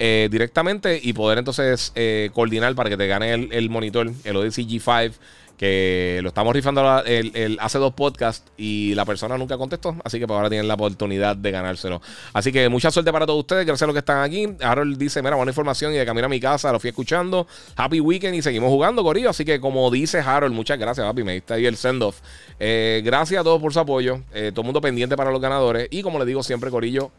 Eh, 0.00 0.28
directamente 0.28 0.98
y 1.00 1.12
poder 1.12 1.38
entonces 1.38 1.92
eh, 1.94 2.30
coordinar 2.34 2.74
para 2.74 2.90
que 2.90 2.96
te 2.96 3.06
gane 3.06 3.32
el, 3.32 3.70
monitor, 3.70 4.10
el 4.24 4.36
Odyssey 4.36 4.66
G5, 4.66 5.12
que 5.56 6.20
lo 6.22 6.28
estamos 6.28 6.52
rifando 6.52 7.02
el, 7.04 7.58
hace 7.60 7.78
dos 7.78 7.94
podcasts 7.94 8.50
y 8.56 8.94
la 8.94 9.04
persona 9.04 9.38
nunca 9.38 9.56
contestó, 9.56 9.96
así 10.04 10.18
que 10.18 10.26
pues 10.26 10.36
ahora 10.36 10.48
tienen 10.48 10.66
la 10.68 10.74
oportunidad 10.74 11.36
de 11.36 11.50
ganárselo. 11.50 12.02
Así 12.32 12.52
que 12.52 12.68
mucha 12.68 12.90
suerte 12.90 13.12
para 13.12 13.26
todos 13.26 13.40
ustedes, 13.40 13.66
gracias 13.66 13.82
a 13.82 13.86
los 13.86 13.94
que 13.94 14.00
están 14.00 14.22
aquí. 14.22 14.48
Harold 14.60 14.98
dice, 14.98 15.22
mira, 15.22 15.36
buena 15.36 15.50
información 15.50 15.92
y 15.92 15.96
de 15.96 16.04
camino 16.04 16.26
a 16.26 16.28
mi 16.28 16.40
casa, 16.40 16.72
lo 16.72 16.80
fui 16.80 16.90
escuchando. 16.90 17.46
Happy 17.76 18.00
weekend 18.00 18.34
y 18.34 18.42
seguimos 18.42 18.70
jugando, 18.70 19.02
Corillo. 19.02 19.30
Así 19.30 19.44
que 19.44 19.60
como 19.60 19.90
dice 19.90 20.18
Harold, 20.18 20.54
muchas 20.54 20.78
gracias, 20.78 21.06
papi, 21.06 21.22
me 21.22 21.34
diste 21.34 21.54
ahí 21.54 21.66
el 21.66 21.76
send-off. 21.76 22.20
Eh, 22.58 23.02
gracias 23.04 23.40
a 23.40 23.44
todos 23.44 23.60
por 23.60 23.72
su 23.72 23.80
apoyo, 23.80 24.22
todo 24.30 24.60
el 24.60 24.64
mundo 24.64 24.80
pendiente 24.80 25.16
para 25.16 25.30
los 25.30 25.40
ganadores 25.40 25.88
y 25.90 26.02
como 26.02 26.18
les 26.18 26.26
digo 26.26 26.42
siempre, 26.42 26.70
Corillo, 26.70 27.10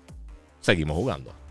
seguimos 0.62 0.96
jugando. 0.98 1.45